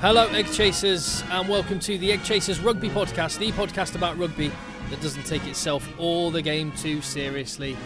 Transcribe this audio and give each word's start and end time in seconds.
Hello, 0.00 0.28
Egg 0.28 0.46
Chasers, 0.52 1.24
and 1.32 1.48
welcome 1.48 1.80
to 1.80 1.98
the 1.98 2.12
Egg 2.12 2.22
Chasers 2.22 2.60
Rugby 2.60 2.88
Podcast, 2.88 3.40
the 3.40 3.50
podcast 3.50 3.96
about 3.96 4.16
rugby 4.16 4.52
that 4.90 5.00
doesn't 5.00 5.24
take 5.24 5.44
itself 5.44 5.88
or 5.98 6.30
the 6.30 6.40
game 6.40 6.70
too 6.76 7.02
seriously. 7.02 7.76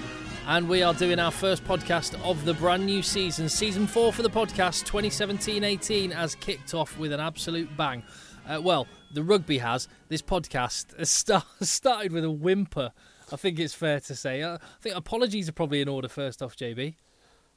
And 0.46 0.68
we 0.68 0.82
are 0.82 0.92
doing 0.92 1.18
our 1.18 1.30
first 1.30 1.64
podcast 1.64 2.22
of 2.22 2.44
the 2.44 2.52
brand 2.52 2.84
new 2.84 3.02
season. 3.02 3.48
Season 3.48 3.86
4 3.86 4.12
for 4.12 4.20
the 4.20 4.28
podcast, 4.28 4.84
2017 4.84 5.64
18, 5.64 6.10
has 6.10 6.34
kicked 6.34 6.74
off 6.74 6.98
with 6.98 7.14
an 7.14 7.20
absolute 7.20 7.74
bang. 7.78 8.02
Uh, 8.46 8.60
well, 8.62 8.86
the 9.14 9.22
rugby 9.22 9.56
has. 9.56 9.88
This 10.08 10.20
podcast 10.20 10.94
has 10.98 11.08
start, 11.08 11.46
started 11.62 12.12
with 12.12 12.24
a 12.24 12.30
whimper, 12.30 12.92
I 13.32 13.36
think 13.36 13.58
it's 13.58 13.72
fair 13.72 14.00
to 14.00 14.14
say. 14.14 14.42
Uh, 14.42 14.56
I 14.56 14.82
think 14.82 14.96
apologies 14.96 15.48
are 15.48 15.52
probably 15.52 15.80
in 15.80 15.88
order 15.88 16.08
first 16.08 16.42
off, 16.42 16.56
JB. 16.56 16.94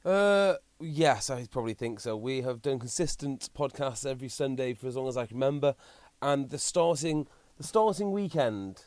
Uh, 0.02 0.54
yes, 0.80 1.30
I 1.30 1.46
probably 1.46 1.74
think 1.74 2.00
so. 2.00 2.16
We 2.16 2.42
have 2.42 2.62
done 2.62 2.78
consistent 2.78 3.48
podcasts 3.56 4.06
every 4.06 4.28
Sunday 4.28 4.74
for 4.74 4.86
as 4.86 4.96
long 4.96 5.08
as 5.08 5.16
I 5.16 5.26
can 5.26 5.36
remember, 5.36 5.74
and 6.22 6.50
the 6.50 6.58
starting 6.58 7.26
the 7.56 7.64
starting 7.64 8.12
weekend, 8.12 8.84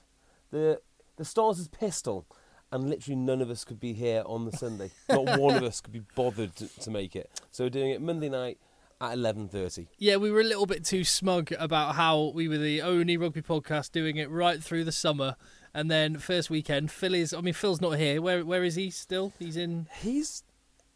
the 0.52 0.82
the 1.18 1.26
starter's 1.26 1.68
pistol, 1.68 2.26
and 2.72 2.90
literally 2.90 3.16
none 3.16 3.42
of 3.42 3.50
us 3.50 3.66
could 3.66 3.80
be 3.80 3.94
here 3.94 4.24
on 4.26 4.46
the 4.46 4.56
Sunday. 4.56 4.92
Not 5.10 5.40
one 5.40 5.56
of 5.56 5.64
us 5.64 5.82
could 5.82 5.94
be 5.94 6.04
bothered 6.16 6.56
to, 6.58 6.68
to 6.82 6.92
make 6.92 7.16
it. 7.16 7.30
So 7.52 7.66
we're 7.66 7.70
doing 7.70 7.92
it 7.92 8.02
Monday 8.02 8.30
night 8.30 8.58
at 9.02 9.14
eleven 9.14 9.48
thirty. 9.48 9.88
Yeah, 9.98 10.18
we 10.18 10.32
were 10.32 10.42
a 10.42 10.46
little 10.46 10.66
bit 10.66 10.86
too 10.86 11.04
smug 11.04 11.52
about 11.58 11.96
how 11.96 12.32
we 12.36 12.48
were 12.48 12.58
the 12.58 12.82
only 12.82 13.18
rugby 13.18 13.42
podcast 13.42 13.92
doing 13.92 14.18
it 14.18 14.30
right 14.30 14.64
through 14.64 14.84
the 14.84 14.92
summer. 14.92 15.36
And 15.72 15.90
then 15.92 16.18
first 16.18 16.50
weekend, 16.50 16.92
Phil 16.92 17.14
is. 17.14 17.34
I 17.34 17.42
mean, 17.42 17.54
Phil's 17.54 17.80
not 17.80 17.92
here. 17.92 18.22
Where 18.22 18.44
where 18.44 18.64
is 18.64 18.76
he 18.76 18.90
still? 18.90 19.34
He's 19.38 19.56
in. 19.56 19.88
He's 20.02 20.44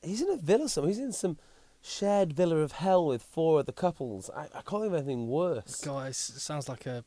he's 0.04 0.22
in 0.22 0.30
a 0.30 0.38
villa 0.38 0.70
somewhere. 0.70 0.90
He's 0.90 1.00
in 1.00 1.12
some 1.12 1.38
shared 1.82 2.34
villa 2.34 2.58
of 2.58 2.74
hell 2.74 3.06
with 3.06 3.22
four 3.22 3.60
other 3.60 3.72
couples. 3.72 4.30
I, 4.36 4.44
I 4.44 4.62
can't 4.62 4.84
think 4.84 4.86
of 4.86 4.94
anything 4.94 5.28
worse. 5.28 5.82
Guys, 5.82 6.18
sounds 6.18 6.70
like 6.70 6.86
a, 6.86 7.04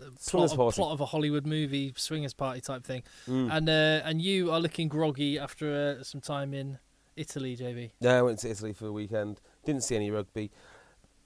a 0.00 0.10
plot, 0.10 0.54
party. 0.56 0.76
plot 0.76 0.92
of 0.92 1.00
a 1.00 1.06
Hollywood 1.06 1.46
movie, 1.46 1.92
swingers 1.96 2.34
party 2.34 2.60
type 2.60 2.84
thing. 2.84 3.02
Mm. 3.26 3.52
And 3.52 3.68
uh, 3.68 4.06
and 4.06 4.22
you 4.22 4.50
are 4.50 4.60
looking 4.60 4.88
groggy 4.88 5.38
after 5.38 5.98
uh, 6.00 6.02
some 6.02 6.20
time 6.20 6.54
in 6.54 6.78
Italy, 7.16 7.56
JB. 7.56 7.90
Yeah, 8.00 8.18
I 8.18 8.22
went 8.22 8.38
to 8.40 8.50
Italy 8.50 8.72
for 8.72 8.84
the 8.84 8.92
weekend. 8.92 9.40
Didn't 9.64 9.84
see 9.84 9.96
any 9.96 10.10
rugby. 10.10 10.50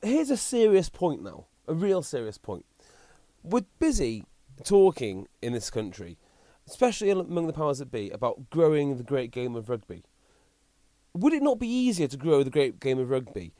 Here's 0.02 0.30
a 0.30 0.36
serious 0.36 0.88
point 0.88 1.22
now. 1.22 1.46
A 1.66 1.74
real 1.74 2.02
serious 2.02 2.36
point. 2.36 2.66
We're 3.42 3.64
busy 3.78 4.24
talking 4.62 5.28
in 5.42 5.52
this 5.52 5.70
country, 5.70 6.18
especially 6.68 7.10
among 7.10 7.46
the 7.46 7.52
powers 7.52 7.78
that 7.78 7.90
be, 7.90 8.10
about 8.10 8.50
growing 8.50 8.96
the 8.96 9.02
great 9.02 9.30
game 9.30 9.56
of 9.56 9.68
rugby. 9.68 10.04
Would 11.14 11.32
it 11.32 11.42
not 11.42 11.60
be 11.60 11.68
easier 11.68 12.08
to 12.08 12.16
grow 12.16 12.42
the 12.42 12.50
great 12.50 12.80
game 12.80 12.98
of 12.98 13.08
rugby 13.08 13.52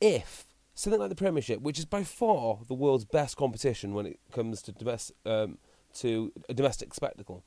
if 0.00 0.46
something 0.74 1.00
like 1.00 1.08
the 1.08 1.16
Premiership, 1.16 1.60
which 1.60 1.78
is 1.78 1.84
by 1.84 2.04
far 2.04 2.58
the 2.68 2.74
world's 2.74 3.04
best 3.04 3.36
competition 3.36 3.94
when 3.94 4.06
it 4.06 4.20
comes 4.30 4.62
to 4.62 4.72
domestic, 4.72 5.16
um, 5.24 5.58
to 5.94 6.32
a 6.48 6.54
domestic 6.54 6.94
spectacle, 6.94 7.44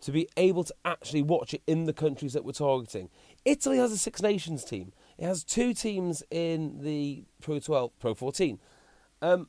to 0.00 0.10
be 0.10 0.28
able 0.36 0.64
to 0.64 0.74
actually 0.84 1.22
watch 1.22 1.52
it 1.52 1.62
in 1.66 1.84
the 1.84 1.92
countries 1.92 2.32
that 2.32 2.44
we're 2.44 2.52
targeting. 2.52 3.10
Italy 3.44 3.78
has 3.78 3.92
a 3.92 3.98
Six 3.98 4.22
Nations 4.22 4.64
team. 4.64 4.92
It 5.18 5.24
has 5.26 5.44
two 5.44 5.74
teams 5.74 6.22
in 6.30 6.80
the 6.82 7.24
Pro 7.40 7.58
12, 7.58 7.98
Pro 7.98 8.14
14. 8.14 8.58
Um, 9.20 9.48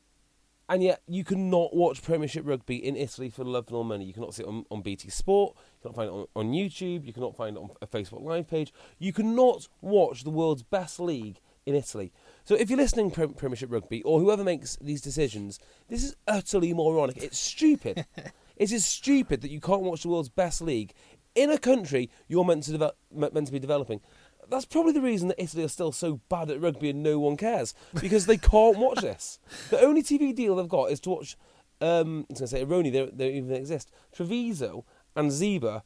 and 0.68 0.84
yet 0.84 1.02
you 1.08 1.24
cannot 1.24 1.76
watch 1.76 2.04
Premiership 2.04 2.46
rugby 2.46 2.76
in 2.76 2.96
Italy 2.96 3.30
for 3.30 3.44
love 3.44 3.72
nor 3.72 3.86
money. 3.86 4.06
You 4.06 4.14
cannot 4.14 4.34
see 4.34 4.44
it 4.44 4.50
on, 4.50 4.66
on 4.70 4.82
BT 4.82 5.10
Sport. 5.10 5.56
You 5.84 5.92
cannot 5.92 5.96
find 5.96 6.10
it 6.10 6.14
on, 6.14 6.28
on 6.36 6.52
YouTube. 6.52 7.06
You 7.06 7.14
cannot 7.14 7.36
find 7.36 7.56
it 7.56 7.60
on 7.60 7.70
a 7.82 7.88
Facebook 7.88 8.24
Live 8.24 8.50
page. 8.50 8.74
You 8.98 9.14
cannot 9.14 9.68
watch 9.82 10.24
the 10.24 10.30
world's 10.30 10.64
best 10.64 11.00
league 11.00 11.40
in 11.66 11.76
Italy. 11.76 12.12
So 12.44 12.56
if 12.56 12.70
you're 12.70 12.78
listening 12.78 13.12
Prem- 13.12 13.34
Premiership 13.34 13.72
rugby 13.72 14.02
or 14.04 14.20
whoever 14.20 14.44
makes 14.44 14.76
these 14.82 15.02
decisions, 15.02 15.60
this 15.88 16.04
is 16.04 16.16
utterly 16.28 16.74
moronic. 16.74 17.18
It's 17.18 17.38
stupid. 17.38 18.06
it 18.58 18.72
is 18.72 18.86
stupid 18.86 19.42
that 19.42 19.52
you 19.52 19.62
can't 19.62 19.82
watch 19.82 20.04
the 20.04 20.10
world's 20.10 20.30
best 20.30 20.62
league 20.62 20.94
in 21.36 21.50
a 21.50 21.58
country 21.58 22.10
you're 22.28 22.44
meant 22.44 22.64
to 22.64 22.72
develop, 22.72 22.98
meant 23.12 23.46
to 23.46 23.54
be 23.54 23.60
developing. 23.60 24.02
That's 24.50 24.66
probably 24.66 24.94
the 24.94 25.02
reason 25.02 25.28
that 25.28 25.42
Italy 25.42 25.64
are 25.64 25.70
still 25.70 25.92
so 25.92 26.22
bad 26.28 26.50
at 26.50 26.60
rugby 26.60 26.90
and 26.90 27.04
no 27.04 27.20
one 27.20 27.38
cares 27.38 27.76
because 28.02 28.26
they 28.26 28.38
can't 28.38 28.80
watch 28.80 29.02
this. 29.02 29.40
The 29.70 29.80
only 29.80 30.02
TV 30.02 30.36
deal 30.36 30.56
they've 30.56 30.68
got 30.68 30.92
is 30.92 31.00
to 31.02 31.12
watch. 31.12 31.38
Um, 31.82 32.26
I 32.30 32.34
was 32.34 32.40
going 32.40 32.48
to 32.48 32.48
say 32.48 32.66
Aironi, 32.66 32.92
they 32.92 33.06
they 33.06 33.28
don't 33.28 33.38
even 33.38 33.56
exist. 33.56 33.92
Treviso 34.12 34.86
and 35.16 35.32
Zebre 35.32 35.82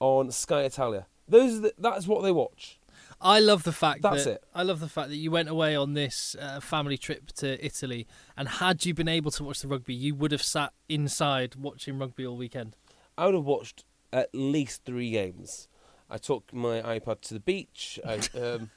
on 0.00 0.30
Sky 0.30 0.62
Italia. 0.62 1.06
Those 1.28 1.58
are 1.58 1.60
the, 1.60 1.74
that's 1.78 2.06
what 2.06 2.22
they 2.22 2.32
watch. 2.32 2.78
I 3.20 3.40
love 3.40 3.64
the 3.64 3.72
fact 3.72 4.02
That's 4.02 4.24
that 4.24 4.30
it. 4.34 4.44
I 4.54 4.62
love 4.62 4.78
the 4.80 4.88
fact 4.88 5.08
that 5.08 5.16
you 5.16 5.30
went 5.32 5.48
away 5.48 5.74
on 5.74 5.94
this 5.94 6.36
uh, 6.40 6.60
family 6.60 6.96
trip 6.96 7.32
to 7.38 7.64
Italy, 7.64 8.06
and 8.36 8.48
had 8.48 8.86
you 8.86 8.94
been 8.94 9.08
able 9.08 9.30
to 9.32 9.44
watch 9.44 9.60
the 9.60 9.68
rugby, 9.68 9.94
you 9.94 10.14
would 10.14 10.30
have 10.30 10.42
sat 10.42 10.72
inside 10.88 11.56
watching 11.56 11.98
rugby 11.98 12.24
all 12.24 12.36
weekend. 12.36 12.76
I 13.16 13.26
would 13.26 13.34
have 13.34 13.44
watched 13.44 13.84
at 14.12 14.28
least 14.32 14.84
three 14.84 15.10
games. 15.10 15.66
I 16.08 16.18
took 16.18 16.52
my 16.54 16.80
iPad 16.80 17.20
to 17.22 17.34
the 17.34 17.40
beach. 17.40 17.98
I, 18.06 18.20
um, 18.40 18.70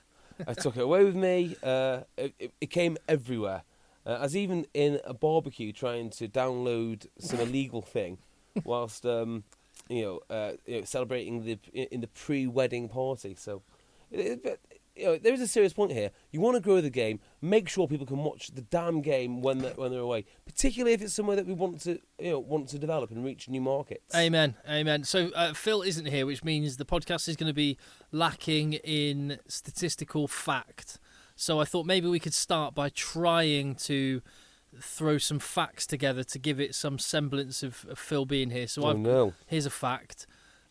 I 0.48 0.54
took 0.56 0.76
it 0.76 0.82
away 0.82 1.04
with 1.06 1.16
me. 1.16 1.56
Uh, 1.62 2.02
it, 2.18 2.34
it- 2.40 2.54
it 2.60 2.70
came 2.72 2.98
everywhere. 3.08 3.62
Uh, 4.08 4.14
I 4.14 4.22
was 4.24 4.36
even 4.36 4.66
in 4.74 5.00
a 5.06 5.14
barbecue 5.14 5.72
trying 5.72 6.10
to 6.12 6.28
download 6.28 7.06
some 7.20 7.40
illegal 7.40 7.84
thing, 7.84 8.18
whilst 8.64 9.06
um, 9.06 9.44
you 9.91 10.03
know, 10.03 10.35
uh, 10.35 10.53
you 10.66 10.79
know 10.79 10.85
celebrating 10.85 11.44
the 11.44 11.59
in 11.74 12.02
the 12.02 12.07
pre-wedding 12.07 12.90
party. 12.90 13.35
So, 13.35 13.62
but, 14.12 14.59
you 14.96 15.06
know, 15.06 15.18
there 15.18 15.34
is 15.34 15.41
a 15.41 15.47
serious 15.47 15.74
point 15.74 15.91
here. 15.91 16.12
You 16.31 16.41
want 16.41 16.56
to 16.56 16.62
grow 16.62 16.81
the 16.81 16.90
game. 16.90 17.19
Make 17.41 17.69
sure 17.69 17.88
people 17.88 18.06
can 18.06 18.18
watch 18.18 18.47
the 18.53 18.62
damn 18.62 19.02
game 19.02 19.41
when 19.41 19.59
they're, 19.59 19.74
when 19.74 19.91
they're 19.91 20.02
away, 20.02 20.25
particularly 20.46 20.94
if 20.94 21.02
it's 21.02 21.13
somewhere 21.13 21.38
that 21.38 21.46
we 21.46 21.53
want 21.53 21.81
to 21.81 22.00
you 22.19 22.31
know 22.31 22.40
want 22.40 22.69
to 22.69 22.79
develop 22.79 23.12
and 23.12 23.24
reach 23.24 23.47
new 23.47 23.62
markets. 23.62 24.13
Amen, 24.16 24.55
amen. 24.70 25.03
So 25.03 25.29
uh, 25.35 25.53
Phil 25.53 25.82
isn't 25.82 26.08
here, 26.08 26.26
which 26.26 26.44
means 26.44 26.78
the 26.78 26.85
podcast 26.85 27.28
is 27.29 27.35
going 27.35 27.49
to 27.49 27.53
be 27.53 27.78
lacking 28.11 28.73
in 28.73 29.40
statistical 29.47 30.28
fact. 30.28 30.99
So 31.35 31.59
I 31.59 31.66
thought 31.66 31.85
maybe 31.85 32.08
we 32.08 32.20
could 32.20 32.35
start 32.35 32.76
by 32.76 32.90
trying 32.90 33.76
to 33.76 34.22
throw 34.79 35.18
some 35.18 35.40
facts 35.40 35.85
together 35.85 36.23
to 36.23 36.40
give 36.40 36.59
it 36.59 36.76
some 36.76 36.97
semblance 37.00 37.64
of, 37.64 37.85
of 37.90 38.00
Phil 38.00 38.26
being 38.26 38.50
here. 38.52 38.68
So 38.68 38.84
Oh, 38.84 38.90
I've, 38.91 38.97
no. 39.00 39.34
here's 39.47 39.66
a 39.66 39.70
fact: 39.72 40.26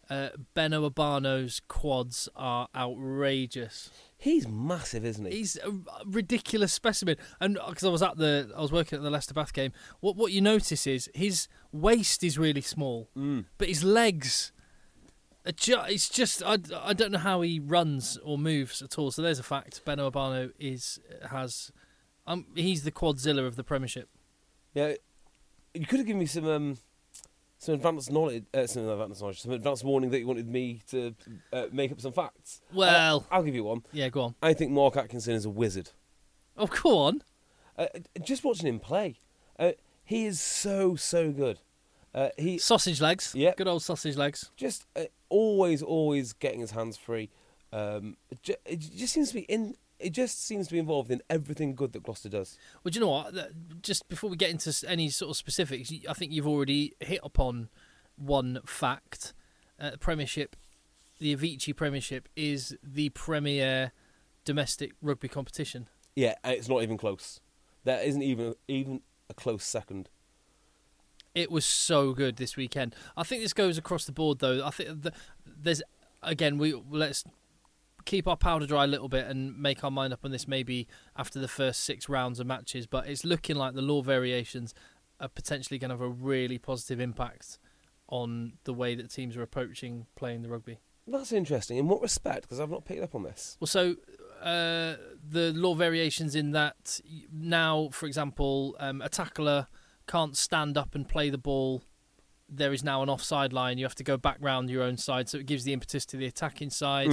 uh, 0.09 0.31
Beno 0.57 0.91
Obano's 0.91 1.61
quads 1.69 2.29
are 2.37 2.69
outrageous. 2.75 3.91
He's 4.19 4.47
massive, 4.47 5.05
isn't 5.05 5.25
he? 5.27 5.39
He's 5.39 5.57
a 5.57 5.73
ridiculous 6.05 6.73
specimen, 6.73 7.17
and 7.41 7.59
because 7.69 7.85
I 7.85 7.89
was 7.89 8.03
at 8.03 8.17
the, 8.19 8.53
I 8.57 8.61
was 8.61 8.71
working 8.73 8.99
at 8.99 9.03
the 9.03 9.11
Leicester 9.11 9.35
Bath 9.35 9.53
game. 9.53 9.73
What 10.01 10.17
what 10.17 10.33
you 10.33 10.41
notice 10.41 10.87
is 10.87 11.11
his 11.15 11.49
waist 11.73 12.23
is 12.23 12.39
really 12.39 12.61
small, 12.61 13.09
Mm. 13.17 13.47
but 13.59 13.69
his 13.69 13.83
legs, 13.83 14.53
are 15.47 15.53
ju- 15.53 15.81
it's 15.89 16.09
just 16.11 16.43
I, 16.43 16.59
I 16.83 16.93
don't 16.93 17.13
know 17.13 17.19
how 17.19 17.41
he 17.41 17.59
runs 17.61 18.19
or 18.23 18.37
moves 18.37 18.83
at 18.83 18.99
all. 18.99 19.11
So 19.11 19.23
there's 19.23 19.39
a 19.39 19.43
fact. 19.43 19.81
Beno 19.87 20.11
Obano 20.13 20.53
is 20.59 21.01
has, 21.31 21.73
um, 22.33 22.47
he's 22.55 22.83
the 22.85 22.93
quadzilla 22.93 23.47
of 23.47 23.57
the 23.57 23.65
Premiership. 23.65 24.09
Yeah, 24.75 24.95
you 25.75 25.87
could 25.87 25.99
have 25.99 26.07
given 26.07 26.21
me 26.21 26.27
some 26.27 26.47
um, 26.47 26.79
some 27.59 27.75
advanced 27.75 28.11
knowledge, 28.11 28.45
uh, 28.55 28.67
some 28.67 28.89
advanced 28.89 29.21
knowledge, 29.21 29.41
some 29.43 29.53
advanced 29.53 29.85
warning 29.85 30.11
that 30.11 30.19
you 30.21 30.27
wanted 30.27 30.49
me 30.49 30.81
to 30.91 31.15
uh, 31.53 31.67
make 31.73 31.93
up 31.93 32.01
some 32.01 32.13
facts. 32.13 32.61
Well- 32.73 33.27
Uh, 33.31 33.35
I'll 33.35 33.43
give 33.43 33.55
you 33.55 33.65
one. 33.65 33.83
Yeah, 33.93 34.09
go 34.09 34.23
on. 34.23 34.35
I 34.43 34.55
think 34.55 34.71
Mark 34.71 34.97
Atkinson 34.97 35.35
is 35.35 35.45
a 35.45 35.51
wizard. 35.51 35.91
Oh, 36.57 36.67
go 36.67 36.99
on. 36.99 37.23
Uh, 37.79 37.87
just 38.23 38.45
watching 38.45 38.67
him 38.67 38.79
play, 38.81 39.17
uh, 39.59 39.73
he 40.05 40.27
is 40.27 40.41
so 40.41 40.97
so 40.97 41.31
good. 41.33 41.59
Uh, 42.15 42.31
he 42.37 42.59
Sausage 42.59 43.01
legs. 43.01 43.33
Yeah, 43.37 43.53
Good 43.57 43.69
old 43.69 43.83
sausage 43.83 44.17
legs. 44.17 44.51
just 44.57 44.87
uh, 44.97 45.05
always 45.29 45.81
always 45.83 46.33
getting 46.33 46.61
his 46.61 46.73
hands 46.73 46.97
free. 46.97 47.31
Um, 47.73 48.17
it 48.67 48.81
just 48.81 49.15
seems 49.15 49.29
to 49.29 49.35
be 49.35 49.43
in. 49.43 49.77
It 50.01 50.11
just 50.11 50.45
seems 50.47 50.67
to 50.69 50.73
be 50.73 50.79
involved 50.79 51.11
in 51.11 51.21
everything 51.29 51.75
good 51.75 51.93
that 51.93 52.03
Gloucester 52.03 52.29
does. 52.29 52.57
Well, 52.83 52.91
do 52.91 52.99
you 52.99 53.05
know 53.05 53.11
what? 53.11 53.83
Just 53.83 54.09
before 54.09 54.31
we 54.31 54.37
get 54.37 54.51
into 54.51 54.75
any 54.89 55.11
sort 55.11 55.31
of 55.31 55.37
specifics, 55.37 55.93
I 56.09 56.15
think 56.15 56.33
you've 56.33 56.47
already 56.47 56.95
hit 57.01 57.21
upon 57.23 57.69
one 58.17 58.61
fact. 58.67 59.35
Uh, 59.79 59.93
Premiership, 59.99 60.57
the 61.19 61.35
Aviva 61.35 61.75
Premiership, 61.77 62.29
is 62.37 62.77
the 62.83 63.11
premier 63.11 63.93
domestic 64.45 64.93
rugby 65.01 65.29
competition. 65.29 65.89
Yeah, 66.15 66.35
it's 66.45 66.69
not 66.69 66.83
even 66.83 66.97
close. 66.99 67.41
There 67.85 68.01
isn't 68.01 68.23
even 68.23 68.55
even 68.69 69.01
a 69.29 69.35
close 69.35 69.65
second. 69.65 70.11
It 71.35 71.51
was 71.51 71.65
so 71.65 72.13
good 72.13 72.37
this 72.37 72.57
weekend. 72.57 72.95
I 73.17 73.23
think 73.23 73.43
this 73.43 73.53
goes 73.53 73.79
across 73.79 74.05
the 74.05 74.13
board, 74.13 74.41
though. 74.41 74.67
I 74.67 74.71
think 74.71 75.03
the, 75.03 75.13
there's 75.47 75.83
again 76.23 76.59
we 76.59 76.75
let's 76.91 77.25
keep 78.05 78.27
our 78.27 78.37
powder 78.37 78.67
dry 78.67 78.85
a 78.85 78.87
little 78.87 79.09
bit 79.09 79.27
and 79.27 79.59
make 79.59 79.85
our 79.85 79.91
mind 79.91 80.13
up 80.13 80.25
on 80.25 80.31
this 80.31 80.47
maybe 80.49 80.87
after 81.17 81.39
the 81.39 81.49
first 81.49 81.85
six 81.85 82.09
rounds 82.09 82.41
of 82.41 82.47
matches. 82.47 82.87
But 82.87 83.07
it's 83.07 83.25
looking 83.25 83.57
like 83.57 83.75
the 83.75 83.83
law 83.83 84.03
variations 84.03 84.75
are 85.21 85.29
potentially 85.29 85.79
going 85.79 85.91
to 85.91 85.95
have 85.95 86.01
a 86.01 86.09
really 86.09 86.59
positive 86.59 87.01
impact 87.01 87.59
on 88.09 88.55
the 88.65 88.73
way 88.73 88.95
that 88.95 89.11
teams 89.11 89.37
are 89.37 89.43
approaching 89.43 90.07
playing 90.17 90.43
the 90.43 90.49
rugby. 90.49 90.79
That's 91.07 91.33
interesting. 91.33 91.77
In 91.77 91.89
what 91.89 92.03
respect? 92.03 92.43
Because 92.43 92.61
I've 92.61 92.71
not 92.71 92.85
picked 92.85 93.03
up 93.03 93.15
on 93.15 93.23
this. 93.23 93.57
Well, 93.61 93.67
so 93.67 93.97
uh, 94.43 94.97
the 95.29 95.53
law 95.55 95.75
variations 95.75 96.35
in 96.35 96.53
that 96.53 97.01
now, 97.33 97.91
for 97.93 98.07
example, 98.07 98.77
um, 98.79 99.01
a 99.03 99.09
tackler 99.09 99.67
can't 100.07 100.37
stand 100.37 100.77
up 100.77 100.95
and 100.95 101.09
play 101.09 101.31
the 101.31 101.39
ball. 101.39 101.83
There 102.51 102.73
is 102.73 102.83
now 102.83 103.03
an 103.03 103.09
offside 103.09 103.53
line. 103.53 103.79
You 103.79 103.85
have 103.85 103.95
to 103.97 104.05
go 104.05 104.17
back 104.17 104.39
round 104.41 104.71
your 104.71 104.83
own 104.83 104.97
side, 104.97 105.29
so 105.29 105.39
it 105.39 105.47
gives 105.47 105.65
the 105.65 105.73
impetus 105.73 106.05
to 106.07 106.17
the 106.17 106.27
attacking 106.27 106.71
side. 106.71 107.09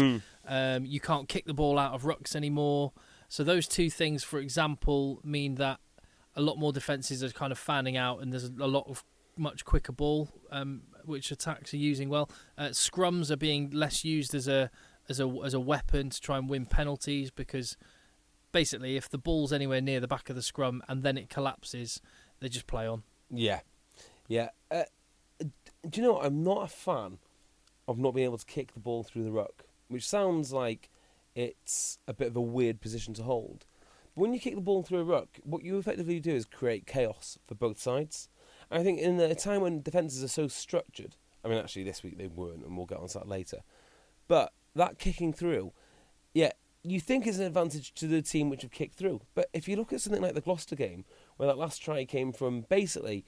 Um, 0.48 0.86
you 0.86 1.00
can't 1.00 1.30
kick 1.30 1.46
the 1.46 1.54
ball 1.54 1.78
out 1.78 1.94
of 1.94 2.04
rucks 2.04 2.36
anymore. 2.36 2.94
So 3.30 3.44
those 3.44 3.68
two 3.68 3.90
things, 3.90 4.24
for 4.24 4.40
example, 4.40 5.20
mean 5.24 5.56
that 5.56 5.80
a 6.36 6.42
lot 6.42 6.58
more 6.58 6.72
defences 6.72 7.24
are 7.24 7.30
kind 7.30 7.52
of 7.52 7.58
fanning 7.60 7.98
out, 7.98 8.22
and 8.22 8.32
there's 8.32 8.46
a 8.46 8.68
lot 8.68 8.86
of 8.88 9.04
much 9.38 9.66
quicker 9.66 9.92
ball, 9.92 10.30
um, 10.52 10.82
which 11.06 11.32
attacks 11.32 11.74
are 11.74 11.78
using 11.78 12.10
well. 12.10 12.30
Uh, 12.58 12.70
scrums 12.70 13.30
are 13.30 13.38
being 13.38 13.70
less 13.72 14.04
used 14.04 14.34
as 14.34 14.48
a 14.48 14.72
as 15.10 15.20
a 15.20 15.28
as 15.46 15.54
a 15.54 15.60
weapon 15.60 16.10
to 16.10 16.20
try 16.20 16.38
and 16.38 16.50
win 16.50 16.66
penalties 16.66 17.32
because 17.32 17.78
basically, 18.52 18.96
if 18.96 19.10
the 19.10 19.18
ball's 19.18 19.54
anywhere 19.54 19.82
near 19.82 20.00
the 20.00 20.08
back 20.08 20.30
of 20.30 20.36
the 20.36 20.42
scrum 20.42 20.82
and 20.88 21.04
then 21.04 21.18
it 21.18 21.30
collapses, 21.30 22.02
they 22.40 22.50
just 22.50 22.68
play 22.68 22.88
on. 22.88 23.04
Yeah, 23.30 23.62
yeah. 24.28 24.50
Uh, 24.72 24.84
do 25.88 26.02
you 26.02 26.08
know? 26.08 26.20
I'm 26.20 26.44
not 26.44 26.64
a 26.64 26.68
fan 26.68 27.18
of 27.88 27.98
not 27.98 28.14
being 28.14 28.26
able 28.26 28.38
to 28.38 28.46
kick 28.46 28.74
the 28.74 28.80
ball 28.80 29.04
through 29.04 29.24
the 29.24 29.32
ruck, 29.32 29.64
which 29.88 30.08
sounds 30.08 30.52
like 30.52 30.90
it's 31.36 32.00
a 32.08 32.14
bit 32.14 32.30
of 32.30 32.36
a 32.36 32.42
weird 32.42 32.82
position 32.82 33.14
to 33.16 33.24
hold. 33.24 33.66
But 34.16 34.22
when 34.22 34.34
you 34.34 34.40
kick 34.40 34.56
the 34.56 34.62
ball 34.62 34.84
through 34.84 35.00
a 35.00 35.04
ruck, 35.04 35.40
what 35.44 35.64
you 35.64 35.78
effectively 35.78 36.20
do 36.20 36.32
is 36.32 36.46
create 36.46 36.88
chaos 36.88 37.38
for 37.48 37.56
both 37.56 37.80
sides. 37.80 38.30
And 38.70 38.82
I 38.82 38.84
think 38.84 39.00
in 39.00 39.20
a 39.20 39.36
time 39.36 39.62
when 39.62 39.82
defences 39.82 40.24
are 40.24 40.28
so 40.28 40.48
structured, 40.48 41.16
I 41.46 41.48
mean, 41.48 41.58
actually 41.58 41.84
this 41.84 42.04
week 42.04 42.18
they 42.18 42.28
weren't, 42.28 42.66
and 42.66 42.76
we'll 42.76 42.86
get 42.86 43.00
on 43.00 43.08
to 43.10 43.20
that 43.20 43.28
later. 43.28 43.62
But 44.28 44.52
that 44.76 45.00
kicking 45.00 45.32
through, 45.32 45.72
yeah, 46.34 46.52
you 46.84 47.00
think 47.00 47.28
is 47.28 47.40
an 47.40 47.46
advantage 47.46 47.94
to 47.96 48.08
the 48.08 48.22
team 48.22 48.50
which 48.50 48.64
have 48.64 48.72
kicked 48.72 48.96
through. 48.96 49.22
But 49.36 49.50
if 49.54 49.68
you 49.68 49.76
look 49.76 49.94
at 49.94 50.02
something 50.02 50.22
like 50.22 50.34
the 50.34 50.42
Gloucester 50.42 50.76
game, 50.76 51.06
where 51.38 51.48
that 51.48 51.58
last 51.58 51.82
try 51.82 52.04
came 52.06 52.34
from 52.34 52.62
basically 52.62 53.26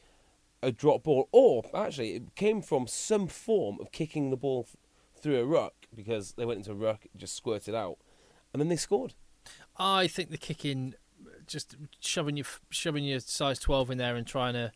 a 0.62 0.72
drop 0.72 1.04
ball, 1.04 1.30
or 1.32 1.64
actually 1.74 2.16
it 2.16 2.36
came 2.36 2.62
from 2.62 2.88
some 2.88 3.28
form 3.28 3.78
of 3.80 3.92
kicking 3.92 4.30
the 4.30 4.38
ball 4.38 4.64
th- 4.64 4.76
through 5.22 5.40
a 5.40 5.46
ruck 5.46 5.74
because 5.96 6.34
they 6.34 6.46
went 6.46 6.60
into 6.60 6.72
a 6.72 6.76
ruck, 6.76 7.06
just 7.16 7.36
squirted 7.36 7.76
out, 7.76 7.98
and 8.54 8.62
then 8.62 8.70
they 8.70 8.76
scored. 8.76 9.14
I 9.78 10.08
think 10.08 10.30
the 10.30 10.38
kicking, 10.38 10.96
just 11.48 11.76
shoving 12.00 12.38
your 12.38 12.46
shoving 12.70 13.04
your 13.04 13.20
size 13.20 13.60
twelve 13.60 13.90
in 13.90 13.98
there 13.98 14.16
and 14.16 14.28
trying 14.28 14.54
to, 14.54 14.72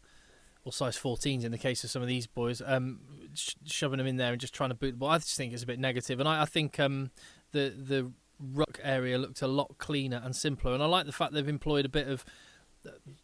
or 0.64 0.72
size 0.72 0.98
14s 0.98 1.44
in 1.44 1.52
the 1.52 1.58
case 1.58 1.84
of 1.84 1.90
some 1.90 2.02
of 2.02 2.08
these 2.08 2.28
boys, 2.28 2.62
um, 2.66 3.00
sh- 3.34 3.56
shoving 3.66 3.98
them 3.98 4.08
in 4.08 4.18
there 4.18 4.32
and 4.32 4.40
just 4.40 4.54
trying 4.54 4.70
to 4.70 4.76
boot 4.76 4.92
the 4.92 4.98
ball. 4.98 5.10
I 5.10 5.18
just 5.18 5.36
think 5.36 5.54
it's 5.54 5.64
a 5.64 5.68
bit 5.68 5.80
negative, 5.80 6.20
and 6.20 6.30
I, 6.30 6.44
I 6.44 6.46
think 6.46 6.80
um, 6.80 7.12
the 7.52 7.74
the 7.78 8.12
ruck 8.40 8.80
area 8.84 9.18
looked 9.18 9.42
a 9.42 9.48
lot 9.48 9.78
cleaner 9.78 10.22
and 10.24 10.36
simpler, 10.36 10.74
and 10.74 10.82
I 10.82 10.86
like 10.86 11.06
the 11.06 11.12
fact 11.12 11.34
they've 11.34 11.48
employed 11.48 11.86
a 11.86 11.90
bit 11.90 12.08
of 12.08 12.26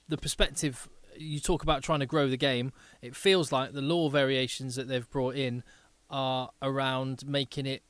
the 0.07 0.17
perspective. 0.17 0.88
You 1.19 1.39
talk 1.39 1.63
about 1.63 1.83
trying 1.83 2.00
to 2.00 2.06
grow 2.06 2.27
the 2.27 2.38
game. 2.38 2.71
It 3.01 3.16
feels 3.16 3.51
like 3.51 3.74
the 3.74 3.81
law 3.81 4.10
variations 4.10 4.75
that 4.75 4.88
they've 4.88 5.10
brought 5.10 5.36
in 5.36 5.63
are 6.10 6.50
around 6.62 7.25
making 7.27 7.66
it 7.66 7.83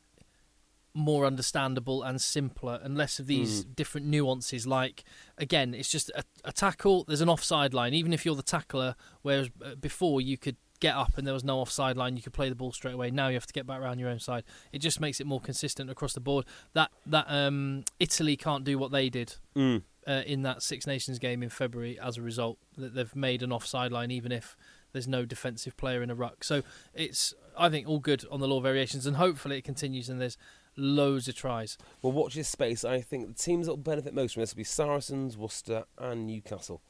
more 0.93 1.25
understandable 1.25 2.01
and 2.01 2.19
simpler 2.19 2.79
and 2.83 2.97
less 2.97 3.19
of 3.19 3.27
these 3.27 3.63
different 3.63 4.07
nuances 4.07 4.65
like 4.65 5.03
again 5.37 5.73
it's 5.73 5.89
just 5.89 6.09
a, 6.15 6.23
a 6.43 6.51
tackle 6.51 7.05
there's 7.07 7.21
an 7.21 7.29
offside 7.29 7.75
line 7.75 7.93
even 7.93 8.11
if 8.11 8.25
you're 8.25 8.35
the 8.35 8.41
tackler 8.41 8.95
whereas 9.21 9.49
uh, 9.63 9.75
before 9.75 10.19
you 10.19 10.35
could 10.35 10.57
get 10.79 10.95
up 10.95 11.17
and 11.17 11.27
there 11.27 11.33
was 11.33 11.43
no 11.43 11.59
offside 11.59 11.97
line 11.97 12.15
you 12.15 12.21
could 12.21 12.33
play 12.33 12.47
the 12.49 12.55
ball 12.55 12.71
straight 12.71 12.93
away 12.93 13.11
now 13.11 13.27
you 13.27 13.33
have 13.33 13.45
to 13.45 13.53
get 13.53 13.67
back 13.67 13.79
around 13.81 13.99
your 13.99 14.09
own 14.09 14.19
side 14.19 14.43
it 14.71 14.79
just 14.79 14.99
makes 15.01 15.19
it 15.19 15.27
more 15.27 15.41
consistent 15.41 15.89
across 15.89 16.13
the 16.13 16.19
board 16.21 16.45
that 16.73 16.89
that 17.05 17.25
um 17.27 17.83
Italy 17.99 18.37
can't 18.37 18.63
do 18.63 18.77
what 18.77 18.91
they 18.91 19.09
did 19.09 19.35
Mm. 19.55 19.83
uh, 20.07 20.23
in 20.25 20.41
that 20.43 20.63
Six 20.63 20.87
Nations 20.87 21.19
game 21.19 21.43
in 21.43 21.49
February 21.49 21.99
as 21.99 22.17
a 22.17 22.21
result 22.21 22.57
that 22.77 22.93
they've 22.95 23.15
made 23.15 23.43
an 23.43 23.51
offside 23.51 23.91
line 23.91 24.09
even 24.11 24.31
if 24.31 24.55
there's 24.93 25.07
no 25.07 25.23
defensive 25.25 25.75
player 25.77 26.01
in 26.01 26.09
a 26.09 26.15
ruck. 26.15 26.43
So 26.43 26.63
it's 26.93 27.33
I 27.57 27.69
think 27.69 27.87
all 27.87 27.99
good 27.99 28.23
on 28.31 28.39
the 28.39 28.47
law 28.47 28.59
variations 28.61 29.05
and 29.05 29.17
hopefully 29.17 29.57
it 29.57 29.63
continues 29.65 30.07
and 30.09 30.19
there's 30.21 30.37
loads 30.77 31.27
of 31.27 31.35
tries. 31.35 31.77
Well, 32.01 32.13
watch 32.13 32.35
this 32.35 32.47
space. 32.47 32.85
I 32.85 33.01
think 33.01 33.27
the 33.27 33.33
teams 33.33 33.65
that 33.65 33.73
will 33.73 33.77
benefit 33.77 34.13
most 34.13 34.33
from 34.33 34.41
this 34.41 34.53
will 34.53 34.57
be 34.59 34.63
Saracens, 34.63 35.35
Worcester, 35.37 35.83
and 35.97 36.25
Newcastle, 36.25 36.81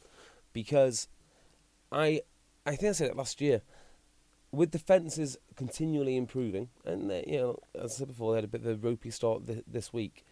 because 0.54 1.08
I, 1.92 2.22
I 2.66 2.76
think 2.76 2.90
I 2.90 2.92
said 2.94 3.10
it 3.10 3.16
last 3.18 3.42
year. 3.42 3.64
With 4.52 4.72
defences 4.72 5.38
continually 5.56 6.18
improving, 6.18 6.70
and 6.84 7.10
they, 7.10 7.24
you 7.28 7.38
know, 7.38 7.60
as 7.76 7.94
I 7.94 7.96
said 8.00 8.08
before, 8.08 8.32
they 8.32 8.38
had 8.38 8.46
a 8.46 8.48
bit 8.48 8.62
of 8.62 8.68
a 8.68 8.76
ropey 8.76 9.12
start 9.12 9.46
th- 9.46 9.64
this 9.68 9.94
week. 9.94 10.26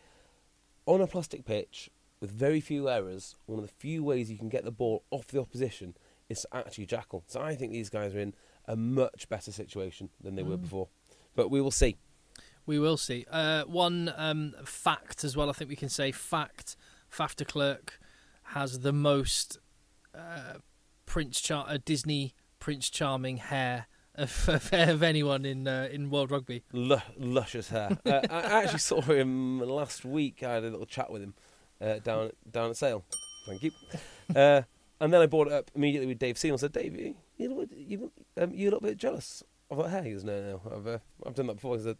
On 0.88 1.01
a 1.01 1.08
plastic 1.08 1.46
pitch 1.46 1.92
with 2.20 2.32
very 2.32 2.60
few 2.60 2.89
errors, 2.89 3.36
one 3.46 3.60
of 3.60 3.65
the 3.65 3.74
few 3.74 4.03
ways 4.03 4.32
you 4.32 4.38
can 4.38 4.50
get 4.50 4.63
the 4.63 4.72
ball 4.72 5.03
off 5.12 5.27
the 5.27 5.39
opposition 5.39 5.96
is 6.30 6.42
to 6.42 6.48
actually 6.58 6.86
jackal. 6.86 7.24
So 7.27 7.42
I 7.42 7.56
think 7.56 7.72
these 7.72 7.89
guys 7.89 8.15
are 8.15 8.20
in 8.20 8.34
a 8.65 8.75
much 8.75 9.30
better 9.30 9.51
situation 9.51 10.10
than 10.22 10.36
they 10.36 10.44
were 10.44 10.58
before. 10.58 10.88
But 11.36 11.50
we 11.50 11.62
will 11.62 11.72
see. 11.72 11.98
We 12.65 12.80
will 12.80 12.98
see. 12.98 13.25
Uh, 13.32 13.63
one 13.63 14.12
um, 14.18 14.53
fact 14.65 15.24
as 15.24 15.38
well, 15.38 15.50
I 15.50 15.53
think 15.53 15.70
we 15.70 15.75
can 15.75 15.89
say 15.89 16.12
fact. 16.12 16.75
Faf 17.10 17.36
de 17.36 17.46
Klerk 17.46 18.00
has 18.44 18.80
the 18.80 18.92
most 18.92 19.58
uh, 20.13 20.56
Prince 21.06 21.39
Char- 21.39 21.65
uh, 21.68 21.77
Disney 21.86 22.34
Prince 22.60 22.89
Charming 22.89 23.38
hair 23.38 23.88
of, 24.18 24.50
of, 24.50 24.74
of 24.74 25.04
anyone 25.04 25.46
in 25.46 25.68
uh, 25.68 25.88
in 25.92 26.10
World 26.10 26.32
Rugby. 26.32 26.64
Lu- 26.74 26.98
luscious 27.18 27.70
hair. 27.70 27.98
uh, 28.06 28.22
I 28.30 28.64
actually 28.64 28.80
saw 28.80 29.02
him 29.02 29.60
last 29.60 30.04
week. 30.06 30.44
I 30.44 30.54
had 30.56 30.64
a 30.64 30.70
little 30.70 30.86
chat 30.86 31.12
with 31.12 31.22
him 31.22 31.34
uh, 31.82 32.00
down 32.00 32.32
down 32.50 32.70
at 32.72 32.78
Sale. 32.78 33.04
Thank 33.48 33.64
you. 33.64 33.72
Uh, 34.36 34.64
and 35.00 35.14
then 35.14 35.22
I 35.22 35.26
brought 35.26 35.48
it 35.48 35.54
up 35.54 35.72
immediately 35.76 36.08
with 36.08 36.20
Dave 36.20 36.38
Seymour. 36.38 36.56
I 36.56 36.60
said, 36.60 36.72
Dave, 36.74 36.96
you 37.00 37.16
you 37.38 37.68
you 37.76 38.12
um, 38.42 38.52
you 38.54 38.66
a 38.66 38.70
little 38.72 38.82
bit 38.82 38.98
jealous 38.98 39.44
of 39.72 39.78
that 39.78 39.90
hair? 39.90 40.04
He 40.04 40.12
goes, 40.12 40.24
No, 40.24 40.42
no, 40.42 40.62
I've 40.76 40.88
uh, 40.88 40.98
I've 41.26 41.36
done 41.36 41.48
that 41.48 41.56
before. 41.56 41.78
He 41.78 41.84
said, 41.84 41.98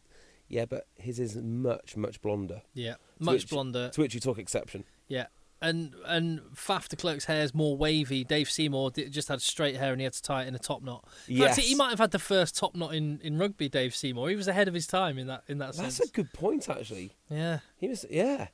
Yeah, 0.50 0.66
but 0.66 0.88
his 0.96 1.20
is 1.20 1.36
much 1.38 1.96
much 1.96 2.22
blonder. 2.22 2.62
Yeah, 2.74 2.94
To 3.20 3.24
much 3.24 3.34
which- 3.34 3.50
blonder. 3.50 3.90
To 3.90 4.02
which 4.02 4.14
you 4.14 4.20
talk 4.20 4.40
exception. 4.40 4.84
Yeah, 5.08 5.28
and 5.62 5.94
and 6.06 6.40
Faf 6.56 6.88
de 6.88 6.96
Klerk's 6.96 7.26
hair 7.26 7.44
is 7.44 7.54
more 7.54 7.76
wavy. 7.76 8.24
Dave 8.24 8.50
Seymour 8.50 8.92
just 8.92 9.28
had 9.28 9.42
straight 9.42 9.76
hair 9.78 9.92
and 9.92 10.00
he 10.00 10.04
had 10.04 10.14
to 10.14 10.22
tie 10.22 10.44
it 10.44 10.48
in 10.48 10.56
a 10.56 10.60
top 10.60 10.84
knot. 10.84 11.04
In 11.28 11.38
fact, 11.40 11.58
Yes. 11.58 11.68
he 11.68 11.76
might 11.76 11.90
have 11.90 12.00
had 12.00 12.12
the 12.12 12.20
first 12.20 12.56
top 12.56 12.76
knot 12.76 12.94
in, 12.94 13.20
in 13.24 13.38
rugby. 13.38 13.68
Dave 13.70 13.96
Seymour. 13.96 14.30
He 14.30 14.36
was 14.36 14.48
ahead 14.48 14.68
of 14.68 14.74
his 14.74 14.86
time 14.88 15.18
in 15.18 15.28
that 15.28 15.44
in 15.48 15.58
that 15.60 15.76
sense. 15.76 15.98
That's 15.98 16.10
a 16.10 16.14
good 16.14 16.32
point, 16.34 16.70
actually. 16.70 17.14
Yeah. 17.30 17.60
He 17.78 17.88
was, 17.88 18.06
yeah, 18.10 18.48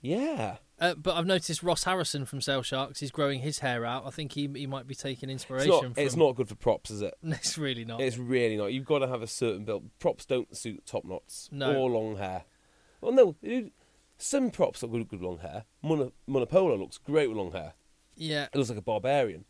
yeah. 0.00 0.56
Uh, 0.80 0.94
but 0.94 1.14
I've 1.16 1.26
noticed 1.26 1.62
Ross 1.62 1.84
Harrison 1.84 2.24
from 2.26 2.40
Sale 2.40 2.62
Sharks. 2.62 2.98
He's 2.98 3.12
growing 3.12 3.40
his 3.40 3.60
hair 3.60 3.84
out. 3.86 4.04
I 4.06 4.10
think 4.10 4.32
he 4.32 4.48
he 4.54 4.66
might 4.66 4.86
be 4.88 4.94
taking 4.96 5.30
It's 5.30 5.42
inspiration 5.44 5.70
not, 5.70 5.82
from. 5.82 5.94
it's 5.96 6.16
not 6.16 6.34
good 6.34 6.48
for 6.48 6.56
props, 6.56 6.90
is 6.90 7.00
it? 7.00 7.14
It's 7.22 7.56
really 7.56 7.84
not. 7.84 8.00
It's 8.00 8.18
really 8.18 8.56
not. 8.56 8.72
You've 8.72 8.84
got 8.84 8.98
to 8.98 9.06
have 9.08 9.22
a 9.22 9.26
certain 9.28 9.64
build. 9.64 9.88
Props 10.00 10.24
don't 10.26 10.54
suit 10.56 10.84
top 10.84 11.04
knots 11.04 11.48
No. 11.52 11.74
or 11.76 11.90
long 11.90 12.16
hair. 12.16 12.44
Well, 13.00 13.12
no, 13.12 13.36
you- 13.40 13.70
some 14.18 14.50
props 14.50 14.82
look 14.82 14.92
good 14.92 15.10
with 15.10 15.20
long 15.20 15.38
hair. 15.38 15.64
Mono, 15.82 16.12
Monopola 16.28 16.78
looks 16.78 16.98
great 16.98 17.28
with 17.28 17.36
long 17.38 17.52
hair. 17.52 17.74
yeah. 18.16 18.44
It 18.52 18.56
looks 18.56 18.68
like 18.70 18.78
a 18.78 18.82
barbarian. 18.82 19.44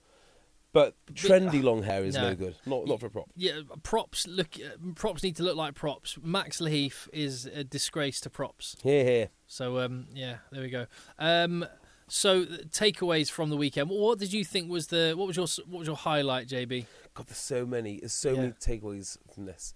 But 0.73 0.97
trendy 1.13 1.63
long 1.63 1.85
hair 1.85 2.03
is 2.05 2.15
no, 2.17 2.31
No. 2.31 2.35
good. 2.35 2.57
Not 2.67 2.87
not 2.89 2.99
for 2.99 3.07
a 3.07 3.11
prop. 3.11 3.31
Yeah, 3.37 3.61
props 3.85 4.27
look. 4.27 4.57
Uh, 4.59 4.93
props 4.97 5.23
need 5.23 5.37
to 5.37 5.45
look 5.45 5.57
like 5.57 5.75
props. 5.77 6.19
Max 6.21 6.61
Leaf 6.61 7.09
is 7.13 7.47
a 7.47 7.63
disgrace 7.63 8.19
to 8.23 8.31
props. 8.31 8.75
Here, 8.83 9.05
here. 9.05 9.29
So 9.47 9.79
um, 9.79 10.07
yeah, 10.13 10.39
there 10.51 10.63
we 10.63 10.71
go. 10.71 10.87
Um, 11.17 11.65
so 12.09 12.45
takeaways 12.45 13.31
from 13.31 13.51
the 13.51 13.57
weekend. 13.57 13.89
What 13.89 14.19
did 14.19 14.33
you 14.33 14.45
think 14.45 14.69
was 14.69 14.89
the 14.89 15.15
what 15.17 15.29
was 15.29 15.37
your 15.37 15.47
what 15.69 15.79
was 15.79 15.87
your 15.87 15.97
highlight, 15.97 16.49
JB? 16.49 16.87
God, 17.15 17.29
there's 17.29 17.39
so 17.39 17.65
many. 17.65 18.01
There's 18.01 18.13
so 18.13 18.33
Yeah. 18.33 18.41
many 18.41 18.53
takeaways 18.55 19.17
from 19.33 19.45
this. 19.47 19.75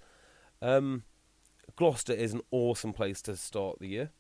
Um, 0.61 1.05
Gloucester 1.77 2.13
is 2.13 2.33
an 2.35 2.41
awesome 2.51 2.93
place 2.93 3.23
to 3.23 3.37
start 3.37 3.79
the 3.79 3.87
year. 3.87 4.11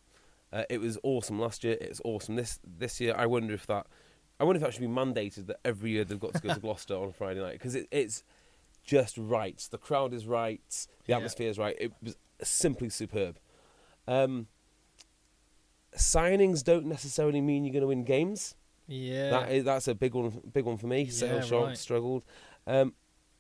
Uh, 0.52 0.64
it 0.70 0.80
was 0.80 0.98
awesome 1.02 1.38
last 1.38 1.62
year. 1.64 1.76
It's 1.80 2.00
awesome 2.04 2.36
this 2.36 2.58
this 2.66 3.00
year. 3.00 3.14
I 3.16 3.26
wonder 3.26 3.54
if 3.54 3.66
that. 3.66 3.86
I 4.40 4.44
wonder 4.44 4.58
if 4.58 4.62
that 4.64 4.72
should 4.72 4.80
be 4.82 4.86
mandated 4.86 5.46
that 5.48 5.58
every 5.64 5.90
year 5.90 6.04
they've 6.04 6.18
got 6.20 6.32
to 6.34 6.40
go 6.40 6.54
to 6.54 6.60
Gloucester 6.66 6.94
on 6.94 7.12
Friday 7.12 7.40
night 7.40 7.52
because 7.54 7.74
it, 7.74 7.88
it's 7.90 8.22
just 8.84 9.18
right. 9.18 9.58
The 9.70 9.78
crowd 9.78 10.14
is 10.14 10.26
right. 10.26 10.62
The 11.06 11.12
Yeah. 11.12 11.16
atmosphere 11.16 11.50
is 11.50 11.58
right. 11.58 11.76
It 11.78 11.92
was 12.02 12.16
simply 12.42 12.88
superb. 12.88 13.38
Um, 14.06 14.46
signings 15.96 16.62
don't 16.64 16.86
necessarily 16.86 17.40
mean 17.40 17.64
you're 17.64 17.72
going 17.72 17.82
to 17.82 17.88
win 17.88 18.04
games. 18.04 18.54
Yeah, 18.86 19.30
That 19.30 19.52
is, 19.52 19.64
that's 19.64 19.88
a 19.88 19.94
big 19.94 20.14
one, 20.14 20.40
big 20.52 20.64
one 20.64 20.78
for 20.78 20.86
me. 20.86 21.02
Yeah, 21.02 21.40
Sale 21.42 21.66
right. 21.66 21.76
struggled, 21.76 22.22
um, 22.66 22.94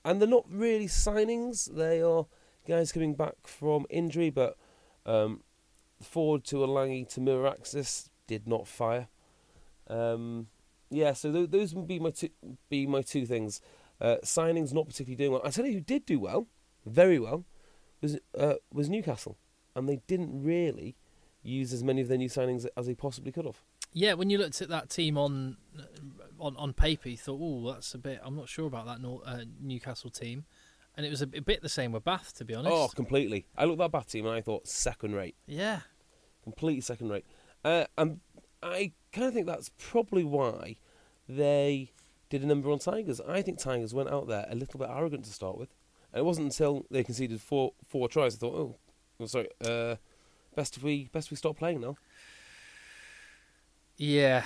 and 0.04 0.20
they're 0.20 0.28
not 0.28 0.44
really 0.50 0.86
signings. 0.86 1.74
They 1.74 2.02
are 2.02 2.26
guys 2.66 2.92
coming 2.92 3.14
back 3.14 3.34
from 3.46 3.86
injury, 3.88 4.28
but 4.28 4.58
um, 5.06 5.42
forward 6.02 6.44
to 6.44 6.56
Alangi 6.56 7.08
to 7.14 7.20
Miraxis 7.20 8.08
did 8.26 8.46
not 8.46 8.66
fire. 8.66 9.08
Um, 9.88 10.48
yeah, 10.90 11.12
so 11.12 11.32
th- 11.32 11.50
those 11.50 11.74
would 11.74 11.88
be 11.88 11.98
my 11.98 12.10
two, 12.10 12.30
be 12.68 12.86
my 12.86 13.02
two 13.02 13.26
things. 13.26 13.60
Uh, 14.00 14.16
signings 14.22 14.72
not 14.72 14.86
particularly 14.86 15.16
doing 15.16 15.32
well. 15.32 15.42
I 15.44 15.50
tell 15.50 15.66
you 15.66 15.74
who 15.74 15.80
did 15.80 16.06
do 16.06 16.20
well, 16.20 16.46
very 16.86 17.18
well, 17.18 17.44
was 18.00 18.18
uh, 18.38 18.54
was 18.72 18.88
Newcastle, 18.88 19.36
and 19.74 19.88
they 19.88 20.00
didn't 20.06 20.42
really 20.42 20.96
use 21.42 21.72
as 21.72 21.82
many 21.82 22.00
of 22.00 22.08
their 22.08 22.18
new 22.18 22.28
signings 22.28 22.66
as 22.76 22.86
they 22.86 22.94
possibly 22.94 23.32
could 23.32 23.44
have. 23.44 23.62
yeah. 23.92 24.14
When 24.14 24.30
you 24.30 24.38
looked 24.38 24.62
at 24.62 24.68
that 24.68 24.90
team 24.90 25.18
on 25.18 25.56
on 26.38 26.56
on 26.56 26.72
paper, 26.72 27.08
you 27.08 27.16
thought, 27.16 27.40
oh, 27.42 27.72
that's 27.72 27.94
a 27.94 27.98
bit. 27.98 28.20
I'm 28.22 28.36
not 28.36 28.48
sure 28.48 28.66
about 28.66 28.86
that 28.86 29.06
uh, 29.24 29.44
Newcastle 29.60 30.10
team, 30.10 30.44
and 30.98 31.06
it 31.06 31.10
was 31.10 31.22
a, 31.22 31.26
bit 31.28 31.62
the 31.62 31.68
same 31.68 31.92
with 31.92 32.02
Bath, 32.02 32.34
to 32.34 32.44
be 32.44 32.54
honest. 32.54 32.74
Oh, 32.74 32.88
completely. 32.88 33.46
I 33.56 33.64
looked 33.64 33.80
at 33.80 33.84
that 33.84 33.92
Bath 33.92 34.10
team 34.10 34.26
and 34.26 34.34
I 34.34 34.40
thought 34.40 34.66
second 34.66 35.14
rate, 35.14 35.36
yeah, 35.46 35.80
completely 36.42 36.80
second 36.80 37.08
rate. 37.08 37.24
Uh, 37.64 37.84
and 37.96 38.18
I 38.64 38.92
kind 39.12 39.28
of 39.28 39.32
think 39.32 39.46
that's 39.46 39.70
probably 39.78 40.24
why 40.24 40.76
they 41.28 41.92
did 42.30 42.42
a 42.42 42.46
number 42.46 42.72
on 42.72 42.80
Tigers. 42.80 43.20
I 43.20 43.42
think 43.42 43.60
Tigers 43.60 43.94
went 43.94 44.10
out 44.10 44.26
there 44.26 44.46
a 44.50 44.56
little 44.56 44.80
bit 44.80 44.88
arrogant 44.90 45.24
to 45.26 45.32
start 45.32 45.56
with. 45.56 45.72
And 46.12 46.20
it 46.20 46.24
wasn't 46.24 46.46
until 46.46 46.84
they 46.90 47.04
conceded 47.04 47.40
four 47.40 47.74
four 47.86 48.08
tries 48.08 48.34
I 48.34 48.38
thought, 48.38 48.54
oh, 48.54 48.76
oh 49.20 49.26
sorry, 49.26 49.48
uh, 49.64 49.96
best 50.56 50.76
if 50.76 50.82
we 50.82 51.08
best 51.12 51.28
if 51.28 51.30
we 51.30 51.36
stop 51.36 51.56
playing 51.56 51.80
now. 51.80 51.96
Yeah. 53.96 54.44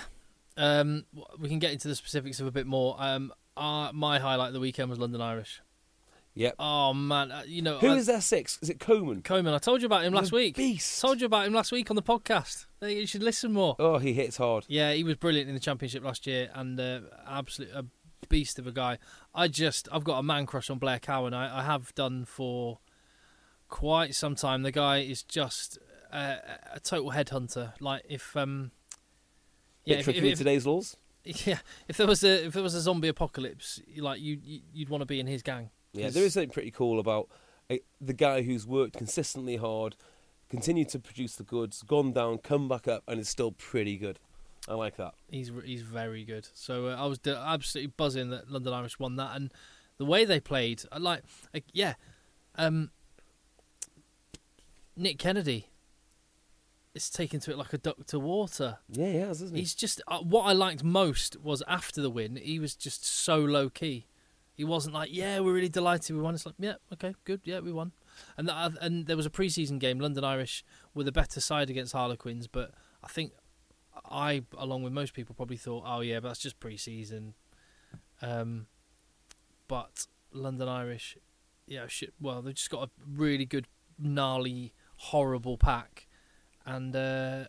Um, 0.58 1.06
we 1.38 1.48
can 1.48 1.58
get 1.58 1.72
into 1.72 1.88
the 1.88 1.94
specifics 1.94 2.40
of 2.40 2.46
a 2.46 2.50
bit 2.50 2.66
more. 2.66 2.96
Um, 2.98 3.32
uh, 3.56 3.90
my 3.94 4.18
highlight 4.18 4.48
of 4.48 4.54
the 4.54 4.60
weekend 4.60 4.90
was 4.90 4.98
London 4.98 5.22
Irish. 5.22 5.62
Yep. 6.34 6.54
Oh 6.58 6.94
man, 6.94 7.30
uh, 7.30 7.42
you 7.46 7.60
know 7.60 7.78
Who 7.78 7.88
I- 7.88 7.96
is 7.96 8.06
their 8.06 8.20
six? 8.22 8.58
Is 8.62 8.70
it 8.70 8.80
Coman? 8.80 9.20
Coleman? 9.22 9.52
I 9.52 9.58
told 9.58 9.82
you 9.82 9.86
about 9.86 10.04
him 10.04 10.14
last 10.14 10.32
week. 10.32 10.56
beast. 10.56 11.00
Told 11.00 11.20
you 11.20 11.26
about 11.26 11.46
him 11.46 11.52
last 11.52 11.72
week 11.72 11.90
on 11.90 11.96
the 11.96 12.02
podcast. 12.02 12.66
You 12.80 13.06
should 13.06 13.22
listen 13.22 13.52
more. 13.52 13.76
Oh, 13.78 13.98
he 13.98 14.14
hits 14.14 14.38
hard. 14.38 14.64
Yeah, 14.66 14.92
he 14.94 15.04
was 15.04 15.16
brilliant 15.16 15.48
in 15.48 15.54
the 15.54 15.60
championship 15.60 16.02
last 16.02 16.26
year 16.26 16.50
and 16.54 16.80
uh, 16.80 17.00
absolute 17.28 17.70
a 17.74 17.84
beast 18.28 18.58
of 18.58 18.66
a 18.66 18.72
guy. 18.72 18.96
I 19.34 19.48
just 19.48 19.88
I've 19.92 20.04
got 20.04 20.18
a 20.18 20.22
man 20.22 20.46
crush 20.46 20.70
on 20.70 20.78
Blair 20.78 20.98
Cowan. 20.98 21.34
I, 21.34 21.60
I 21.60 21.64
have 21.64 21.94
done 21.94 22.24
for 22.24 22.78
quite 23.68 24.14
some 24.14 24.34
time. 24.34 24.62
The 24.62 24.72
guy 24.72 24.98
is 24.98 25.22
just 25.22 25.78
a, 26.12 26.36
a 26.74 26.80
total 26.80 27.10
headhunter. 27.10 27.74
Like 27.78 28.04
if 28.08 28.34
um 28.36 28.70
yeah 29.84 29.96
if, 29.98 30.04
tricky 30.04 30.18
if, 30.20 30.24
if- 30.24 30.38
today's 30.38 30.66
laws. 30.66 30.96
yeah 31.24 31.58
if 31.88 31.96
there 31.98 32.06
was 32.06 32.24
a 32.24 32.46
if 32.46 32.54
there 32.54 32.62
was 32.64 32.74
a 32.74 32.80
zombie 32.80 33.06
apocalypse 33.06 33.80
like 33.96 34.20
you, 34.20 34.40
you 34.42 34.60
you'd 34.72 34.88
want 34.88 35.02
to 35.02 35.06
be 35.06 35.20
in 35.20 35.26
his 35.26 35.42
gang. 35.42 35.70
Yeah, 35.92 36.10
there 36.10 36.24
is 36.24 36.34
something 36.34 36.50
pretty 36.50 36.70
cool 36.70 36.98
about 36.98 37.28
uh, 37.70 37.76
the 38.00 38.14
guy 38.14 38.42
who's 38.42 38.66
worked 38.66 38.96
consistently 38.96 39.56
hard, 39.56 39.96
continued 40.48 40.88
to 40.90 40.98
produce 40.98 41.36
the 41.36 41.42
goods, 41.42 41.82
gone 41.82 42.12
down, 42.12 42.38
come 42.38 42.68
back 42.68 42.88
up, 42.88 43.02
and 43.06 43.20
is 43.20 43.28
still 43.28 43.52
pretty 43.52 43.96
good. 43.96 44.18
I 44.68 44.74
like 44.74 44.96
that. 44.96 45.14
He's 45.28 45.50
he's 45.64 45.82
very 45.82 46.24
good. 46.24 46.48
So 46.54 46.88
uh, 46.88 46.96
I 46.96 47.06
was 47.06 47.18
d- 47.18 47.34
absolutely 47.36 47.92
buzzing 47.96 48.30
that 48.30 48.50
London 48.50 48.72
Irish 48.72 48.98
won 48.98 49.16
that, 49.16 49.34
and 49.34 49.52
the 49.98 50.04
way 50.04 50.24
they 50.24 50.40
played, 50.40 50.82
I 50.90 50.98
like, 50.98 51.22
like 51.52 51.64
yeah, 51.72 51.94
um, 52.56 52.90
Nick 54.96 55.18
Kennedy 55.18 55.66
is 56.94 57.10
taken 57.10 57.40
to 57.40 57.50
it 57.50 57.58
like 57.58 57.72
a 57.72 57.78
duck 57.78 58.06
to 58.06 58.18
water. 58.18 58.78
Yeah, 58.88 59.06
he 59.06 59.16
has, 59.18 59.42
isn't 59.42 59.56
he? 59.56 59.62
He's 59.62 59.74
just 59.74 60.00
uh, 60.08 60.20
what 60.20 60.42
I 60.42 60.52
liked 60.52 60.84
most 60.84 61.40
was 61.40 61.62
after 61.66 62.00
the 62.00 62.10
win, 62.10 62.36
he 62.36 62.58
was 62.58 62.76
just 62.76 63.04
so 63.04 63.38
low 63.38 63.68
key. 63.68 64.06
He 64.54 64.64
wasn't 64.64 64.94
like, 64.94 65.08
yeah, 65.12 65.40
we're 65.40 65.54
really 65.54 65.68
delighted 65.68 66.14
we 66.14 66.22
won. 66.22 66.34
It's 66.34 66.44
like, 66.44 66.56
yeah, 66.58 66.74
okay, 66.92 67.14
good, 67.24 67.40
yeah, 67.44 67.60
we 67.60 67.72
won. 67.72 67.92
And 68.36 68.48
that, 68.48 68.72
and 68.80 69.06
there 69.06 69.16
was 69.16 69.26
a 69.26 69.30
preseason 69.30 69.78
game, 69.78 69.98
London 69.98 70.24
Irish 70.24 70.64
were 70.94 71.04
the 71.04 71.12
better 71.12 71.40
side 71.40 71.70
against 71.70 71.92
Harlequins, 71.94 72.46
but 72.46 72.72
I 73.02 73.08
think 73.08 73.32
I, 74.04 74.42
along 74.56 74.82
with 74.82 74.92
most 74.92 75.14
people, 75.14 75.34
probably 75.34 75.56
thought, 75.56 75.84
oh 75.86 76.00
yeah, 76.00 76.20
but 76.20 76.28
that's 76.28 76.40
just 76.40 76.60
preseason. 76.60 77.32
Um, 78.20 78.66
but 79.68 80.06
London 80.32 80.68
Irish, 80.68 81.16
yeah, 81.66 81.86
shit. 81.88 82.12
Well, 82.20 82.42
they've 82.42 82.54
just 82.54 82.70
got 82.70 82.88
a 82.88 82.90
really 83.06 83.46
good, 83.46 83.68
gnarly, 83.98 84.74
horrible 84.96 85.56
pack, 85.56 86.06
and 86.66 86.94
uh, 86.94 87.44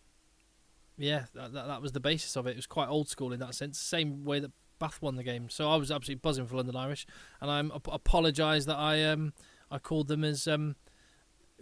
yeah, 0.98 1.26
that, 1.34 1.54
that 1.54 1.68
that 1.68 1.82
was 1.82 1.92
the 1.92 2.00
basis 2.00 2.36
of 2.36 2.48
it. 2.48 2.52
It 2.52 2.56
was 2.56 2.68
quite 2.68 2.88
old 2.88 3.10
school 3.10 3.34
in 3.34 3.40
that 3.40 3.56
sense, 3.56 3.80
same 3.80 4.24
way 4.24 4.40
that 4.40 4.52
Bath 4.84 5.02
won 5.02 5.16
the 5.16 5.24
game. 5.24 5.50
So 5.50 5.70
I 5.70 5.78
was 5.78 5.92
absolutely 5.92 6.20
buzzing 6.20 6.46
for 6.46 6.58
London 6.58 6.76
Irish, 6.76 7.08
and 7.40 7.50
I 7.50 7.60
ap- 7.74 7.88
apologise 7.90 8.66
that 8.66 8.76
I 8.76 9.02
um 9.06 9.32
I 9.72 9.78
called 9.78 10.10
them 10.10 10.26
as 10.26 10.46
um 10.46 10.76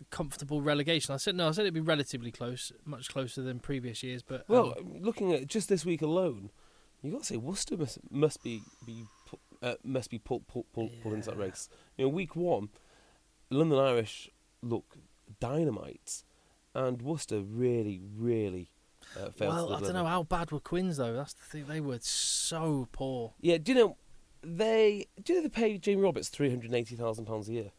comfortable 0.09 0.63
relegation. 0.63 1.13
I 1.13 1.17
said 1.17 1.35
no, 1.35 1.49
I 1.49 1.51
said 1.51 1.61
it'd 1.61 1.75
be 1.75 1.81
relatively 1.81 2.31
close, 2.31 2.71
much 2.83 3.09
closer 3.09 3.43
than 3.43 3.59
previous 3.59 4.01
years. 4.01 4.23
But 4.23 4.39
um, 4.39 4.45
well, 4.47 4.75
looking 4.99 5.33
at 5.33 5.45
just 5.45 5.69
this 5.69 5.85
week 5.85 6.01
alone, 6.01 6.49
you 7.03 7.11
got 7.11 7.19
to 7.19 7.25
say 7.27 7.37
Worcester 7.37 7.77
must, 7.77 7.99
must 8.09 8.41
be 8.41 8.63
be 8.87 9.05
uh, 9.61 9.75
must 9.83 10.09
be 10.09 10.17
pulled 10.17 10.47
pull, 10.47 10.65
pull, 10.73 10.89
pulled 11.03 11.13
into 11.13 11.29
that 11.29 11.37
race. 11.37 11.69
You 11.97 12.05
know, 12.05 12.09
week 12.09 12.35
one, 12.35 12.69
London 13.51 13.77
Irish 13.77 14.31
look 14.63 14.97
dynamite, 15.39 16.23
and 16.73 17.03
Worcester 17.03 17.39
really, 17.41 18.01
really 18.17 18.71
uh, 19.19 19.29
well, 19.39 19.73
I 19.73 19.79
don't 19.79 19.93
know 19.93 20.05
how 20.05 20.23
bad 20.23 20.51
were 20.51 20.59
Quins 20.59 20.97
though. 20.97 21.13
That's 21.13 21.33
the 21.33 21.43
thing; 21.43 21.65
they 21.67 21.81
were 21.81 21.99
so 22.01 22.87
poor. 22.91 23.33
Yeah, 23.41 23.57
do 23.57 23.73
you 23.73 23.77
know 23.77 23.97
they 24.43 25.07
do 25.23 25.33
you 25.33 25.39
know 25.39 25.43
they 25.43 25.49
pay 25.49 25.77
Jamie 25.77 26.01
Roberts 26.01 26.29
three 26.29 26.49
hundred 26.49 26.73
eighty 26.73 26.95
thousand 26.95 27.25
pounds 27.25 27.49
a 27.49 27.53
year? 27.53 27.71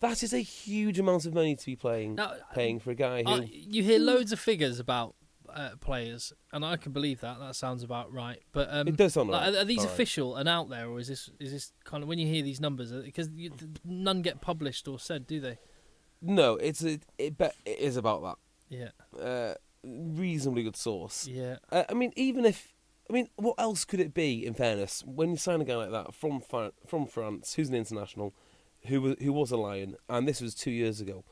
That 0.00 0.22
is 0.22 0.32
a 0.34 0.40
huge 0.40 0.98
amount 0.98 1.24
of 1.24 1.32
money 1.32 1.56
to 1.56 1.66
be 1.66 1.74
playing 1.74 2.16
Now, 2.16 2.34
paying 2.54 2.78
for 2.80 2.90
a 2.90 2.94
guy 2.94 3.22
who. 3.22 3.30
I, 3.30 3.48
you 3.50 3.82
hear 3.82 3.98
loads 3.98 4.30
of 4.30 4.38
figures 4.38 4.78
about 4.78 5.14
uh, 5.48 5.70
players, 5.80 6.34
and 6.52 6.64
I 6.66 6.76
can 6.76 6.92
believe 6.92 7.20
that. 7.22 7.38
That 7.38 7.56
sounds 7.56 7.82
about 7.82 8.12
right. 8.12 8.42
But 8.52 8.68
um, 8.70 8.88
It 8.88 8.96
does 8.96 9.14
sound 9.14 9.30
like, 9.30 9.40
right. 9.40 9.54
Are, 9.54 9.58
are 9.60 9.64
these 9.64 9.78
All 9.78 9.84
right. 9.86 9.92
official 9.92 10.36
and 10.36 10.48
out 10.48 10.68
there, 10.68 10.86
or 10.88 10.98
is 11.00 11.08
this 11.08 11.30
is 11.40 11.50
this 11.52 11.72
kind 11.84 12.02
of 12.02 12.08
when 12.08 12.18
you 12.18 12.26
hear 12.26 12.42
these 12.42 12.60
numbers? 12.60 12.92
Because 12.92 13.30
none 13.84 14.20
get 14.22 14.40
published 14.42 14.86
or 14.86 14.98
said, 14.98 15.26
do 15.26 15.40
they? 15.40 15.58
no, 16.20 16.56
it's 16.56 16.82
it, 16.82 17.02
be, 17.18 17.46
it 17.64 17.78
is 17.78 17.96
about 17.96 18.22
that. 18.22 18.36
Yeah, 18.68 19.22
Uh, 19.22 19.54
reasonably 19.86 20.62
good 20.62 20.76
source. 20.76 21.26
yeah, 21.26 21.56
Uh, 21.70 21.84
I 21.88 21.94
mean, 21.94 22.12
even 22.16 22.44
if 22.44 22.72
I 23.08 23.12
mean, 23.12 23.28
what 23.36 23.54
else 23.58 23.84
could 23.84 24.00
it 24.00 24.12
be? 24.14 24.44
In 24.44 24.52
fairness, 24.54 25.04
when 25.06 25.30
you 25.30 25.36
sign 25.36 25.60
a 25.60 25.64
guy 25.64 25.76
like 25.76 25.92
that 25.92 26.12
from 26.14 26.40
Fran- 26.40 26.72
from 26.86 27.06
France, 27.06 27.54
who's 27.54 27.68
an 27.68 27.74
international, 27.76 28.34
who 28.86 29.00
was 29.00 29.16
who 29.20 29.32
was 29.32 29.50
a 29.52 29.56
lion, 29.56 29.96
and 30.08 30.26
this 30.26 30.40
was 30.40 30.54
two 30.54 30.70
years 30.72 31.00
ago. 31.00 31.24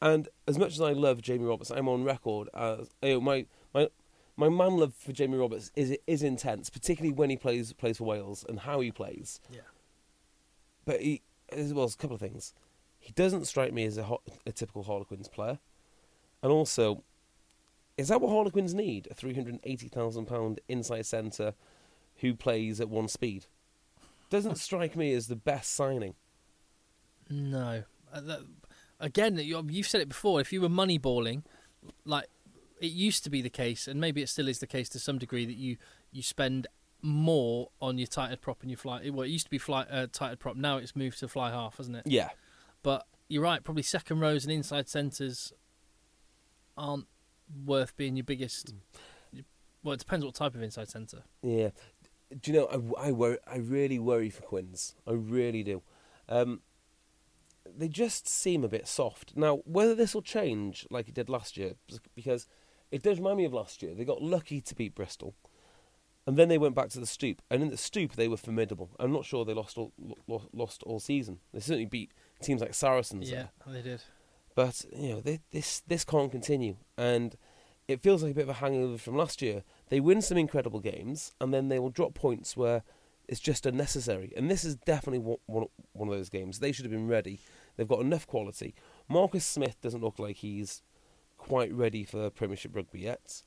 And 0.00 0.28
as 0.46 0.58
much 0.58 0.72
as 0.74 0.80
I 0.80 0.92
love 0.92 1.22
Jamie 1.22 1.44
Roberts, 1.46 1.70
I'm 1.70 1.88
on 1.88 2.04
record 2.04 2.48
as 2.54 2.90
you 3.02 3.14
know, 3.14 3.20
my 3.20 3.46
my 3.74 3.88
my 4.36 4.48
man 4.48 4.76
love 4.76 4.94
for 4.94 5.12
Jamie 5.12 5.38
Roberts 5.38 5.72
is 5.74 5.96
is 6.06 6.22
intense, 6.22 6.70
particularly 6.70 7.12
when 7.12 7.30
he 7.30 7.36
plays 7.36 7.72
plays 7.72 7.96
for 7.98 8.04
Wales 8.04 8.44
and 8.48 8.60
how 8.60 8.80
he 8.80 8.92
plays. 8.92 9.40
yeah. 9.50 9.62
But 10.84 11.00
he 11.00 11.22
as 11.50 11.72
well 11.74 11.84
as 11.86 11.94
a 11.94 11.98
couple 11.98 12.14
of 12.14 12.20
things. 12.20 12.52
He 13.00 13.12
doesn't 13.12 13.46
strike 13.46 13.72
me 13.72 13.84
as 13.84 13.96
a, 13.96 14.02
ho- 14.04 14.22
a 14.46 14.52
typical 14.52 14.82
Harlequins 14.82 15.28
player, 15.28 15.58
and 16.42 16.52
also, 16.52 17.02
is 17.98 18.08
that 18.08 18.20
what 18.22 18.30
Harlequins 18.30 18.72
need? 18.72 19.08
A 19.10 19.14
three 19.14 19.34
hundred 19.34 19.58
eighty 19.64 19.88
thousand 19.88 20.24
pound 20.26 20.60
inside 20.68 21.04
centre 21.04 21.52
who 22.16 22.34
plays 22.34 22.80
at 22.80 22.88
one 22.88 23.08
speed. 23.08 23.44
Doesn't 24.30 24.56
strike 24.66 24.96
me 24.96 25.12
as 25.12 25.26
the 25.26 25.36
best 25.36 25.74
signing. 25.74 26.14
No. 27.30 27.82
Uh, 28.12 28.20
that, 28.22 28.40
again, 29.00 29.36
you- 29.38 29.66
you've 29.68 29.86
said 29.88 30.00
it 30.00 30.08
before. 30.08 30.40
If 30.40 30.52
you 30.52 30.60
were 30.62 30.68
moneyballing, 30.68 31.42
like 32.04 32.26
it 32.80 32.92
used 32.92 33.24
to 33.24 33.30
be 33.30 33.42
the 33.42 33.50
case, 33.50 33.86
and 33.88 34.00
maybe 34.00 34.22
it 34.22 34.28
still 34.28 34.48
is 34.48 34.60
the 34.60 34.66
case 34.66 34.88
to 34.90 34.98
some 34.98 35.18
degree, 35.18 35.44
that 35.44 35.56
you 35.56 35.76
you 36.12 36.22
spend 36.22 36.66
more 37.02 37.68
on 37.80 37.98
your 37.98 38.06
tighted 38.06 38.40
prop 38.40 38.62
and 38.62 38.70
your 38.70 38.78
fly. 38.78 39.08
Well, 39.10 39.22
it 39.22 39.28
used 39.28 39.44
to 39.46 39.50
be 39.50 39.58
fly 39.58 39.82
uh, 39.90 40.06
tighted 40.10 40.38
prop. 40.40 40.56
Now 40.56 40.78
it's 40.78 40.96
moved 40.96 41.18
to 41.20 41.28
fly 41.28 41.50
half, 41.50 41.76
hasn't 41.76 41.96
it? 41.96 42.02
Yeah, 42.06 42.30
But 42.82 43.06
you're 43.28 43.42
right. 43.42 43.62
Probably 43.62 43.82
second 43.82 44.20
rows 44.20 44.44
and 44.44 44.52
inside 44.52 44.88
centres 44.88 45.52
aren't 46.76 47.06
worth 47.64 47.96
being 47.96 48.16
your 48.16 48.24
biggest. 48.24 48.74
Well, 49.82 49.94
it 49.94 50.00
depends 50.00 50.24
what 50.24 50.34
type 50.34 50.54
of 50.54 50.62
inside 50.62 50.88
centre. 50.88 51.22
yeah. 51.42 51.70
Do 52.42 52.52
you 52.52 52.58
know? 52.58 52.92
I, 52.98 53.08
I 53.08 53.12
worry. 53.12 53.38
I 53.50 53.56
really 53.56 53.98
worry 53.98 54.28
for 54.28 54.42
Quins. 54.42 54.94
I 55.06 55.12
really 55.12 55.62
do. 55.62 55.80
Um, 56.28 56.60
they 57.74 57.88
just 57.88 58.28
seem 58.28 58.64
a 58.64 58.68
bit 58.68 58.86
soft 58.86 59.34
now. 59.34 59.62
Whether 59.64 59.94
this 59.94 60.14
will 60.14 60.20
change 60.20 60.86
like 60.90 61.08
it 61.08 61.14
did 61.14 61.30
last 61.30 61.56
year, 61.56 61.76
because 62.14 62.46
it 62.90 63.02
does 63.02 63.18
remind 63.18 63.38
me 63.38 63.46
of 63.46 63.54
last 63.54 63.82
year. 63.82 63.94
They 63.94 64.04
got 64.04 64.20
lucky 64.20 64.60
to 64.60 64.74
beat 64.74 64.94
Bristol, 64.94 65.34
and 66.26 66.36
then 66.36 66.48
they 66.50 66.58
went 66.58 66.74
back 66.74 66.90
to 66.90 67.00
the 67.00 67.06
Stoop. 67.06 67.40
And 67.50 67.62
in 67.62 67.70
the 67.70 67.78
Stoop, 67.78 68.12
they 68.12 68.28
were 68.28 68.36
formidable. 68.36 68.90
I'm 68.98 69.12
not 69.12 69.24
sure 69.24 69.46
they 69.46 69.54
lost 69.54 69.78
all 69.78 69.92
lost 70.52 70.82
all 70.82 71.00
season. 71.00 71.38
They 71.54 71.60
certainly 71.60 71.86
beat 71.86 72.12
teams 72.42 72.60
like 72.60 72.74
Saracens. 72.74 73.30
Yeah, 73.30 73.46
there. 73.64 73.74
they 73.74 73.82
did. 73.82 74.02
But 74.58 74.84
you 74.92 75.10
know, 75.10 75.22
this 75.52 75.82
this 75.86 76.04
can't 76.04 76.32
continue, 76.32 76.78
and 76.96 77.36
it 77.86 78.02
feels 78.02 78.24
like 78.24 78.32
a 78.32 78.34
bit 78.34 78.42
of 78.42 78.48
a 78.48 78.54
hangover 78.54 78.98
from 78.98 79.16
last 79.16 79.40
year. 79.40 79.62
They 79.88 80.00
win 80.00 80.20
some 80.20 80.36
incredible 80.36 80.80
games, 80.80 81.32
and 81.40 81.54
then 81.54 81.68
they 81.68 81.78
will 81.78 81.90
drop 81.90 82.14
points 82.14 82.56
where 82.56 82.82
it's 83.28 83.38
just 83.38 83.66
unnecessary. 83.66 84.32
And 84.36 84.50
this 84.50 84.64
is 84.64 84.74
definitely 84.74 85.20
one, 85.20 85.68
one, 85.92 86.08
of 86.08 86.12
those 86.12 86.28
games. 86.28 86.58
They 86.58 86.72
should 86.72 86.86
have 86.86 86.90
been 86.90 87.06
ready. 87.06 87.38
They've 87.76 87.86
got 87.86 88.00
enough 88.00 88.26
quality. 88.26 88.74
Marcus 89.08 89.46
Smith 89.46 89.80
doesn't 89.80 90.02
look 90.02 90.18
like 90.18 90.38
he's 90.38 90.82
quite 91.36 91.72
ready 91.72 92.02
for 92.02 92.28
Premiership 92.28 92.74
rugby 92.74 92.98
yet. 93.02 93.44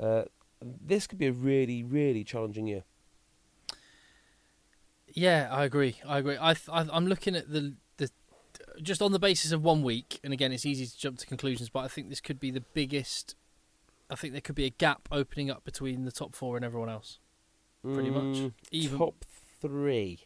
Uh, 0.00 0.22
this 0.62 1.06
could 1.06 1.18
be 1.18 1.26
a 1.26 1.32
really, 1.32 1.82
really 1.82 2.24
challenging 2.24 2.66
year. 2.66 2.84
Yeah, 5.12 5.48
I 5.50 5.64
agree. 5.66 6.00
I 6.08 6.16
agree. 6.16 6.38
I, 6.38 6.52
I 6.52 6.86
I'm 6.90 7.06
looking 7.06 7.36
at 7.36 7.52
the 7.52 7.74
just 8.82 9.02
on 9.02 9.12
the 9.12 9.18
basis 9.18 9.52
of 9.52 9.62
one 9.62 9.82
week, 9.82 10.20
and 10.24 10.32
again, 10.32 10.52
it's 10.52 10.66
easy 10.66 10.86
to 10.86 10.98
jump 10.98 11.18
to 11.18 11.26
conclusions, 11.26 11.68
but 11.68 11.80
I 11.80 11.88
think 11.88 12.08
this 12.08 12.20
could 12.20 12.40
be 12.40 12.50
the 12.50 12.62
biggest. 12.74 13.34
I 14.10 14.14
think 14.14 14.32
there 14.32 14.40
could 14.40 14.54
be 14.54 14.64
a 14.64 14.70
gap 14.70 15.08
opening 15.10 15.50
up 15.50 15.64
between 15.64 16.04
the 16.04 16.12
top 16.12 16.34
four 16.34 16.56
and 16.56 16.64
everyone 16.64 16.88
else. 16.88 17.18
Pretty 17.82 18.10
much. 18.10 18.36
Mm, 18.36 18.52
Even 18.70 18.98
top 18.98 19.24
three. 19.60 20.20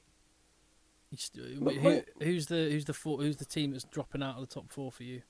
But 1.61 1.75
who, 1.75 2.03
who's 2.23 2.47
the 2.47 2.71
who's 2.71 2.85
the 2.85 2.95
four, 2.95 3.19
who's 3.19 3.37
the 3.37 3.45
team 3.45 3.73
that's 3.73 3.85
dropping 3.85 4.23
out 4.23 4.37
of 4.37 4.49
the 4.49 4.55
top 4.55 4.71
four 4.71 4.93
for 4.93 5.03
you? 5.03 5.23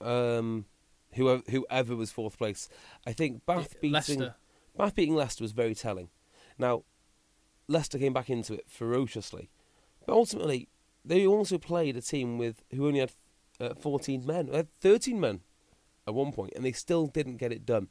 Um, 0.00 0.66
whoever, 1.14 1.42
whoever 1.48 1.96
was 1.96 2.10
fourth 2.10 2.36
place. 2.36 2.68
I 3.06 3.12
think 3.12 3.46
Bath 3.46 3.74
beating 3.80 3.92
Leicester. 3.92 4.34
Bath 4.76 4.94
beating 4.94 5.14
Leicester 5.14 5.44
was 5.44 5.52
very 5.52 5.74
telling. 5.74 6.08
Now, 6.58 6.82
Leicester 7.68 7.98
came 7.98 8.12
back 8.12 8.28
into 8.30 8.54
it 8.54 8.64
ferociously, 8.68 9.50
but 10.04 10.12
ultimately 10.12 10.68
they 11.08 11.26
also 11.26 11.58
played 11.58 11.96
a 11.96 12.02
team 12.02 12.38
with 12.38 12.62
who 12.74 12.86
only 12.86 13.00
had 13.00 13.12
uh, 13.60 13.74
14 13.74 14.24
men, 14.26 14.48
had 14.48 14.68
13 14.80 15.18
men 15.18 15.40
at 16.06 16.14
one 16.14 16.32
point, 16.32 16.52
and 16.54 16.64
they 16.64 16.72
still 16.72 17.06
didn't 17.06 17.38
get 17.38 17.52
it 17.52 17.66
done. 17.66 17.88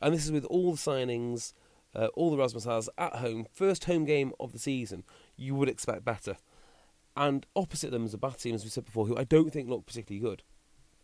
And 0.00 0.14
this 0.14 0.24
is 0.24 0.32
with 0.32 0.44
all 0.44 0.72
the 0.72 0.78
signings, 0.78 1.52
uh, 1.94 2.08
all 2.14 2.30
the 2.30 2.36
Rasmus 2.36 2.64
has 2.64 2.88
at 2.96 3.16
home, 3.16 3.46
first 3.52 3.84
home 3.84 4.04
game 4.04 4.32
of 4.38 4.52
the 4.52 4.58
season. 4.58 5.04
You 5.36 5.54
would 5.54 5.68
expect 5.68 6.04
better. 6.04 6.36
And 7.16 7.44
opposite 7.56 7.90
them 7.90 8.04
is 8.04 8.14
a 8.14 8.18
Bath 8.18 8.42
team, 8.42 8.54
as 8.54 8.62
we 8.62 8.70
said 8.70 8.84
before, 8.84 9.06
who 9.06 9.16
I 9.16 9.24
don't 9.24 9.50
think 9.50 9.68
look 9.68 9.86
particularly 9.86 10.20
good. 10.20 10.42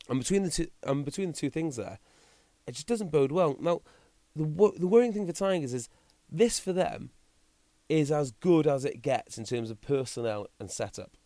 And 0.09 0.21
between 0.21 0.45
the 0.45 0.51
two, 0.51 0.69
and 0.85 1.05
between 1.05 1.33
the 1.33 1.37
two 1.37 1.51
things 1.51 1.77
there, 1.77 1.99
it 2.67 2.73
just 2.73 2.87
doesn't 2.87 3.11
bode 3.11 3.33
well. 3.33 3.57
Now, 3.59 3.83
the 4.35 4.45
the 4.79 4.87
worrying 4.87 5.13
thing 5.13 5.27
for 5.27 5.33
Tigers 5.33 5.75
is 5.75 5.89
this 6.31 6.59
for 6.61 6.73
them 6.73 7.11
is 7.89 8.13
as 8.13 8.31
good 8.31 8.67
as 8.67 8.85
it 8.85 9.03
gets 9.03 9.39
in 9.39 9.45
terms 9.45 9.71
of 9.71 9.81
personnel 9.81 10.47
and 10.61 10.71
setup. 10.71 11.17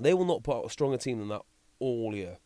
They 0.00 0.14
will 0.14 0.24
not 0.24 0.42
put 0.42 0.56
out 0.56 0.66
a 0.66 0.70
stronger 0.70 0.96
team 0.96 1.18
than 1.18 1.28
that 1.28 1.42
all 1.78 2.14
year. 2.14 2.38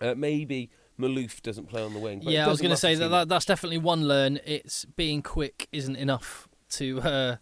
Uh, 0.00 0.14
maybe 0.16 0.70
Malouf 0.98 1.42
doesn't 1.42 1.68
play 1.68 1.82
on 1.82 1.92
the 1.92 1.98
wing. 1.98 2.22
Yeah, 2.22 2.46
I 2.46 2.48
was 2.48 2.60
going 2.60 2.70
to 2.70 2.76
say 2.76 2.94
that, 2.94 3.08
that 3.08 3.28
that's 3.28 3.44
definitely 3.44 3.78
one 3.78 4.06
learn. 4.06 4.40
It's 4.44 4.84
being 4.84 5.22
quick 5.22 5.68
isn't 5.72 5.96
enough 5.96 6.48
to 6.70 7.00
uh, 7.00 7.36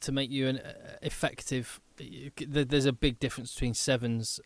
to 0.00 0.12
make 0.12 0.30
you 0.30 0.48
an 0.48 0.58
uh, 0.58 0.96
effective. 1.02 1.80
There's 2.38 2.86
a 2.86 2.92
big 2.92 3.18
difference 3.18 3.54
between 3.54 3.74
sevens 3.74 4.40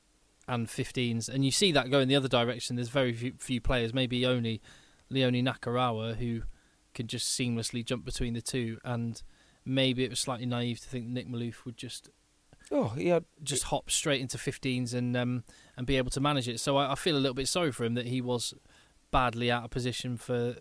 and 0.47 0.67
15s, 0.67 1.29
and 1.29 1.45
you 1.45 1.51
see 1.51 1.73
that 1.73 1.91
going 1.91 2.09
the 2.09 2.17
other 2.17 2.29
direction. 2.29 2.77
There's 2.77 2.89
very 2.89 3.13
few, 3.13 3.35
few 3.39 3.61
players, 3.61 3.93
maybe 3.95 4.27
only 4.27 4.61
Leone 5.09 5.45
Nakarawa, 5.45 6.17
who 6.17 6.43
can 6.95 7.07
just 7.07 7.39
seamlessly 7.39 7.85
jump 7.85 8.05
between 8.05 8.35
the 8.35 8.41
two. 8.41 8.79
And 8.85 9.21
maybe 9.65 10.05
it 10.05 10.11
was 10.11 10.21
slightly 10.21 10.47
naive 10.47 10.81
to 10.81 10.89
think 10.89 11.07
Nick 11.07 11.29
Malouf 11.29 11.65
would 11.65 11.77
just 11.77 12.11
Oh, 12.71 12.89
he 12.89 13.09
had 13.09 13.25
just 13.43 13.65
hop 13.65 13.91
straight 13.91 14.21
into 14.21 14.39
15s 14.39 14.95
and 14.95 15.17
um, 15.17 15.45
and 15.77 15.87
be 15.87 15.97
able 15.97 16.11
to 16.11 16.21
manage 16.21 16.49
it. 16.49 16.61
So 16.61 16.77
I, 16.77 16.93
I 16.93 16.95
feel 16.95 17.17
a 17.17 17.19
little 17.19 17.35
bit 17.35 17.49
sorry 17.49 17.73
for 17.73 17.85
him 17.85 17.95
that 17.95 18.07
he 18.07 18.21
was 18.21 18.55
badly 19.11 19.51
out 19.51 19.65
of 19.65 19.71
position 19.71 20.17
for 20.17 20.57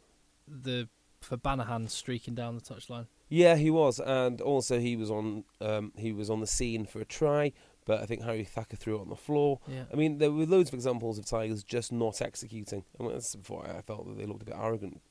the 0.48 0.90
for 1.22 1.38
Banahan 1.38 1.90
streaking 1.90 2.34
down 2.34 2.56
the 2.56 2.62
touchline. 2.62 3.08
Yeah, 3.28 3.56
he 3.56 3.70
was, 3.70 4.00
and 4.00 4.42
also 4.42 4.80
he 4.80 4.96
was 4.96 5.12
on 5.12 5.44
um, 5.62 5.92
he 5.96 6.12
was 6.12 6.30
on 6.30 6.40
the 6.40 6.48
scene 6.48 6.86
for 6.86 7.00
a 7.00 7.06
try, 7.06 7.52
but 7.86 8.02
I 8.02 8.06
think 8.06 8.24
Harry 8.24 8.44
Thacker 8.44 8.76
threw 8.76 8.98
it 8.98 9.02
on 9.02 9.10
the 9.10 9.16
floor. 9.16 9.60
Yeah. 9.68 9.84
I 9.94 9.96
mean, 9.96 10.18
there 10.18 10.32
were 10.32 10.46
loads 10.46 10.70
of 10.70 10.74
examples 10.74 11.20
of 11.20 11.26
Tigers 11.26 11.64
just 11.64 11.92
not 11.92 12.22
executing. 12.22 12.86
I 13.00 13.04
mean, 13.04 13.14
that's 13.14 13.36
before 13.36 13.68
I 13.68 13.82
felt 13.82 14.08
that 14.08 14.18
they 14.18 14.26
looked 14.26 14.42
a 14.42 14.46
bit 14.46 14.56
arrogant 14.58 15.02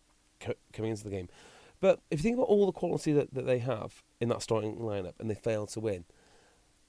co- 0.41 0.55
coming 0.73 0.91
into 0.91 1.05
the 1.05 1.11
game. 1.11 1.29
But 1.81 2.01
if 2.11 2.19
you 2.19 2.23
think 2.25 2.37
about 2.37 2.49
all 2.49 2.67
the 2.67 2.73
quality 2.73 3.13
that, 3.13 3.33
that 3.35 3.47
they 3.47 3.59
have 3.59 4.03
in 4.21 4.29
that 4.31 4.43
starting 4.43 4.77
lineup, 4.79 5.15
and 5.21 5.31
they 5.31 5.37
failed 5.37 5.69
to 5.71 5.81
win, 5.81 6.05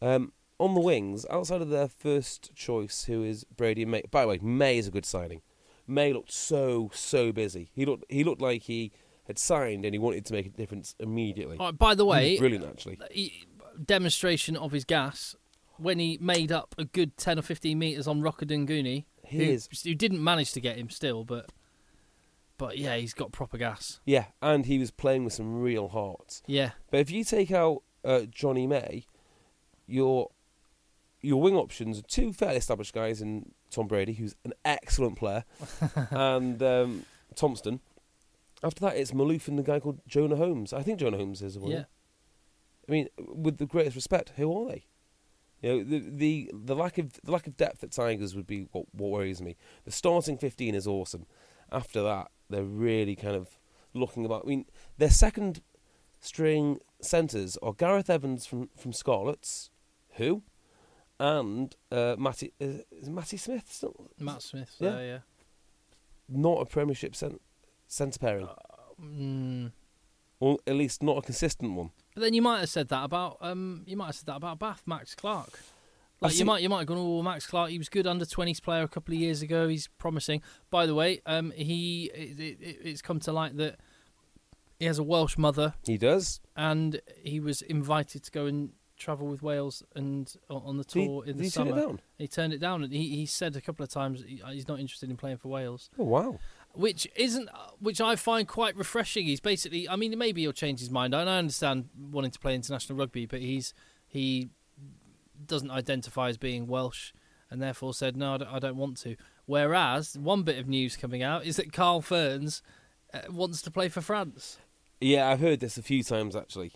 um, 0.01 0.31
on 0.59 0.73
the 0.75 0.81
wings, 0.81 1.25
outside 1.29 1.61
of 1.61 1.69
their 1.69 1.87
first 1.87 2.53
choice, 2.55 3.05
who 3.05 3.23
is 3.23 3.43
Brady 3.45 3.85
May. 3.85 4.03
By 4.11 4.21
the 4.23 4.27
way, 4.27 4.39
May 4.41 4.77
is 4.77 4.87
a 4.87 4.91
good 4.91 5.05
signing. 5.05 5.41
May 5.87 6.13
looked 6.13 6.31
so 6.31 6.91
so 6.93 7.31
busy. 7.31 7.69
He 7.73 7.85
looked 7.85 8.05
he 8.09 8.23
looked 8.23 8.41
like 8.41 8.63
he 8.63 8.91
had 9.25 9.39
signed 9.39 9.85
and 9.85 9.93
he 9.93 9.99
wanted 9.99 10.25
to 10.25 10.33
make 10.33 10.45
a 10.45 10.49
difference 10.49 10.95
immediately. 10.99 11.57
Right, 11.57 11.77
by 11.77 11.95
the 11.95 12.05
way, 12.05 12.37
brilliant 12.37 12.65
actually. 12.65 12.99
he- 13.11 13.45
demonstration 13.85 14.55
of 14.57 14.71
his 14.71 14.83
gas 14.83 15.35
when 15.77 15.97
he 15.99 16.17
made 16.19 16.51
up 16.51 16.75
a 16.77 16.83
good 16.83 17.15
10 17.15 17.39
or 17.39 17.41
15 17.41 17.79
metres 17.79 18.07
on 18.07 18.21
Rokoduguni, 18.21 19.05
who, 19.29 19.37
He 19.37 19.51
is 19.51 19.69
who 19.83 19.95
didn't 19.95 20.21
manage 20.21 20.51
to 20.53 20.59
get 20.61 20.77
him 20.77 20.89
still, 20.89 21.23
but 21.23 21.51
but 22.57 22.77
yeah, 22.77 22.97
he's 22.97 23.13
got 23.13 23.31
proper 23.31 23.57
gas. 23.57 24.01
yeah, 24.05 24.25
and 24.41 24.65
he 24.65 24.77
was 24.77 24.91
playing 24.91 25.23
with 25.23 25.33
some 25.33 25.61
real 25.61 25.87
heart. 25.87 26.41
Yeah, 26.45 26.71
But 26.91 26.99
if 26.99 27.09
you 27.09 27.23
take 27.23 27.51
out 27.51 27.83
uh, 28.03 28.21
Johnny 28.29 28.67
May, 28.67 29.05
your 29.89 30.29
your 31.21 31.41
wing 31.41 31.55
options 31.55 31.99
are 31.99 32.03
two 32.03 32.31
fairly 32.31 32.57
established 32.57 32.93
guys 32.93 33.21
in 33.21 33.51
Tom 33.69 33.87
Brady, 33.87 34.13
who's 34.13 34.35
an 34.45 34.53
excellent 34.63 35.17
player, 35.17 35.43
and 36.11 36.61
um, 36.63 37.05
Thompstone. 37.35 37.79
After 38.63 38.81
that, 38.81 38.97
it's 38.97 39.11
Malouf 39.11 39.47
and 39.47 39.57
the 39.57 39.63
guy 39.63 39.79
called 39.79 40.01
Jonah 40.07 40.35
Holmes. 40.35 40.73
I 40.73 40.81
think 40.81 40.99
Jonah 40.99 41.17
Holmes 41.17 41.41
is 41.41 41.55
a 41.55 41.59
winger. 41.59 41.75
yeah. 41.75 41.83
I 42.87 42.91
mean, 42.91 43.07
with 43.17 43.57
the 43.57 43.65
greatest 43.65 43.95
respect, 43.95 44.33
who 44.35 44.51
are 44.61 44.69
they? 44.69 44.85
You 45.61 45.69
know, 45.69 45.83
the 45.83 45.99
the 46.09 46.51
the 46.53 46.75
lack 46.75 46.97
of 46.97 47.13
the 47.23 47.31
lack 47.31 47.47
of 47.47 47.57
depth 47.57 47.83
at 47.83 47.91
Tigers 47.91 48.35
would 48.35 48.47
be 48.47 48.67
what, 48.71 48.85
what 48.93 49.11
worries 49.11 49.41
me. 49.41 49.57
The 49.85 49.91
starting 49.91 50.37
fifteen 50.37 50.73
is 50.73 50.87
awesome. 50.87 51.25
After 51.71 52.01
that, 52.01 52.31
they're 52.49 52.63
really 52.63 53.15
kind 53.15 53.35
of 53.35 53.59
looking 53.93 54.25
about. 54.25 54.43
I 54.45 54.47
mean, 54.47 54.65
their 54.97 55.09
second 55.09 55.61
string 56.21 56.79
centres 57.01 57.57
are 57.61 57.73
Gareth 57.73 58.09
Evans 58.09 58.45
from 58.45 58.69
from 58.75 58.93
Scarlets, 58.93 59.69
who, 60.13 60.43
and 61.19 61.75
uh, 61.91 62.15
Matty 62.17 62.53
is, 62.59 62.81
is 62.91 63.09
Matty 63.09 63.37
Smith 63.37 63.71
still 63.71 64.09
Matt 64.19 64.41
Smith, 64.41 64.75
Yeah. 64.79 64.99
yeah, 64.99 65.05
yeah. 65.05 65.17
not 66.27 66.61
a 66.61 66.65
Premiership 66.65 67.15
cent- 67.15 67.41
centre 67.87 68.19
pairing, 68.19 68.47
Mm. 69.01 69.71
or 70.39 70.57
at 70.67 70.75
least 70.75 71.01
not 71.03 71.17
a 71.17 71.21
consistent 71.21 71.73
one. 71.73 71.91
But 72.15 72.21
then 72.21 72.33
you 72.33 72.41
might 72.41 72.59
have 72.59 72.69
said 72.69 72.89
that 72.89 73.03
about 73.05 73.37
um, 73.41 73.83
you 73.87 73.95
might 73.95 74.07
have 74.07 74.15
said 74.15 74.25
that 74.27 74.35
about 74.35 74.59
Bath, 74.59 74.83
Max 74.85 75.15
Clark. 75.15 75.59
Like 76.21 76.37
you 76.37 76.43
might 76.43 76.61
you 76.61 76.67
might 76.67 76.79
have 76.79 76.87
gone, 76.87 76.97
oh, 76.97 77.21
Max 77.23 77.47
Clark, 77.47 77.69
he 77.69 77.77
was 77.77 77.87
good 77.87 78.05
under 78.05 78.25
twenties 78.25 78.59
player 78.59 78.83
a 78.83 78.87
couple 78.89 79.13
of 79.13 79.19
years 79.21 79.41
ago. 79.41 79.69
He's 79.69 79.87
promising. 79.87 80.41
By 80.69 80.85
the 80.85 80.93
way, 80.93 81.21
um, 81.25 81.51
he 81.51 82.11
it, 82.13 82.37
it, 82.37 82.77
it's 82.83 83.01
come 83.01 83.21
to 83.21 83.31
light 83.31 83.55
that 83.55 83.77
he 84.79 84.85
has 84.85 84.99
a 84.99 85.03
Welsh 85.03 85.37
mother, 85.37 85.75
He 85.85 85.97
does. 85.97 86.41
and 86.57 86.99
he 87.23 87.39
was 87.39 87.61
invited 87.61 88.23
to 88.23 88.31
go 88.31 88.45
and 88.47 88.71
travel 88.99 89.27
with 89.27 89.41
Wales 89.41 89.81
and 89.95 90.31
on 90.49 90.77
the 90.77 90.83
Did 90.83 90.99
he- 90.99 91.05
tour 91.07 91.23
in 91.23 91.27
did 91.27 91.37
the 91.37 91.43
he 91.45 91.49
turn 91.49 91.67
summer. 91.67 91.77
it 91.79 91.81
down? 91.85 91.99
He 92.17 92.27
turned 92.27 92.53
it 92.53 92.59
down, 92.59 92.83
and 92.83 92.93
he 92.93 93.15
he 93.15 93.25
said 93.25 93.55
a 93.55 93.61
couple 93.61 93.83
of 93.83 93.89
times 93.89 94.23
he- 94.27 94.41
he's 94.51 94.67
not 94.67 94.79
interested 94.79 95.09
in 95.09 95.17
playing 95.17 95.37
for 95.37 95.47
Wales 95.47 95.89
Oh 95.97 96.03
wow. 96.03 96.39
which 96.73 97.07
isn't 97.15 97.49
which 97.79 97.99
I 97.99 98.15
find 98.15 98.47
quite 98.47 98.75
refreshing. 98.75 99.25
He's 99.25 99.39
basically, 99.39 99.89
I 99.89 99.95
mean, 99.95 100.15
maybe 100.17 100.41
he'll 100.41 100.51
change 100.53 100.79
his 100.81 100.91
mind. 100.91 101.15
And 101.15 101.29
I 101.29 101.37
understand 101.39 101.89
wanting 102.11 102.31
to 102.31 102.39
play 102.39 102.53
international 102.53 102.97
rugby, 102.99 103.25
but 103.25 103.39
he's 103.41 103.73
he 104.07 104.49
doesn't 105.45 105.71
identify 105.71 106.29
as 106.29 106.37
being 106.37 106.67
Welsh, 106.67 107.11
and 107.49 107.61
therefore 107.61 107.93
said 107.93 108.15
no, 108.17 108.33
I 108.35 108.37
don't, 108.37 108.53
I 108.53 108.59
don't 108.59 108.75
want 108.77 108.97
to. 108.97 109.15
Whereas 109.45 110.17
one 110.17 110.43
bit 110.43 110.59
of 110.59 110.67
news 110.67 110.95
coming 110.95 111.23
out 111.23 111.45
is 111.45 111.55
that 111.55 111.71
Carl 111.73 112.01
Fearns 112.01 112.61
uh, 113.13 113.21
wants 113.31 113.61
to 113.63 113.71
play 113.71 113.89
for 113.89 114.01
France. 114.01 114.59
Yeah, 115.01 115.27
I've 115.29 115.39
heard 115.39 115.59
this 115.59 115.77
a 115.77 115.81
few 115.81 116.03
times 116.03 116.35
actually. 116.35 116.73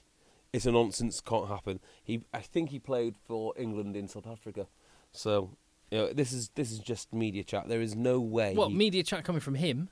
It's 0.54 0.66
a 0.66 0.72
nonsense. 0.72 1.20
Can't 1.20 1.48
happen. 1.50 1.80
He, 2.04 2.24
I 2.34 2.39
think 2.39 2.70
he 2.70 2.80
played 2.80 3.18
for 3.18 3.54
England 3.58 3.96
in 3.98 4.08
South 4.08 4.28
Africa. 4.28 4.68
So, 5.12 5.58
you 5.92 5.98
know, 5.98 6.13
this 6.13 6.32
is 6.32 6.50
this 6.56 6.72
is 6.72 6.80
just 6.80 7.12
media 7.13 7.44
chat. 7.44 7.68
There 7.68 7.82
is 7.82 7.96
no 7.96 8.20
way. 8.20 8.54
What 8.54 8.70
he- 8.70 8.76
media 8.76 9.04
chat 9.04 9.24
coming 9.24 9.42
from 9.42 9.56
him? 9.56 9.89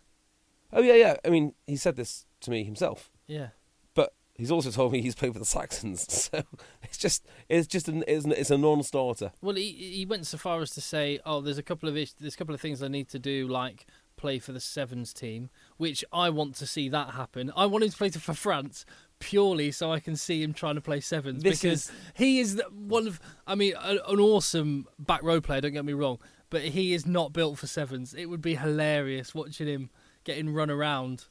Oh 0.71 0.81
yeah, 0.81 0.93
yeah. 0.95 1.15
I 1.25 1.29
mean, 1.29 1.53
he 1.67 1.75
said 1.75 1.95
this 1.97 2.25
to 2.41 2.49
me 2.51 2.63
himself, 2.63 3.11
Yeah. 3.27 3.49
but 3.93 4.13
he's 4.35 4.49
also 4.51 4.71
told 4.71 4.93
me 4.93 5.01
he's 5.01 5.15
played 5.15 5.33
for 5.33 5.39
the 5.39 5.45
Saxons. 5.45 6.07
So 6.31 6.43
it's 6.83 6.97
just 6.97 7.25
it's 7.49 7.67
just 7.67 7.89
an 7.89 8.03
it's, 8.07 8.23
an, 8.25 8.31
it's 8.31 8.51
a 8.51 8.57
non-starter. 8.57 9.33
Well, 9.41 9.55
he 9.55 9.71
he 9.71 10.05
went 10.05 10.27
so 10.27 10.37
far 10.37 10.61
as 10.61 10.71
to 10.71 10.81
say, 10.81 11.19
"Oh, 11.25 11.41
there's 11.41 11.57
a 11.57 11.63
couple 11.63 11.89
of 11.89 11.97
ish, 11.97 12.13
there's 12.13 12.35
a 12.35 12.37
couple 12.37 12.55
of 12.55 12.61
things 12.61 12.81
I 12.81 12.87
need 12.87 13.09
to 13.09 13.19
do, 13.19 13.47
like 13.47 13.85
play 14.15 14.39
for 14.39 14.51
the 14.53 14.59
sevens 14.59 15.13
team, 15.13 15.49
which 15.77 16.05
I 16.13 16.29
want 16.29 16.55
to 16.55 16.67
see 16.67 16.87
that 16.89 17.11
happen. 17.15 17.51
I 17.55 17.65
want 17.65 17.83
him 17.83 17.89
to 17.89 17.97
play 17.97 18.09
for 18.09 18.33
France 18.33 18.85
purely 19.21 19.71
so 19.71 19.91
I 19.93 20.01
can 20.01 20.17
see 20.17 20.43
him 20.43 20.53
trying 20.53 20.75
to 20.75 20.81
play 20.81 20.99
sevens 20.99 21.41
This 21.43 21.61
because 21.61 21.85
is- 21.85 21.91
he 22.15 22.39
is 22.41 22.61
one 22.73 23.07
of, 23.07 23.21
I 23.47 23.55
mean, 23.55 23.73
a, 23.81 23.91
an 24.09 24.19
awesome 24.19 24.85
back 24.99 25.23
row 25.23 25.39
player. 25.39 25.61
Don't 25.61 25.71
get 25.71 25.85
me 25.85 25.93
wrong, 25.93 26.19
but 26.49 26.61
he 26.61 26.93
is 26.93 27.05
not 27.05 27.31
built 27.31 27.57
for 27.57 27.67
sevens. 27.67 28.13
It 28.13 28.25
would 28.25 28.41
be 28.41 28.55
hilarious 28.55 29.33
watching 29.33 29.67
him 29.67 29.89
getting 30.25 30.53
run 30.53 30.69
around. 30.69 31.25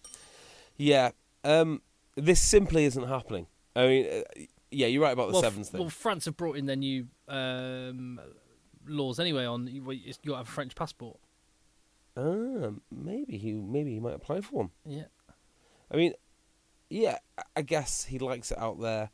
Yeah. 0.76 1.11
Um, 1.44 1.83
this 2.16 2.40
simply 2.40 2.85
isn't 2.85 3.07
happening. 3.07 3.46
I 3.76 3.87
mean, 3.87 4.07
uh, 4.07 4.42
yeah, 4.70 4.87
you're 4.87 5.03
right 5.03 5.12
about 5.12 5.29
the 5.29 5.33
well, 5.35 5.42
sevens 5.42 5.68
thing. 5.68 5.81
well, 5.81 5.90
France 5.90 6.24
have 6.24 6.37
brought 6.37 6.57
in 6.57 6.66
their 6.66 6.76
new 6.76 7.07
um, 7.29 8.20
laws 8.87 9.20
anyway. 9.20 9.44
On 9.44 9.66
you, 9.66 9.83
got 9.83 10.22
to 10.24 10.35
have 10.37 10.48
a 10.48 10.50
French 10.50 10.74
passport. 10.74 11.18
Ah, 12.16 12.70
maybe 12.90 13.37
he 13.38 13.53
maybe 13.53 13.92
he 13.94 14.00
might 14.00 14.14
apply 14.14 14.40
for 14.40 14.57
one. 14.57 14.70
Yeah. 14.87 15.05
I 15.90 15.96
mean, 15.96 16.14
yeah, 16.90 17.18
I- 17.57 17.62
guess 17.62 18.05
he 18.05 18.18
likes 18.18 18.50
it 18.50 18.59
out 18.59 18.81
there. 18.81 19.11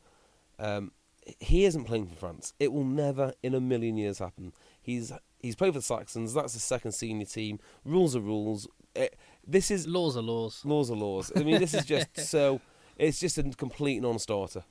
Um, 0.59 0.91
he 1.39 1.65
isn't 1.65 1.83
playing 1.85 2.07
for 2.07 2.15
France. 2.15 2.53
It 2.59 2.71
will 2.73 2.83
never 2.85 3.33
in 3.43 3.53
a 3.53 3.59
million 3.61 3.97
years 3.97 4.19
happen. 4.19 4.53
He's 4.81 5.11
he's 5.41 5.55
played 5.55 5.73
for 5.73 5.79
the 5.79 5.83
Saxons. 5.83 6.33
That's 6.33 6.53
the 6.53 6.59
second 6.59 6.93
senior 6.93 7.25
team. 7.25 7.59
Rules 7.85 8.15
are 8.15 8.21
rules. 8.21 8.67
Eh, 8.95 9.09
this 9.45 9.69
is 9.69 9.87
Laws 9.87 10.17
are 10.17 10.21
laws. 10.21 10.63
laws 10.65 10.89
are 10.89 10.95
laws. 10.95 11.31
I 11.35 11.43
mean, 11.43 11.59
this 11.59 11.73
is 11.73 11.85
just 11.85 12.07
so. 12.19 12.59
It's 12.97 13.19
just 13.19 13.37
a 13.37 13.43
complete 13.43 14.01
non-starter. 14.01 14.63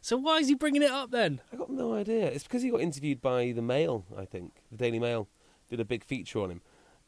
So 0.00 0.16
why 0.16 0.38
is 0.38 0.48
he 0.48 0.54
bringing 0.54 0.82
it 0.82 0.90
up 0.90 1.10
then? 1.10 1.40
I 1.52 1.56
got 1.56 1.68
no 1.68 1.92
idea. 1.94 2.26
It's 2.26 2.44
because 2.44 2.62
he 2.62 2.70
got 2.70 2.80
interviewed 2.80 3.20
by 3.20 3.52
the 3.52 3.60
Mail. 3.60 4.04
I 4.16 4.24
think 4.24 4.52
the 4.70 4.76
Daily 4.78 4.98
Mail 5.00 5.28
did 5.68 5.80
a 5.80 5.84
big 5.84 6.04
feature 6.04 6.40
on 6.40 6.50
him, 6.50 6.60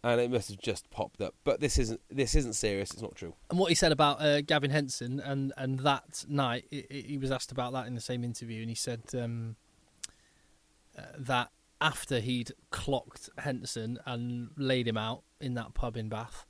and 0.02 0.20
it 0.20 0.30
must 0.30 0.48
have 0.48 0.58
just 0.58 0.90
popped 0.90 1.20
up. 1.20 1.34
But 1.44 1.60
this 1.60 1.78
isn't 1.78 2.00
this 2.10 2.34
isn't 2.34 2.54
serious. 2.54 2.92
It's 2.92 3.02
not 3.02 3.14
true. 3.14 3.34
And 3.50 3.58
what 3.58 3.68
he 3.68 3.74
said 3.74 3.92
about 3.92 4.20
uh, 4.20 4.40
Gavin 4.42 4.70
Henson 4.70 5.20
and, 5.20 5.52
and 5.56 5.80
that 5.80 6.24
night, 6.28 6.66
he 6.70 7.18
was 7.20 7.30
asked 7.30 7.52
about 7.52 7.72
that 7.72 7.86
in 7.86 7.94
the 7.94 8.00
same 8.00 8.24
interview, 8.24 8.60
and 8.60 8.68
he 8.68 8.74
said 8.74 9.02
um, 9.14 9.56
uh, 10.96 11.02
that 11.18 11.50
after 11.80 12.20
he'd 12.20 12.52
clocked 12.70 13.30
Henson 13.38 13.98
and 14.04 14.50
laid 14.56 14.88
him 14.88 14.96
out 14.96 15.22
in 15.40 15.54
that 15.54 15.74
pub 15.74 15.96
in 15.96 16.08
Bath, 16.08 16.44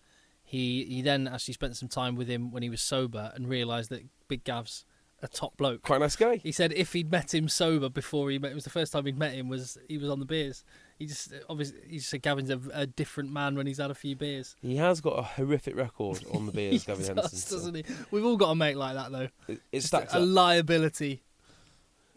he 0.45 0.85
he 0.85 1.03
then 1.03 1.27
actually 1.27 1.55
spent 1.55 1.77
some 1.77 1.89
time 1.89 2.17
with 2.17 2.29
him 2.29 2.51
when 2.51 2.63
he 2.63 2.71
was 2.71 2.83
sober 2.83 3.33
and 3.35 3.49
realised 3.49 3.91
that 3.91 4.03
Big 4.29 4.45
Gav's 4.45 4.85
a 5.23 5.29
top 5.29 5.57
bloke. 5.57 5.83
Quite 5.83 5.97
a 5.97 6.01
nice 6.01 6.17
guy. 6.17 6.37
He 6.37 6.53
said 6.53 6.73
if 6.75 6.93
he'd 6.93 7.11
met 7.11 7.35
him 7.35 7.49
sober 7.49 7.89
before 7.89 8.31
he 8.31 8.39
met, 8.39 8.53
it 8.53 8.55
was 8.55 8.65
the 8.65 8.71
first 8.71 8.93
time 8.93 9.07
he'd 9.07 9.19
met 9.19 9.33
him 9.33 9.49
was 9.49 9.79
he 9.89 9.99
was 9.99 10.09
on 10.09 10.19
the 10.19 10.25
beers. 10.25 10.65
He 10.99 11.07
just 11.07 11.33
obviously 11.49 11.79
he 11.87 11.99
just 11.99 12.11
said 12.11 12.23
Gavin's 12.23 12.51
a, 12.51 12.61
a 12.73 12.87
different 12.87 13.31
man 13.31 13.55
when 13.55 13.67
he's 13.69 13.79
had 13.79 13.91
a 13.91 13.95
few 13.95 14.17
beers. 14.17 14.57
He 14.61 14.77
has 14.77 15.01
got 15.01 15.19
a 15.19 15.23
horrific 15.23 15.77
record 15.77 16.25
on 16.35 16.47
the 16.47 16.53
beers, 16.53 16.85
Gavin 16.87 17.15
does, 17.15 17.31
Henson. 17.31 17.57
doesn't 17.59 17.75
he? 17.77 17.85
We've 18.11 18.25
all 18.25 18.37
got 18.37 18.51
a 18.51 18.55
mate 18.57 18.77
like 18.77 18.95
that 18.95 19.13
though. 19.13 19.29
it, 19.47 19.61
it 19.71 19.77
Just 19.79 19.89
stacks 19.89 20.13
a 20.15 20.19
up. 20.19 20.25
liability. 20.27 21.23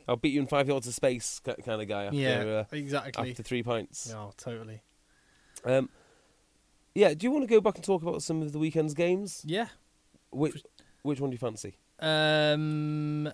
I'll 0.08 0.15
beat 0.15 0.34
you 0.34 0.41
in 0.41 0.48
five 0.48 0.67
yards 0.67 0.88
of 0.88 0.96
space 0.96 1.39
kind 1.39 1.82
of 1.82 1.88
guy 1.88 2.06
after 2.06 2.17
yeah, 2.17 2.39
uh, 2.41 2.63
exactly. 2.72 3.30
after 3.32 3.44
three 3.44 3.62
pints. 3.62 4.12
Oh, 4.13 4.34
totally. 4.36 4.82
Um, 5.63 5.89
yeah, 6.96 7.13
do 7.13 7.26
you 7.28 7.32
want 7.32 7.44
to 7.44 7.48
go 7.48 7.62
back 7.62 7.76
and 7.76 7.84
talk 7.84 8.02
about 8.02 8.24
some 8.24 8.41
of 8.41 8.52
the 8.52 8.58
weekend's 8.60 8.96
games? 8.96 9.44
Yeah. 9.46 9.67
Which 10.32 10.63
which 11.04 11.20
one 11.20 11.30
do 11.30 11.36
you 11.36 11.38
fancy? 11.38 11.76
Um. 12.00 13.32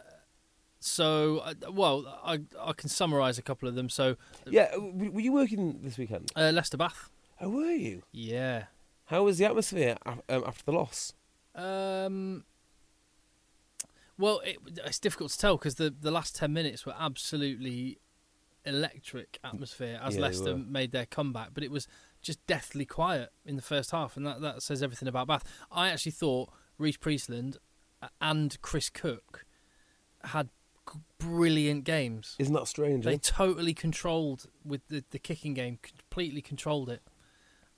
So, 0.79 1.39
uh, 1.39 1.53
well, 1.71 2.05
I 2.23 2.39
I 2.59 2.73
can 2.73 2.89
summarise 2.89 3.37
a 3.37 3.41
couple 3.41 3.67
of 3.67 3.75
them. 3.75 3.89
So, 3.89 4.15
Yeah, 4.45 4.69
uh, 4.75 4.79
were 4.79 5.19
you 5.19 5.31
working 5.33 5.79
this 5.83 5.97
weekend? 5.97 6.31
uh, 6.35 6.51
Leicester 6.53 6.77
Bath. 6.77 7.09
Oh, 7.41 7.49
were 7.49 7.71
you? 7.71 8.03
Yeah. 8.11 8.65
How 9.05 9.23
was 9.23 9.37
the 9.37 9.45
atmosphere 9.45 9.97
um, 10.05 10.21
after 10.29 10.63
the 10.65 10.71
loss? 10.73 11.13
Um. 11.55 12.43
Well, 14.17 14.39
it, 14.39 14.57
it's 14.85 14.99
difficult 14.99 15.31
to 15.31 15.37
tell 15.37 15.57
because 15.57 15.75
the 15.75 15.89
the 15.89 16.11
last 16.11 16.35
ten 16.35 16.53
minutes 16.53 16.85
were 16.85 16.95
absolutely 16.97 17.99
electric 18.65 19.39
atmosphere 19.43 19.99
as 20.03 20.15
Yeah, 20.15 20.21
Leicester 20.23 20.57
made 20.57 20.91
their 20.91 21.05
comeback, 21.05 21.49
but 21.53 21.63
it 21.63 21.71
was 21.71 21.87
just 22.21 22.45
deathly 22.47 22.85
quiet 22.85 23.29
in 23.45 23.55
the 23.55 23.61
first 23.61 23.91
half, 23.91 24.17
and 24.17 24.25
that 24.25 24.41
that 24.41 24.61
says 24.63 24.81
everything 24.83 25.07
about 25.07 25.27
Bath. 25.27 25.43
I 25.71 25.89
actually 25.89 26.11
thought 26.13 26.49
Rhys 26.77 26.97
Priestland 26.97 27.57
and 28.21 28.59
Chris 28.61 28.89
Cook 28.89 29.45
had 30.23 30.49
brilliant 31.19 31.83
games. 31.83 32.35
Isn't 32.39 32.53
that 32.53 32.67
strange? 32.67 33.05
They 33.05 33.15
eh? 33.15 33.19
totally 33.21 33.73
controlled 33.73 34.47
with 34.65 34.87
the, 34.87 35.03
the 35.11 35.19
kicking 35.19 35.53
game, 35.53 35.79
completely 35.81 36.41
controlled 36.41 36.89
it, 36.89 37.01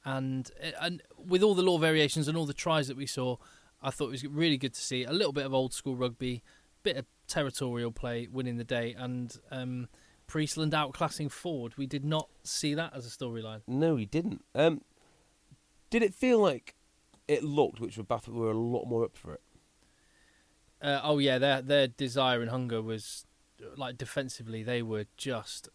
and 0.05 0.49
and 0.79 1.01
with 1.17 1.43
all 1.43 1.55
the 1.55 1.63
law 1.63 1.77
variations 1.77 2.27
and 2.27 2.37
all 2.37 2.45
the 2.45 2.53
tries 2.53 2.87
that 2.87 2.97
we 2.97 3.05
saw, 3.05 3.37
I 3.81 3.91
thought 3.91 4.07
it 4.07 4.11
was 4.11 4.25
really 4.25 4.57
good 4.57 4.73
to 4.73 4.81
see 4.81 5.03
a 5.03 5.11
little 5.11 5.33
bit 5.33 5.45
of 5.45 5.53
old 5.53 5.73
school 5.73 5.95
rugby, 5.95 6.43
bit 6.83 6.97
of 6.97 7.05
territorial 7.27 7.91
play, 7.91 8.27
winning 8.31 8.57
the 8.57 8.63
day, 8.63 8.95
and 8.97 9.35
um, 9.51 9.87
Priestland 10.27 10.73
outclassing 10.73 11.31
Ford. 11.31 11.73
We 11.77 11.87
did 11.87 12.05
not 12.05 12.29
see 12.43 12.73
that 12.73 12.93
as 12.95 13.05
a 13.05 13.09
storyline. 13.09 13.61
No, 13.67 13.95
he 13.95 14.05
didn't. 14.05 14.43
Um, 14.53 14.81
did 15.89 16.03
it 16.03 16.13
feel 16.13 16.39
like 16.39 16.75
it 17.27 17.43
looked, 17.43 17.79
which 17.79 17.97
were 17.97 18.03
Bath 18.03 18.27
were 18.27 18.51
a 18.51 18.57
lot 18.57 18.85
more 18.85 19.03
up 19.03 19.17
for 19.17 19.33
it? 19.33 19.41
Uh, 20.81 21.01
oh 21.03 21.17
yeah, 21.17 21.37
their 21.37 21.61
their 21.61 21.87
desire 21.87 22.41
and 22.41 22.49
hunger 22.49 22.81
was 22.81 23.25
like 23.75 23.97
defensively, 23.97 24.63
they 24.63 24.81
were 24.81 25.05
just 25.17 25.67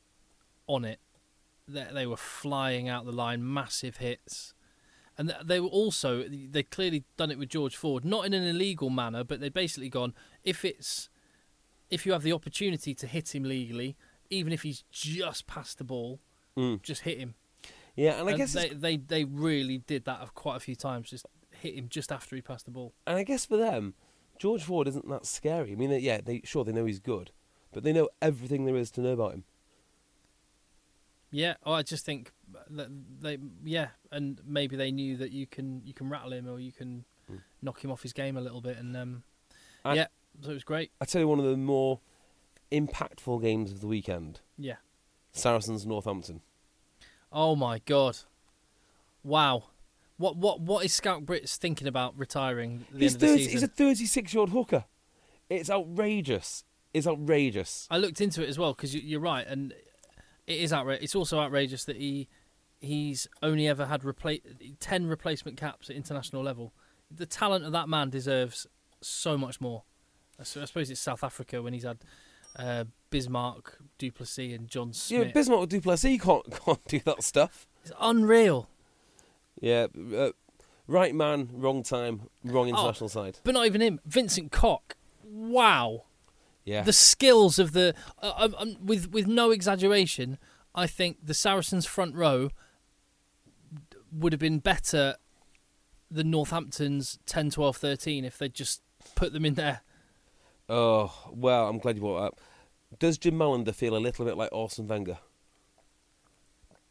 on 0.66 0.84
it. 0.84 0.98
They, 1.68 1.86
they 1.92 2.06
were 2.06 2.16
flying 2.16 2.88
out 2.88 3.04
the 3.04 3.12
line, 3.12 3.52
massive 3.52 3.98
hits, 3.98 4.54
and 5.18 5.34
they 5.44 5.60
were 5.60 5.68
also 5.68 6.24
they 6.28 6.62
clearly 6.62 7.04
done 7.16 7.30
it 7.30 7.38
with 7.38 7.48
George 7.50 7.76
Ford, 7.76 8.04
not 8.04 8.24
in 8.24 8.32
an 8.32 8.44
illegal 8.44 8.88
manner, 8.90 9.24
but 9.24 9.40
they'd 9.40 9.52
basically 9.52 9.90
gone 9.90 10.14
if 10.42 10.64
it's 10.64 11.08
if 11.90 12.06
you 12.06 12.12
have 12.12 12.22
the 12.22 12.32
opportunity 12.32 12.94
to 12.94 13.06
hit 13.06 13.34
him 13.34 13.42
legally, 13.44 13.96
even 14.30 14.52
if 14.52 14.62
he's 14.62 14.84
just 14.90 15.46
past 15.46 15.78
the 15.78 15.84
ball, 15.84 16.20
Mm. 16.56 16.82
just 16.82 17.02
hit 17.02 17.18
him. 17.18 17.34
Yeah, 17.96 18.20
and 18.20 18.28
I 18.28 18.32
And 18.32 18.38
guess 18.38 18.52
they, 18.52 18.68
they 18.70 18.96
they 18.96 19.24
really 19.24 19.78
did 19.78 20.04
that 20.06 20.34
quite 20.34 20.56
a 20.56 20.60
few 20.60 20.76
times, 20.76 21.10
just 21.10 21.26
hit 21.60 21.74
him 21.74 21.88
just 21.88 22.10
after 22.12 22.34
he 22.36 22.42
passed 22.42 22.64
the 22.64 22.70
ball. 22.70 22.94
and 23.06 23.16
I 23.18 23.22
guess 23.24 23.44
for 23.44 23.56
them, 23.56 23.94
George 24.38 24.62
Ford 24.64 24.88
isn't 24.88 25.08
that 25.08 25.26
scary. 25.26 25.72
I 25.72 25.74
mean, 25.76 25.90
they- 25.90 25.98
yeah, 26.00 26.20
they 26.20 26.40
sure 26.44 26.64
they 26.64 26.72
know 26.72 26.84
he's 26.84 27.00
good, 27.00 27.30
but 27.72 27.82
they 27.84 27.92
know 27.92 28.08
everything 28.20 28.64
there 28.64 28.76
is 28.76 28.90
to 28.92 29.00
know 29.00 29.12
about 29.12 29.32
him. 29.34 29.44
Yeah, 31.30 31.54
oh, 31.64 31.72
I 31.72 31.82
just 31.82 32.04
think 32.04 32.32
that 32.70 32.88
they, 33.20 33.38
yeah, 33.64 33.88
and 34.12 34.40
maybe 34.46 34.76
they 34.76 34.92
knew 34.92 35.16
that 35.16 35.32
you 35.32 35.46
can 35.46 35.82
you 35.84 35.92
can 35.92 36.08
rattle 36.08 36.32
him 36.32 36.48
or 36.48 36.60
you 36.60 36.72
can 36.72 37.04
Mm. 37.30 37.40
knock 37.62 37.82
him 37.82 37.90
off 37.90 38.02
his 38.02 38.12
game 38.12 38.36
a 38.36 38.40
little 38.40 38.60
bit, 38.60 38.76
and 38.76 38.94
um, 38.96 39.22
I- 39.84 39.94
yeah, 39.94 40.06
so 40.42 40.50
it 40.50 40.54
was 40.54 40.62
great. 40.64 40.92
I 41.00 41.06
tell 41.06 41.22
you, 41.22 41.26
one 41.28 41.38
of 41.38 41.44
the 41.46 41.56
more 41.56 42.00
impactful 42.70 43.40
games 43.40 43.72
of 43.72 43.80
the 43.80 43.86
weekend: 43.86 44.40
Yeah. 44.58 44.76
Saracens 45.32 45.86
Northampton. 45.86 46.42
Oh 47.32 47.56
my 47.56 47.78
god, 47.80 48.18
wow, 49.24 49.64
what 50.16 50.36
what 50.36 50.60
what 50.60 50.84
is 50.84 50.94
Schalk 51.02 51.22
Brits 51.24 51.56
thinking 51.56 51.88
about 51.88 52.16
retiring 52.18 52.84
at 52.88 52.92
the 52.94 52.98
He's 53.00 53.14
end 53.14 53.16
of 53.16 53.20
the 53.20 53.26
30, 53.28 53.38
season? 53.38 53.52
he's 53.52 53.62
a 53.62 53.68
36 53.68 54.34
year 54.34 54.40
old 54.40 54.50
hooker. 54.50 54.84
It's 55.50 55.68
outrageous. 55.70 56.64
It's 56.92 57.06
outrageous. 57.06 57.86
I 57.90 57.98
looked 57.98 58.20
into 58.20 58.42
it 58.42 58.48
as 58.48 58.58
well 58.58 58.72
because 58.72 58.94
you, 58.94 59.00
you're 59.02 59.20
right, 59.20 59.46
and 59.46 59.72
it 60.46 60.58
is 60.60 60.72
outrageous. 60.72 61.04
It's 61.04 61.14
also 61.14 61.38
outrageous 61.40 61.84
that 61.84 61.96
he 61.96 62.28
he's 62.80 63.26
only 63.42 63.66
ever 63.66 63.86
had 63.86 64.02
repla- 64.02 64.40
ten 64.80 65.06
replacement 65.06 65.56
caps 65.56 65.90
at 65.90 65.96
international 65.96 66.42
level. 66.42 66.72
The 67.10 67.26
talent 67.26 67.64
of 67.64 67.72
that 67.72 67.88
man 67.88 68.10
deserves 68.10 68.66
so 69.00 69.36
much 69.36 69.60
more. 69.60 69.82
I 70.40 70.42
suppose 70.44 70.90
it's 70.90 71.00
South 71.00 71.22
Africa 71.22 71.62
when 71.62 71.72
he's 71.74 71.84
had 71.84 71.98
uh, 72.58 72.84
Bismarck, 73.10 73.78
du 73.98 74.10
Plessis, 74.10 74.52
and 74.54 74.66
John 74.68 74.88
Yeah, 74.88 74.92
Smit. 75.22 75.34
Bismarck 75.34 75.68
du 75.68 75.80
Plessis 75.80 76.20
can't 76.20 76.44
can't 76.64 76.84
do 76.88 77.00
that 77.00 77.22
stuff. 77.22 77.66
it's 77.82 77.92
unreal, 78.00 78.68
Yeah, 79.64 79.86
uh, 80.16 80.30
right 80.86 81.14
man, 81.14 81.48
wrong 81.52 81.82
time, 81.82 82.28
wrong 82.44 82.66
Oh. 82.66 82.70
international 82.70 83.08
side. 83.08 83.38
but 83.44 83.54
not 83.54 83.66
even 83.66 83.80
him. 83.80 84.00
Vincent 84.04 84.52
Koch, 84.52 84.94
wow. 85.24 86.04
Yeah, 86.64 86.82
the 86.82 86.92
skills 86.92 87.58
of 87.58 87.72
the 87.72 87.94
uh, 88.22 88.32
um, 88.36 88.54
um, 88.58 88.76
with 88.84 89.10
with 89.10 89.26
no 89.26 89.50
exaggeration, 89.50 90.38
I 90.74 90.86
think 90.86 91.18
the 91.22 91.34
Saracens 91.34 91.84
front 91.86 92.14
row 92.14 92.50
would 94.12 94.32
have 94.32 94.40
been 94.40 94.58
better 94.60 95.16
than 96.10 96.30
Northampton's 96.30 97.18
10, 97.26 97.50
12, 97.50 97.76
13 97.76 98.24
if 98.24 98.38
they'd 98.38 98.54
just 98.54 98.80
put 99.14 99.32
them 99.32 99.44
in 99.44 99.54
there. 99.54 99.80
Oh 100.68 101.12
well, 101.30 101.68
I'm 101.68 101.78
glad 101.78 101.96
you 101.96 102.00
brought 102.02 102.22
it 102.22 102.26
up. 102.28 102.40
Does 102.98 103.18
Jim 103.18 103.34
Mallinder 103.34 103.74
feel 103.74 103.96
a 103.96 103.98
little 103.98 104.24
bit 104.24 104.36
like 104.36 104.50
Arsene 104.52 104.86
Wenger? 104.88 105.18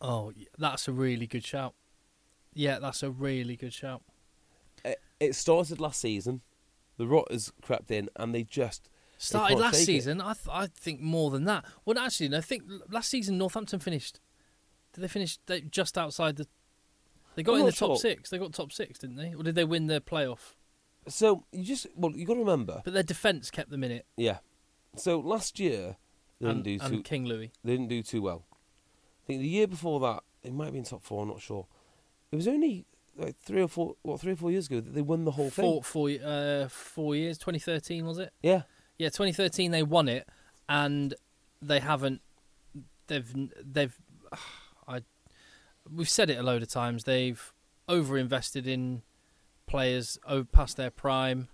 Oh, 0.02 0.34
that's 0.58 0.88
a 0.88 0.92
really 0.92 1.26
good 1.28 1.46
shout. 1.46 1.74
Yeah, 2.54 2.80
that's 2.80 3.04
a 3.04 3.10
really 3.12 3.56
good 3.56 3.74
shout. 3.74 4.02
It, 4.86 5.00
it 5.20 5.36
started 5.36 5.80
last 5.80 6.00
season. 6.00 6.42
The 6.98 7.08
rot 7.08 7.32
has 7.32 7.52
crept 7.62 7.90
in, 7.92 8.10
and 8.16 8.34
they 8.36 8.44
just 8.44 8.90
Started 9.18 9.50
can't 9.54 9.62
last 9.62 9.74
take 9.74 9.82
it. 9.84 9.86
season. 9.86 10.22
I 10.22 10.34
th- 10.34 10.48
I 10.52 10.68
think 10.68 11.00
more 11.02 11.32
than 11.32 11.46
that. 11.46 11.66
Well, 11.86 11.98
actually, 11.98 12.30
no, 12.30 12.38
I 12.40 12.42
think 12.42 12.64
last 12.92 13.10
season 13.10 13.38
Northampton 13.38 13.80
finished. 13.80 14.20
Did 14.94 15.02
they 15.02 15.08
finish 15.08 15.38
they, 15.46 15.62
just 15.62 15.98
outside 15.98 16.36
the? 16.36 16.48
They 17.36 17.42
got 17.44 17.54
I'm 17.54 17.62
in 17.62 17.66
the 17.68 17.72
top 17.72 17.90
sure. 17.90 17.96
six. 17.98 18.30
They 18.30 18.38
got 18.38 18.54
top 18.54 18.72
six, 18.72 19.00
didn't 19.00 19.16
they? 19.16 19.34
Or 19.34 19.42
did 19.44 19.56
they 19.56 19.64
win 19.64 19.88
the 19.88 20.02
playoff? 20.02 20.56
so 21.08 21.44
you 21.52 21.64
just 21.66 21.86
well 21.98 22.12
you 22.16 22.26
got 22.26 22.36
to 22.36 22.40
remember, 22.40 22.82
But 22.86 22.94
their 22.94 23.04
defence 23.04 23.50
kept 23.52 23.70
them 23.70 23.84
in 23.84 23.92
it. 23.92 24.06
yeah. 24.16 24.38
So 24.96 25.20
last 25.20 25.60
year 25.60 25.98
they 26.40 26.48
And, 26.48 26.64
didn't 26.64 26.80
do 26.80 26.86
and 26.86 26.96
too 26.98 27.04
King 27.04 27.26
Louis. 27.26 27.52
they 27.64 27.72
didn't 27.74 27.90
do 27.90 28.02
too 28.04 28.22
well. 28.22 28.46
I 28.54 29.28
think 29.28 29.42
the 29.42 29.48
year 29.48 29.68
before 29.68 30.00
that 30.02 30.24
it 30.44 30.54
might 30.54 30.66
have 30.66 30.74
been 30.74 30.84
top 30.84 31.04
four. 31.04 31.24
I'm 31.24 31.30
not 31.30 31.42
sure. 31.42 31.66
It 32.34 32.38
was 32.38 32.48
only 32.48 32.88
like 33.16 33.38
three 33.38 33.62
or 33.62 33.68
four 33.68 33.96
what 34.02 34.20
three 34.20 34.32
or 34.32 34.36
four 34.36 34.50
years 34.50 34.66
ago 34.66 34.80
that 34.80 34.96
they 34.96 35.04
won 35.04 35.24
the 35.24 35.30
whole 35.30 35.52
thing. 35.52 35.66
Four, 35.66 35.84
four, 35.84 36.10
uh, 36.10 36.68
four 36.68 37.16
years. 37.16 37.38
2013 37.38 38.08
was 38.08 38.18
it? 38.18 38.34
Yeah, 38.42 38.64
Yeah, 38.98 39.10
2013 39.10 39.70
they 39.70 39.84
won 39.84 40.10
it, 40.10 40.28
and 40.68 41.14
they 41.62 41.80
haven't. 41.80 42.22
They've 43.06 43.32
they've. 43.64 43.96
I. 44.88 45.04
We've 45.88 46.10
said 46.10 46.32
it 46.32 46.40
a 46.40 46.44
load 46.44 46.64
of 46.64 46.70
times. 46.70 47.04
They've 47.04 47.54
overinvested 47.88 48.66
in 48.66 49.04
players 49.68 50.18
over 50.26 50.46
past 50.46 50.76
their 50.76 50.90
prime, 50.90 51.50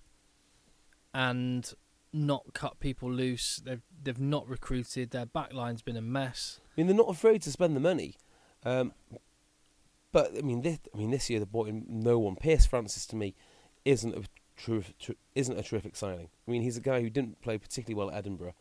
and 1.14 1.74
not 2.14 2.54
cut 2.54 2.80
people 2.80 3.12
loose. 3.12 3.62
They've 3.66 3.82
they've 4.02 4.18
not 4.18 4.48
recruited. 4.48 5.12
Their 5.12 5.26
backline's 5.26 5.82
been 5.82 5.98
a 5.98 6.02
mess. 6.02 6.62
I 6.64 6.80
mean 6.80 6.88
they're 6.88 6.96
not 6.96 7.10
afraid 7.10 7.42
to 7.42 7.52
spend 7.52 7.76
the 7.76 7.82
money. 7.82 8.16
Um, 8.64 8.94
but 10.12 10.38
I 10.38 10.42
mean 10.42 10.62
this 10.62 10.80
I 10.94 10.98
mean 10.98 11.12
this 11.12 11.30
year 11.30 11.40
they 11.40 11.46
bought 11.46 11.68
in 11.68 11.86
no 11.88 12.20
one. 12.20 12.36
Piers 12.36 12.66
Francis 12.66 13.06
to 13.08 13.16
me 13.16 13.36
isn't 13.86 14.16
a 14.16 14.24
isn't 15.36 15.60
a 15.60 15.64
terrific 15.64 15.96
signing. 15.96 16.30
I 16.48 16.52
mean 16.52 16.62
he's 16.62 16.78
a 16.78 16.82
guy 16.82 17.02
who 17.02 17.10
didn't 17.10 17.42
play 17.42 17.58
particularly 17.58 17.96
well 17.96 18.14
at 18.14 18.20
Edinburgh. 18.20 18.56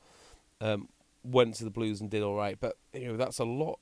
Um, 0.61 0.89
went 1.23 1.55
to 1.57 1.65
the 1.65 1.71
Blues 1.71 2.01
and 2.01 2.11
did 2.11 2.23
all 2.23 2.37
right, 2.37 2.59
but 2.59 2.77
you 2.93 3.09
know 3.09 3.17
that's 3.17 3.39
a 3.39 3.45
lot. 3.45 3.81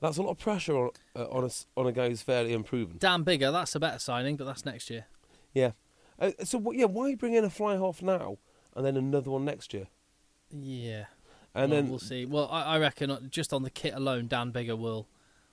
That's 0.00 0.16
a 0.16 0.22
lot 0.22 0.32
of 0.32 0.38
pressure 0.38 0.76
on 0.76 0.90
uh, 1.16 1.26
on 1.30 1.44
a 1.44 1.50
on 1.80 1.86
a 1.86 1.92
guy 1.92 2.08
who's 2.08 2.22
fairly 2.22 2.52
unproven. 2.52 2.96
Dan 2.98 3.24
Biggar, 3.24 3.52
that's 3.52 3.74
a 3.74 3.80
better 3.80 3.98
signing, 3.98 4.36
but 4.36 4.44
that's 4.44 4.64
next 4.64 4.90
year. 4.90 5.06
Yeah. 5.52 5.72
Uh, 6.18 6.32
so 6.44 6.72
yeah, 6.72 6.86
why 6.86 7.14
bring 7.14 7.34
in 7.34 7.44
a 7.44 7.50
fly 7.50 7.76
half 7.76 8.02
now 8.02 8.38
and 8.76 8.84
then 8.84 8.96
another 8.96 9.30
one 9.30 9.44
next 9.44 9.74
year? 9.74 9.88
Yeah. 10.50 11.06
And 11.54 11.70
well, 11.70 11.80
then 11.80 11.90
we'll 11.90 11.98
see. 12.00 12.26
Well, 12.26 12.48
I, 12.50 12.62
I 12.62 12.78
reckon 12.78 13.10
uh, 13.10 13.20
just 13.30 13.52
on 13.52 13.62
the 13.62 13.70
kit 13.70 13.94
alone, 13.94 14.26
Dan 14.26 14.52
Biggar 14.52 14.78
will 14.78 15.08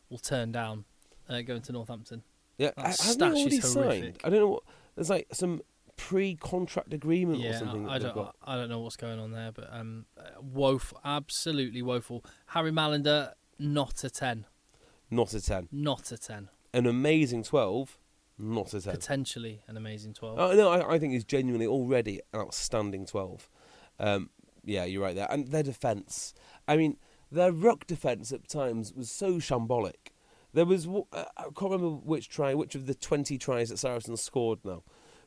will 0.09 0.17
turn 0.17 0.51
down 0.51 0.85
uh, 1.31 1.41
going 1.41 1.61
to 1.61 1.71
Northampton. 1.71 2.23
yeah, 2.57 2.71
that 2.75 2.81
ha- 2.85 2.87
hasn't 2.89 3.35
he 3.37 3.49
stash 3.59 3.75
already 3.75 3.97
is 3.97 4.03
signed? 4.03 4.17
I 4.23 4.29
don't 4.29 4.39
know. 4.39 4.47
What, 4.49 4.63
there's 4.95 5.09
like 5.09 5.27
some 5.31 5.61
pre-contract 5.97 6.93
agreement 6.93 7.45
or 7.45 7.53
something. 7.53 7.87
I, 7.87 7.95
I 7.95 7.99
don't. 7.99 8.15
got. 8.15 8.35
I 8.43 8.55
don't 8.55 8.69
know 8.69 8.79
what's 8.79 8.97
going 8.97 9.19
on 9.19 9.31
there, 9.31 9.51
but 9.51 9.69
um, 9.71 10.05
uh, 10.17 10.41
woeful, 10.41 10.99
absolutely 11.05 11.81
woeful. 11.81 12.25
Harry 12.47 12.71
Mallinder, 12.71 13.33
not 13.59 14.03
a 14.03 14.09
ten, 14.09 14.45
Not 15.09 15.33
a 15.33 15.41
ten. 15.41 15.67
not 15.71 16.11
a 16.11 16.17
ten. 16.17 16.49
An 16.73 16.85
amazing 16.85 17.43
twelve. 17.43 17.97
Not 18.37 18.73
a 18.73 18.81
ten. 18.81 18.93
Potentially 18.93 19.61
an 19.67 19.77
amazing 19.77 20.13
twelve. 20.13 20.39
Oh 20.39 20.53
no, 20.53 20.69
I, 20.69 20.95
I 20.95 20.99
think 20.99 21.13
he's 21.13 21.23
genuinely 21.23 21.67
already 21.67 22.19
an 22.33 22.39
outstanding 22.41 23.05
twelve. 23.05 23.47
Um, 23.99 24.29
yeah, 24.65 24.85
you're 24.85 25.01
right 25.03 25.15
there. 25.15 25.27
And 25.29 25.47
their 25.49 25.63
defence. 25.63 26.33
I 26.67 26.77
mean, 26.77 26.97
their 27.31 27.51
ruck 27.51 27.85
defence 27.87 28.31
at 28.31 28.47
times 28.47 28.93
was 28.93 29.11
so 29.11 29.33
shambolic. 29.35 30.10
There 30.53 30.65
was 30.65 30.87
uh, 30.87 31.23
I 31.37 31.43
can't 31.43 31.71
remember 31.71 31.89
which 31.89 32.29
try, 32.29 32.53
which 32.53 32.75
of 32.75 32.87
the 32.87 32.95
twenty 32.95 33.37
tries 33.37 33.69
that 33.69 33.77
Saracens 33.77 34.21
scored 34.21 34.59
now, 34.63 34.83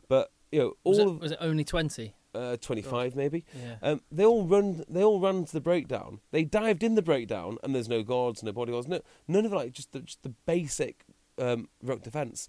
but 0.09 0.31
you 0.53 0.59
know 0.61 0.73
all 0.85 0.91
was, 0.93 0.99
it, 0.99 1.07
of 1.07 1.21
was 1.21 1.33
it 1.33 1.39
only 1.41 1.65
twenty? 1.65 2.15
uh, 2.35 2.57
twenty-five 2.57 3.15
maybe. 3.15 3.45
Yeah. 3.55 3.77
Um, 3.83 4.01
they 4.11 4.25
all 4.25 4.47
run. 4.47 4.85
They 4.89 5.03
all 5.03 5.21
ran 5.21 5.45
to 5.45 5.53
the 5.53 5.61
breakdown. 5.61 6.21
They 6.31 6.45
dived 6.45 6.83
in 6.83 6.95
the 6.95 7.03
breakdown, 7.03 7.59
and 7.63 7.75
there's 7.75 7.89
no 7.89 8.03
guards, 8.03 8.43
no 8.43 8.53
bodyguards, 8.53 8.89
no 8.89 9.01
none 9.29 9.47
of 9.47 9.53
like 9.53 9.73
just 9.73 9.93
the 9.93 10.01
just 10.01 10.23
the 10.23 10.35
basic 10.47 11.05
um, 11.39 11.69
ruck 11.83 12.03
defence. 12.03 12.49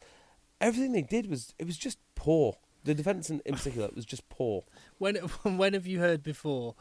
Everything 0.59 0.93
they 0.93 1.01
did 1.01 1.29
was 1.29 1.53
it 1.59 1.65
was 1.65 1.77
just 1.77 1.99
poor. 2.15 2.57
The 2.83 2.93
defence 2.93 3.29
in, 3.29 3.41
in 3.45 3.55
particular 3.55 3.89
was 3.95 4.05
just 4.05 4.27
poor. 4.29 4.63
When 4.97 5.15
when 5.43 5.73
have 5.73 5.87
you 5.87 5.99
heard 5.99 6.23
before 6.23 6.75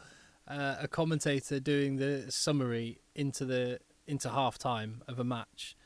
uh, 0.49 0.77
a 0.81 0.89
commentator 0.89 1.61
doing 1.61 1.97
the 1.97 2.31
summary 2.31 3.01
into 3.15 3.45
the 3.45 3.81
into 4.07 4.31
half 4.31 4.59
time 4.59 5.03
of 5.09 5.19
a 5.19 5.25
match, 5.25 5.77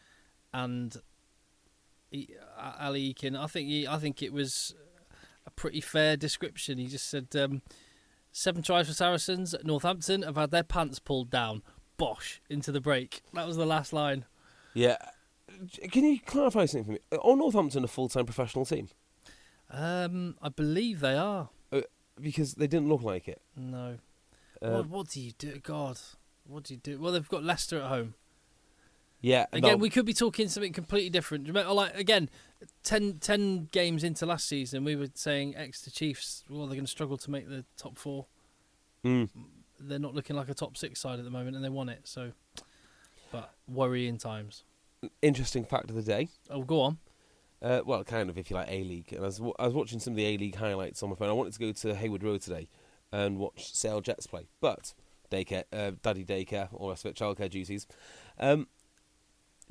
and 0.52 0.96
he, 2.10 2.34
Ali 2.80 3.14
Eykyn, 3.14 3.38
I 3.38 3.46
think 3.46 3.68
he, 3.68 3.86
I 3.86 3.98
think 3.98 4.22
it 4.22 4.32
was 4.32 4.74
a 5.46 5.50
pretty 5.50 5.80
fair 5.80 6.16
description. 6.16 6.78
He 6.78 6.86
just 6.86 7.08
said 7.08 7.28
um, 7.36 7.62
seven 8.32 8.62
tries 8.62 8.88
for 8.88 8.94
Saracens 8.94 9.54
at 9.54 9.64
Northampton 9.64 10.22
have 10.22 10.36
had 10.36 10.50
their 10.50 10.62
pants 10.62 10.98
pulled 10.98 11.30
down. 11.30 11.62
Bosh 11.96 12.40
into 12.48 12.70
the 12.70 12.80
break. 12.80 13.22
That 13.34 13.46
was 13.46 13.56
the 13.56 13.66
last 13.66 13.92
line. 13.92 14.24
Yeah. 14.72 14.96
Can 15.90 16.04
you 16.04 16.20
clarify 16.20 16.66
something 16.66 16.84
for 16.84 16.92
me? 16.92 17.18
Are 17.20 17.36
Northampton 17.36 17.82
a 17.82 17.88
full-time 17.88 18.24
professional 18.24 18.64
team? 18.64 18.88
Um, 19.68 20.36
I 20.40 20.48
believe 20.48 21.00
they 21.00 21.16
are. 21.16 21.48
Uh, 21.72 21.80
because 22.20 22.54
they 22.54 22.68
didn't 22.68 22.88
look 22.88 23.02
like 23.02 23.26
it. 23.26 23.40
No. 23.56 23.98
Uh, 24.62 24.70
what, 24.70 24.88
what 24.88 25.08
do 25.08 25.20
you 25.20 25.32
do? 25.32 25.58
God, 25.58 25.98
what 26.46 26.64
do 26.64 26.74
you 26.74 26.80
do? 26.80 27.00
Well, 27.00 27.12
they've 27.12 27.28
got 27.28 27.42
Leicester 27.42 27.80
at 27.80 27.88
home. 27.88 28.14
Yeah. 29.20 29.46
Again, 29.52 29.72
no, 29.72 29.76
we 29.76 29.90
could 29.90 30.06
be 30.06 30.14
talking 30.14 30.48
something 30.48 30.72
completely 30.72 31.10
different. 31.10 31.48
Remember, 31.48 31.72
like 31.72 31.96
again, 31.96 32.30
10, 32.84 33.18
10 33.18 33.68
games 33.72 34.04
into 34.04 34.26
last 34.26 34.46
season, 34.48 34.84
we 34.84 34.96
were 34.96 35.08
saying 35.14 35.56
Exeter 35.56 35.90
Chiefs. 35.90 36.44
Well, 36.48 36.66
they're 36.66 36.76
going 36.76 36.84
to 36.84 36.90
struggle 36.90 37.16
to 37.18 37.30
make 37.30 37.48
the 37.48 37.64
top 37.76 37.98
four. 37.98 38.26
Mm. 39.04 39.28
They're 39.80 39.98
not 39.98 40.14
looking 40.14 40.36
like 40.36 40.48
a 40.48 40.54
top 40.54 40.76
six 40.76 41.00
side 41.00 41.18
at 41.18 41.24
the 41.24 41.30
moment, 41.30 41.56
and 41.56 41.64
they 41.64 41.68
won 41.68 41.88
it. 41.88 42.00
So, 42.04 42.32
but 43.30 43.54
worrying 43.68 44.18
times. 44.18 44.64
interesting 45.22 45.64
fact 45.64 45.90
of 45.90 45.96
the 45.96 46.02
day. 46.02 46.28
Oh, 46.50 46.62
go 46.62 46.80
on. 46.80 46.98
Uh, 47.60 47.80
well, 47.84 48.04
kind 48.04 48.30
of, 48.30 48.38
if 48.38 48.50
you 48.50 48.56
like 48.56 48.70
A 48.70 48.84
League. 48.84 49.12
And 49.12 49.22
I 49.22 49.26
was, 49.26 49.40
I 49.58 49.66
was 49.66 49.74
watching 49.74 49.98
some 49.98 50.12
of 50.12 50.16
the 50.16 50.26
A 50.26 50.38
League 50.38 50.56
highlights 50.56 51.02
on 51.02 51.10
my 51.10 51.16
phone. 51.16 51.28
I 51.28 51.32
wanted 51.32 51.54
to 51.54 51.58
go 51.58 51.72
to 51.72 51.94
Heywood 51.94 52.22
Road 52.22 52.40
today 52.40 52.68
and 53.12 53.38
watch 53.38 53.72
Sale 53.74 54.00
Jets 54.02 54.26
play, 54.26 54.48
but 54.60 54.94
daycare, 55.30 55.64
uh, 55.72 55.92
daddy 56.02 56.24
daycare, 56.24 56.68
all 56.72 56.86
the 56.86 56.92
rest 56.92 57.04
of 57.04 57.10
it, 57.10 57.16
childcare 57.16 57.50
duties. 57.50 57.86
Um, 58.38 58.68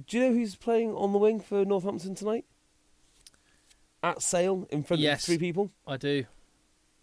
do 0.05 0.17
you 0.17 0.23
know 0.27 0.33
who's 0.33 0.55
playing 0.55 0.93
on 0.93 1.11
the 1.11 1.17
wing 1.17 1.39
for 1.39 1.65
Northampton 1.65 2.15
tonight? 2.15 2.45
At 4.03 4.21
Sale, 4.21 4.67
in 4.69 4.83
front 4.83 5.01
Yes. 5.01 5.21
of 5.21 5.25
three 5.25 5.37
people. 5.37 5.71
I 5.85 5.97
do. 5.97 6.25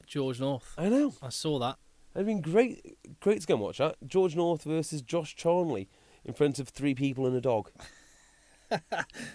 George 0.06 0.40
North. 0.40 0.74
I 0.78 0.88
know. 0.88 1.14
I 1.22 1.28
saw 1.30 1.58
that. 1.58 1.76
It'd 2.14 2.26
been 2.26 2.40
great, 2.40 2.96
great 3.20 3.40
to 3.40 3.46
go 3.46 3.54
and 3.54 3.62
watch 3.62 3.78
that. 3.78 3.96
George 4.06 4.36
North 4.36 4.62
versus 4.62 5.02
Josh 5.02 5.34
Charnley 5.34 5.88
in 6.24 6.32
front 6.34 6.58
of 6.60 6.68
three 6.68 6.94
people 6.94 7.26
and 7.26 7.34
a 7.36 7.40
dog. 7.40 7.70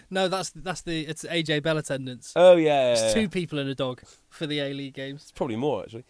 No, 0.10 0.28
that's 0.28 0.50
that's 0.50 0.82
the 0.82 1.06
it's 1.08 1.24
AJ 1.24 1.64
Bell 1.64 1.78
attendance. 1.78 2.34
Oh 2.36 2.58
yeah, 2.58 2.92
It's 2.92 3.02
yeah, 3.02 3.14
two 3.14 3.22
yeah. 3.22 3.28
people 3.28 3.60
and 3.60 3.70
a 3.70 3.76
dog 3.76 4.02
for 4.28 4.46
the 4.48 4.60
A 4.60 4.74
League 4.74 4.96
games. 4.96 5.22
It's 5.22 5.32
probably 5.32 5.56
more 5.56 5.84
actually. 5.84 6.04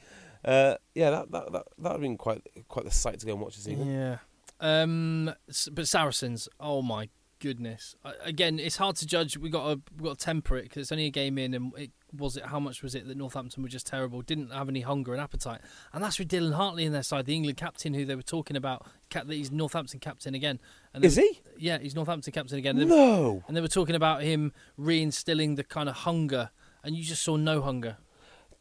Uh, 0.44 0.76
yeah, 0.96 1.12
that 1.12 1.32
that 1.32 1.52
that 1.52 1.64
that 1.78 1.92
would 1.92 2.02
been 2.02 2.18
quite 2.18 2.42
quite 2.70 2.86
the 2.86 2.92
sight 2.92 3.20
to 3.20 3.26
go 3.28 3.34
and 3.34 3.42
watch 3.42 3.56
this 3.58 3.68
evening. 3.68 3.92
Yeah. 3.92 4.18
Um, 4.62 5.32
but 5.74 5.88
Saracens, 5.88 6.48
oh 6.60 6.82
my 6.82 7.10
goodness! 7.40 7.96
I- 8.04 8.14
Again, 8.24 8.60
it's 8.60 8.78
hard 8.78 8.96
to 8.98 9.06
judge. 9.08 9.38
We 9.38 9.50
got 9.50 9.74
to 9.74 9.82
we 9.98 10.10
got 10.10 10.20
to 10.20 10.26
temper 10.26 10.58
it 10.58 10.64
because 10.64 10.82
it's 10.84 10.92
only 10.92 11.06
a 11.06 11.10
game 11.12 11.38
in, 11.38 11.54
and 11.54 11.72
it 11.78 11.92
was 12.16 12.38
it. 12.38 12.46
How 12.46 12.60
much 12.60 12.82
was 12.84 12.96
it 12.96 13.08
that 13.08 13.18
Northampton 13.18 13.64
were 13.64 13.70
just 13.70 13.88
terrible? 13.88 14.22
Didn't 14.22 14.52
have 14.52 14.70
any 14.70 14.82
hunger 14.82 15.14
and 15.14 15.22
appetite, 15.22 15.62
and 15.94 16.04
that's 16.04 16.20
with 16.20 16.28
Dylan 16.30 16.54
Hartley 16.54 16.86
in 16.86 16.92
their 16.94 17.04
side, 17.04 17.26
the 17.26 17.36
England 17.36 17.58
captain 17.58 17.94
who 17.94 18.06
they 18.06 18.16
were 18.16 18.22
talking 18.22 18.56
about. 18.58 18.86
He's 19.28 19.52
Northampton 19.52 20.00
captain 20.00 20.36
again. 20.36 20.60
And 20.94 21.04
Is 21.04 21.18
were- 21.18 21.24
he? 21.24 21.40
Yeah, 21.58 21.78
he's 21.80 21.96
Northampton 21.96 22.32
captain 22.34 22.58
again. 22.58 22.78
And 22.78 22.90
No. 22.90 23.44
And 23.48 23.56
they 23.58 23.62
were 23.62 23.68
talking 23.68 23.96
about 23.96 24.22
him 24.24 24.54
reinstilling 24.80 25.56
the 25.56 25.64
kind 25.64 25.90
of 25.90 25.96
hunger, 25.96 26.52
and 26.84 26.96
you 26.96 27.04
just 27.04 27.24
saw 27.24 27.36
no 27.36 27.62
hunger. 27.62 27.98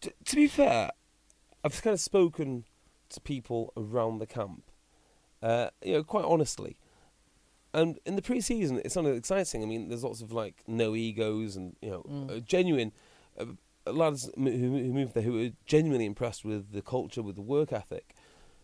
T- 0.01 0.13
to 0.25 0.37
be 0.37 0.47
fair, 0.47 0.91
I've 1.65 1.81
kind 1.83 1.95
of 1.95 2.01
spoken 2.01 2.65
to 3.11 3.21
people 3.21 3.73
around 3.77 4.19
the 4.19 4.27
camp, 4.27 4.65
uh, 5.43 5.71
you 5.83 5.95
know, 5.95 6.05
quite 6.05 6.25
honestly. 6.25 6.79
And 7.75 7.99
in 8.07 8.17
the 8.17 8.23
pre-season, 8.23 8.81
it 8.85 8.93
sounded 8.93 9.15
exciting. 9.17 9.63
I 9.63 9.67
mean, 9.67 9.89
there's 9.89 10.05
lots 10.05 10.23
of 10.23 10.33
like 10.33 10.63
no 10.67 10.95
egos 10.97 11.55
and 11.57 11.77
you 11.83 11.91
know, 11.91 12.03
Mm. 12.09 12.37
uh, 12.37 12.41
genuine 12.41 12.93
uh, 13.39 13.45
lads 13.93 14.31
who, 14.37 14.43
who 14.51 14.93
moved 14.93 15.15
there 15.15 15.23
who 15.23 15.33
were 15.35 15.51
genuinely 15.67 16.07
impressed 16.07 16.45
with 16.45 16.73
the 16.73 16.83
culture, 16.83 17.23
with 17.23 17.37
the 17.37 17.43
work 17.43 17.73
ethic. 17.73 18.15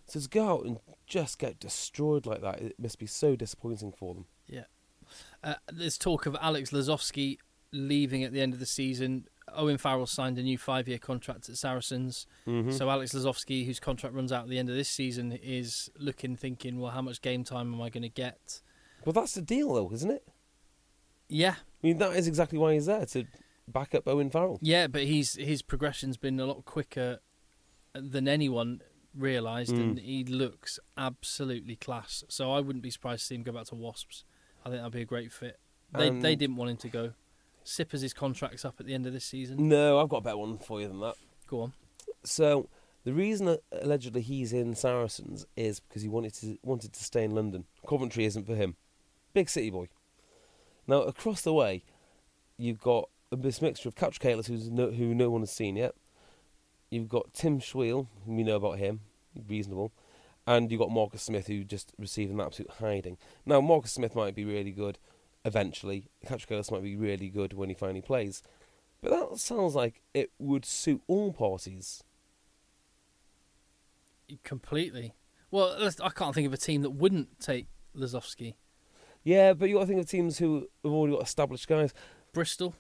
So 0.07 0.21
to 0.21 0.29
go 0.29 0.49
out 0.49 0.65
and 0.65 0.79
just 1.07 1.39
get 1.39 1.59
destroyed 1.61 2.27
like 2.27 2.41
that, 2.43 2.61
it 2.61 2.75
must 2.79 2.99
be 2.99 3.07
so 3.07 3.37
disappointing 3.37 3.93
for 3.93 4.15
them. 4.15 4.27
Yeah. 4.47 4.65
Uh, 5.43 5.55
there's 5.73 5.99
talk 5.99 6.27
of 6.27 6.37
Alex 6.41 6.71
Lozowski 6.71 7.39
leaving 7.73 8.23
at 8.25 8.33
the 8.33 8.41
end 8.41 8.53
of 8.55 8.61
the 8.61 8.67
season. 8.67 9.29
Owen 9.55 9.77
Farrell 9.79 10.07
signed 10.07 10.39
a 10.39 10.43
new 10.43 10.57
five-year 10.59 10.99
contract 10.99 11.49
at 11.51 11.57
Saracens. 11.57 12.27
So 12.47 12.89
Alex 12.91 13.13
Lozowski, 13.15 13.67
whose 13.67 13.81
contract 13.81 14.15
runs 14.15 14.33
out 14.33 14.45
at 14.45 14.49
the 14.49 14.59
end 14.59 14.71
of 14.71 14.75
this 14.77 14.89
season, 14.89 15.33
is 15.33 15.91
looking, 15.99 16.37
thinking, 16.37 16.81
well, 16.81 16.93
how 16.93 17.03
much 17.03 17.21
game 17.21 17.45
time 17.45 17.73
am 17.75 17.81
I 17.83 17.91
going 17.91 18.03
to 18.03 18.09
get? 18.09 18.63
Well, 19.05 19.13
that's 19.13 19.35
the 19.35 19.43
deal, 19.43 19.75
though, 19.75 19.91
isn't 19.93 20.11
it? 20.11 20.27
Yeah, 21.29 21.55
I 21.59 21.87
mean, 21.87 21.99
that 21.99 22.17
is 22.17 22.29
exactly 22.29 22.59
why 22.59 22.75
he's 22.75 22.87
there 22.87 23.07
to 23.07 23.25
back 23.67 23.95
up 23.95 24.07
Owen 24.07 24.31
Farrell. 24.31 24.59
yeah, 24.61 24.87
but 24.87 25.03
he's 25.03 25.35
his 25.35 25.63
progression's 25.63 26.17
been 26.17 26.39
a 26.39 26.47
lot 26.47 26.65
quicker 26.65 27.21
than 27.95 28.29
anyone 28.29 28.83
realised, 29.17 29.73
and 29.73 29.99
hmm. 29.99 30.05
he 30.05 30.25
looks 30.25 30.79
absolutely 30.99 31.77
class. 31.77 32.25
So 32.29 32.53
I 32.53 32.61
wouldn't 32.61 32.83
be 32.83 32.91
surprised 32.91 33.23
to 33.23 33.27
see 33.27 33.35
him 33.37 33.43
go 33.43 33.53
back 33.53 33.67
to 33.67 33.75
Wasps. 33.75 34.25
I 34.65 34.69
think 34.69 34.81
that'd 34.81 34.93
be 34.93 35.03
a 35.03 35.07
great 35.07 35.33
fit. 35.33 35.59
They 35.97 36.11
they 36.11 36.37
didn't 36.37 36.57
want 36.57 36.71
him 36.73 36.77
to 36.79 36.89
go. 36.89 37.13
Sippers 37.63 38.03
his 38.03 38.13
contract's 38.13 38.65
up 38.65 38.75
at 38.79 38.87
the 38.87 38.95
end 38.95 39.07
of 39.07 39.13
this 39.13 39.25
season. 39.25 39.69
No, 39.69 39.99
I've 39.99 40.09
got 40.09 40.19
a 40.19 40.23
better 40.23 40.37
one 40.37 40.59
for 40.59 40.81
you 40.81 40.89
than 40.89 41.01
that. 41.01 41.15
Go 41.47 41.63
on. 41.63 41.73
So 42.25 42.69
the 43.05 43.13
reason 43.13 43.47
that 43.47 43.61
allegedly 43.73 44.21
he's 44.21 44.53
in 44.53 44.75
Saracens 44.75 45.47
is 45.57 45.81
because 45.81 46.03
he 46.03 46.09
wanted 46.09 46.35
to 46.35 46.59
wanted 46.63 46.93
to 46.93 47.05
stay 47.05 47.25
in 47.25 47.35
London. 47.35 47.65
Coventry 47.89 48.25
isn't 48.25 48.47
for 48.47 48.55
him. 48.55 48.77
Big 49.35 49.51
city 49.51 49.69
boy. 49.69 49.89
Now 50.87 51.03
across 51.03 51.43
the 51.43 51.53
way, 51.53 51.83
you've 52.57 52.81
got 52.81 53.11
this 53.31 53.61
mixture 53.61 53.89
of 53.89 53.97
Catrakilis, 53.97 54.47
who's 54.47 54.71
no, 54.71 54.91
who 54.91 55.15
no 55.15 55.29
one 55.29 55.43
has 55.43 55.51
seen 55.51 55.77
yet. 55.77 55.95
You've 56.89 57.09
got 57.09 57.35
Tim 57.35 57.61
Swiel, 57.61 58.07
whom 58.25 58.39
you 58.39 58.45
know 58.45 58.57
about 58.57 58.79
him, 58.79 59.01
reasonable, 59.49 59.93
and 60.47 60.71
you've 60.71 60.81
got 60.81 60.91
Marcus 60.91 61.23
Smith, 61.23 61.49
who 61.49 61.65
just 61.65 61.93
received 61.99 62.31
an 62.33 62.41
absolute 62.41 62.71
hiding. 62.79 63.19
Now 63.45 63.61
Marcus 63.61 63.93
Smith 63.93 64.15
might 64.15 64.35
be 64.35 64.45
really 64.45 64.71
good 64.71 64.99
eventually. 65.45 66.11
Catrakilis 66.25 66.71
might 66.71 66.83
be 66.83 66.97
really 66.97 67.29
good 67.29 67.53
when 67.53 67.69
he 67.69 67.75
finally 67.75 68.03
plays. 68.03 68.43
But 69.03 69.11
that 69.11 69.39
sounds 69.39 69.75
like 69.75 70.01
it 70.15 70.31
would 70.39 70.65
suit 70.65 71.03
all 71.09 71.33
parties. 71.33 72.05
Completely. 74.45 75.15
Well, 75.51 75.77
I 76.03 76.09
can't 76.09 76.35
think 76.35 76.47
of 76.47 76.55
a 76.55 76.59
team 76.59 76.83
that 76.83 76.91
wouldn't 76.91 77.41
take 77.41 77.67
Lozowski. 77.95 78.55
Yeah, 79.25 79.55
but 79.55 79.69
you 79.69 79.75
got 79.77 79.81
to 79.83 79.87
think 79.87 80.01
of 80.01 80.09
teams 80.09 80.39
who 80.39 80.69
have 80.85 80.93
already 80.93 81.17
got 81.17 81.23
established 81.25 81.67
guys, 81.67 81.93
Bristol, 82.33 82.75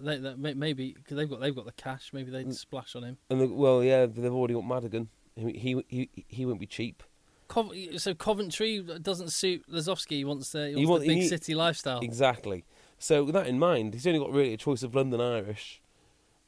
they, 0.00 0.16
they, 0.18 0.34
maybe 0.54 0.94
because 0.94 1.16
they've 1.16 1.28
got 1.28 1.40
they've 1.40 1.54
got 1.54 1.66
the 1.66 1.72
cash. 1.72 2.10
Maybe 2.12 2.30
they'd 2.30 2.46
Mm. 2.46 2.54
splash 2.54 2.96
on 2.96 3.04
him. 3.04 3.18
and 3.28 3.40
the, 3.40 3.46
well, 3.48 3.84
yeah, 3.84 4.06
they've 4.06 4.32
already 4.32 4.54
got 4.54 4.66
Madigan. 4.66 5.08
He 5.36 5.52
he 5.52 5.84
he, 5.88 6.10
he 6.28 6.46
won't 6.46 6.60
be 6.60 6.66
cheap. 6.66 7.02
Cov- 7.48 7.72
so 7.98 8.14
Coventry 8.14 8.80
doesn't 9.02 9.30
suit 9.30 9.64
Lozowski. 9.68 10.12
He 10.18 10.24
wants 10.24 10.50
the, 10.52 10.68
he 10.68 10.74
He 10.74 10.86
wants 10.86 10.90
want- 10.90 11.02
the 11.02 11.08
big 11.08 11.18
he- 11.18 11.28
city 11.28 11.54
lifestyle. 11.54 12.00
Exactly. 12.00 12.64
So 12.98 13.24
with 13.24 13.34
that 13.34 13.46
in 13.46 13.58
mind, 13.58 13.94
he's 13.94 14.06
only 14.06 14.18
got 14.20 14.30
really 14.32 14.52
a 14.54 14.56
choice 14.56 14.82
of 14.82 14.94
London 14.94 15.20
Irish, 15.20 15.82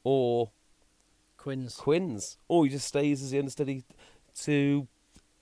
or 0.04 0.50
Quins. 1.36 1.74
Quins, 1.76 2.36
or 2.48 2.64
he 2.64 2.70
just 2.70 2.86
stays 2.86 3.22
as 3.22 3.30
the 3.32 3.38
understudy 3.38 3.84
to 4.42 4.86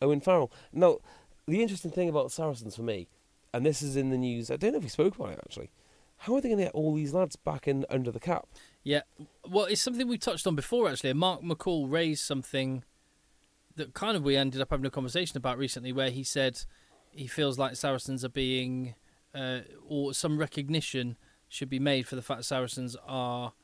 Owen 0.01 0.21
Farrell. 0.21 0.51
Now, 0.73 0.99
the 1.47 1.61
interesting 1.61 1.91
thing 1.91 2.09
about 2.09 2.33
Saracens 2.33 2.77
for 2.77 2.83
me, 2.83 3.09
and 3.53 3.65
this 3.65 3.83
is 3.83 3.97
in 3.97 4.11
the 4.11 4.19
news. 4.19 4.51
I 4.51 4.57
don't 4.57 4.73
know 4.73 4.79
if 4.79 4.85
we 4.85 4.89
spoke 4.89 5.17
about 5.17 5.33
it 5.33 5.41
actually. 5.45 5.71
How 6.19 6.35
are 6.35 6.41
they 6.41 6.51
going 6.51 6.59
to 6.59 6.65
get 6.65 6.75
all 6.75 6.95
these 6.95 7.15
lads 7.15 7.37
back 7.37 7.67
in 7.67 7.87
under 7.89 8.11
the 8.11 8.21
cap? 8.21 8.47
Yeah. 8.83 9.03
Well, 9.49 9.65
it's 9.65 9.81
something 9.81 10.07
we 10.07 10.19
touched 10.19 10.47
on 10.47 10.55
before 10.55 10.89
actually. 10.89 11.13
Mark 11.15 11.43
McCall 11.43 11.91
raised 11.91 12.23
something 12.25 12.85
that 13.77 13.95
kind 13.95 14.17
of 14.17 14.23
we 14.23 14.37
ended 14.37 14.61
up 14.61 14.71
having 14.71 14.85
a 14.85 14.91
conversation 14.91 15.37
about 15.39 15.57
recently, 15.57 15.93
where 15.93 16.11
he 16.11 16.23
said 16.23 16.63
he 17.11 17.27
feels 17.27 17.59
like 17.59 17.77
Saracens 17.77 18.25
are 18.25 18.31
being, 18.31 18.95
uh, 19.35 19.61
or 19.89 20.13
some 20.13 20.39
recognition 20.39 21.17
should 21.49 21.71
be 21.71 21.79
made 21.79 22.07
for 22.07 22.17
the 22.17 22.23
fact 22.23 22.45
Saracens 22.45 22.97
are 23.07 23.55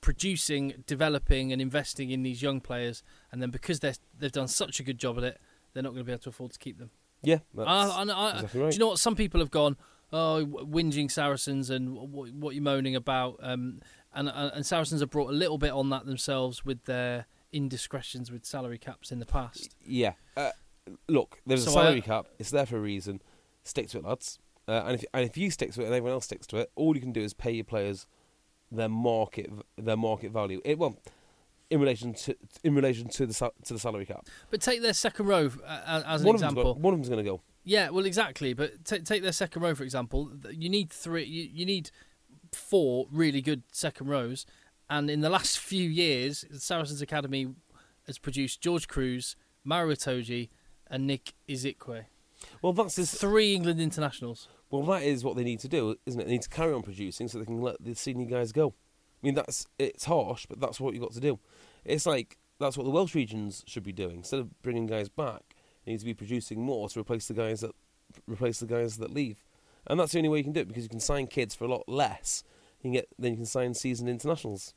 producing, 0.00 0.84
developing, 0.86 1.52
and 1.52 1.62
investing 1.62 2.10
in 2.10 2.22
these 2.22 2.42
young 2.42 2.60
players, 2.60 3.02
and 3.30 3.40
then 3.40 3.50
because 3.50 3.80
they 3.80 3.94
they've 4.18 4.32
done 4.32 4.48
such 4.48 4.80
a 4.80 4.82
good 4.82 4.98
job 4.98 5.18
at 5.18 5.24
it, 5.24 5.40
they're 5.72 5.82
not 5.82 5.90
going 5.90 6.00
to 6.00 6.04
be 6.04 6.12
able 6.12 6.22
to 6.22 6.28
afford 6.30 6.52
to 6.52 6.58
keep 6.58 6.78
them. 6.78 6.90
Yeah, 7.22 7.38
that's 7.54 7.68
I, 7.68 8.02
I, 8.02 8.30
exactly 8.34 8.60
right. 8.60 8.70
Do 8.70 8.74
you 8.74 8.80
know 8.80 8.88
what? 8.88 8.98
Some 8.98 9.16
people 9.16 9.40
have 9.40 9.50
gone, 9.50 9.76
oh, 10.12 10.44
whinging 10.46 11.10
Saracens 11.10 11.70
and 11.70 11.94
what, 11.94 12.32
what 12.32 12.54
you're 12.54 12.62
moaning 12.62 12.94
about. 12.94 13.38
Um, 13.42 13.80
and, 14.14 14.28
and 14.28 14.52
and 14.54 14.66
Saracens 14.66 15.00
have 15.00 15.10
brought 15.10 15.30
a 15.30 15.34
little 15.36 15.58
bit 15.58 15.72
on 15.72 15.90
that 15.90 16.06
themselves 16.06 16.64
with 16.64 16.84
their 16.84 17.26
indiscretions 17.52 18.30
with 18.30 18.44
salary 18.44 18.78
caps 18.78 19.10
in 19.10 19.18
the 19.18 19.26
past. 19.26 19.74
Yeah. 19.84 20.12
Uh, 20.36 20.50
look, 21.08 21.40
there's 21.46 21.64
So 21.64 21.70
a 21.70 21.72
salary 21.74 21.98
I- 21.98 22.00
cap. 22.00 22.26
It's 22.38 22.50
there 22.50 22.66
for 22.66 22.76
a 22.76 22.80
reason. 22.80 23.20
Stick 23.64 23.88
to 23.90 23.98
it, 23.98 24.04
lads. 24.04 24.38
Uh, 24.68 24.82
and 24.86 24.94
if 24.96 25.04
and 25.14 25.24
if 25.24 25.36
you 25.36 25.50
stick 25.50 25.72
to 25.72 25.82
it 25.82 25.86
and 25.86 25.94
everyone 25.94 26.12
else 26.12 26.24
sticks 26.24 26.46
to 26.48 26.56
it, 26.58 26.70
all 26.74 26.94
you 26.94 27.00
can 27.00 27.12
do 27.12 27.20
is 27.22 27.34
pay 27.34 27.52
your 27.52 27.64
players 27.64 28.06
their 28.70 28.88
market 28.88 29.50
their 29.78 29.96
market 29.96 30.32
value. 30.32 30.60
It, 30.64 30.76
well, 30.78 30.98
in 31.70 31.80
relation 31.80 32.14
to 32.14 32.36
in 32.62 32.74
relation 32.74 33.08
to 33.08 33.26
the 33.26 33.34
to 33.64 33.74
the 33.74 33.78
salary 33.78 34.06
cap. 34.06 34.26
But 34.50 34.60
take 34.60 34.82
their 34.82 34.92
second 34.92 35.26
row 35.26 35.50
uh, 35.66 36.02
as 36.06 36.20
an 36.20 36.26
one 36.26 36.36
example. 36.36 36.74
got, 36.74 36.80
one 36.80 36.94
of 36.94 37.00
them's 37.00 37.08
going 37.08 37.24
to 37.24 37.30
go. 37.30 37.42
Yeah, 37.64 37.90
well, 37.90 38.04
exactly. 38.04 38.54
But 38.54 38.84
ta 38.84 38.98
take 39.04 39.22
their 39.22 39.32
second 39.32 39.62
row 39.62 39.74
for 39.74 39.84
example. 39.84 40.32
You 40.50 40.68
need 40.68 40.90
three. 40.90 41.24
You, 41.24 41.48
you 41.52 41.66
need 41.66 41.90
four 42.52 43.06
really 43.10 43.42
good 43.42 43.62
second 43.72 44.08
rows, 44.08 44.46
and 44.88 45.10
in 45.10 45.20
the 45.20 45.30
last 45.30 45.58
few 45.70 45.88
years, 45.88 46.44
the 46.50 46.60
Saracens 46.60 47.02
Academy 47.02 47.48
has 48.06 48.18
produced 48.18 48.60
George 48.60 48.86
Kruis, 48.86 49.34
Maro 49.64 49.90
Itoje, 49.90 50.48
and 50.88 51.06
Nick 51.06 51.34
Isiekwe. 51.48 52.04
Well, 52.62 52.72
that's 52.72 52.96
this. 52.96 53.14
Three 53.14 53.54
England 53.54 53.80
internationals. 53.80 54.48
Well, 54.70 54.82
that 54.84 55.02
is 55.02 55.24
what 55.24 55.36
they 55.36 55.44
need 55.44 55.60
to 55.60 55.68
do, 55.68 55.96
isn't 56.06 56.20
it? 56.20 56.24
They 56.24 56.32
need 56.32 56.42
to 56.42 56.48
carry 56.48 56.72
on 56.72 56.82
producing 56.82 57.28
so 57.28 57.38
they 57.38 57.44
can 57.44 57.60
let 57.60 57.76
the 57.82 57.94
senior 57.94 58.26
guys 58.26 58.52
go. 58.52 58.74
I 59.22 59.26
mean, 59.26 59.34
that's 59.34 59.66
it's 59.78 60.04
harsh, 60.04 60.46
but 60.46 60.60
that's 60.60 60.78
what 60.80 60.94
you've 60.94 61.02
got 61.02 61.12
to 61.12 61.20
do. 61.20 61.38
It's 61.84 62.06
like 62.06 62.38
that's 62.60 62.76
what 62.76 62.84
the 62.84 62.90
Welsh 62.90 63.14
regions 63.14 63.64
should 63.66 63.82
be 63.82 63.92
doing. 63.92 64.16
Instead 64.18 64.40
of 64.40 64.62
bringing 64.62 64.86
guys 64.86 65.08
back, 65.08 65.54
they 65.84 65.92
need 65.92 65.98
to 66.00 66.04
be 66.06 66.14
producing 66.14 66.60
more 66.60 66.88
to 66.88 67.00
replace 67.00 67.28
the 67.28 67.34
guys 67.34 67.60
that 67.60 67.72
replace 68.26 68.60
the 68.60 68.66
guys 68.66 68.98
that 68.98 69.10
leave. 69.12 69.44
And 69.86 69.98
that's 70.00 70.12
the 70.12 70.18
only 70.18 70.28
way 70.28 70.38
you 70.38 70.44
can 70.44 70.52
do 70.52 70.60
it 70.60 70.68
because 70.68 70.82
you 70.82 70.88
can 70.88 71.00
sign 71.00 71.26
kids 71.28 71.54
for 71.54 71.64
a 71.64 71.68
lot 71.68 71.88
less. 71.88 72.44
You 72.78 72.82
can 72.82 72.92
get 72.92 73.08
then 73.18 73.32
you 73.32 73.36
can 73.38 73.46
sign 73.46 73.74
seasoned 73.74 74.08
internationals, 74.08 74.74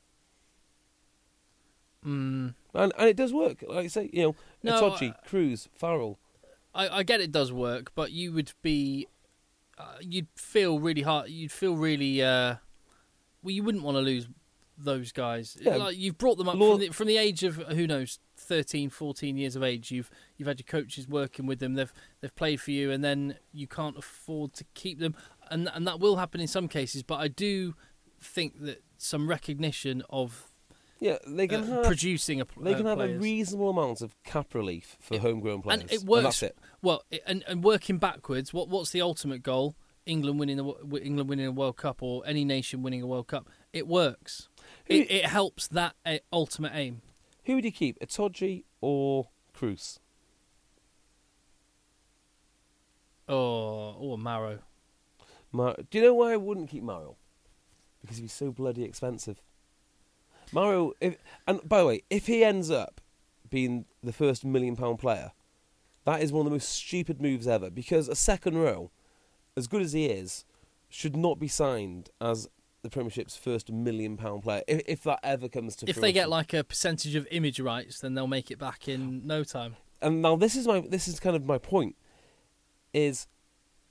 Mm, 2.06 2.54
and 2.73 2.93
and 2.97 3.10
it 3.10 3.17
does 3.17 3.34
work. 3.34 3.63
Like 3.67 3.86
I 3.86 3.88
say, 3.88 4.10
you 4.13 4.23
know, 4.23 4.36
No, 4.63 4.93
I- 4.93 5.13
Kruis, 5.28 5.67
Farrell. 5.75 6.17
I, 6.73 6.99
I 6.99 7.04
get 7.04 7.19
it 7.19 7.32
does 7.32 7.52
work, 7.52 7.91
but 7.95 8.12
you 8.12 8.32
would 8.32 8.54
be, 8.62 9.08
uh, 9.78 9.95
you'd 9.99 10.28
feel 10.36 10.80
really 10.80 11.02
hard. 11.02 11.30
You'd 11.30 11.52
feel 11.52 11.75
really, 11.75 12.21
uh, 12.23 12.56
well, 13.43 13.52
you 13.52 13.63
wouldn't 13.63 13.84
want 13.84 13.97
to 13.97 14.02
lose 14.02 14.28
those 14.78 15.12
guys. 15.12 15.58
Yeah. 15.60 15.75
Like 15.75 15.97
you've 15.97 16.17
brought 16.17 16.38
them 16.38 16.49
up 16.49 16.58
from 16.58 16.80
the, 16.80 16.89
from 16.89 17.08
the 17.08 17.17
age 17.17 17.43
of 17.43 17.56
who 17.58 17.86
knows 17.86 18.19
13, 18.38 18.89
14 18.89 19.38
years 19.38 19.56
of 19.56 19.63
age. 19.63 19.91
You've 19.91 20.10
you've 20.38 20.47
had 20.47 20.60
your 20.60 20.65
coaches 20.65 21.08
working 21.08 21.45
with 21.45 21.60
them. 21.60 21.75
They've 21.75 21.93
they've 22.21 22.36
played 22.36 22.62
for 22.62 22.71
you, 22.71 22.91
and 22.91 23.04
then 23.04 23.36
you 23.52 23.67
can't 23.67 23.97
afford 23.97 24.54
to 24.54 24.65
keep 24.73 24.99
them, 24.99 25.15
and 25.52 25.69
and 25.73 25.86
that 25.88 25.99
will 25.99 26.17
happen 26.17 26.41
in 26.41 26.47
some 26.47 26.67
cases. 26.67 27.04
But 27.04 27.19
I 27.19 27.28
do 27.28 27.75
think 28.21 28.62
that 28.62 28.84
some 28.97 29.30
recognition 29.30 30.04
of 30.10 30.52
Yeah, 30.99 31.17
they 31.28 31.47
can 31.47 31.63
uh, 31.63 31.75
have 31.75 31.86
producing 31.86 32.41
a 32.41 32.45
they 32.60 32.73
uh, 32.73 32.78
can 32.78 32.86
have 32.86 32.99
a 32.99 33.17
reasonable 33.17 33.69
amount 33.69 34.02
of 34.02 34.15
cap 34.23 34.54
relief 34.54 34.97
for 34.99 35.19
homegrown 35.19 35.62
players, 35.62 35.82
and 35.82 35.91
it 35.91 36.04
works. 36.04 36.23
that's 36.23 36.43
it. 36.43 36.58
Well, 36.82 37.04
it, 37.12 37.21
and 37.28 37.43
and 37.47 37.63
working 37.63 37.97
backwards, 37.97 38.54
what 38.54 38.69
what's 38.69 38.91
the 38.91 39.02
ultimate 39.02 39.43
goal? 39.43 39.75
England 40.10 40.39
winning 40.39 40.58
the 40.58 41.00
England 41.02 41.30
winning 41.30 41.45
a 41.45 41.52
World 41.52 41.78
Cup 41.78 42.02
or 42.02 42.24
any 42.26 42.43
nation 42.43 42.82
winning 42.82 43.02
a 43.02 43.08
World 43.08 43.28
Cup. 43.28 43.48
It 43.72 43.88
works. 43.88 44.50
Who- 44.88 44.95
It, 44.95 45.12
it 45.12 45.26
helps 45.28 45.67
that 45.67 45.95
uh, 46.06 46.17
ultimate 46.34 46.72
aim. 46.76 47.02
Who 47.45 47.56
would 47.56 47.65
you 47.65 47.72
keep, 47.72 48.00
Itoje 48.00 48.63
or 48.82 49.30
Kruis? 49.58 50.00
Oh, 53.28 53.95
or 54.00 54.17
Maro. 54.17 54.60
Mar- 55.52 55.76
Do 55.89 55.98
you 55.98 56.04
know 56.04 56.13
why 56.13 56.34
I 56.34 56.38
wouldn't 56.38 56.69
keep 56.69 56.84
Maro? 56.84 57.15
Because 58.02 58.17
he'd 58.17 58.24
be 58.24 58.28
so 58.30 58.52
bloody 58.52 58.84
expensive. 58.84 59.41
Maro, 60.52 60.93
if, 61.00 61.17
and 61.48 61.60
by 61.67 61.80
the 61.80 61.86
way, 61.86 62.04
if 62.10 62.26
he 62.28 62.43
ends 62.43 62.72
up 62.72 63.02
being 63.49 63.86
the 64.03 64.14
first 64.14 64.43
million 64.45 64.76
pound 64.76 64.99
player, 64.99 65.32
that 66.05 66.22
is 66.22 66.32
one 66.32 66.41
of 66.41 66.45
the 66.45 66.55
most 66.55 66.70
stupid 66.70 67.22
moves 67.22 67.47
ever. 67.47 67.70
Because 67.70 68.07
a 68.07 68.16
second 68.16 68.57
row, 68.57 68.89
as 69.58 69.68
good 69.68 69.82
as 69.82 69.93
he 69.93 70.06
is, 70.06 70.45
should 70.89 71.16
not 71.16 71.39
be 71.39 71.47
signed 71.47 72.10
as 72.20 72.47
the 72.82 72.89
Premiership's 72.89 73.36
first 73.36 73.72
million 73.72 74.16
pound 74.18 74.43
player. 74.43 74.64
If, 74.68 74.82
if 74.88 75.04
that 75.04 75.20
ever 75.24 75.50
comes 75.50 75.76
to 75.78 75.89
If 75.89 75.97
they 75.97 76.12
get 76.14 76.30
like 76.30 76.54
a 76.54 76.64
percentage 76.64 77.16
of 77.16 77.28
image 77.32 77.60
rights, 77.60 78.00
then 78.00 78.14
they'll 78.14 78.28
make 78.28 78.52
it 78.52 78.58
back 78.58 78.88
in 78.88 79.26
no 79.28 79.43
time. 79.43 79.76
and 80.02 80.22
now 80.22 80.36
this 80.38 80.56
is 80.56 80.66
my 80.66 80.80
this 80.80 81.08
is 81.10 81.20
kind 81.20 81.36
of 81.36 81.43
my 81.45 81.58
point 81.58 81.95
is 82.93 83.28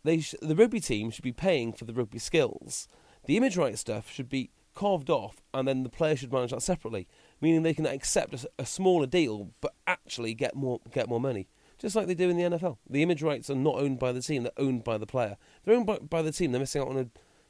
they 0.04 0.20
sh- 0.20 0.34
the 0.40 0.56
rugby 0.56 0.80
team 0.80 1.10
should 1.10 1.22
be 1.24 1.32
paying 1.32 1.70
for 1.72 1.84
the 1.84 1.92
rugby 1.92 2.18
skills 2.18 2.88
the 3.26 3.36
image 3.36 3.56
rights 3.58 3.80
stuff 3.80 4.10
should 4.10 4.28
be 4.28 4.50
carved 4.74 5.10
off 5.10 5.42
and 5.52 5.68
then 5.68 5.82
the 5.82 5.90
player 5.90 6.16
should 6.16 6.32
manage 6.32 6.50
that 6.50 6.62
separately 6.62 7.06
meaning 7.42 7.62
they 7.62 7.74
can 7.74 7.84
accept 7.86 8.44
a 8.58 8.64
smaller 8.64 9.06
deal 9.06 9.50
but 9.60 9.74
actually 9.86 10.32
get 10.34 10.56
more 10.56 10.80
get 10.92 11.08
more 11.08 11.20
money 11.20 11.46
just 11.78 11.94
like 11.96 12.06
they 12.06 12.14
do 12.14 12.28
in 12.30 12.36
the 12.36 12.42
NFL 12.42 12.76
the 12.88 13.02
image 13.02 13.22
rights 13.22 13.48
are 13.50 13.54
not 13.54 13.76
owned 13.76 13.98
by 13.98 14.12
the 14.12 14.20
team 14.22 14.42
they're 14.42 14.52
owned 14.58 14.84
by 14.84 14.98
the 14.98 15.06
player 15.06 15.36
they're 15.64 15.74
owned 15.76 15.86
by, 15.86 15.98
by 15.98 16.22
the 16.22 16.32
team 16.32 16.52
they're 16.52 16.60
missing 16.60 16.82
out 16.82 16.88
on 16.88 16.98
a 16.98 17.06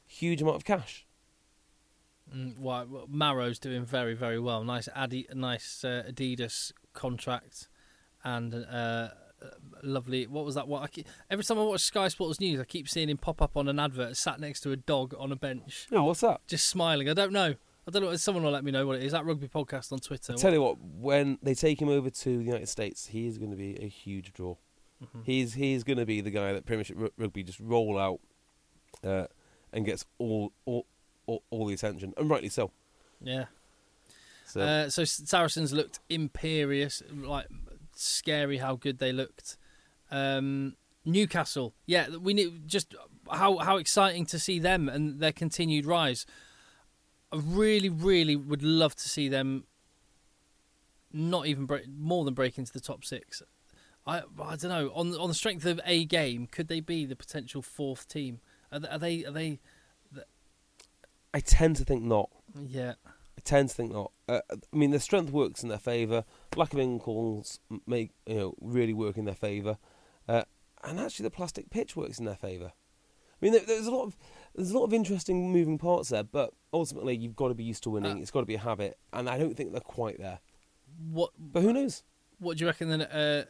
huge 0.07 0.41
amount 0.41 0.55
of 0.57 0.65
cash 0.65 1.05
Mm, 2.35 2.59
well, 2.59 3.05
Maro's 3.09 3.57
doing 3.57 3.85
very, 3.85 4.13
very 4.13 4.39
well. 4.39 4.63
Nice, 4.63 4.87
Adi, 4.95 5.25
nice 5.33 5.83
uh, 5.83 6.03
Adidas 6.07 6.71
contract, 6.93 7.67
and 8.23 8.53
uh, 8.53 9.07
lovely. 9.81 10.27
What 10.27 10.45
was 10.45 10.53
that? 10.55 10.67
What 10.67 10.83
I 10.83 10.87
keep, 10.87 11.07
every 11.31 11.43
time 11.43 11.57
I 11.57 11.63
watch 11.63 11.81
Sky 11.81 12.07
Sports 12.07 12.39
News, 12.39 12.59
I 12.59 12.65
keep 12.65 12.87
seeing 12.87 13.09
him 13.09 13.17
pop 13.17 13.41
up 13.41 13.57
on 13.57 13.67
an 13.67 13.79
advert, 13.79 14.15
sat 14.15 14.39
next 14.39 14.61
to 14.61 14.71
a 14.71 14.75
dog 14.75 15.15
on 15.17 15.31
a 15.31 15.35
bench, 15.35 15.87
No, 15.89 16.03
what's 16.03 16.21
that? 16.21 16.41
just 16.47 16.67
smiling. 16.67 17.09
I 17.09 17.13
don't 17.13 17.33
know. 17.33 17.55
I 17.89 17.91
don't 17.91 18.03
know. 18.03 18.15
Someone 18.17 18.43
will 18.43 18.51
let 18.51 18.63
me 18.63 18.71
know 18.71 18.85
what 18.85 18.97
it 18.97 19.03
is. 19.03 19.13
That 19.13 19.25
rugby 19.25 19.47
podcast 19.47 19.91
on 19.91 19.99
Twitter. 19.99 20.33
I 20.33 20.35
tell 20.35 20.53
you 20.53 20.61
what, 20.61 20.77
when 20.79 21.39
they 21.41 21.55
take 21.55 21.81
him 21.81 21.89
over 21.89 22.09
to 22.09 22.37
the 22.37 22.43
United 22.43 22.69
States, 22.69 23.07
he 23.07 23.27
is 23.27 23.37
going 23.37 23.49
to 23.51 23.57
be 23.57 23.75
a 23.81 23.87
huge 23.87 24.31
draw. 24.33 24.55
Mm-hmm. 25.03 25.21
He's 25.23 25.53
he's 25.55 25.83
going 25.83 25.97
to 25.97 26.05
be 26.05 26.21
the 26.21 26.29
guy 26.29 26.53
that 26.53 26.65
Premiership 26.65 26.97
rugby 27.17 27.43
just 27.43 27.59
roll 27.59 27.97
out 27.97 28.19
uh, 29.03 29.25
and 29.73 29.85
gets 29.85 30.05
all, 30.19 30.51
all 30.65 30.85
all 31.25 31.43
all 31.49 31.65
the 31.65 31.73
attention, 31.73 32.13
and 32.17 32.29
rightly 32.29 32.49
so. 32.49 32.71
yeah. 33.21 33.45
So 34.45 34.61
Uh, 34.61 34.89
so 34.89 35.03
Saracens 35.05 35.73
looked 35.73 35.99
imperious, 36.09 37.03
like 37.13 37.47
scary 37.95 38.57
how 38.57 38.75
good 38.75 38.99
they 38.99 39.11
looked. 39.11 39.57
Um, 40.11 40.75
Newcastle, 41.05 41.75
yeah, 41.85 42.07
we 42.17 42.33
need 42.33 42.67
just 42.67 42.93
how 43.31 43.57
how 43.57 43.77
exciting 43.77 44.25
to 44.27 44.39
see 44.39 44.59
them 44.59 44.89
and 44.89 45.19
their 45.19 45.31
continued 45.31 45.85
rise. 45.85 46.25
I 47.31 47.37
really, 47.37 47.89
really 47.89 48.35
would 48.35 48.63
love 48.63 48.95
to 48.95 49.07
see 49.09 49.29
them 49.29 49.65
not 51.11 51.47
even 51.47 51.65
break, 51.65 51.87
more 51.87 52.25
than 52.25 52.33
break 52.33 52.57
into 52.57 52.71
the 52.73 52.79
top 52.79 53.03
six. 53.05 53.41
I 54.07 54.19
I 54.41 54.55
don't 54.55 54.69
know 54.69 54.91
on 54.95 55.13
on 55.15 55.27
the 55.27 55.33
strength 55.35 55.65
of 55.65 55.79
a 55.85 56.05
game, 56.05 56.47
could 56.47 56.67
they 56.67 56.79
be 56.79 57.05
the 57.05 57.15
potential 57.15 57.61
fourth 57.61 58.07
team? 58.07 58.39
Are, 58.71 58.79
they- 58.79 58.87
are 58.89 58.99
they? 58.99 59.25
Are 59.25 59.31
they? 59.31 59.59
I 61.33 61.39
tend 61.41 61.75
to 61.75 61.85
think 61.85 62.03
not. 62.03 62.29
Yeah, 62.59 62.93
I 63.05 63.41
tend 63.43 63.69
to 63.69 63.75
think 63.75 63.91
not. 63.93 64.11
Uh, 64.27 64.41
I 64.51 64.55
mean, 64.75 64.89
their 64.89 64.99
strength 64.99 65.31
works 65.31 65.61
in 65.61 65.69
their 65.69 65.77
favour. 65.77 66.23
Lack 66.55 66.73
of 66.73 66.79
in 66.79 66.99
calls 66.99 67.59
make 67.85 68.11
you 68.25 68.35
know 68.35 68.55
really 68.59 68.93
work 68.93 69.17
in 69.17 69.25
their 69.25 69.35
favour, 69.35 69.77
uh, 70.27 70.43
and 70.83 70.99
actually 70.99 71.23
the 71.23 71.29
plastic 71.31 71.69
pitch 71.69 71.95
works 71.95 72.17
in 72.17 72.25
their 72.25 72.35
favour. 72.35 72.71
I 73.41 73.45
mean, 73.45 73.59
there's 73.65 73.87
a 73.87 73.91
lot 73.91 74.03
of 74.03 74.17
there's 74.55 74.71
a 74.71 74.77
lot 74.77 74.85
of 74.85 74.93
interesting 74.93 75.51
moving 75.51 75.77
parts 75.77 76.09
there, 76.09 76.23
but 76.23 76.53
ultimately 76.73 77.15
you've 77.15 77.35
got 77.35 77.47
to 77.49 77.53
be 77.53 77.63
used 77.63 77.83
to 77.83 77.89
winning. 77.89 78.17
Uh, 78.17 78.21
it's 78.21 78.31
got 78.31 78.41
to 78.41 78.45
be 78.45 78.55
a 78.55 78.59
habit, 78.59 78.97
and 79.13 79.29
I 79.29 79.37
don't 79.37 79.55
think 79.55 79.71
they're 79.71 79.81
quite 79.81 80.17
there. 80.19 80.39
what 81.11 81.31
But 81.37 81.61
who 81.63 81.71
knows? 81.73 82.03
What 82.39 82.57
do 82.57 82.63
you 82.63 82.67
reckon? 82.67 82.89
Then, 82.89 83.01
uh, 83.03 83.45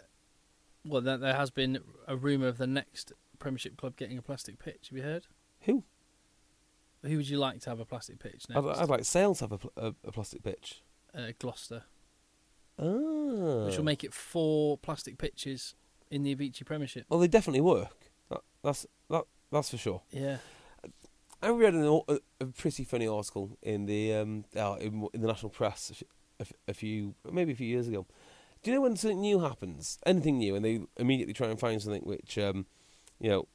well, 0.85 1.01
there, 1.01 1.17
there 1.17 1.35
has 1.35 1.49
been 1.51 1.79
a 2.07 2.15
rumor 2.15 2.47
of 2.47 2.57
the 2.57 2.67
next 2.67 3.13
Premiership 3.39 3.77
club 3.77 3.95
getting 3.95 4.17
a 4.17 4.21
plastic 4.21 4.59
pitch. 4.59 4.89
Have 4.89 4.97
you 4.97 5.03
heard? 5.03 5.27
Who? 5.61 5.83
Who 7.03 7.15
would 7.17 7.29
you 7.29 7.37
like 7.37 7.61
to 7.61 7.69
have 7.69 7.79
a 7.79 7.85
plastic 7.85 8.19
pitch 8.19 8.45
next? 8.49 8.57
I'd, 8.57 8.65
I'd 8.83 8.89
like 8.89 9.05
Sale 9.05 9.35
to 9.35 9.43
have 9.45 9.51
a, 9.53 9.57
pl- 9.57 9.73
a, 9.77 9.87
a 10.05 10.11
plastic 10.11 10.43
pitch. 10.43 10.81
uh, 11.15 11.27
Gloucester, 11.39 11.83
Ah. 12.77 13.65
which 13.65 13.77
will 13.77 13.83
make 13.85 14.03
it 14.03 14.13
four 14.13 14.77
plastic 14.77 15.17
pitches 15.17 15.75
in 16.11 16.23
the 16.23 16.35
Aviva 16.35 16.65
Premiership. 16.65 17.05
Well, 17.09 17.19
they 17.19 17.27
definitely 17.27 17.61
work. 17.61 18.11
That, 18.29 18.41
that's 18.63 18.81
that. 18.83 18.89
That's 19.51 19.69
for 19.69 19.77
sure. 19.77 20.01
Yeah, 20.11 20.37
I 21.41 21.49
read 21.49 21.73
an, 21.73 22.01
a, 22.07 22.19
a 22.41 22.45
pretty 22.47 22.83
funny 22.83 23.07
article 23.07 23.57
in 23.61 23.85
the 23.85 24.13
um, 24.13 24.45
uh, 24.55 24.75
in, 24.79 25.07
in 25.13 25.21
the 25.21 25.27
national 25.27 25.49
press 25.49 26.03
a 26.67 26.73
few 26.73 27.15
maybe 27.29 27.51
a 27.51 27.55
few 27.55 27.67
years 27.67 27.87
ago. 27.87 28.05
Do 28.61 28.71
you 28.71 28.75
know 28.75 28.81
when 28.81 28.95
something 28.97 29.21
new 29.21 29.39
happens, 29.39 29.97
anything 30.05 30.37
new, 30.37 30.55
and 30.55 30.63
they 30.65 30.81
immediately 30.97 31.33
try 31.33 31.47
and 31.47 31.59
find 31.59 31.81
something 31.81 32.01
which 32.03 32.37
um, 32.37 32.65
you 33.19 33.29
know, 33.29 33.47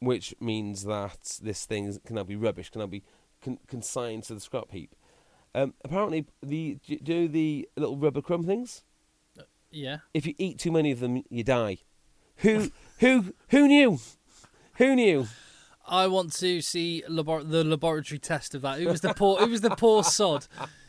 which 0.00 0.34
means 0.40 0.84
that 0.84 1.38
this 1.42 1.64
thing 1.64 1.86
is- 1.86 1.98
can 2.04 2.16
now 2.16 2.24
be 2.24 2.36
rubbish, 2.36 2.70
can 2.70 2.80
now 2.80 2.86
be 2.86 3.02
con- 3.42 3.58
consigned 3.66 4.24
to 4.24 4.34
the 4.34 4.40
scrap 4.40 4.70
heap. 4.70 4.94
Um, 5.54 5.74
apparently, 5.84 6.26
the 6.42 6.78
do 6.86 6.92
you 6.94 7.00
do 7.00 7.28
the 7.28 7.68
little 7.76 7.96
rubber 7.96 8.22
crumb 8.22 8.44
things? 8.44 8.84
yeah. 9.70 9.98
If 10.12 10.26
you 10.26 10.34
eat 10.38 10.58
too 10.58 10.70
many 10.72 10.90
of 10.92 11.00
them, 11.00 11.22
you 11.30 11.42
die. 11.44 11.78
Who 12.36 12.70
who 12.98 13.34
who 13.48 13.66
knew? 13.68 13.98
Who 14.76 14.94
knew? 14.94 15.28
I 15.86 16.06
want 16.06 16.32
to 16.34 16.60
see 16.60 17.02
labor- 17.08 17.42
the 17.42 17.64
laboratory 17.64 18.18
test 18.18 18.54
of 18.54 18.62
that. 18.62 18.78
Who 18.78 18.88
was 18.88 19.00
the 19.00 19.14
poor? 19.14 19.38
who 19.38 19.48
was 19.48 19.60
the 19.60 19.70
poor 19.70 20.04
sod? 20.04 20.46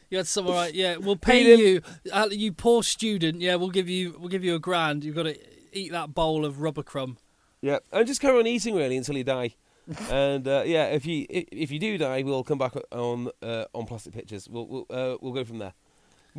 You 0.10 0.18
had 0.18 0.28
someone 0.28 0.56
right. 0.56 0.74
yeah, 0.74 0.98
we'll 0.98 1.16
pay 1.16 1.58
you, 1.58 1.82
uh, 2.12 2.28
you 2.32 2.54
poor 2.54 2.84
student. 2.84 3.42
Yeah, 3.42 3.56
we'll 3.56 3.72
give 3.72 3.90
you, 3.90 4.16
we'll 4.20 4.30
give 4.30 4.44
you 4.44 4.54
a 4.54 4.60
grand. 4.60 5.04
You've 5.04 5.16
got 5.16 5.24
to 5.24 5.38
eat 5.72 5.92
that 5.92 6.14
bowl 6.14 6.46
of 6.46 6.62
rubber 6.62 6.84
crumb. 6.84 7.18
Yeah, 7.62 7.80
and 7.92 8.06
just 8.06 8.22
carry 8.22 8.38
on 8.38 8.46
eating 8.46 8.76
really 8.76 8.96
until 8.96 9.18
you 9.18 9.24
die. 9.24 9.56
and 10.12 10.48
uh, 10.48 10.64
yeah, 10.66 10.86
if 10.86 11.06
you 11.06 11.26
if, 11.30 11.72
you 11.72 11.80
do 11.80 11.98
die, 11.98 12.22
we'll 12.22 12.44
come 12.44 12.58
back 12.58 12.74
on 12.92 13.30
uh, 13.42 13.66
on 13.74 13.86
plastic 13.86 14.14
pictures. 14.14 14.48
We'll 14.48 14.68
we'll, 14.68 14.86
uh, 14.90 15.18
we'll 15.20 15.34
go 15.34 15.44
from 15.44 15.58
there. 15.58 15.74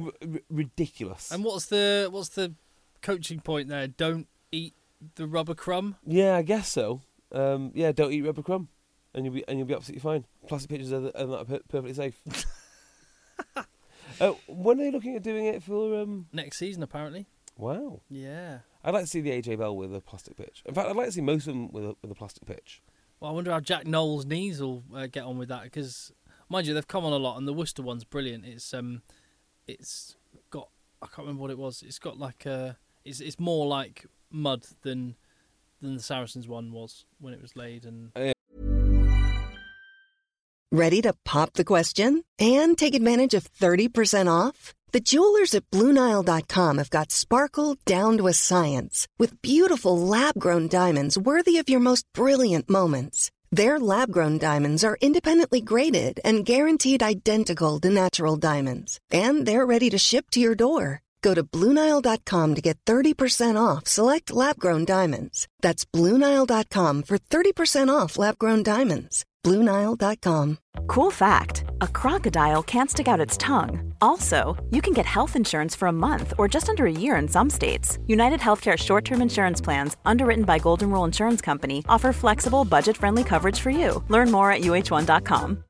R- 0.01 0.13
ridiculous. 0.49 1.31
And 1.31 1.45
what's 1.45 1.67
the 1.67 2.09
what's 2.11 2.31
the 2.31 2.55
coaching 3.03 3.41
point 3.41 3.69
there? 3.69 3.87
Don't 3.89 4.29
eat 4.53 4.75
the 5.17 5.27
rubber 5.27 5.55
crumb. 5.55 5.97
yeah, 6.07 6.37
I 6.37 6.43
guess 6.43 6.71
so. 6.71 7.03
Um, 7.35 7.73
yeah, 7.75 7.93
don't 7.93 8.13
eat 8.13 8.23
rubber 8.23 8.43
crumb, 8.43 8.69
and 9.13 9.25
you'll 9.25 9.35
be 9.35 9.45
and 9.49 9.59
you'll 9.59 9.67
be 9.69 9.75
absolutely 9.75 10.01
fine. 10.01 10.25
Plastic 10.49 10.71
pictures 10.71 10.93
are, 10.93 11.11
are 11.17 11.27
not 11.27 11.49
per- 11.49 11.61
perfectly 11.69 11.95
safe. 11.95 12.21
uh, 14.21 14.33
when 14.47 14.81
are 14.81 14.85
they 14.85 14.91
looking 14.91 15.17
at 15.17 15.23
doing 15.23 15.47
it 15.47 15.63
for? 15.63 16.01
Um, 16.01 16.27
Next 16.33 16.59
season, 16.59 16.83
apparently. 16.83 17.27
wow, 17.57 18.01
Yeah. 18.09 18.59
I'd 18.87 18.93
like 18.93 19.05
to 19.05 19.09
see 19.09 19.23
the 19.23 19.31
AJ 19.31 19.59
Bell 19.59 19.75
with 19.75 19.95
a 19.95 20.01
plastic 20.03 20.37
pitch. 20.37 20.63
In 20.67 20.75
fact, 20.75 20.89
I'd 20.91 20.97
like 20.97 21.07
to 21.07 21.13
see 21.13 21.23
most 21.23 21.47
of 21.47 21.55
them 21.55 21.73
with 21.73 21.85
a 21.85 21.97
with 22.03 22.11
a 22.11 22.15
plastic 22.15 22.45
pitch. 22.47 22.83
Well, 23.19 23.31
I 23.31 23.35
wonder 23.35 23.51
how 23.51 23.61
Jack 23.61 23.87
Knowles' 23.87 24.27
knees 24.27 24.61
will 24.61 24.85
uh, 24.95 25.07
get 25.07 25.25
on 25.25 25.39
with 25.39 25.49
that 25.49 25.63
because, 25.65 26.13
mind 26.51 26.67
you, 26.67 26.75
they've 26.75 26.87
come 26.87 27.05
on 27.07 27.13
a 27.15 27.17
lot, 27.17 27.39
and 27.39 27.49
the 27.49 27.55
Worcester 27.55 27.83
one's 27.83 28.05
brilliant. 28.05 28.45
It's 28.45 28.75
um, 28.75 29.01
it's 29.67 30.17
got 30.51 30.69
I 31.03 31.07
can't 31.07 31.21
remember 31.21 31.41
what 31.43 31.51
it 31.51 31.59
was. 31.59 31.83
It's 31.83 31.99
got 31.99 32.19
like 32.19 32.45
a 32.45 32.77
it's 33.07 33.21
it's 33.21 33.41
more 33.41 33.67
like 33.67 34.05
mud 34.31 34.67
than 34.83 35.17
than 35.81 35.95
the 35.97 36.03
Saracens 36.03 36.49
one 36.49 36.73
was 36.73 37.05
when 37.21 37.35
it 37.35 37.43
was 37.43 37.57
laid, 37.57 37.85
and 37.85 38.11
Ready 40.75 41.01
to 41.03 41.15
pop 41.25 41.53
the 41.53 41.65
question 41.65 42.25
and 42.37 42.77
take 42.77 42.97
advantage 42.97 43.33
of 43.35 43.47
30% 43.53 44.27
off? 44.27 44.75
The 44.91 44.99
jewelers 45.13 45.55
at 45.55 45.71
BlueNile.com 45.71 46.79
have 46.79 46.91
got 46.91 47.13
sparkle 47.13 47.77
down 47.85 48.19
to 48.19 48.27
a 48.27 48.33
science 48.33 49.07
with 49.17 49.41
beautiful 49.41 49.97
lab 49.97 50.35
grown 50.37 50.67
diamonds 50.67 51.17
worthy 51.17 51.59
of 51.59 51.69
your 51.69 51.79
most 51.79 52.07
brilliant 52.13 52.69
moments. 52.69 53.31
Their 53.53 53.79
lab 53.79 54.11
grown 54.11 54.37
diamonds 54.39 54.83
are 54.83 54.99
independently 55.01 55.61
graded 55.61 56.19
and 56.25 56.45
guaranteed 56.45 57.05
identical 57.05 57.79
to 57.79 57.89
natural 57.89 58.35
diamonds, 58.35 58.99
and 59.13 59.47
they're 59.47 59.67
ready 59.67 59.91
to 59.91 59.99
ship 59.99 60.29
to 60.31 60.41
your 60.41 60.57
door. 60.57 61.04
Go 61.25 61.33
to 61.33 61.43
BlueNile.com 61.43 62.55
to 62.55 62.61
get 62.61 62.77
30% 62.85 63.57
off 63.57 63.87
select 63.87 64.31
lab 64.31 64.59
grown 64.59 64.85
diamonds. 64.85 65.49
That's 65.63 65.87
BlueNile.com 65.87 67.03
for 67.03 67.19
30% 67.19 67.89
off 67.89 68.19
lab 68.19 68.37
grown 68.39 68.63
diamonds. 68.63 69.25
BlueNile.com. 69.43 70.59
Cool 70.87 71.11
fact 71.11 71.65
a 71.81 71.89
crocodile 71.89 72.63
can't 72.63 72.91
stick 72.91 73.09
out 73.09 73.21
its 73.27 73.39
tongue. 73.39 73.95
Also, 74.03 74.63
you 74.71 74.83
can 74.83 74.93
get 74.93 75.07
health 75.07 75.35
insurance 75.35 75.75
for 75.75 75.89
a 75.89 75.99
month 76.07 76.35
or 76.37 76.47
just 76.47 76.69
under 76.69 76.85
a 76.87 77.01
year 77.05 77.17
in 77.17 77.27
some 77.27 77.49
states. 77.49 77.99
United 78.07 78.41
Healthcare 78.41 78.77
short 78.77 79.05
term 79.07 79.23
insurance 79.23 79.63
plans, 79.63 79.97
underwritten 80.05 80.45
by 80.45 80.59
Golden 80.59 80.91
Rule 80.91 81.07
Insurance 81.07 81.41
Company, 81.41 81.85
offer 81.89 82.13
flexible, 82.13 82.67
budget 82.67 82.99
friendly 82.99 83.25
coverage 83.25 83.61
for 83.61 83.71
you. 83.71 84.05
Learn 84.09 84.31
more 84.31 84.53
at 84.53 84.61
uh1.com. 84.61 85.65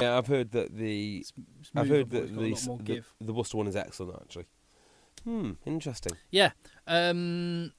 Yeah, 0.00 0.16
I've 0.16 0.28
heard 0.28 0.52
that 0.52 0.74
the 0.74 1.18
it's, 1.18 1.32
it's 1.36 1.49
I've 1.74 1.88
heard 1.88 2.10
that 2.10 2.24
it's 2.24 2.32
got 2.32 2.42
a 2.42 2.48
lot 2.48 2.58
the, 2.58 2.66
more 2.66 2.76
the 2.78 2.82
give. 2.82 3.14
the 3.20 3.32
Worcester 3.32 3.56
one 3.56 3.66
is 3.66 3.76
excellent 3.76 4.18
actually. 4.22 4.46
Hmm, 5.24 5.52
interesting. 5.66 6.12
Yeah. 6.30 6.50
Um, 6.86 7.72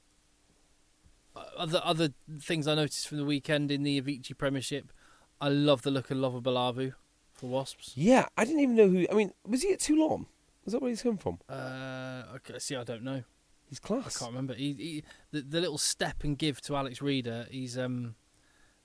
other 1.57 1.82
other 1.84 2.09
things 2.41 2.67
I 2.67 2.75
noticed 2.75 3.07
from 3.07 3.17
the 3.17 3.25
weekend 3.25 3.71
in 3.71 3.84
the 3.84 4.01
Aviva 4.01 4.38
Premiership, 4.38 4.91
I 5.39 5.49
love 5.49 5.82
the 5.82 5.91
look 5.91 6.11
of 6.11 6.17
Lova 6.17 6.41
Balavu 6.41 6.93
for 7.34 7.47
Wasps. 7.47 7.93
Yeah, 7.95 8.27
I 8.38 8.45
didn't 8.45 8.61
even 8.61 8.75
know 8.75 8.89
who. 8.89 9.07
I 9.11 9.15
mean, 9.15 9.32
was 9.45 9.63
he 9.63 9.73
at 9.73 9.79
Toulon? 9.79 10.27
Is 10.65 10.73
that 10.73 10.82
where 10.82 10.89
he's 10.89 11.01
come 11.01 11.17
from? 11.17 11.39
Uh, 11.49 12.23
okay, 12.36 12.59
see, 12.59 12.75
I 12.75 12.84
don't 12.84 13.03
know. 13.03 13.23
He's 13.67 13.79
class. 13.79 14.17
I 14.17 14.19
can't 14.19 14.32
remember. 14.32 14.53
He, 14.53 14.73
he 14.73 15.03
the, 15.32 15.41
the 15.41 15.61
little 15.61 15.77
step 15.77 16.23
and 16.23 16.38
give 16.38 16.61
to 16.61 16.75
Alex 16.75 17.01
Reeder. 17.01 17.47
He's 17.49 17.77
um, 17.77 18.15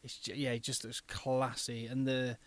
it's 0.02 0.28
yeah, 0.28 0.52
he 0.52 0.60
just 0.60 0.84
looks 0.84 1.00
classy, 1.00 1.86
and 1.86 2.06
the 2.06 2.38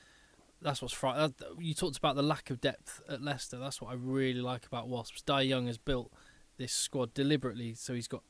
that's 0.62 0.82
what's 0.82 0.94
fri- 0.94 1.14
that, 1.14 1.34
You 1.60 1.74
talked 1.74 1.98
about 1.98 2.16
the 2.16 2.22
lack 2.24 2.50
of 2.50 2.60
depth 2.62 3.02
at 3.10 3.22
Leicester. 3.22 3.58
That's 3.58 3.82
what 3.82 3.92
I 3.92 3.96
really 3.96 4.42
like 4.42 4.66
about 4.66 4.88
Wasps. 4.88 5.22
Dai 5.22 5.42
Young 5.42 5.68
has 5.68 5.78
built 5.78 6.12
this 6.58 6.74
squad 6.74 7.14
deliberately, 7.14 7.74
so 7.74 7.94
he's 7.94 8.08
got 8.08 8.24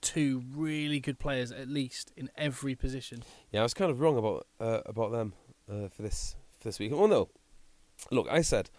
two 0.00 0.42
really 0.54 1.00
good 1.00 1.18
players 1.18 1.50
at 1.50 1.68
least 1.68 2.12
in 2.16 2.30
every 2.36 2.74
position. 2.74 3.22
Yeah, 3.50 3.60
I 3.60 3.62
was 3.62 3.74
kind 3.74 3.90
of 3.90 4.00
wrong 4.00 4.18
about 4.18 4.46
uh, 4.60 4.80
about 4.86 5.12
them 5.12 5.32
uh, 5.70 5.88
for 5.88 6.02
this 6.02 6.36
for 6.58 6.68
this 6.68 6.78
week. 6.78 6.92
Well, 6.92 7.08
no, 7.08 7.28
look, 8.10 8.28
I 8.30 8.42
said 8.42 8.70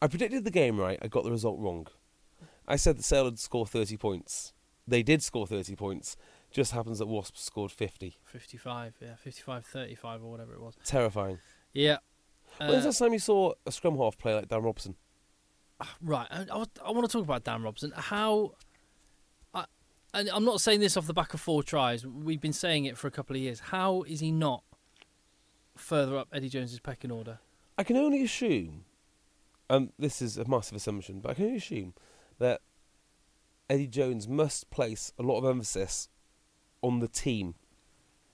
I 0.00 0.06
predicted 0.08 0.44
the 0.44 0.50
game 0.50 0.78
right. 0.78 0.98
I 1.02 1.08
got 1.08 1.24
the 1.24 1.30
result 1.30 1.58
wrong. 1.58 1.86
I 2.66 2.76
said 2.76 2.98
that 2.98 3.04
Sale 3.04 3.24
would 3.24 3.38
score 3.38 3.66
thirty 3.66 3.96
points. 3.96 4.52
They 4.86 5.02
did 5.02 5.22
score 5.22 5.46
thirty 5.46 5.76
points. 5.76 6.16
Just 6.50 6.72
happens 6.72 6.98
that 6.98 7.06
Wasps 7.06 7.42
scored 7.42 7.70
50. 7.70 8.16
55, 8.24 8.94
yeah, 9.02 9.16
55, 9.16 9.66
35 9.66 10.22
or 10.22 10.30
whatever 10.30 10.54
it 10.54 10.62
was. 10.62 10.74
Terrifying. 10.82 11.40
Yeah. 11.78 11.98
When's 12.58 12.72
the 12.72 12.80
Uh, 12.80 12.84
last 12.86 12.98
time 12.98 13.12
you 13.12 13.20
saw 13.20 13.52
a 13.64 13.70
scrum 13.70 13.96
half 13.96 14.18
play 14.18 14.34
like 14.34 14.48
Dan 14.48 14.62
Robson? 14.62 14.96
right, 16.02 16.26
I, 16.28 16.64
I, 16.84 16.90
want 16.90 17.08
to 17.08 17.12
talk 17.12 17.22
about 17.22 17.44
Dan 17.44 17.62
Robson. 17.62 17.92
How. 17.94 18.54
I, 19.54 19.66
and 20.12 20.28
I'm 20.30 20.44
not 20.44 20.60
saying 20.60 20.80
this 20.80 20.96
off 20.96 21.06
the 21.06 21.14
back 21.14 21.34
of 21.34 21.40
four 21.40 21.62
tries. 21.62 22.04
We've 22.04 22.40
been 22.40 22.52
saying 22.52 22.86
it 22.86 22.98
for 22.98 23.06
a 23.06 23.12
couple 23.12 23.36
of 23.36 23.42
years. 23.42 23.60
How 23.60 24.02
is 24.02 24.18
he 24.18 24.32
not 24.32 24.64
further 25.76 26.18
up 26.18 26.26
Eddie 26.32 26.48
Jones's 26.48 26.80
pecking 26.80 27.12
order? 27.12 27.38
I 27.78 27.84
can 27.84 27.96
only 27.96 28.24
assume, 28.24 28.84
and 29.70 29.92
this 29.96 30.20
is 30.20 30.36
a 30.36 30.48
massive 30.48 30.74
assumption, 30.74 31.20
but 31.20 31.30
I 31.30 31.34
can 31.34 31.44
only 31.44 31.58
assume 31.58 31.94
that 32.40 32.60
Eddie 33.70 33.86
Jones 33.86 34.26
must 34.26 34.68
place 34.70 35.12
a 35.16 35.22
lot 35.22 35.38
of 35.38 35.44
emphasis 35.44 36.08
on 36.82 36.98
the 36.98 37.06
team. 37.06 37.54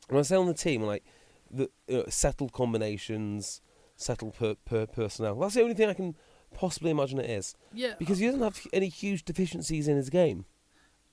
When 0.09 0.19
I 0.19 0.23
say 0.23 0.37
on 0.37 0.47
the 0.47 0.55
team, 0.55 0.81
like 0.81 1.05
the 1.51 1.71
know, 1.89 2.05
settled 2.09 2.53
combinations, 2.53 3.61
settled 3.97 4.35
per, 4.35 4.55
per 4.55 4.87
personnel. 4.87 5.37
That's 5.37 5.55
the 5.55 5.63
only 5.63 5.75
thing 5.75 5.89
I 5.89 5.95
can 5.95 6.17
possibly 6.55 6.91
imagine 6.91 7.19
it 7.19 7.29
is, 7.31 7.55
Yeah, 7.73 7.95
because 7.99 8.19
he 8.19 8.27
doesn't 8.27 8.41
have 8.43 8.61
any 8.73 8.89
huge 8.89 9.25
deficiencies 9.25 9.89
in 9.89 9.97
his 9.97 10.11
game. 10.11 10.45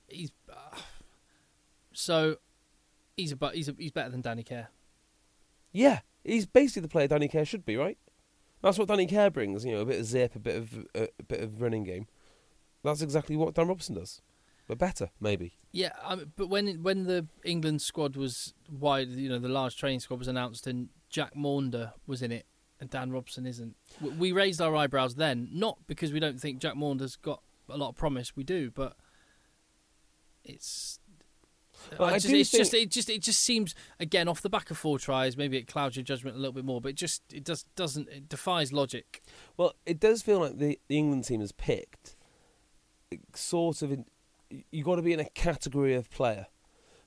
he's 0.08 0.30
uh, 0.48 0.78
so 1.92 2.36
he's 3.16 3.32
a, 3.32 3.50
he's 3.52 3.68
a, 3.68 3.74
he's 3.78 3.90
better 3.92 4.10
than 4.10 4.20
Danny 4.20 4.42
Care. 4.42 4.68
Yeah, 5.72 6.00
he's 6.24 6.46
basically 6.46 6.82
the 6.82 6.88
player 6.88 7.08
Danny 7.08 7.28
Care 7.28 7.44
should 7.44 7.64
be, 7.64 7.76
right? 7.76 7.98
That's 8.62 8.78
what 8.78 8.88
Danny 8.88 9.06
Care 9.06 9.30
brings, 9.30 9.64
you 9.64 9.72
know, 9.72 9.80
a 9.80 9.84
bit 9.84 9.98
of 10.00 10.06
zip, 10.06 10.36
a 10.36 10.38
bit 10.38 10.56
of 10.56 10.74
uh, 10.94 11.06
a 11.18 11.22
bit 11.24 11.40
of 11.40 11.60
running 11.60 11.84
game. 11.84 12.06
That's 12.84 13.02
exactly 13.02 13.36
what 13.36 13.54
Dan 13.54 13.68
Robson 13.68 13.94
does, 13.96 14.22
but 14.66 14.78
better, 14.78 15.10
maybe. 15.20 15.54
Yeah, 15.72 15.92
I 16.04 16.16
mean, 16.16 16.32
but 16.36 16.48
when 16.48 16.82
when 16.82 17.04
the 17.04 17.26
England 17.44 17.82
squad 17.82 18.16
was 18.16 18.54
wide, 18.70 19.08
you 19.08 19.28
know, 19.28 19.38
the 19.38 19.48
large 19.48 19.76
training 19.76 20.00
squad 20.00 20.18
was 20.18 20.28
announced, 20.28 20.66
and 20.66 20.88
Jack 21.08 21.34
Maunder 21.34 21.92
was 22.06 22.22
in 22.22 22.30
it, 22.30 22.46
and 22.80 22.90
Dan 22.90 23.10
Robson 23.10 23.46
isn't. 23.46 23.74
We 24.00 24.32
raised 24.32 24.60
our 24.60 24.74
eyebrows 24.76 25.14
then, 25.14 25.48
not 25.52 25.78
because 25.86 26.12
we 26.12 26.20
don't 26.20 26.40
think 26.40 26.58
Jack 26.58 26.76
Maunder's 26.76 27.16
got 27.16 27.42
a 27.68 27.76
lot 27.76 27.90
of 27.90 27.96
promise. 27.96 28.36
We 28.36 28.44
do, 28.44 28.70
but 28.70 28.96
it's. 30.44 30.98
Well, 31.98 32.08
I 32.08 32.12
I 32.12 32.14
just, 32.14 32.28
do 32.28 32.36
it's 32.36 32.50
just 32.50 32.74
it 32.74 32.90
just 32.90 33.10
it 33.10 33.22
just 33.22 33.40
seems 33.40 33.74
again 33.98 34.28
off 34.28 34.40
the 34.40 34.50
back 34.50 34.70
of 34.70 34.78
four 34.78 34.98
tries. 34.98 35.36
Maybe 35.36 35.56
it 35.56 35.66
clouds 35.66 35.96
your 35.96 36.04
judgment 36.04 36.36
a 36.36 36.38
little 36.38 36.52
bit 36.52 36.64
more, 36.64 36.80
but 36.80 36.90
it 36.90 36.96
just 36.96 37.22
it 37.32 37.44
does 37.44 37.64
doesn't 37.74 38.08
it 38.08 38.28
defies 38.28 38.72
logic. 38.72 39.22
Well, 39.56 39.74
it 39.84 39.98
does 39.98 40.22
feel 40.22 40.38
like 40.38 40.58
the, 40.58 40.78
the 40.86 40.96
England 40.96 41.24
team 41.24 41.40
has 41.40 41.50
picked 41.50 42.16
sort 43.34 43.82
of. 43.82 43.90
In, 43.90 44.04
you 44.70 44.84
got 44.84 44.96
to 44.96 45.02
be 45.02 45.12
in 45.12 45.20
a 45.20 45.28
category 45.30 45.94
of 45.94 46.10
player. 46.10 46.46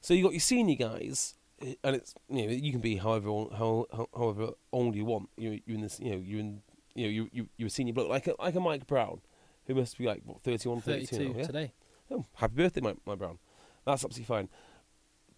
So 0.02 0.14
you've 0.14 0.24
got 0.24 0.34
your 0.34 0.39
senior 0.39 0.76
guys, 0.76 1.36
eh, 1.62 1.74
and 1.84 1.96
it's 1.96 2.14
you 2.30 2.46
know 2.46 2.52
you 2.52 2.72
can 2.72 2.82
be 2.82 2.98
however 2.98 3.30
old, 3.30 3.54
how, 3.54 3.86
how, 3.91 4.08
however 4.16 4.52
old 4.72 4.96
you 4.96 5.06
want. 5.06 5.30
You 5.38 5.60
you're 5.66 5.76
in 5.76 5.82
this 5.82 6.00
you 6.00 6.12
know 6.12 6.18
you're 6.18 6.39
in 6.39 6.62
you 6.93 7.06
know 7.06 7.10
you 7.10 7.30
you 7.32 7.50
you're 7.58 7.68
a 7.68 7.72
senior 7.72 7.93
bloke 7.93 8.10
like 8.10 8.28
a, 8.28 8.36
like 8.39 8.56
a 8.56 8.60
Mike 8.60 8.88
Brown, 8.88 9.22
who 9.66 9.76
must 9.76 9.98
be 9.98 10.06
like 10.06 10.22
what 10.26 10.41
31, 10.41 10.82
32 10.82 11.06
Thirty-two 11.08 11.34
now, 11.34 11.39
yeah? 11.39 11.46
today. 11.46 11.74
Oh, 12.12 12.26
happy 12.36 12.56
birthday, 12.56 12.82
Mike, 12.82 12.98
Mike 13.06 13.18
Brown. 13.18 13.39
That's 13.86 14.04
absolutely 14.04 14.26
fine. 14.26 14.50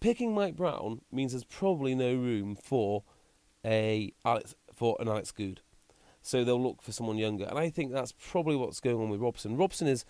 Picking 0.00 0.34
Mike 0.34 0.54
Brown 0.54 1.00
means 1.10 1.32
there's 1.32 1.44
probably 1.44 1.94
no 1.94 2.14
room 2.14 2.54
for 2.54 3.04
a 3.64 4.12
Alex 4.24 4.54
for 4.74 4.96
an 5.00 5.08
Alex 5.08 5.32
Goode. 5.32 5.60
So 6.20 6.44
they'll 6.44 6.62
look 6.62 6.82
for 6.82 6.92
someone 6.92 7.16
younger, 7.16 7.44
and 7.44 7.58
I 7.58 7.70
think 7.70 7.92
that's 7.92 8.12
probably 8.12 8.56
what's 8.56 8.80
going 8.80 9.00
on 9.00 9.08
with 9.08 9.20
Robson. 9.20 9.56
Robson 9.56 9.86
is 9.88 10.04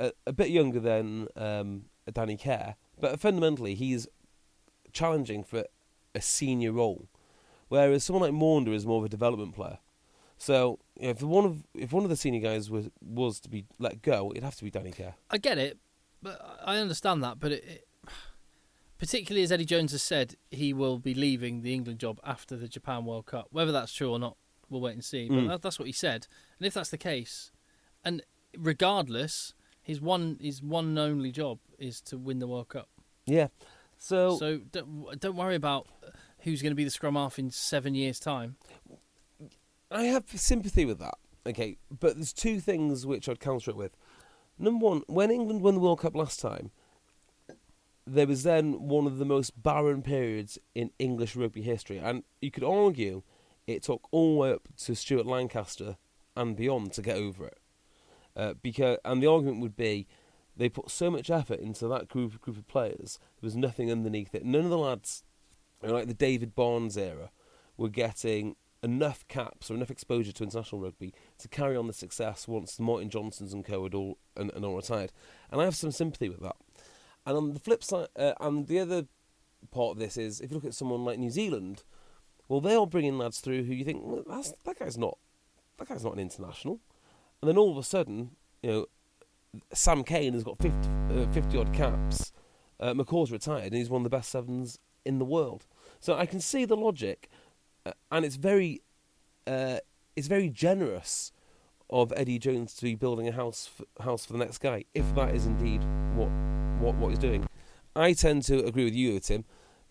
a, 0.00 0.12
a 0.26 0.32
bit 0.32 0.48
younger 0.50 0.80
than 0.80 1.28
um, 1.36 1.84
Danny 2.12 2.36
Care, 2.36 2.76
but 3.00 3.20
fundamentally 3.20 3.74
he's 3.74 4.06
challenging 4.92 5.44
for 5.44 5.64
a 6.14 6.20
senior 6.20 6.72
role, 6.72 7.08
whereas 7.68 8.02
someone 8.04 8.22
like 8.22 8.32
Maunder 8.32 8.72
is 8.72 8.84
more 8.86 8.98
of 8.98 9.04
a 9.04 9.08
development 9.08 9.54
player. 9.54 9.78
So 10.38 10.78
you 10.98 11.04
know, 11.04 11.10
if 11.10 11.22
one 11.22 11.44
of 11.44 11.62
if 11.74 11.92
one 11.92 12.02
of 12.04 12.10
the 12.10 12.16
senior 12.16 12.40
guys 12.40 12.70
was 12.70 12.88
was 13.00 13.40
to 13.40 13.48
be 13.48 13.66
let 13.78 14.02
go, 14.02 14.30
it'd 14.32 14.42
have 14.42 14.56
to 14.56 14.64
be 14.64 14.70
Danny 14.70 14.90
Care. 14.90 15.14
I 15.30 15.38
get 15.38 15.58
it, 15.58 15.78
but 16.22 16.40
I 16.64 16.78
understand 16.78 17.22
that. 17.22 17.38
But 17.38 17.52
it, 17.52 17.64
it, 17.64 17.86
particularly 18.98 19.42
as 19.42 19.52
Eddie 19.52 19.64
Jones 19.64 19.92
has 19.92 20.02
said, 20.02 20.36
he 20.50 20.72
will 20.72 20.98
be 20.98 21.14
leaving 21.14 21.62
the 21.62 21.72
England 21.74 21.98
job 22.00 22.20
after 22.24 22.56
the 22.56 22.68
Japan 22.68 23.04
World 23.04 23.26
Cup. 23.26 23.48
Whether 23.50 23.72
that's 23.72 23.92
true 23.92 24.10
or 24.10 24.18
not, 24.18 24.36
we'll 24.68 24.80
wait 24.80 24.94
and 24.94 25.04
see. 25.04 25.28
But 25.28 25.34
Mm. 25.36 25.48
that, 25.48 25.62
that's 25.62 25.78
what 25.78 25.86
he 25.86 25.92
said. 25.92 26.26
And 26.58 26.66
if 26.66 26.74
that's 26.74 26.90
the 26.90 26.98
case, 26.98 27.50
and 28.04 28.22
regardless, 28.56 29.54
his 29.90 30.00
one 30.00 30.38
his 30.40 30.62
one 30.62 30.86
and 30.86 30.98
only 31.00 31.32
job 31.32 31.58
is 31.76 32.00
to 32.02 32.16
win 32.16 32.38
the 32.38 32.46
World 32.46 32.68
Cup. 32.68 32.88
Yeah. 33.26 33.48
So, 33.98 34.38
So 34.38 34.58
don't, 34.58 35.20
don't 35.20 35.36
worry 35.36 35.56
about 35.56 35.88
who's 36.42 36.62
going 36.62 36.70
to 36.70 36.76
be 36.76 36.84
the 36.84 36.90
scrum 36.90 37.16
half 37.16 37.40
in 37.40 37.50
seven 37.50 37.96
years' 37.96 38.20
time. 38.20 38.54
I 39.90 40.04
have 40.04 40.24
sympathy 40.28 40.84
with 40.84 41.00
that. 41.00 41.16
Okay, 41.44 41.76
but 41.90 42.14
there's 42.14 42.32
two 42.32 42.60
things 42.60 43.04
which 43.04 43.28
I'd 43.28 43.40
counter 43.40 43.72
it 43.72 43.76
with. 43.76 43.96
Number 44.58 44.86
one, 44.86 45.02
when 45.08 45.32
England 45.32 45.62
won 45.62 45.74
the 45.74 45.80
World 45.80 46.00
Cup 46.00 46.14
last 46.14 46.38
time, 46.38 46.70
there 48.06 48.28
was 48.28 48.44
then 48.44 48.88
one 48.88 49.06
of 49.06 49.18
the 49.18 49.24
most 49.24 49.60
barren 49.60 50.02
periods 50.02 50.56
in 50.74 50.92
English 51.00 51.34
rugby 51.34 51.62
history, 51.62 51.98
and 51.98 52.22
you 52.40 52.52
could 52.52 52.64
argue 52.64 53.22
it 53.66 53.82
took 53.82 54.06
all 54.12 54.34
the 54.34 54.40
way 54.40 54.52
up 54.52 54.68
to 54.84 54.94
Stuart 54.94 55.26
Lancaster 55.26 55.96
and 56.36 56.54
beyond 56.56 56.92
to 56.92 57.02
get 57.02 57.16
over 57.16 57.46
it. 57.46 57.58
Uh, 58.36 58.54
because 58.62 58.98
and 59.04 59.22
the 59.22 59.26
argument 59.26 59.60
would 59.60 59.76
be 59.76 60.06
they 60.56 60.68
put 60.68 60.90
so 60.90 61.10
much 61.10 61.30
effort 61.30 61.60
into 61.60 61.88
that 61.88 62.08
group 62.08 62.40
group 62.40 62.56
of 62.56 62.68
players. 62.68 63.18
There 63.40 63.46
was 63.46 63.56
nothing 63.56 63.90
underneath 63.90 64.34
it. 64.34 64.44
None 64.44 64.64
of 64.64 64.70
the 64.70 64.78
lads, 64.78 65.24
you 65.82 65.88
know, 65.88 65.94
like 65.94 66.06
the 66.06 66.14
David 66.14 66.54
Barnes 66.54 66.96
era, 66.96 67.30
were 67.76 67.88
getting 67.88 68.56
enough 68.82 69.26
caps 69.28 69.70
or 69.70 69.74
enough 69.74 69.90
exposure 69.90 70.32
to 70.32 70.44
international 70.44 70.80
rugby 70.80 71.12
to 71.38 71.48
carry 71.48 71.76
on 71.76 71.86
the 71.86 71.92
success 71.92 72.48
once 72.48 72.76
the 72.76 72.82
Martin 72.82 73.10
Johnsons 73.10 73.52
and 73.52 73.64
co 73.64 73.82
had 73.82 73.94
all 73.94 74.18
and, 74.36 74.50
and 74.54 74.64
all 74.64 74.76
retired. 74.76 75.12
And 75.50 75.60
I 75.60 75.64
have 75.64 75.76
some 75.76 75.90
sympathy 75.90 76.28
with 76.28 76.40
that. 76.40 76.56
And 77.26 77.36
on 77.36 77.52
the 77.54 77.60
flip 77.60 77.84
side, 77.84 78.08
uh, 78.16 78.32
and 78.40 78.66
the 78.66 78.78
other 78.78 79.06
part 79.70 79.92
of 79.92 79.98
this 79.98 80.16
is 80.16 80.40
if 80.40 80.50
you 80.50 80.54
look 80.54 80.64
at 80.64 80.74
someone 80.74 81.04
like 81.04 81.18
New 81.18 81.30
Zealand, 81.30 81.84
well, 82.48 82.60
they 82.60 82.74
are 82.74 82.86
bringing 82.86 83.18
lads 83.18 83.40
through 83.40 83.64
who 83.64 83.74
you 83.74 83.84
think 83.84 84.02
well, 84.02 84.24
that 84.26 84.78
guy's 84.78 84.98
not 84.98 85.18
that 85.78 85.88
guy's 85.88 86.04
not 86.04 86.14
an 86.14 86.20
international, 86.20 86.80
and 87.42 87.48
then 87.48 87.56
all 87.56 87.70
of 87.70 87.76
a 87.76 87.82
sudden, 87.82 88.30
you 88.62 88.70
know, 88.70 88.86
Sam 89.72 90.04
Cane 90.04 90.34
has 90.34 90.44
got 90.44 90.58
50, 90.58 90.88
uh, 91.10 91.26
50 91.32 91.58
odd 91.58 91.72
caps. 91.72 92.32
Uh, 92.78 92.94
McCaw's 92.94 93.32
retired, 93.32 93.66
and 93.66 93.74
he's 93.74 93.90
one 93.90 94.00
of 94.00 94.04
the 94.04 94.16
best 94.16 94.30
sevens 94.30 94.78
in 95.04 95.18
the 95.18 95.24
world. 95.24 95.66
So 95.98 96.14
I 96.14 96.26
can 96.26 96.40
see 96.40 96.64
the 96.64 96.76
logic, 96.76 97.28
uh, 97.84 97.92
and 98.10 98.24
it's 98.24 98.36
very, 98.36 98.82
uh, 99.46 99.78
it's 100.16 100.28
very 100.28 100.48
generous 100.48 101.32
of 101.90 102.12
Eddie 102.16 102.38
Jones 102.38 102.74
to 102.74 102.82
be 102.82 102.94
building 102.94 103.28
a 103.28 103.32
house 103.32 103.68
f- 103.78 104.04
house 104.04 104.24
for 104.24 104.32
the 104.32 104.38
next 104.38 104.58
guy, 104.58 104.84
if 104.94 105.14
that 105.14 105.34
is 105.34 105.46
indeed 105.46 105.82
what 106.14 106.28
what 106.80 106.94
what 106.96 107.08
he's 107.08 107.18
doing. 107.18 107.46
I 107.96 108.12
tend 108.12 108.44
to 108.44 108.64
agree 108.64 108.84
with 108.84 108.94
you, 108.94 109.18
Tim. 109.20 109.44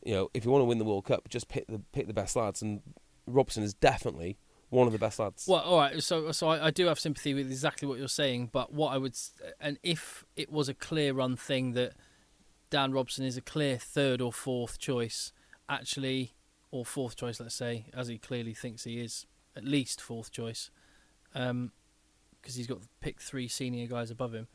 You 0.04 0.14
know, 0.14 0.30
if 0.34 0.46
you 0.46 0.52
want 0.52 0.62
to 0.62 0.66
win 0.66 0.78
the 0.78 0.86
World 0.86 1.06
Cup, 1.06 1.28
just 1.30 1.50
pick 1.50 1.68
the 1.68 1.82
pick 1.92 2.08
the 2.08 2.14
best 2.14 2.36
lads, 2.36 2.62
and 2.62 2.82
Robson 3.28 3.64
is 3.64 3.74
definitely 3.74 4.38
one 4.70 4.88
of 4.88 4.94
the 4.94 5.00
best 5.00 5.20
lads. 5.20 5.46
Well, 5.48 5.62
all 5.62 5.78
right. 5.78 6.02
So, 6.04 6.32
so 6.32 6.48
I, 6.50 6.68
I 6.68 6.72
do 6.72 6.86
have 6.88 7.00
sympathy 7.00 7.34
with 7.34 7.48
exactly 7.48 7.88
what 7.88 7.98
you're 8.00 8.08
saying, 8.08 8.50
but 8.52 8.72
what 8.74 8.94
I 8.94 8.98
would, 8.98 9.16
and 9.60 9.78
if 9.84 10.24
it 10.36 10.52
was 10.52 10.70
a 10.70 10.74
clear 10.74 11.14
run 11.14 11.36
thing 11.36 11.74
that 11.74 11.94
Dan 12.70 12.92
Robson 12.92 13.26
is 13.26 13.36
a 13.38 13.42
clear 13.42 13.78
third 13.78 14.22
or 14.22 14.32
fourth 14.32 14.78
choice, 14.78 15.32
actually, 15.68 16.34
or 16.72 16.86
fourth 16.86 17.16
choice, 17.16 17.40
let's 17.40 17.56
say, 17.56 17.86
as 17.96 18.08
he 18.10 18.18
clearly 18.20 18.54
thinks 18.54 18.84
he 18.84 19.00
is, 19.02 19.26
at 19.56 19.64
least 19.64 20.00
fourth 20.00 20.32
choice, 20.32 20.70
because 21.34 22.56
he's 22.56 22.68
got 22.68 22.80
picked 23.02 23.22
three 23.24 23.48
senior 23.48 23.88
guys 23.88 24.12
above 24.12 24.34
him. 24.34 24.48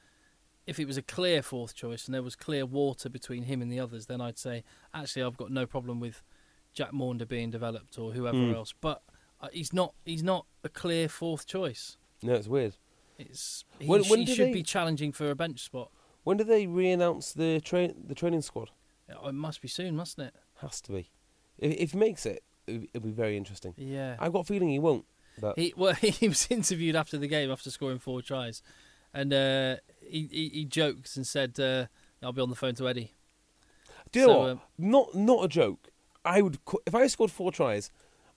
If 0.66 0.78
it 0.78 0.86
was 0.86 0.96
a 0.96 1.02
clear 1.02 1.42
fourth 1.42 1.74
choice 1.74 2.06
and 2.06 2.14
there 2.14 2.22
was 2.22 2.36
clear 2.36 2.64
water 2.64 3.08
between 3.10 3.42
him 3.42 3.60
and 3.60 3.70
the 3.70 3.80
others, 3.80 4.06
then 4.06 4.20
I'd 4.20 4.38
say 4.38 4.64
actually 4.94 5.22
I've 5.22 5.36
got 5.36 5.50
no 5.50 5.66
problem 5.66 6.00
with 6.00 6.22
Jack 6.72 6.92
Maunder 6.92 7.26
being 7.26 7.50
developed 7.50 7.98
or 7.98 8.12
whoever 8.12 8.38
Hmm. 8.38 8.54
else. 8.54 8.72
But 8.80 9.02
he's 9.52 9.72
not. 9.72 9.94
He's 10.04 10.22
not 10.22 10.46
a 10.62 10.68
clear 10.68 11.08
fourth 11.08 11.46
choice. 11.46 11.96
no, 12.22 12.34
it's 12.34 12.48
weird. 12.48 12.76
It's 13.18 13.64
he, 13.78 13.86
When- 13.86 14.02
when 14.04 14.20
he 14.20 14.26
should 14.34 14.48
they- 14.48 14.52
be 14.52 14.62
challenging 14.62 15.12
for 15.12 15.30
a 15.30 15.34
bench 15.36 15.60
spot. 15.60 15.90
When 16.24 16.36
do 16.38 16.44
they 16.44 16.66
re-announce 16.66 17.32
the 17.32 17.60
train 17.60 17.94
the 18.06 18.14
training 18.14 18.42
squad? 18.42 18.70
Oh, 19.22 19.28
It 19.28 19.32
must 19.34 19.60
be 19.60 19.68
soon, 19.68 19.94
mustn't 19.96 20.28
it? 20.28 20.34
Has 20.62 20.80
to 20.82 20.92
be. 20.92 21.10
If, 21.58 21.72
if 21.76 21.92
he 21.92 21.98
makes 21.98 22.24
it, 22.24 22.42
it'll 22.66 23.00
be 23.02 23.10
very 23.10 23.36
interesting. 23.36 23.74
Yeah. 23.76 24.16
I've 24.18 24.32
got 24.32 24.40
a 24.40 24.44
feeling 24.44 24.70
he 24.70 24.78
won't. 24.78 25.04
But 25.38 25.58
He 25.58 25.74
well, 25.76 25.92
he 26.20 26.28
was 26.28 26.46
interviewed 26.50 26.96
after 26.96 27.18
the 27.18 27.28
game 27.28 27.50
after 27.50 27.70
scoring 27.70 27.98
four 27.98 28.22
tries, 28.22 28.62
and 29.12 29.32
uh, 29.34 29.76
he, 30.00 30.28
he 30.32 30.48
he 30.48 30.64
joked 30.64 31.14
and 31.16 31.26
said, 31.26 31.58
uh, 31.60 31.86
"I'll 32.22 32.32
be 32.32 32.40
on 32.40 32.50
the 32.50 32.56
phone 32.56 32.74
to 32.76 32.88
Eddie." 32.88 33.12
do 34.12 34.20
you 34.20 34.26
know 34.28 34.38
what? 34.38 34.48
um, 34.50 34.60
not 34.78 35.14
not 35.14 35.44
a 35.44 35.48
joke. 35.48 35.88
I 36.24 36.40
would 36.40 36.58
if 36.86 36.94
I 36.94 37.06
scored 37.08 37.30
four 37.32 37.52
tries, 37.52 37.90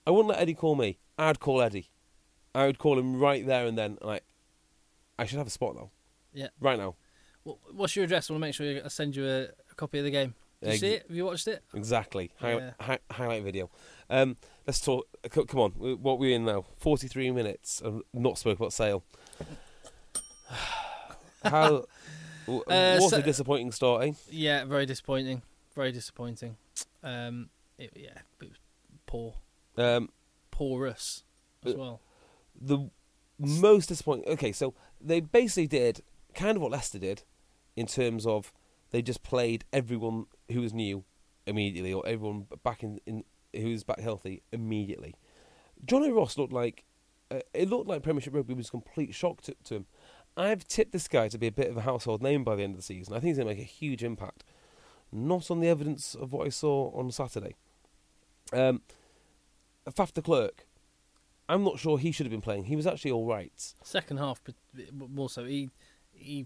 I 0.08 0.12
wouldn't 0.12 0.30
let 0.30 0.39
Eddie 0.39 0.53
call 0.53 0.76
me. 0.76 0.99
I'd 1.18 1.41
call 1.41 1.62
Eddie. 1.62 1.89
I 2.55 2.66
would 2.66 2.78
call 2.80 2.97
him 2.97 3.20
right 3.20 3.45
there 3.45 3.66
and 3.68 3.78
then. 3.78 3.97
Like, 4.01 4.24
I 5.20 5.26
should 5.26 5.38
have 5.38 5.47
a 5.47 5.51
spot 5.51 5.76
though. 5.76 5.91
Yeah. 6.34 6.47
Right 6.62 6.80
now. 6.80 6.95
Wh- 7.43 7.76
What's 7.76 7.93
your 7.97 8.05
address? 8.05 8.30
I 8.30 8.34
want 8.34 8.41
to 8.43 8.47
make 8.47 8.55
sure 8.55 8.86
I 8.86 8.88
send 8.88 9.18
you 9.18 9.26
a, 9.28 9.41
a 9.72 9.76
copy 9.76 9.99
of 9.99 10.05
the 10.05 10.12
game. 10.12 10.34
Did 10.62 10.68
you 10.68 10.72
Ex- 10.72 10.80
see 10.80 10.88
it? 10.93 11.03
Have 11.10 11.16
you 11.18 11.26
watched 11.26 11.47
it? 11.49 11.62
Exactly. 11.74 12.32
Hi- 12.39 12.53
Yeah. 12.58 12.72
hi- 12.80 12.99
highlight 13.12 13.43
video. 13.43 13.70
Um, 14.10 14.38
let's 14.66 14.80
talk. 14.80 15.05
c- 15.32 15.43
Come 15.45 15.60
on. 15.60 15.72
What 15.72 16.20
we're 16.20 16.36
in 16.36 16.45
now? 16.45 16.64
Forty-three 16.78 17.30
minutes. 17.32 17.82
I've 17.86 18.01
not 18.14 18.38
spoke 18.38 18.58
about 18.60 18.72
Sale. 18.74 19.03
How? 21.43 21.86
w- 22.45 22.64
Uh, 22.68 22.97
what 22.99 23.10
so- 23.12 23.18
a 23.18 23.22
disappointing 23.22 23.72
start, 23.72 24.03
eh? 24.08 24.12
Yeah, 24.30 24.66
very 24.66 24.86
disappointing. 24.86 25.41
Very 25.76 25.91
disappointing. 25.91 26.58
Um, 27.03 27.49
it, 27.78 27.91
yeah, 27.95 28.18
it 28.41 28.49
was 28.49 28.58
poor, 29.05 29.34
Um, 29.78 30.09
porous 30.51 31.23
as 31.65 31.73
Uh, 31.73 31.78
well. 31.78 32.01
the 32.59 32.89
most 33.38 33.88
disappointing. 33.89 34.28
Okay, 34.30 34.51
so 34.51 34.73
they 34.99 35.19
basically 35.19 35.67
did 35.67 36.01
kind 36.34 36.55
of 36.55 36.61
what 36.61 36.71
Leicester 36.71 36.99
did, 36.99 37.23
in 37.75 37.86
terms 37.86 38.25
of 38.25 38.51
they 38.89 39.01
just 39.01 39.21
played 39.23 39.65
everyone 39.71 40.25
who 40.51 40.61
was 40.61 40.73
new 40.73 41.03
immediately, 41.45 41.93
or 41.93 42.05
everyone 42.07 42.47
back 42.63 42.84
in, 42.84 42.99
in 43.05 43.23
who 43.53 43.69
was 43.69 43.84
back 43.84 43.99
healthy 43.99 44.41
immediately. 44.51 45.13
Jono 45.86 46.15
Ross 46.15 46.38
looked 46.38 46.53
like 46.53 46.84
uh, 47.30 47.41
it 47.53 47.69
looked 47.69 47.88
like 47.88 48.01
Premiership 48.03 48.34
rugby 48.34 48.53
was 48.53 48.67
a 48.67 48.71
complete 48.71 49.13
shock 49.13 49.41
to, 49.41 49.55
to 49.65 49.75
him. 49.75 49.86
I've 50.36 50.67
tipped 50.67 50.91
this 50.91 51.07
guy 51.07 51.28
to 51.30 51.38
be 51.38 51.47
a 51.47 51.51
bit 51.51 51.69
of 51.69 51.78
a 51.78 51.82
household 51.82 52.21
name 52.21 52.43
by 52.43 52.55
the 52.55 52.63
end 52.63 52.73
of 52.73 52.78
the 52.78 52.84
season. 52.84 53.13
I 53.13 53.19
think 53.19 53.30
he's 53.30 53.38
going 53.38 53.47
to 53.47 53.53
make 53.55 53.63
a 53.63 53.67
huge 53.67 54.03
impact. 54.03 54.43
Not 55.11 55.49
on 55.49 55.59
the 55.59 55.67
evidence 55.67 56.13
of 56.15 56.32
what 56.32 56.45
I 56.45 56.49
saw 56.49 56.91
on 56.97 57.09
Saturday. 57.11 57.55
Um, 58.53 58.82
Faf 59.91 60.13
de 60.13 60.21
Klerk, 60.21 60.65
I'm 61.49 61.63
not 61.63 61.79
sure 61.79 61.97
he 61.97 62.11
should 62.11 62.25
have 62.25 62.31
been 62.31 62.41
playing. 62.41 62.65
He 62.65 62.75
was 62.75 62.88
actually 62.88 63.11
all 63.11 63.25
right. 63.25 63.51
Second 63.83 64.17
half, 64.17 64.41
but 64.43 64.55
more 65.09 65.29
so, 65.29 65.45
he 65.45 65.69
he 66.13 66.45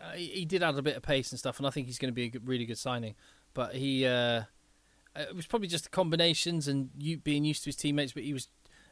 uh, 0.00 0.12
he 0.12 0.26
he 0.26 0.44
did 0.44 0.62
add 0.62 0.76
a 0.76 0.82
bit 0.82 0.96
of 0.96 1.02
pace 1.02 1.30
and 1.30 1.38
stuff, 1.38 1.58
and 1.58 1.66
I 1.66 1.70
think 1.70 1.86
he's 1.86 1.98
going 1.98 2.10
to 2.10 2.14
be 2.14 2.24
a 2.24 2.28
good, 2.28 2.46
really 2.46 2.66
good 2.66 2.78
signing. 2.78 3.14
But 3.54 3.74
he 3.74 4.06
uh, 4.06 4.42
it 5.14 5.34
was 5.34 5.46
probably 5.46 5.68
just 5.68 5.84
the 5.84 5.90
combinations 5.90 6.68
and 6.68 6.90
you 6.98 7.18
being 7.18 7.44
used 7.44 7.62
to 7.64 7.68
his 7.68 7.76
teammates. 7.76 8.12
But 8.12 8.24
he 8.24 8.32
was 8.32 8.48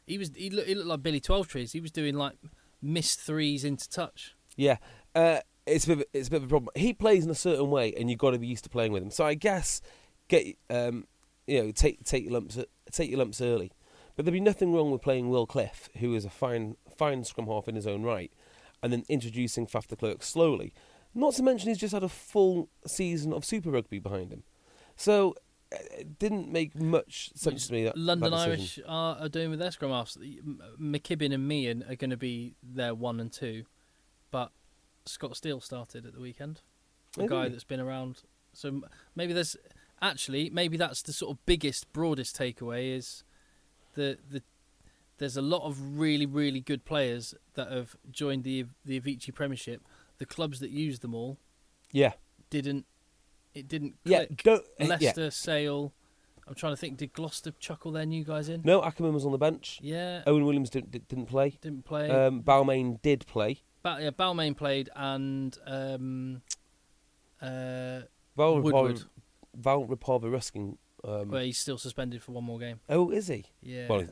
he 0.07 0.19
was 0.19 0.31
he 0.35 0.51
looked, 0.51 0.69
he 0.69 0.75
looked 0.75 0.89
like 0.89 1.03
Billy 1.03 1.21
Twelvetrees. 1.21 1.73
He 1.73 1.81
was 1.81 1.91
doing 1.91 2.15
like 2.15 2.35
missed 2.81 3.21
threes 3.21 3.65
into 3.65 3.89
touch. 3.89 4.37
Yeah, 4.57 4.77
uh, 5.15 5.41
it's 5.67 5.85
a 5.85 5.89
bit 5.89 5.99
of, 5.99 6.05
it's 6.13 6.29
a 6.29 6.31
bit 6.31 6.37
of 6.39 6.45
a 6.45 6.49
problem. 6.49 6.71
He 6.77 6.93
plays 6.93 7.25
in 7.25 7.31
a 7.31 7.35
certain 7.35 7.71
way, 7.71 7.93
and 7.99 8.09
you've 8.09 8.19
got 8.19 8.31
to 8.31 8.39
be 8.39 8.47
used 8.47 8.65
to 8.65 8.71
playing 8.71 8.93
with 8.93 9.03
him. 9.03 9.11
So 9.11 9.25
I 9.25 9.35
guess 9.35 9.81
get 10.29 10.57
um, 10.71 11.07
you 11.47 11.63
know 11.63 11.71
take 11.71 12.05
take 12.05 12.25
your 12.25 12.33
lumps 12.33 12.59
take 12.91 13.11
your 13.11 13.19
lumps 13.19 13.41
early. 13.41 13.73
But 14.17 14.25
there'd 14.25 14.33
be 14.33 14.41
nothing 14.41 14.73
wrong 14.73 14.93
with 14.93 15.03
playing 15.03 15.29
Will 15.29 15.47
Cliff, 15.47 15.89
who 15.99 16.15
is 16.15 16.25
a 16.25 16.31
fine 16.31 16.77
fine 16.97 17.25
scrum 17.25 17.49
half 17.49 17.67
in 17.69 17.75
his 17.75 17.87
own 17.87 18.03
right, 18.03 18.33
and 18.83 18.93
then 18.93 19.05
introducing 19.09 19.67
Faf 19.67 19.89
de 19.89 19.97
Klerk 19.97 20.23
slowly. 20.23 20.73
Not 21.15 21.35
to 21.35 21.43
mention 21.43 21.69
he's 21.69 21.79
just 21.79 21.95
had 21.95 22.03
a 22.05 22.09
full 22.09 22.69
season 22.87 23.33
of 23.33 23.45
Super 23.45 23.71
Rugby 23.71 23.99
behind 23.99 24.33
him, 24.33 24.45
so 24.97 25.35
uh, 25.73 25.77
it 25.99 26.19
didn't 26.19 26.51
make 26.51 26.75
much 26.77 27.31
sense 27.35 27.67
to 27.69 27.73
me. 27.73 27.85
That 27.85 27.97
London 27.97 28.31
that. 28.31 28.37
Irish 28.37 28.79
are, 28.87 29.17
are 29.17 29.29
doing 29.29 29.51
with 29.51 29.59
their 29.59 29.71
scrum 29.73 29.91
halves. 29.91 30.17
McKibbin 30.81 31.33
and 31.35 31.47
Meehan 31.49 31.85
are 31.89 31.97
going 31.97 32.11
to 32.11 32.17
be 32.17 32.55
their 32.63 32.95
one 32.95 33.19
and 33.21 33.33
two, 33.33 33.65
but 34.31 34.51
Scott 35.07 35.37
Steele 35.37 35.61
started 35.61 36.07
at 36.07 36.15
the 36.15 36.21
weekend, 36.21 36.61
a 37.19 37.23
Oh, 37.23 37.27
guy 37.29 37.49
that's 37.49 37.65
been 37.65 37.81
around. 37.81 38.23
So 38.53 38.83
maybe 39.17 39.33
there's 39.33 39.57
actually 40.05 40.51
maybe 40.51 40.77
that's 40.77 41.03
the 41.03 41.13
sort 41.13 41.33
of 41.33 41.47
biggest, 41.47 41.93
broadest 41.93 42.39
takeaway 42.39 42.97
is 42.97 43.25
the 43.95 44.19
the 44.31 44.43
there's 45.19 45.37
a 45.37 45.43
lot 45.43 45.63
of 45.63 45.99
really 45.99 46.27
really 46.27 46.61
good 46.61 46.85
players 46.85 47.35
that 47.55 47.71
have 47.71 47.97
joined 48.11 48.45
the 48.45 48.67
the 48.85 49.01
Aviva 49.01 49.35
Premiership. 49.35 49.83
The 50.19 50.27
clubs 50.27 50.61
that 50.61 50.71
used 50.71 51.03
them 51.03 51.15
all 51.15 51.39
Yeah, 51.93 52.13
didn't 52.51 52.87
it 53.55 53.69
didn't 53.69 53.95
yeah, 54.05 54.25
don't, 54.43 54.65
uh, 54.81 54.85
Leicester, 54.87 55.25
yeah. 55.25 55.31
Sale. 55.31 55.93
I'm 56.47 56.55
trying 56.55 56.73
to 56.73 56.77
think. 56.77 56.99
Did 56.99 57.15
Gloucester 57.15 57.53
chuckle 57.59 57.91
their 57.93 58.05
new 58.05 58.23
guys 58.23 58.49
in? 58.51 58.61
No, 58.65 58.83
Ackermann 58.83 59.15
was 59.15 59.25
on 59.25 59.33
the 59.33 59.39
bench. 59.39 59.79
Yeah, 59.83 60.23
Owen 60.27 60.45
Williams 60.45 60.69
didn't 60.71 60.91
didn't 61.09 61.27
play. 61.27 61.59
didn't 61.63 61.85
play. 61.85 62.11
Um, 62.11 62.43
Balmain 62.43 63.01
did 63.01 63.27
play. 63.27 63.63
Ba- 63.83 63.99
yeah, 64.01 64.11
Balmain 64.11 64.57
played, 64.57 64.91
and 64.95 65.57
um, 65.67 66.43
uh, 67.41 68.01
Val 68.37 68.61
Woodward, 68.61 68.97
Rapava, 68.97 69.07
Val 69.57 69.85
Rapava 69.85 70.31
Ruskin. 70.33 70.79
Um, 71.03 71.29
where 71.29 71.43
he's 71.43 71.59
still 71.59 71.77
suspended 71.77 72.23
for 72.23 72.33
one 72.33 72.45
more 72.45 72.59
game. 72.59 72.81
oh, 72.89 73.11
is 73.11 73.29
he? 73.29 73.45
Yeah, 73.61 73.89
Well, 73.89 74.07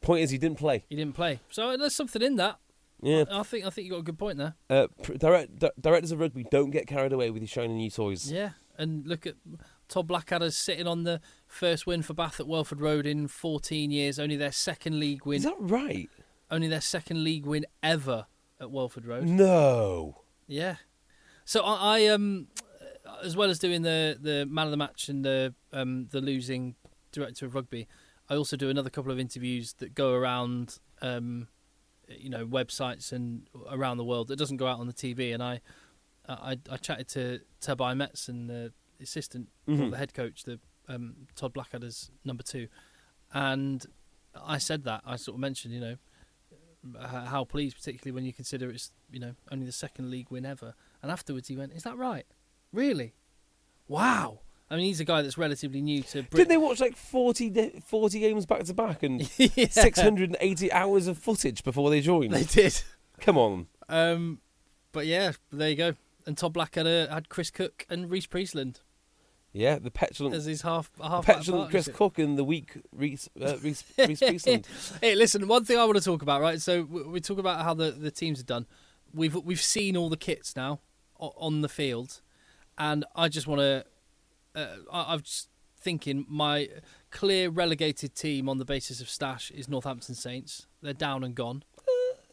point 0.00 0.22
is 0.22 0.30
he 0.30 0.38
didn't 0.38 0.56
play. 0.58 0.84
he 0.88 0.96
didn't 0.96 1.14
play. 1.14 1.40
So 1.50 1.76
there's 1.76 1.94
something 1.94 2.22
in 2.22 2.36
that. 2.36 2.58
Yeah. 3.02 3.24
I 3.30 3.42
think 3.42 3.66
I 3.66 3.70
think 3.70 3.86
you 3.86 3.92
got 3.92 4.00
a 4.00 4.02
good 4.04 4.18
point 4.18 4.38
there. 4.38 4.54
Uh, 4.68 4.86
direct, 5.18 5.58
di- 5.58 5.70
directors 5.80 6.12
of 6.12 6.20
rugby 6.20 6.44
don't 6.50 6.70
get 6.70 6.86
carried 6.86 7.12
away 7.12 7.30
with 7.30 7.42
your 7.42 7.48
shiny 7.48 7.74
new 7.74 7.90
toys. 7.90 8.30
Yeah, 8.32 8.50
and 8.78 9.06
look 9.06 9.26
at 9.26 9.34
Todd 9.88 10.06
Blackadder 10.06 10.50
sitting 10.50 10.86
on 10.86 11.04
the 11.04 11.20
first 11.46 11.86
win 11.86 12.02
for 12.02 12.14
Bath 12.14 12.40
at 12.40 12.46
Welford 12.46 12.80
Road 12.80 13.06
in 13.06 13.26
14 13.28 13.90
years. 13.90 14.18
Only 14.18 14.36
their 14.36 14.52
second 14.52 14.98
league 15.00 15.24
win. 15.26 15.36
Is 15.38 15.44
that 15.44 15.56
right? 15.58 16.08
Only 16.50 16.68
their 16.68 16.80
second 16.80 17.22
league 17.24 17.44
win 17.46 17.64
ever 17.82 18.26
at 18.60 18.70
Welford 18.70 19.06
Road. 19.06 19.24
No. 19.24 20.22
Yeah. 20.46 20.76
So 21.44 21.62
I, 21.64 22.00
I 22.00 22.06
um, 22.08 22.48
as 23.22 23.36
well 23.36 23.50
as 23.50 23.58
doing 23.58 23.82
the 23.82 24.16
the 24.20 24.46
man 24.46 24.66
of 24.66 24.70
the 24.70 24.76
match 24.76 25.08
and 25.08 25.24
the 25.24 25.54
um 25.72 26.06
the 26.10 26.20
losing 26.20 26.76
director 27.12 27.46
of 27.46 27.54
rugby, 27.54 27.86
I 28.28 28.36
also 28.36 28.56
do 28.56 28.68
another 28.70 28.90
couple 28.90 29.10
of 29.12 29.18
interviews 29.18 29.72
that 29.74 29.94
go 29.94 30.12
around 30.14 30.78
um, 31.02 31.48
you 32.08 32.28
know, 32.30 32.46
websites 32.46 33.10
and 33.12 33.48
around 33.70 33.96
the 33.96 34.04
world 34.04 34.28
that 34.28 34.36
doesn't 34.36 34.56
go 34.58 34.66
out 34.66 34.78
on 34.80 34.86
the 34.86 34.92
TV. 34.92 35.32
And 35.34 35.42
I 35.42 35.60
I, 36.28 36.56
I 36.70 36.76
chatted 36.76 37.08
to 37.08 37.40
Tabai 37.60 37.96
Matson, 37.96 38.46
the 38.46 38.72
assistant 39.00 39.48
Mhm. 39.66 39.90
the 39.90 39.96
head 39.96 40.12
coach, 40.14 40.44
the 40.44 40.60
um, 40.88 41.26
Todd 41.36 41.52
Blackadder's 41.52 42.10
number 42.24 42.42
two, 42.42 42.68
and 43.32 43.84
I 44.34 44.58
said 44.58 44.84
that 44.84 45.02
I 45.06 45.16
sort 45.16 45.36
of 45.36 45.40
mentioned 45.40 45.72
you 45.74 45.80
know 45.80 45.96
how 47.00 47.44
pleased, 47.44 47.76
particularly 47.76 48.12
when 48.14 48.24
you 48.24 48.32
consider 48.32 48.70
it's 48.70 48.92
you 49.10 49.20
know 49.20 49.34
only 49.50 49.66
the 49.66 49.72
second 49.72 50.10
league 50.10 50.30
win 50.30 50.46
ever. 50.46 50.74
And 51.02 51.10
afterwards 51.10 51.48
he 51.48 51.56
went, 51.56 51.72
"Is 51.72 51.82
that 51.84 51.96
right? 51.96 52.26
Really? 52.72 53.14
Wow." 53.88 54.40
I 54.72 54.76
mean, 54.76 54.84
he's 54.84 55.00
a 55.00 55.04
guy 55.04 55.20
that's 55.22 55.36
relatively 55.36 55.80
new 55.80 56.02
to 56.04 56.22
Did 56.22 56.30
Britain. 56.30 56.48
they 56.48 56.56
watch 56.56 56.78
like 56.78 56.96
40, 56.96 57.50
di- 57.50 57.82
40 57.84 58.20
games 58.20 58.46
back 58.46 58.62
to 58.62 58.72
back 58.74 59.02
and 59.02 59.20
Yeah. 59.56 59.66
680 59.68 60.70
hours 60.72 61.08
of 61.08 61.18
footage 61.18 61.64
before 61.64 61.90
they 61.90 62.00
joined? 62.00 62.32
They 62.32 62.44
did. 62.44 62.80
Come 63.20 63.36
on. 63.36 63.66
Um, 63.88 64.40
but 64.92 65.06
yeah, 65.06 65.32
there 65.50 65.70
you 65.70 65.74
go. 65.74 65.94
And 66.24 66.38
Todd 66.38 66.52
Black 66.52 66.76
had 66.76 67.28
Chris 67.28 67.50
Cook 67.50 67.84
and 67.90 68.08
Rhys 68.08 68.26
Priestland 68.26 68.78
Yeah, 69.52 69.80
the 69.80 69.90
petulant, 69.90 70.36
as 70.36 70.44
his 70.44 70.62
half 70.62 70.92
half 71.02 71.26
petulant 71.26 71.70
Chris 71.70 71.88
Cook 71.92 72.20
and 72.20 72.38
the 72.38 72.44
weak 72.44 72.76
Rhys, 72.92 73.28
uh, 73.42 73.56
Rhys, 73.64 73.82
Rhys 73.98 74.20
Priestland. 74.20 74.68
hey, 75.00 75.16
listen. 75.16 75.48
One 75.48 75.64
thing 75.64 75.78
I 75.78 75.84
want 75.84 75.98
to 75.98 76.04
talk 76.04 76.22
about, 76.22 76.40
right? 76.40 76.60
So 76.62 76.82
we 76.82 77.02
we 77.02 77.20
talk 77.20 77.38
about 77.38 77.64
how 77.64 77.74
the, 77.74 77.90
the 77.90 78.12
teams 78.12 78.38
are 78.38 78.44
done. 78.44 78.66
We've 79.12 79.34
we've 79.34 79.60
seen 79.60 79.96
all 79.96 80.08
the 80.10 80.16
kits 80.16 80.54
now 80.54 80.78
on 81.18 81.62
the 81.62 81.68
field, 81.68 82.20
and 82.80 83.04
I 83.14 83.28
just 83.28 83.46
want 83.46 83.60
to. 83.60 83.84
Uh, 84.56 84.66
I, 84.92 85.12
I'm 85.14 85.20
just 85.20 85.48
thinking 85.80 86.26
my 86.28 86.68
clear 87.10 87.48
relegated 87.50 88.14
team 88.14 88.48
on 88.48 88.58
the 88.58 88.64
basis 88.64 89.00
of 89.00 89.08
stash 89.08 89.50
is 89.52 89.68
Northampton 89.68 90.14
Saints. 90.16 90.66
They're 90.82 90.92
down 90.92 91.22
and 91.22 91.34
gone 91.34 91.62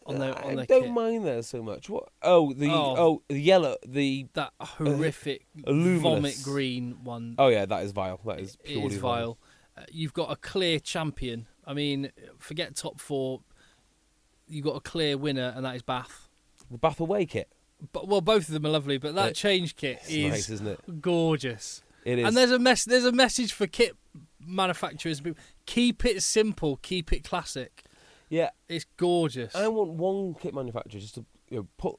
on 0.08 0.20
their 0.20 0.34
on 0.44 0.60
I 0.60 0.66
don't 0.66 0.84
kit. 0.84 0.92
mind 0.92 1.26
there 1.26 1.42
so 1.44 1.62
much. 1.62 1.90
What? 1.90 2.10
Oh, 2.24 2.54
the 2.54 2.70
Oh. 2.70 2.96
oh, 2.98 3.24
the 3.28 3.40
yellow, 3.40 3.76
the 3.86 4.28
That 4.34 4.54
horrific 4.60 5.46
Uh, 5.66 5.74
vomit 6.00 6.38
green 6.44 7.04
one 7.04 7.36
oh 7.38 7.50
yeah, 7.50 7.66
that 7.66 7.84
is 7.84 7.92
vile. 7.92 8.20
That 8.26 8.40
is 8.40 8.56
It 8.56 8.68
purely 8.68 8.96
is 8.96 8.98
vile. 8.98 9.38
Uh, 9.78 9.84
you've 9.92 10.14
got 10.14 10.32
a 10.32 10.36
clear 10.38 10.80
champion. 10.80 11.46
I 11.66 11.74
mean, 11.74 12.12
forget 12.40 12.76
top 12.76 13.00
four. 13.00 13.42
You've 14.48 14.64
got 14.66 14.78
a 14.78 14.80
clear 14.80 15.18
winner, 15.18 15.54
and 15.56 15.66
that 15.66 15.76
is 15.76 15.82
Bath. 15.84 16.30
The 16.72 16.78
Bath 16.78 17.00
away 17.02 17.26
kit. 17.26 17.50
But 17.94 18.08
well, 18.08 18.22
both 18.22 18.48
of 18.48 18.54
them 18.54 18.66
are 18.66 18.70
lovely. 18.70 18.98
But 18.98 19.16
that 19.16 19.30
It- 19.32 19.36
change 19.36 19.76
kit 19.76 20.00
It's 20.04 20.10
is 20.12 20.32
nice, 20.32 20.50
isn't 20.50 20.68
it? 20.68 21.02
gorgeous. 21.02 21.84
It 22.06 22.20
is. 22.20 22.28
And 22.28 22.36
there's 22.38 22.52
a 22.52 22.60
mess. 22.60 22.86
There's 22.86 23.06
a 23.06 23.12
message 23.12 23.52
for 23.54 23.68
kit 23.68 23.96
manufacturers: 24.40 25.22
keep 25.66 26.06
it 26.06 26.24
simple, 26.24 26.78
keep 26.78 27.12
it 27.14 27.24
classic. 27.24 27.84
yeah, 28.30 28.50
It's 28.68 28.86
gorgeous. 28.98 29.56
I 29.56 29.68
want 29.68 29.92
one 29.92 30.34
kit 30.36 30.54
manufacturer 30.54 31.00
just 31.02 31.16
to 31.16 31.26
you 31.50 31.58
know, 31.58 31.68
put 31.78 31.98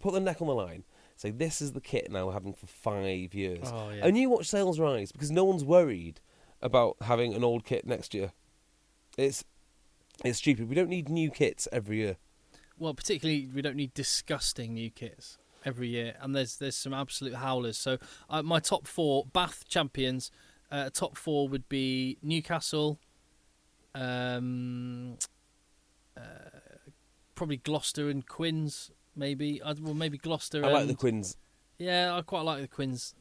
put 0.00 0.12
the 0.12 0.20
neck 0.20 0.40
on 0.42 0.48
the 0.48 0.54
line. 0.54 0.84
Say 1.16 1.30
this 1.30 1.62
is 1.62 1.72
the 1.72 1.80
kit 1.80 2.10
now 2.10 2.26
we're 2.26 2.32
having 2.32 2.52
for 2.54 2.66
five 2.66 3.32
years, 3.34 3.68
Oh, 3.72 3.90
yeah. 3.90 4.04
and 4.06 4.18
you 4.18 4.28
watch 4.28 4.46
sales 4.46 4.80
rise 4.80 5.12
because 5.12 5.30
no 5.30 5.44
one's 5.44 5.64
worried 5.64 6.20
about 6.60 6.96
having 7.02 7.34
an 7.34 7.44
old 7.44 7.64
kit 7.64 7.86
next 7.86 8.14
year. 8.14 8.32
It's 9.16 9.44
it's 10.24 10.38
stupid. 10.38 10.68
We 10.68 10.74
don't 10.74 10.88
need 10.88 11.08
new 11.08 11.30
kits 11.30 11.68
every 11.72 11.98
year. 11.98 12.16
Well, 12.78 12.94
particularly 12.94 13.48
we 13.54 13.62
don't 13.62 13.76
need 13.76 13.94
disgusting 13.94 14.74
new 14.74 14.90
kits 14.90 15.38
every 15.64 15.88
year, 15.88 16.14
and 16.20 16.34
there's 16.34 16.56
there's 16.56 16.76
some 16.76 16.92
absolute 16.92 17.36
howlers. 17.36 17.78
So 17.78 17.98
uh, 18.28 18.42
my 18.42 18.60
top 18.60 18.86
four 18.86 19.26
Bath 19.32 19.64
champions, 19.68 20.30
uh, 20.70 20.90
top 20.90 21.16
four 21.16 21.48
would 21.48 21.68
be 21.68 22.18
Newcastle, 22.22 22.98
um, 23.94 25.16
uh, 26.16 26.20
probably 27.34 27.58
Gloucester 27.58 28.08
and 28.08 28.26
Quins, 28.26 28.90
maybe. 29.14 29.62
I'd, 29.62 29.80
well, 29.80 29.94
maybe 29.94 30.18
Gloucester. 30.18 30.64
I 30.64 30.68
like 30.70 30.80
and, 30.82 30.90
the 30.90 30.94
Quins. 30.94 31.36
Yeah, 31.78 32.14
I 32.14 32.22
quite 32.22 32.42
like 32.42 32.60
the 32.60 32.68
Quins 32.68 33.14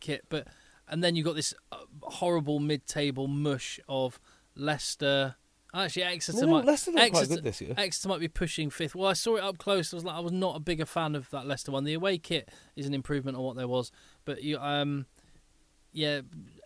kit, 0.00 0.24
but 0.28 0.46
and 0.88 1.02
then 1.02 1.16
you've 1.16 1.26
got 1.26 1.36
this 1.36 1.54
uh, 1.72 1.78
horrible 2.02 2.58
mid-table 2.58 3.28
mush 3.28 3.78
of 3.88 4.20
Leicester. 4.54 5.36
Actually, 5.72 6.02
Exeter 6.02 6.46
No, 6.46 6.52
might 6.52 6.64
Leicester 6.64 6.90
look 6.90 6.98
quite 6.98 7.06
Exeter, 7.22 7.34
good 7.36 7.44
this 7.44 7.60
year. 7.60 7.74
Exeter 7.76 8.08
might 8.08 8.18
be 8.20 8.26
pushing 8.28 8.70
fifth. 8.70 8.94
Well, 8.96 9.08
I 9.08 9.12
saw 9.12 9.36
it 9.36 9.42
up 9.44 9.58
close. 9.58 9.92
I 9.92 9.96
was 9.96 10.04
like, 10.04 10.16
I 10.16 10.20
was 10.20 10.32
not 10.32 10.56
a 10.56 10.60
bigger 10.60 10.84
fan 10.86 11.14
of 11.14 11.30
that 11.30 11.46
Leicester 11.46 11.70
one. 11.70 11.84
The 11.84 11.94
away 11.94 12.18
kit 12.18 12.48
is 12.74 12.86
an 12.86 12.94
improvement 12.94 13.36
on 13.36 13.44
what 13.44 13.56
there 13.56 13.68
was, 13.68 13.92
but 14.24 14.42
you, 14.42 14.58
um, 14.58 15.06
yeah, 15.92 16.22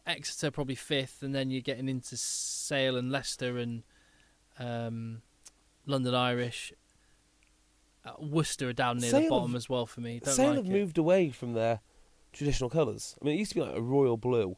Exeter 0.07 0.51
probably 0.51 0.75
fifth, 0.75 1.23
and 1.23 1.35
then 1.35 1.51
you're 1.51 1.61
getting 1.61 1.89
into 1.89 2.17
Sale 2.17 2.97
and 2.97 3.13
Leicester 3.13 3.59
and 3.59 3.83
um, 4.59 5.21
London 5.87 6.15
Irish. 6.15 6.73
Uh, 8.07 8.13
Worcester 8.21 8.69
are 8.69 8.73
down 8.75 8.99
near 8.99 9.13
the 9.13 9.29
bottom 9.29 9.51
have- 9.51 9.57
as 9.57 9.69
well 9.69 9.87
for 9.87 10.01
me. 10.01 10.21
Don't 10.21 10.35
Sale 10.35 10.49
like 10.49 10.57
have 10.57 10.67
it. 10.67 10.71
moved 10.73 10.99
away 10.99 11.31
from 11.31 11.53
their 11.55 11.81
traditional 12.33 12.69
colours. 12.71 13.17
I 13.21 13.25
mean, 13.25 13.35
it 13.35 13.39
used 13.39 13.53
to 13.53 13.55
be 13.57 13.61
like 13.63 13.77
a 13.77 13.83
royal 13.83 14.17
blue 14.17 14.57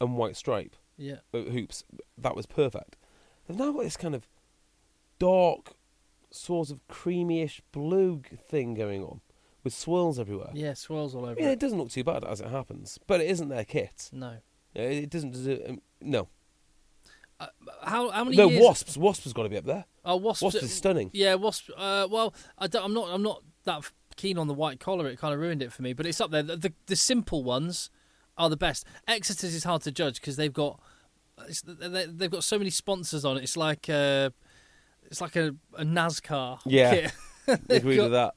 and 0.00 0.16
white 0.16 0.36
stripe 0.36 0.76
Yeah, 0.96 1.16
hoops. 1.32 1.82
That 2.16 2.36
was 2.36 2.46
perfect. 2.46 2.96
They've 3.48 3.56
now 3.56 3.72
got 3.72 3.82
this 3.84 3.96
kind 3.96 4.14
of 4.14 4.28
dark, 5.18 5.72
sort 6.30 6.70
of 6.70 6.86
creamy-ish 6.88 7.62
blue 7.72 8.22
thing 8.48 8.74
going 8.74 9.02
on 9.02 9.20
with 9.64 9.72
swirls 9.74 10.18
everywhere. 10.18 10.50
yeah, 10.54 10.74
swirls 10.74 11.14
all 11.14 11.24
over. 11.24 11.34
Mean, 11.34 11.46
it. 11.48 11.52
it 11.52 11.58
doesn't 11.58 11.78
look 11.78 11.90
too 11.90 12.04
bad 12.04 12.24
as 12.24 12.40
it 12.40 12.48
happens, 12.48 12.98
but 13.06 13.20
it 13.20 13.28
isn't 13.30 13.48
their 13.48 13.64
kit. 13.64 14.10
No. 14.12 14.36
It 14.74 15.10
doesn't. 15.10 15.32
deserve- 15.32 15.62
um, 15.68 15.80
no. 16.00 16.28
Uh, 17.40 17.46
how 17.84 18.10
how 18.10 18.24
many 18.24 18.36
No, 18.36 18.48
years? 18.48 18.62
wasps. 18.62 18.96
Wasps 18.96 19.24
has 19.24 19.32
got 19.32 19.44
to 19.44 19.48
be 19.48 19.56
up 19.56 19.64
there. 19.64 19.84
Oh, 20.04 20.16
wasps. 20.16 20.42
Wasps 20.42 20.62
is 20.62 20.72
stunning. 20.74 21.10
Yeah, 21.12 21.34
wasp. 21.34 21.70
Uh, 21.76 22.06
well, 22.10 22.34
I 22.58 22.66
don't, 22.66 22.84
I'm 22.84 22.94
not. 22.94 23.08
I'm 23.10 23.22
not 23.22 23.42
that 23.64 23.90
keen 24.16 24.38
on 24.38 24.46
the 24.48 24.54
white 24.54 24.80
collar. 24.80 25.06
It 25.08 25.18
kind 25.18 25.32
of 25.32 25.40
ruined 25.40 25.62
it 25.62 25.72
for 25.72 25.82
me. 25.82 25.92
But 25.92 26.06
it's 26.06 26.20
up 26.20 26.30
there. 26.30 26.42
The 26.42 26.56
the, 26.56 26.72
the 26.86 26.96
simple 26.96 27.44
ones 27.44 27.90
are 28.36 28.50
the 28.50 28.56
best. 28.56 28.84
Exeter's 29.06 29.54
is 29.54 29.64
hard 29.64 29.82
to 29.82 29.92
judge 29.92 30.20
because 30.20 30.36
they've 30.36 30.52
got 30.52 30.80
they, 31.66 32.06
they've 32.06 32.30
got 32.30 32.44
so 32.44 32.58
many 32.58 32.70
sponsors 32.70 33.24
on 33.24 33.36
it. 33.36 33.42
It's 33.42 33.56
like 33.56 33.88
uh, 33.88 34.30
it's 35.04 35.20
like 35.20 35.36
a, 35.36 35.54
a 35.76 35.84
NASCAR. 35.84 36.60
Yeah. 36.66 37.10
kit. 37.46 37.60
Agree 37.70 37.98
with 37.98 38.12
that. 38.12 38.34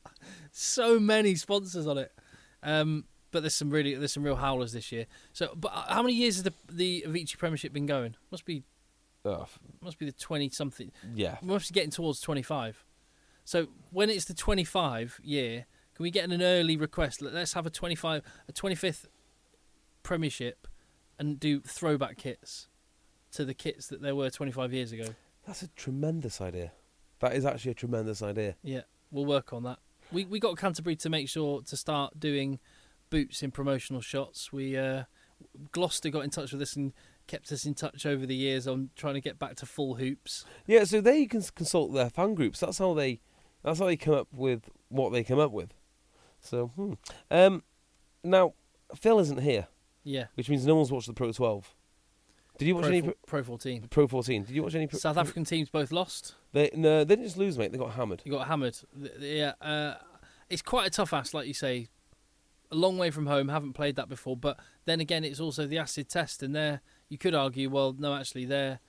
So 0.51 0.99
many 0.99 1.35
sponsors 1.35 1.87
on 1.87 1.97
it. 1.97 2.11
Um, 2.63 3.05
but 3.31 3.41
there's 3.41 3.55
some 3.55 3.69
really 3.69 3.95
there's 3.95 4.13
some 4.13 4.23
real 4.23 4.35
howlers 4.35 4.73
this 4.73 4.91
year. 4.91 5.05
So, 5.33 5.53
but 5.55 5.71
uh, 5.73 5.93
how 5.93 6.01
many 6.01 6.13
years 6.13 6.35
has 6.35 6.43
the 6.43 6.53
the 6.71 7.05
Aviva 7.07 7.37
Premiership 7.37 7.73
been 7.73 7.85
going? 7.85 8.15
Must 8.31 8.45
be 8.45 8.63
Oh, 9.23 9.45
must 9.81 9.99
be 9.99 10.05
the 10.07 10.11
twenty 10.11 10.49
something. 10.49 10.91
yeah. 11.13 11.37
We 11.41 11.49
must 11.49 11.69
be 11.71 11.73
getting 11.73 11.91
towards 11.91 12.21
25. 12.21 12.83
So 13.45 13.67
when 13.91 14.09
it's 14.09 14.25
the 14.25 14.33
25 14.33 15.19
year, 15.23 15.65
can 15.95 16.03
we 16.03 16.09
get 16.11 16.29
an 16.29 16.41
early 16.41 16.75
request? 16.77 17.21
Let- 17.21 17.33
Let's 17.33 17.53
have 17.53 17.65
a 17.65 17.69
25, 17.69 18.23
a 18.47 18.51
25th 18.51 19.05
Premiership, 20.03 20.67
and 21.19 21.39
do 21.39 21.59
throwback 21.61 22.17
kits 22.17 22.67
to 23.33 23.45
the 23.45 23.53
kits 23.53 23.87
that 23.87 24.01
there 24.01 24.15
were 24.15 24.29
25 24.29 24.73
years 24.73 24.91
ago. 24.91 25.05
That's 25.45 25.61
a 25.61 25.67
tremendous 25.69 26.41
idea. 26.41 26.71
That 27.19 27.33
is 27.33 27.45
actually 27.45 27.71
a 27.71 27.75
tremendous 27.75 28.21
idea. 28.21 28.55
Yeah, 28.63 28.81
we'll 29.11 29.25
work 29.25 29.53
on 29.53 29.63
that. 29.63 29.79
We 30.11 30.25
we 30.25 30.39
got 30.39 30.57
Canterbury 30.57 30.95
to 30.97 31.09
make 31.09 31.29
sure 31.29 31.61
to 31.61 31.77
start 31.77 32.19
doing 32.19 32.59
boots 33.09 33.43
in 33.43 33.51
promotional 33.51 34.01
shots. 34.01 34.51
We 34.51 34.77
uh, 34.77 35.03
Gloucester 35.71 36.09
got 36.09 36.23
in 36.23 36.29
touch 36.29 36.51
with 36.51 36.61
us 36.61 36.75
and 36.75 36.93
kept 37.27 37.51
us 37.51 37.65
in 37.65 37.73
touch 37.73 38.05
over 38.05 38.25
the 38.25 38.35
years 38.35 38.67
on 38.67 38.89
trying 38.95 39.13
to 39.13 39.21
get 39.21 39.39
back 39.39 39.55
to 39.57 39.65
full 39.65 39.95
hoops. 39.95 40.45
Yeah, 40.65 40.83
so 40.83 40.99
they 40.99 41.25
can 41.25 41.41
consult 41.55 41.93
their 41.93 42.09
fan 42.09 42.33
groups. 42.33 42.59
That's 42.59 42.79
how 42.79 42.93
they. 42.93 43.21
That's 43.63 43.77
how 43.77 43.85
they 43.85 43.95
come 43.95 44.15
up 44.15 44.27
with 44.33 44.69
what 44.89 45.11
they 45.11 45.23
come 45.23 45.37
up 45.37 45.51
with. 45.51 45.75
So, 46.39 46.67
hmm. 46.69 46.93
um, 47.29 47.63
now 48.23 48.55
Phil 48.95 49.19
isn't 49.19 49.41
here, 49.41 49.67
Yeah, 50.03 50.25
which 50.33 50.49
means 50.49 50.65
no 50.65 50.75
one's 50.75 50.91
watched 50.91 51.07
the 51.07 51.13
Pro 51.13 51.31
12. 51.31 51.75
Did 52.61 52.67
you 52.67 52.75
watch 52.75 52.83
Pro, 52.83 52.91
any 52.91 53.01
Pro, 53.01 53.13
Pro 53.25 53.43
14. 53.43 53.87
Pro 53.89 54.07
14? 54.07 54.43
Did 54.43 54.55
you 54.55 54.61
watch 54.61 54.75
any? 54.75 54.85
Pro, 54.85 54.99
South 54.99 55.17
African 55.17 55.45
teams 55.45 55.67
both 55.67 55.91
lost. 55.91 56.35
They 56.53 56.69
no, 56.75 56.99
they 56.99 57.15
didn't 57.15 57.25
just 57.25 57.37
lose, 57.37 57.57
mate. 57.57 57.71
They 57.71 57.79
got 57.79 57.93
hammered. 57.93 58.21
You 58.23 58.31
got 58.33 58.45
hammered. 58.47 58.77
Yeah, 59.19 59.53
uh, 59.59 59.95
it's 60.47 60.61
quite 60.61 60.85
a 60.85 60.91
tough 60.91 61.11
ass, 61.11 61.33
like 61.33 61.47
you 61.47 61.55
say. 61.55 61.89
A 62.71 62.75
long 62.75 62.99
way 62.99 63.09
from 63.09 63.25
home. 63.25 63.47
Haven't 63.47 63.73
played 63.73 63.95
that 63.95 64.09
before, 64.09 64.37
but 64.37 64.59
then 64.85 64.99
again, 64.99 65.23
it's 65.23 65.39
also 65.39 65.65
the 65.65 65.79
acid 65.79 66.07
test, 66.07 66.43
and 66.43 66.55
there 66.55 66.81
you 67.09 67.17
could 67.17 67.33
argue, 67.33 67.67
well, 67.67 67.95
no, 67.97 68.13
actually, 68.13 68.45
they're 68.45 68.79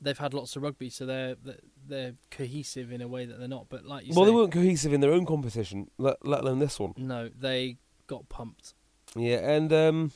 they've 0.00 0.16
had 0.16 0.32
lots 0.32 0.56
of 0.56 0.62
rugby, 0.62 0.88
so 0.88 1.04
they're 1.04 1.34
they're- 1.44 1.60
they're 1.86 2.14
cohesive 2.30 2.90
in 2.90 3.02
a 3.02 3.08
way 3.08 3.26
that 3.26 3.38
they're 3.38 3.48
not. 3.48 3.68
But 3.68 3.84
like 3.84 4.06
you 4.06 4.14
well, 4.14 4.24
say, 4.24 4.30
they 4.30 4.34
weren't 4.34 4.52
cohesive 4.52 4.94
in 4.94 5.02
their 5.02 5.12
own 5.12 5.26
competition, 5.26 5.90
let, 5.98 6.26
let 6.26 6.40
alone 6.40 6.58
this 6.58 6.80
one. 6.80 6.94
no, 6.96 7.28
they 7.28 7.76
got 8.06 8.30
pumped. 8.30 8.72
Yeah, 9.14 9.38
and 9.38 9.70
um, 9.74 10.12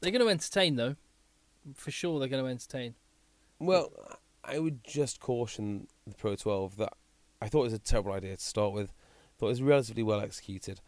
They're 0.00 0.10
going 0.10 0.24
to 0.24 0.28
entertain, 0.28 0.74
though, 0.76 0.96
for 1.74 1.90
sure. 1.90 2.18
They're 2.18 2.28
going 2.28 2.44
to 2.44 2.50
entertain. 2.50 2.94
well, 3.58 3.92
I 4.44 4.58
would 4.60 4.84
just 4.84 5.18
caution 5.18 5.88
the 6.06 6.14
Pro 6.14 6.36
12 6.36 6.76
that 6.76 6.92
I 7.42 7.48
thought 7.48 7.60
it 7.62 7.64
was 7.64 7.72
a 7.72 7.78
terrible 7.80 8.12
idea 8.12 8.36
to 8.36 8.42
start 8.42 8.72
with. 8.72 8.92
Thought 9.38 9.46
it 9.46 9.50
was 9.50 9.62
relatively 9.62 10.02
well 10.02 10.20
executed, 10.20 10.80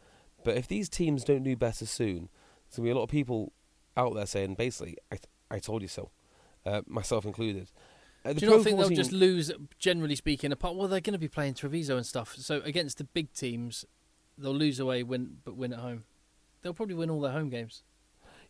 but 0.45 0.57
if 0.57 0.67
these 0.69 0.89
teams 0.89 1.25
don't 1.25 1.43
do 1.43 1.57
better 1.57 1.85
soon, 1.85 2.29
there's 2.69 2.77
gonna 2.77 2.87
be 2.87 2.91
a 2.91 2.95
lot 2.95 3.03
of 3.03 3.11
people 3.11 3.53
out 3.97 4.15
there 4.15 4.25
saying 4.27 4.55
basically, 4.55 4.97
"I, 5.13 5.19
I 5.51 5.59
told 5.59 5.83
you 5.83 5.89
so," 5.89 6.11
uh, 6.65 6.83
myself 6.87 7.25
included. 7.27 7.71
Uh, 8.25 8.33
Do 8.33 8.47
you 8.47 8.51
not 8.53 8.63
think 8.65 8.77
14 8.77 8.79
they'll 8.79 8.97
just 8.97 9.13
lose, 9.13 9.51
generally 9.79 10.17
speaking? 10.17 10.51
Apart, 10.53 10.77
well, 10.77 10.89
they're 10.89 11.01
going 11.01 11.13
to 11.13 11.19
be 11.19 11.29
playing 11.29 11.55
Treviso 11.55 11.97
and 11.97 12.07
stuff. 12.07 12.35
So 12.37 12.61
against 12.63 12.99
the 12.99 13.05
big 13.05 13.33
teams, 13.33 13.85
they'll 14.37 14.55
lose 14.55 14.81
away, 14.81 15.03
win, 15.03 15.39
but 15.45 15.57
win 15.57 15.73
at 15.73 15.79
home. 15.81 16.05
They'll 16.63 16.75
probably 16.75 16.95
win 16.95 17.11
all 17.11 17.21
their 17.21 17.33
home 17.33 17.49
games. 17.51 17.83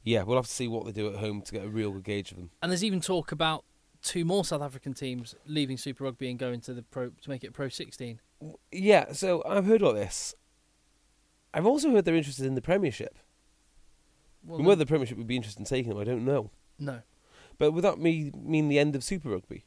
Yeah, 0.04 0.22
we'll 0.22 0.36
have 0.36 0.46
to 0.46 0.52
see 0.52 0.68
what 0.68 0.84
they 0.86 0.92
do 0.92 1.08
at 1.08 1.16
home 1.16 1.42
to 1.42 1.52
get 1.52 1.64
a 1.64 1.68
real 1.68 1.90
good 1.92 2.04
gauge 2.04 2.30
of 2.30 2.38
them. 2.38 2.50
And 2.62 2.70
there's 2.70 2.84
even 2.84 3.00
talk 3.00 3.32
about 3.32 3.64
two 4.02 4.24
more 4.24 4.44
South 4.44 4.62
African 4.62 4.94
teams 4.94 5.34
leaving 5.46 5.76
Super 5.76 6.04
Rugby 6.04 6.30
and 6.30 6.38
going 6.38 6.60
to 6.62 6.74
the 6.74 6.82
pro 6.82 7.10
to 7.10 7.30
make 7.30 7.44
it 7.44 7.52
Pro 7.52 7.68
16. 7.68 8.20
Yeah, 8.72 9.12
so 9.12 9.42
I've 9.46 9.66
heard 9.66 9.82
all 9.82 9.92
this. 9.92 10.34
I've 11.52 11.66
also 11.66 11.90
heard 11.90 12.04
they're 12.04 12.14
interested 12.14 12.46
in 12.46 12.54
the 12.54 12.62
Premiership. 12.62 13.18
Well, 14.46 14.58
and 14.58 14.66
whether 14.66 14.78
the 14.78 14.86
Premiership 14.86 15.18
would 15.18 15.26
be 15.26 15.36
interested 15.36 15.60
in 15.60 15.66
taking 15.66 15.90
them, 15.90 15.98
I 15.98 16.04
don't 16.04 16.24
know. 16.24 16.50
no, 16.78 17.00
But 17.58 17.72
would 17.72 17.82
that 17.84 17.98
me 17.98 18.30
mean 18.34 18.68
the 18.68 18.78
end 18.78 18.94
of 18.94 19.02
Super 19.02 19.30
Rugby? 19.30 19.64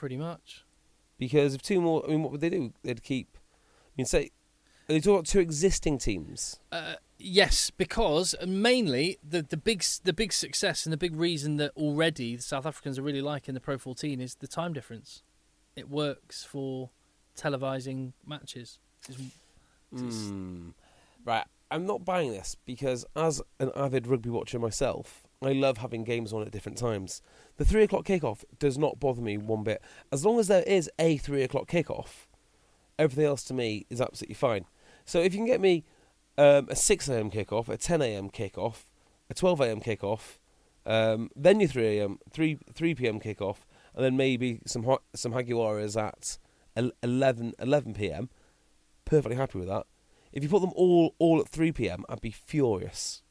pretty 0.00 0.16
much. 0.16 0.64
Because 1.18 1.52
if 1.54 1.60
two 1.60 1.78
more, 1.78 2.02
I 2.06 2.08
mean, 2.08 2.22
what 2.22 2.32
would 2.32 2.40
they 2.40 2.48
do? 2.48 2.72
They'd 2.82 3.02
keep. 3.02 3.36
I 3.36 3.90
mean, 3.98 4.06
say, 4.06 4.30
are 4.88 4.94
they 4.94 4.98
talking 5.00 5.12
about 5.16 5.26
two 5.26 5.40
existing 5.40 5.98
teams? 5.98 6.58
Uh, 6.72 6.94
yes, 7.20 7.70
because 7.70 8.34
mainly 8.46 9.18
the 9.28 9.42
the 9.42 9.56
big 9.56 9.84
the 10.04 10.12
big 10.12 10.32
success 10.32 10.86
and 10.86 10.92
the 10.92 10.96
big 10.96 11.14
reason 11.16 11.56
that 11.58 11.72
already 11.76 12.36
the 12.36 12.42
South 12.42 12.66
Africans 12.66 12.98
are 12.98 13.02
really 13.02 13.22
liking 13.22 13.54
the 13.54 13.60
Pro 13.60 13.78
14 13.78 14.20
is 14.20 14.36
the 14.36 14.46
time 14.48 14.72
difference. 14.72 15.22
It 15.76 15.88
works 15.88 16.44
for 16.44 16.90
televising 17.36 18.12
matches. 18.26 18.78
It's- 19.08 19.26
it's- 19.92 20.28
Hmm. 20.28 20.70
Right, 21.24 21.44
I'm 21.70 21.84
not 21.86 22.04
buying 22.04 22.30
this 22.30 22.56
because 22.64 23.04
as 23.16 23.42
an 23.58 23.70
avid 23.76 24.06
rugby 24.06 24.30
watcher 24.30 24.58
myself, 24.58 25.26
I 25.42 25.52
love 25.52 25.78
having 25.78 26.04
games 26.04 26.32
on 26.32 26.42
at 26.42 26.50
different 26.50 26.78
times. 26.78 27.22
The 27.56 27.64
three 27.64 27.82
o'clock 27.84 28.04
kickoff 28.04 28.44
does 28.58 28.78
not 28.78 28.98
bother 29.00 29.20
me 29.22 29.36
one 29.36 29.62
bit. 29.64 29.82
As 30.12 30.24
long 30.24 30.38
as 30.38 30.48
there 30.48 30.62
is 30.62 30.90
a 30.98 31.16
three 31.18 31.42
o'clock 31.42 31.68
kickoff, 31.68 32.26
everything 32.98 33.24
else 33.24 33.42
to 33.44 33.54
me 33.54 33.86
is 33.90 34.00
absolutely 34.00 34.34
fine. 34.34 34.64
So 35.04 35.20
if 35.20 35.32
you 35.32 35.38
can 35.38 35.46
get 35.46 35.60
me 35.60 35.84
um, 36.38 36.66
a 36.68 36.76
six 36.76 37.08
a.m. 37.08 37.30
kickoff, 37.30 37.68
a 37.68 37.76
ten 37.76 38.02
a.m. 38.02 38.30
kickoff, 38.30 38.84
a 39.28 39.34
twelve 39.34 39.60
a.m. 39.60 39.80
kickoff, 39.80 40.38
um, 40.86 41.30
then 41.36 41.60
your 41.60 41.68
three 41.68 41.98
a.m. 41.98 42.18
three 42.30 42.58
three 42.72 42.94
p.m. 42.94 43.20
kickoff, 43.20 43.58
and 43.94 44.04
then 44.04 44.16
maybe 44.16 44.60
some 44.66 44.84
ho- 44.84 45.02
some 45.14 45.32
Jaguares 45.32 46.00
at 46.00 46.38
11, 47.02 47.54
11 47.58 47.94
p.m. 47.94 48.30
Perfectly 49.04 49.36
happy 49.36 49.58
with 49.58 49.68
that. 49.68 49.86
If 50.32 50.42
you 50.42 50.48
put 50.48 50.60
them 50.60 50.72
all 50.76 51.14
all 51.18 51.40
at 51.40 51.48
three 51.48 51.72
p.m., 51.72 52.04
I'd 52.08 52.20
be 52.20 52.30
furious. 52.30 53.22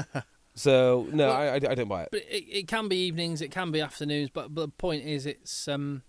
so 0.54 1.06
no, 1.12 1.28
Well, 1.28 1.36
I, 1.36 1.46
I, 1.46 1.54
I 1.54 1.58
don't 1.58 1.88
buy 1.88 2.02
it. 2.02 2.08
But 2.10 2.22
it, 2.22 2.44
it 2.50 2.68
can 2.68 2.88
be 2.88 2.96
evenings, 3.06 3.40
it 3.40 3.50
can 3.52 3.70
be 3.70 3.80
afternoons. 3.80 4.30
But 4.30 4.52
but 4.52 4.62
the 4.62 4.68
point 4.68 5.04
is, 5.04 5.26
it's 5.26 5.68
um, 5.68 6.02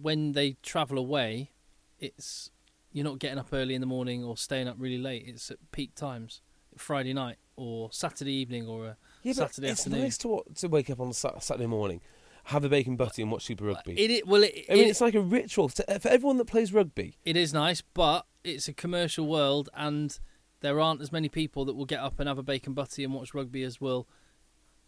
when 0.00 0.32
they 0.32 0.56
travel 0.62 0.96
away, 0.96 1.50
it's 1.98 2.50
you're 2.92 3.04
not 3.04 3.18
getting 3.18 3.38
up 3.38 3.48
early 3.52 3.74
in 3.74 3.80
the 3.80 3.86
morning 3.86 4.22
or 4.24 4.36
staying 4.36 4.68
up 4.68 4.76
really 4.78 4.98
late. 4.98 5.24
It's 5.26 5.50
at 5.50 5.58
peak 5.72 5.94
times, 5.94 6.40
Friday 6.76 7.12
night 7.12 7.36
or 7.56 7.90
Saturday 7.92 8.32
evening 8.32 8.66
or 8.68 8.86
a 8.86 8.96
Yeah, 9.22 9.32
Saturday 9.34 9.68
it's 9.68 9.80
afternoon. 9.80 10.04
It's 10.06 10.24
nice 10.24 10.44
to 10.54 10.54
to 10.60 10.68
wake 10.68 10.90
up 10.90 11.00
on 11.00 11.08
a 11.08 11.14
Saturday 11.14 11.66
morning, 11.66 12.00
have 12.44 12.64
a 12.64 12.68
bacon 12.68 12.96
butty, 12.96 13.22
and 13.22 13.30
watch 13.30 13.44
Super 13.44 13.64
Rugby. 13.64 13.98
It, 13.98 14.10
it 14.10 14.26
well, 14.26 14.42
it, 14.44 14.64
I 14.70 14.74
mean, 14.74 14.84
it- 14.86 14.88
it's 14.90 15.00
like 15.00 15.14
a 15.14 15.20
ritual 15.20 15.68
to, 15.70 15.98
for 16.00 16.08
everyone 16.08 16.36
that 16.38 16.46
plays 16.46 16.72
rugby. 16.72 17.16
it 17.24 17.36
is 17.36 17.52
nice, 17.54 17.80
but 17.82 18.26
it's 18.44 18.68
a 18.68 18.72
commercial 18.72 19.26
world, 19.26 19.68
and 19.74 20.18
there 20.60 20.78
aren't 20.80 21.00
as 21.00 21.10
many 21.12 21.28
people 21.28 21.64
that 21.64 21.74
will 21.74 21.84
get 21.86 22.00
up 22.00 22.20
and 22.20 22.28
have 22.28 22.38
a 22.38 22.42
bacon 22.42 22.72
butty 22.74 23.02
and 23.04 23.12
watch 23.14 23.34
rugby 23.34 23.62
as 23.64 23.80
will 23.80 24.06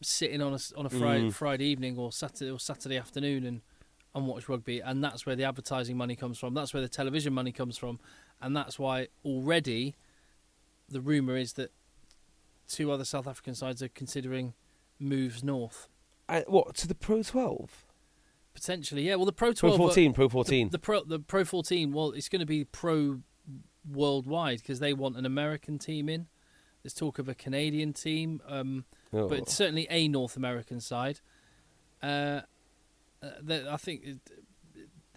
sitting 0.02 0.42
on 0.42 0.52
a 0.52 0.58
on 0.76 0.86
a 0.86 0.90
Friday, 0.90 1.24
Mm. 1.28 1.32
Friday 1.32 1.64
evening 1.66 1.96
or 1.98 2.12
Saturday 2.12 2.50
or 2.50 2.58
Saturday 2.60 2.96
afternoon 2.96 3.44
and 3.44 3.62
and 4.14 4.26
watch 4.26 4.48
rugby. 4.48 4.80
And 4.80 5.02
that's 5.02 5.26
where 5.26 5.36
the 5.36 5.44
advertising 5.44 5.96
money 5.96 6.16
comes 6.16 6.38
from. 6.38 6.54
That's 6.54 6.72
where 6.72 6.82
the 6.82 6.88
television 6.88 7.32
money 7.32 7.52
comes 7.52 7.76
from, 7.76 7.98
and 8.40 8.56
that's 8.56 8.78
why 8.78 9.08
already 9.24 9.96
the 10.88 11.00
rumor 11.00 11.36
is 11.36 11.54
that 11.54 11.72
two 12.68 12.90
other 12.90 13.04
South 13.04 13.26
African 13.26 13.54
sides 13.54 13.82
are 13.82 13.88
considering 13.88 14.54
moves 14.98 15.42
north. 15.42 15.88
Uh, 16.28 16.42
what 16.46 16.74
to 16.76 16.86
the 16.88 16.94
Pro 16.94 17.22
12? 17.22 17.84
Potentially, 18.54 19.02
yeah. 19.02 19.16
Well, 19.16 19.24
the 19.26 19.32
Pro 19.32 19.52
12, 19.52 19.58
Pro 19.60 19.76
12, 19.76 19.90
14, 19.90 20.12
Pro 20.12 20.26
the- 20.26 20.30
14. 20.30 20.68
The, 20.70 20.78
Pro 20.78 21.02
the 21.04 21.18
Pro 21.18 21.44
14. 21.44 21.92
Well, 21.92 22.12
it's 22.12 22.28
going 22.28 22.40
to 22.40 22.46
be 22.46 22.64
Pro 22.64 23.20
worldwide 23.90 24.58
because 24.58 24.78
they 24.80 24.92
want 24.94 25.16
an 25.16 25.26
American 25.26 25.78
team 25.78 26.08
in. 26.08 26.26
There's 26.82 26.94
talk 26.94 27.18
of 27.18 27.28
a 27.28 27.34
Canadian 27.34 27.92
team, 27.92 28.40
um, 28.46 28.84
Oh. 29.12 29.28
but 29.28 29.48
certainly 29.48 29.86
a 29.90 30.06
North 30.08 30.36
American 30.36 30.80
side. 30.80 31.20
Uh, 32.02 32.42
uh, 33.24 33.30
the- 33.42 33.70
I 33.72 33.76
think 33.76 34.02
it- 34.04 34.18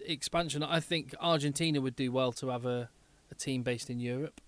expansion. 0.06 0.64
I 0.64 0.80
think 0.80 1.14
Argentina 1.20 1.82
would 1.82 1.96
do 1.96 2.12
well 2.12 2.32
to 2.34 2.50
have 2.50 2.66
a, 2.66 2.90
a 3.32 3.36
team 3.36 3.64
based 3.64 3.90
in 3.90 4.00
Europe 4.00 4.40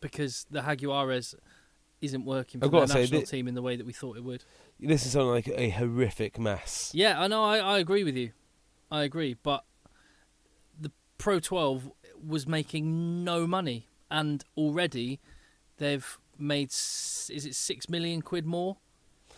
because 0.00 0.46
the 0.50 0.60
Jaguares 0.60 1.34
isn't 2.00 2.24
working 2.24 2.60
for 2.60 2.66
I've 2.66 2.72
the 2.88 2.94
national 3.00 3.20
thi- 3.20 3.26
team 3.26 3.48
in 3.48 3.54
the 3.54 3.62
way 3.62 3.76
that 3.76 3.86
we 3.86 3.92
thought 3.92 4.16
it 4.16 4.24
would. 4.24 4.44
This 4.78 5.06
is 5.06 5.12
sounding 5.12 5.30
like 5.30 5.48
a 5.48 5.70
horrific 5.70 6.38
mess. 6.38 6.90
Yeah, 6.94 7.20
I 7.20 7.26
know. 7.28 7.44
I, 7.44 7.58
I 7.58 7.78
agree 7.78 8.04
with 8.04 8.16
you. 8.16 8.32
I 8.90 9.04
agree, 9.04 9.34
but 9.42 9.64
the 10.78 10.90
Pro 11.16 11.40
12 11.40 11.90
was 12.26 12.46
making 12.46 13.24
no 13.24 13.46
money, 13.46 13.88
and 14.10 14.44
already 14.56 15.20
they've 15.78 16.18
made 16.38 16.68
is 16.70 17.30
it 17.46 17.54
six 17.54 17.88
million 17.88 18.20
quid 18.20 18.44
more 18.44 18.76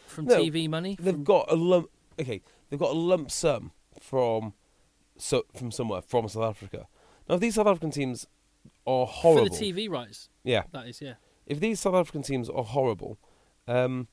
from 0.07 0.25
No, 0.25 0.37
TV 0.43 0.69
money? 0.69 0.97
They've 1.01 1.15
From- 1.15 1.25
got 1.25 1.51
a 1.51 1.55
lump. 1.55 1.91
Okay, 2.21 2.41
they've 2.69 2.79
got 2.81 2.91
a 2.91 2.99
lump 2.99 3.31
sum 3.31 3.73
from 4.01 4.55
so 5.19 5.45
from 5.55 5.71
somewhere 5.71 6.03
from 6.03 6.29
South 6.29 6.45
Africa. 6.45 6.87
Now, 7.29 7.37
if 7.37 7.41
these 7.41 7.55
South 7.55 7.67
African 7.67 7.91
teams 7.91 8.27
are 8.87 9.07
horrible, 9.07 9.47
for 9.49 9.59
the 9.59 9.73
TV 9.73 9.89
rights. 9.91 10.29
yeah, 10.45 10.63
That 10.73 10.87
is, 10.89 11.01
yeah. 11.01 11.15
if 11.47 11.59
these 11.61 11.81
South 11.81 11.95
African 11.95 12.23
teams 12.23 12.49
are 12.51 12.63
horrible, 12.65 13.19
um, 13.67 14.09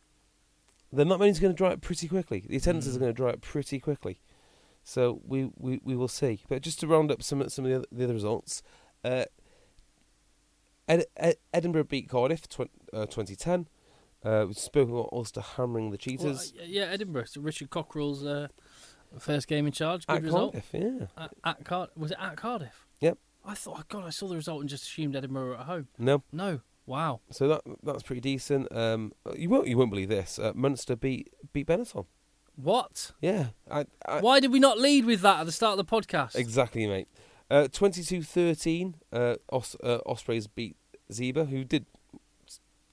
then 0.92 1.10
that 1.10 1.18
money's 1.18 1.40
going 1.40 1.54
to 1.54 1.58
dry 1.58 1.74
up 1.74 1.82
pretty 1.82 2.08
quickly. 2.08 2.44
The 2.48 2.56
attendances 2.58 2.94
Mm. 2.94 2.98
are 2.98 3.00
going 3.00 3.14
to 3.14 3.18
dry 3.18 3.30
up 3.32 3.42
pretty 3.42 3.80
quickly. 3.80 4.20
So 4.84 5.22
we, 5.26 5.50
we, 5.58 5.80
we 5.84 5.96
will 5.96 6.08
see. 6.08 6.42
But 6.50 6.62
just 6.62 6.80
to 6.82 6.88
round 6.88 7.12
up 7.12 7.22
some 7.24 7.48
some 7.50 7.66
of 7.66 7.72
the 7.72 7.78
other, 7.78 7.86
the 7.92 8.04
other 8.06 8.14
results, 8.14 8.62
uh, 9.04 9.26
Ed, 10.88 11.06
Ed, 11.16 11.36
Edinburgh 11.54 11.86
beat 11.86 12.10
Cardiff 12.10 12.48
tw- 12.50 12.62
uh, 12.92 13.06
2010. 13.06 13.68
Uh, 14.24 14.46
we've 14.48 14.58
spoken 14.58 14.94
about 14.94 15.10
Ulster 15.12 15.42
hammering 15.42 15.92
the 15.92 15.96
Well, 15.96 15.98
Cheetahs 15.98 16.54
uh, 16.60 16.64
yeah, 16.66 16.84
Edinburgh. 16.84 17.26
So 17.26 17.42
Richard 17.42 17.70
Cockerill's 17.70 18.24
uh, 18.24 18.48
first 19.20 19.48
game 19.48 19.66
in 19.66 19.72
charge. 19.72 20.08
Good 20.08 20.18
at 20.18 20.24
result. 20.24 20.54
Cardiff. 20.54 20.70
Yeah. 20.74 21.08
At, 21.44 21.70
at 21.70 21.98
was 21.98 22.12
it 22.12 22.18
at 22.20 22.38
Cardiff? 22.38 22.86
Yep. 23.02 23.18
I 23.46 23.54
thought, 23.56 23.78
oh 23.80 23.84
God, 23.90 24.06
I 24.06 24.10
saw 24.10 24.28
the 24.28 24.36
result 24.36 24.62
and 24.62 24.70
just 24.70 24.84
assumed 24.84 25.16
Edinburgh 25.16 25.48
were 25.48 25.56
at 25.56 25.66
home. 25.66 25.88
No. 25.98 26.24
No. 26.32 26.62
Wow. 26.86 27.22
So 27.32 27.48
that 27.48 27.62
that's 27.82 28.04
pretty 28.04 28.22
decent. 28.22 28.74
Um, 28.76 29.14
you 29.36 29.50
won't 29.50 29.68
you 29.68 29.78
won't 29.78 29.90
believe 29.90 30.10
this. 30.10 30.38
Uh, 30.38 30.52
Munster 30.54 30.96
beat 30.96 31.30
beat 31.54 31.68
Benetton. 31.68 32.06
What? 32.56 33.12
Yeah, 33.20 33.48
I, 33.70 33.86
I, 34.08 34.20
Why 34.22 34.40
did 34.40 34.52
we 34.52 34.60
not 34.60 34.78
lead 34.78 35.06
with 35.06 35.22
that 35.22 35.40
at 35.40 35.46
the 35.46 35.52
start 35.52 35.80
of 35.80 35.88
the 35.88 35.92
podcast? 35.92 36.36
exactly, 36.36 36.86
mate. 36.86 37.08
Uh, 37.50 37.68
22-13, 37.72 38.94
uh, 39.12 39.36
Os, 39.52 39.76
uh, 39.84 40.00
Ospreys 40.06 40.48
beat 40.48 40.78
Zebre, 41.12 41.50
who 41.50 41.64
did 41.64 41.86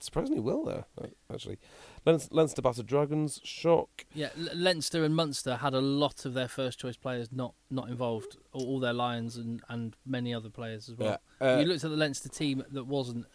surprisingly 0.01 0.41
well 0.41 0.65
there. 0.65 0.85
uh, 1.01 1.07
Actually, 1.33 1.59
Leinster, 2.05 2.35
Leinster 2.35 2.63
battered 2.63 2.87
Dragons. 2.87 3.41
Shock. 3.45 4.05
Yeah, 4.15 4.31
Leinster 4.37 5.05
and 5.05 5.15
Munster 5.15 5.57
had 5.57 5.75
a 5.75 5.81
lot 5.81 6.25
of 6.25 6.35
their 6.35 6.49
first 6.49 6.79
choice 6.79 6.97
players 6.97 7.29
not, 7.33 7.55
not 7.71 7.89
involved, 7.89 8.37
all, 8.53 8.81
their 8.81 8.93
Lions 8.93 9.37
and, 9.37 9.63
and 9.69 9.95
many 10.05 10.35
other 10.35 10.51
players 10.51 10.89
as 10.89 10.97
well. 10.97 11.21
Yeah, 11.41 11.47
uh, 11.47 11.59
you 11.61 11.67
looked 11.67 11.85
at 11.85 11.91
the 11.91 11.97
Leinster 11.97 12.29
team 12.29 12.65
that 12.73 12.85
wasn't 12.85 13.27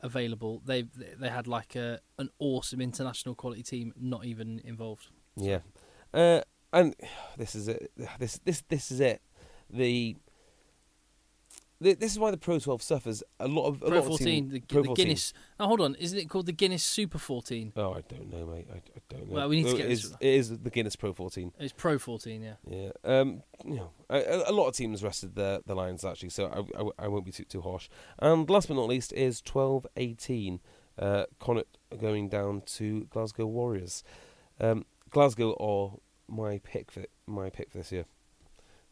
available. 0.00 0.62
They 0.64 0.82
they 1.18 1.28
had 1.28 1.46
like 1.46 1.74
a 1.74 2.00
an 2.18 2.30
awesome 2.38 2.80
international 2.80 3.34
quality 3.34 3.62
team 3.62 3.92
not 3.98 4.24
even 4.24 4.60
involved. 4.64 5.08
Yeah, 5.36 5.60
uh, 6.14 6.42
and 6.72 6.94
this 7.36 7.54
is 7.54 7.68
it. 7.68 7.90
This 8.18 8.38
this 8.44 8.62
this 8.68 8.90
is 8.90 9.00
it. 9.00 9.22
The 9.70 10.14
Th- 10.14 10.16
This 11.80 12.10
is 12.12 12.18
why 12.18 12.32
the 12.32 12.36
Pro 12.36 12.58
12 12.58 12.82
suffers. 12.82 13.22
A 13.38 13.46
lot 13.46 13.66
of 13.68 13.76
a 13.82 13.86
Pro 13.86 13.88
lot 13.90 13.98
of 13.98 14.06
14, 14.06 14.26
team- 14.26 14.48
the, 14.48 14.60
Pro 14.60 14.82
the 14.82 14.86
14. 14.88 15.04
Guinness. 15.06 15.32
Now 15.60 15.66
hold 15.68 15.80
on, 15.80 15.94
isn't 15.94 16.18
it 16.18 16.28
called 16.28 16.46
the 16.46 16.52
Guinness 16.52 16.82
Super 16.82 17.18
14? 17.18 17.72
Oh, 17.76 17.92
I 17.92 18.00
don't 18.08 18.32
know, 18.32 18.46
mate. 18.46 18.66
I, 18.72 18.76
I 18.78 18.80
don't 19.08 19.28
know. 19.28 19.34
Well, 19.34 19.48
we 19.48 19.62
need 19.62 19.70
to 19.70 19.76
get 19.76 19.86
it 19.86 19.88
this- 19.90 20.04
is, 20.04 20.12
it 20.20 20.26
is 20.26 20.58
the 20.58 20.70
Guinness 20.70 20.96
Pro 20.96 21.12
14. 21.12 21.52
It's 21.60 21.72
Pro 21.72 21.98
14, 21.98 22.42
yeah. 22.42 22.54
Yeah. 22.68 22.90
Um. 23.04 23.42
You 23.64 23.76
know, 23.76 23.90
a, 24.10 24.42
a 24.46 24.52
lot 24.52 24.66
of 24.66 24.74
teams 24.74 25.04
rested 25.04 25.34
the 25.36 25.62
the 25.66 25.74
Lions 25.76 26.04
actually, 26.04 26.30
so 26.30 26.46
I, 26.46 26.80
I, 26.82 27.04
I 27.04 27.08
won't 27.08 27.24
be 27.24 27.32
too 27.32 27.44
too 27.44 27.60
harsh. 27.60 27.88
And 28.18 28.48
last 28.50 28.66
but 28.68 28.74
not 28.74 28.88
least 28.88 29.12
is 29.12 29.40
12-18. 29.42 30.58
Uh, 30.98 31.26
Connacht 31.38 31.78
going 32.00 32.28
down 32.28 32.62
to 32.66 33.04
Glasgow 33.10 33.46
Warriors. 33.46 34.02
Um, 34.60 34.84
Glasgow 35.10 35.54
are 35.60 35.96
my 36.26 36.58
pick 36.58 36.90
for 36.90 37.04
my 37.26 37.50
pick 37.50 37.70
for 37.70 37.78
this 37.78 37.92
year. 37.92 38.04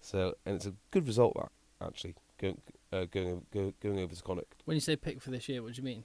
So 0.01 0.35
and 0.47 0.55
it's 0.55 0.67
a 0.67 0.75
good 0.93 1.07
result 1.09 1.35
that 1.35 1.51
actually 1.85 2.15
uh, 2.93 3.05
going 3.07 3.45
go, 3.53 3.73
going 3.83 3.99
over 3.99 4.15
to 4.15 4.23
Connacht. 4.23 4.63
When 4.65 4.77
you 4.77 4.81
say 4.81 4.97
pick 4.97 5.21
for 5.21 5.31
this 5.31 5.49
year, 5.49 5.63
what 5.63 5.75
do 5.75 5.81
you 5.81 5.85
mean? 5.85 6.05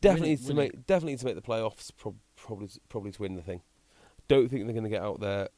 Definitely 0.00 0.36
to 0.36 0.54
make 0.54 0.86
definitely 0.86 1.16
to 1.16 1.24
make 1.24 1.34
the 1.34 1.42
playoffs. 1.42 1.90
Prob- 1.96 2.16
probably 2.36 2.68
probably 2.88 3.12
to 3.12 3.22
win 3.22 3.36
the 3.36 3.42
thing. 3.42 3.62
Don't 4.28 4.48
think 4.48 4.64
they're 4.64 4.74
going 4.74 4.84
to 4.84 4.90
get 4.90 5.02
out 5.02 5.20
their 5.20 5.48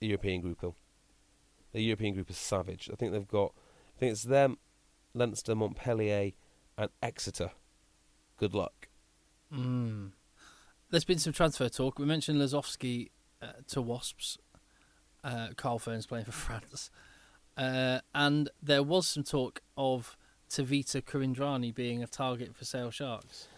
European 0.00 0.40
group 0.40 0.60
though. 0.60 0.74
The 1.72 1.82
European 1.82 2.14
group 2.14 2.30
is 2.30 2.36
savage. 2.36 2.88
I 2.92 2.96
think 2.96 3.12
they've 3.12 3.26
got. 3.26 3.52
I 3.96 4.00
think 4.00 4.12
it's 4.12 4.24
them, 4.24 4.58
Leinster, 5.14 5.54
Montpellier, 5.54 6.32
and 6.78 6.90
Exeter. 7.02 7.50
Good 8.38 8.54
luck. 8.54 8.88
Mm. 9.52 10.12
There's 10.90 11.04
been 11.04 11.18
some 11.18 11.32
transfer 11.32 11.68
talk. 11.68 11.98
We 11.98 12.04
mentioned 12.04 12.38
Lozowski 12.40 13.10
uh, 13.40 13.52
to 13.68 13.82
Wasps. 13.82 14.38
Uh, 15.24 15.48
Carl 15.56 15.78
Fearns 15.78 16.06
playing 16.06 16.24
for 16.24 16.32
France. 16.32 16.90
Uh, 17.56 18.00
and 18.14 18.48
there 18.62 18.82
was 18.82 19.06
some 19.08 19.22
talk 19.24 19.60
of 19.76 20.16
Tevita 20.50 21.02
Kuridrani 21.02 21.74
being 21.74 22.02
a 22.02 22.06
target 22.06 22.54
for 22.56 22.64
Sale 22.64 22.90
Sharks. 22.90 23.48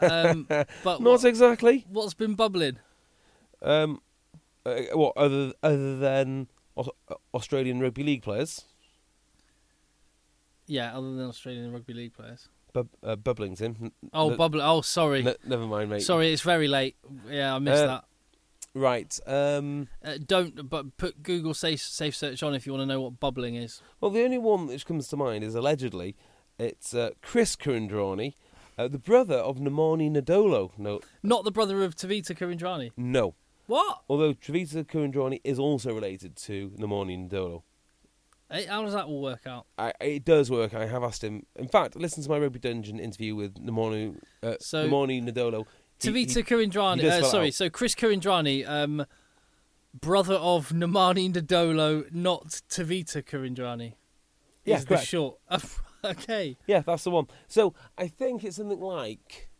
um, 0.00 0.46
but 0.48 0.66
Not 0.84 1.02
what, 1.02 1.24
exactly. 1.24 1.84
what's 1.88 2.14
been 2.14 2.34
bubbling? 2.34 2.78
Um, 3.62 4.00
uh, 4.66 4.80
what 4.92 5.16
other 5.16 5.52
other 5.62 5.96
than 5.98 6.48
Australian 7.34 7.80
rugby 7.80 8.02
league 8.02 8.22
players? 8.22 8.64
Yeah, 10.66 10.96
other 10.96 11.14
than 11.14 11.26
Australian 11.28 11.72
rugby 11.72 11.92
league 11.94 12.14
players. 12.14 12.48
Bub- 12.72 12.88
uh, 13.02 13.16
Oh, 14.12 14.36
bubbling. 14.36 14.64
Oh, 14.64 14.80
sorry. 14.80 15.26
n- 15.26 15.34
never 15.46 15.66
mind, 15.66 15.90
mate. 15.90 16.00
Sorry, 16.02 16.32
it's 16.32 16.42
very 16.42 16.66
late. 16.68 16.96
Yeah, 17.30 17.54
I 17.54 17.58
missed 17.58 17.84
Uh, 17.84 17.86
that. 17.86 18.04
Right. 18.74 19.18
Um. 19.26 19.88
Uh, 20.04 20.18
don't, 20.24 20.68
but 20.68 20.96
put 20.96 21.22
Google 21.22 21.54
safe 21.54 21.80
safe 21.80 22.16
search 22.16 22.42
on 22.42 22.54
if 22.54 22.66
you 22.66 22.72
want 22.72 22.82
to 22.82 22.86
know 22.86 23.00
what 23.00 23.20
bubbling 23.20 23.54
is. 23.54 23.80
Well, 24.00 24.10
the 24.10 24.24
only 24.24 24.38
one 24.38 24.66
which 24.66 24.84
comes 24.84 25.06
to 25.08 25.16
mind 25.16 25.44
is 25.44 25.54
allegedly 25.54 26.16
it's 26.58 26.92
uh, 26.94 27.10
Chris 27.22 27.54
Kuridrani, 27.56 28.34
uh, 28.76 28.88
the 28.88 28.98
brother 28.98 29.36
of 29.36 29.58
Nemani 29.58 30.10
Nadolo. 30.10 30.72
No, 30.76 31.00
Not 31.22 31.44
the 31.44 31.50
brother 31.52 31.82
of 31.84 31.94
Tevita 31.96 32.36
Kuridrani. 32.36 32.90
no. 32.96 33.34
What? 33.66 34.02
Although 34.10 34.34
Travita 34.34 34.84
Kuridrani 34.84 35.40
is 35.42 35.58
also 35.58 35.94
related 35.94 36.36
to 36.36 36.70
Nemani 36.78 37.30
Nadolo. 37.30 37.62
Hey, 38.50 38.66
how 38.66 38.82
does 38.82 38.92
that 38.92 39.06
all 39.06 39.22
work 39.22 39.46
out? 39.46 39.64
I, 39.78 39.92
it 40.00 40.24
does 40.26 40.50
work. 40.50 40.74
I 40.74 40.84
have 40.86 41.02
asked 41.02 41.24
him. 41.24 41.46
In 41.56 41.68
fact, 41.68 41.96
listen 41.96 42.22
to 42.22 42.28
my 42.28 42.38
Rugby 42.38 42.58
Dungeon 42.58 43.00
interview 43.00 43.34
with 43.34 43.54
Namanu, 43.54 44.16
uh, 44.42 44.56
So- 44.60 44.86
Nemani 44.86 45.22
Nadolo. 45.26 45.64
Tevita 46.00 46.44
Kuridrani. 46.44 47.04
Uh, 47.04 47.22
sorry, 47.24 47.50
so 47.50 47.70
Chris 47.70 47.94
Kuridrani, 47.94 48.68
um, 48.68 49.06
brother 49.92 50.34
of 50.34 50.70
Nemani 50.70 51.32
Nadolo, 51.32 52.12
not 52.12 52.62
Tevita 52.68 53.22
Kuridrani. 53.22 53.94
Yeah, 54.64 54.78
is 54.78 54.84
correct. 54.84 55.06
short. 55.06 55.38
okay. 56.04 56.56
Yeah, 56.66 56.80
that's 56.80 57.04
the 57.04 57.10
one. 57.10 57.26
So 57.48 57.74
I 57.98 58.08
think 58.08 58.44
it's 58.44 58.56
something 58.56 58.80
like. 58.80 59.50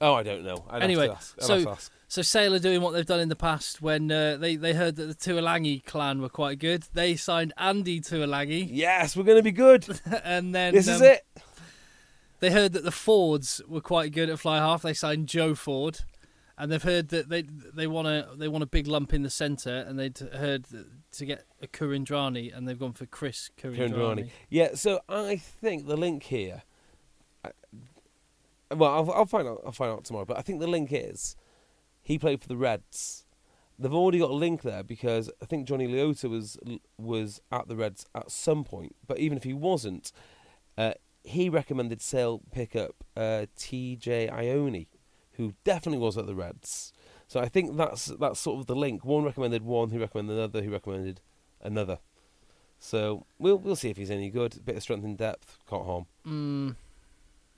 Oh, 0.00 0.14
I 0.14 0.22
don't 0.22 0.44
know. 0.44 0.66
I'd 0.68 0.82
Anyway, 0.82 1.08
have 1.08 1.18
to 1.18 1.42
ask. 1.42 1.50
I'd 1.50 1.62
so-. 1.62 1.92
So 2.08 2.22
Sale 2.22 2.54
are 2.54 2.60
doing 2.60 2.82
what 2.82 2.92
they've 2.92 3.06
done 3.06 3.18
in 3.18 3.28
the 3.28 3.36
past 3.36 3.82
when 3.82 4.12
uh, 4.12 4.36
they, 4.36 4.54
they 4.54 4.74
heard 4.74 4.94
that 4.96 5.06
the 5.06 5.14
Tuilagi 5.14 5.84
clan 5.84 6.20
were 6.20 6.28
quite 6.28 6.60
good. 6.60 6.84
They 6.92 7.16
signed 7.16 7.52
Andy 7.56 8.00
Tuilagi, 8.00 8.68
yes, 8.70 9.16
we're 9.16 9.24
going 9.24 9.38
to 9.38 9.42
be 9.42 9.50
good. 9.50 9.84
and 10.24 10.54
then 10.54 10.72
this 10.72 10.86
is 10.86 11.00
um, 11.00 11.08
it. 11.08 11.26
They 12.40 12.50
heard 12.50 12.72
that 12.74 12.84
the 12.84 12.90
Fords 12.92 13.60
were 13.66 13.80
quite 13.80 14.12
good 14.12 14.28
at 14.30 14.38
fly 14.38 14.58
half. 14.58 14.82
They 14.82 14.92
signed 14.94 15.26
Joe 15.28 15.54
Ford, 15.54 16.00
and 16.58 16.70
they've 16.70 16.82
heard 16.82 17.08
that 17.08 17.28
they 17.28 17.42
they 17.42 17.86
want 17.86 18.08
a 18.08 18.28
they 18.36 18.48
want 18.48 18.62
a 18.62 18.66
big 18.66 18.86
lump 18.86 19.14
in 19.14 19.22
the 19.22 19.30
centre, 19.30 19.84
and 19.86 19.98
they'd 19.98 20.18
heard 20.18 20.66
to 21.12 21.24
get 21.26 21.44
a 21.62 21.66
Kuridrani, 21.66 22.54
and 22.56 22.68
they've 22.68 22.78
gone 22.78 22.92
for 22.92 23.06
Chris 23.06 23.50
Kuridrani. 23.56 23.90
Kuridrani. 23.92 24.30
Yeah, 24.50 24.74
so 24.74 25.00
I 25.08 25.36
think 25.36 25.86
the 25.86 25.96
link 25.96 26.24
here. 26.24 26.62
I- 27.44 27.52
Well, 28.74 28.90
I'll, 28.92 29.10
I'll 29.12 29.26
find 29.26 29.46
out. 29.48 29.62
I'll 29.64 29.72
find 29.72 29.92
out 29.92 30.04
tomorrow. 30.04 30.24
But 30.26 30.38
I 30.38 30.42
think 30.42 30.60
the 30.60 30.66
link 30.66 30.90
is 30.92 31.36
he 32.02 32.18
played 32.18 32.40
for 32.42 32.48
the 32.48 32.56
Reds. 32.56 33.24
They've 33.78 33.92
already 33.94 34.18
got 34.20 34.30
a 34.30 34.34
link 34.34 34.62
there 34.62 34.82
because 34.82 35.30
I 35.42 35.46
think 35.46 35.68
Johnny 35.68 35.86
Leota 35.86 36.28
was 36.30 36.58
was 36.98 37.40
at 37.52 37.68
the 37.68 37.76
Reds 37.76 38.06
at 38.14 38.30
some 38.30 38.64
point. 38.64 38.96
But 39.06 39.18
even 39.18 39.36
if 39.38 39.44
he 39.44 39.52
wasn't, 39.52 40.12
uh, 40.78 40.94
he 41.26 41.48
recommended 41.48 42.00
Sale 42.00 42.40
pick 42.52 42.76
up 42.76 42.94
uh, 43.16 43.46
TJ 43.58 44.30
Ioane, 44.32 44.86
who 45.32 45.54
definitely 45.64 45.98
was 45.98 46.16
at 46.16 46.26
the 46.26 46.34
Reds. 46.34 46.92
So 47.28 47.40
I 47.40 47.48
think 47.48 47.76
that's 47.76 48.06
that's 48.06 48.38
sort 48.38 48.60
of 48.60 48.66
the 48.66 48.76
link. 48.76 49.04
One 49.04 49.24
recommended 49.24 49.62
one, 49.64 49.90
who 49.90 49.98
recommended 49.98 50.34
another, 50.34 50.62
who 50.62 50.70
recommended 50.70 51.20
another. 51.60 51.98
So 52.78 53.26
we'll 53.38 53.58
we'll 53.58 53.76
see 53.76 53.90
if 53.90 53.96
he's 53.96 54.10
any 54.10 54.30
good. 54.30 54.64
bit 54.64 54.76
of 54.76 54.82
strength 54.82 55.04
and 55.04 55.18
depth 55.18 55.58
can't 55.68 55.84
harm. 55.84 56.06
Mm. 56.26 56.76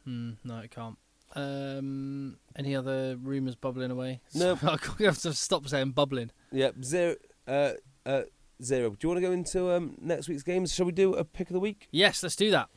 Mm, 0.07 0.37
no, 0.45 0.59
it 0.59 0.71
can't. 0.71 0.97
Um, 1.35 2.39
any 2.57 2.75
other 2.75 3.16
rumours 3.23 3.55
bubbling 3.55 3.91
away? 3.91 4.21
No. 4.35 4.59
I 4.62 4.79
have 5.03 5.19
to 5.19 5.35
stop 5.35 5.69
saying 5.69 5.91
bubbling. 5.91 6.31
Yep, 6.53 6.83
zero. 6.83 7.16
Uh, 7.47 7.73
uh, 8.07 8.23
zero. 8.62 8.91
Do 8.91 8.97
you 9.03 9.09
want 9.11 9.19
to 9.19 9.27
go 9.27 9.33
into 9.33 9.71
um, 9.71 9.97
next 10.01 10.29
week's 10.29 10.43
games? 10.43 10.75
Shall 10.75 10.87
we 10.87 10.93
do 10.93 11.12
a 11.14 11.25
pick 11.25 11.49
of 11.49 11.53
the 11.53 11.61
week? 11.61 11.89
Yes, 11.91 12.23
let's 12.23 12.37
do 12.37 12.51
that. 12.53 12.71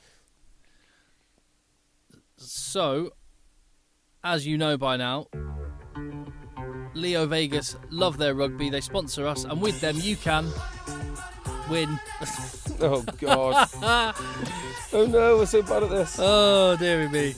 So, 2.43 3.11
as 4.23 4.45
you 4.47 4.57
know 4.57 4.77
by 4.77 4.97
now, 4.97 5.27
Leo 6.93 7.25
Vegas 7.27 7.75
love 7.89 8.17
their 8.17 8.33
rugby. 8.33 8.69
They 8.69 8.81
sponsor 8.81 9.27
us, 9.27 9.43
and 9.43 9.61
with 9.61 9.79
them, 9.81 9.97
you 9.99 10.15
can 10.15 10.47
win. 11.69 11.99
Oh 12.83 13.03
God! 13.19 13.69
oh 14.91 15.05
no, 15.07 15.37
we're 15.37 15.45
so 15.45 15.61
bad 15.61 15.83
at 15.83 15.89
this. 15.91 16.15
oh, 16.19 16.75
dearie 16.77 17.07
me. 17.09 17.35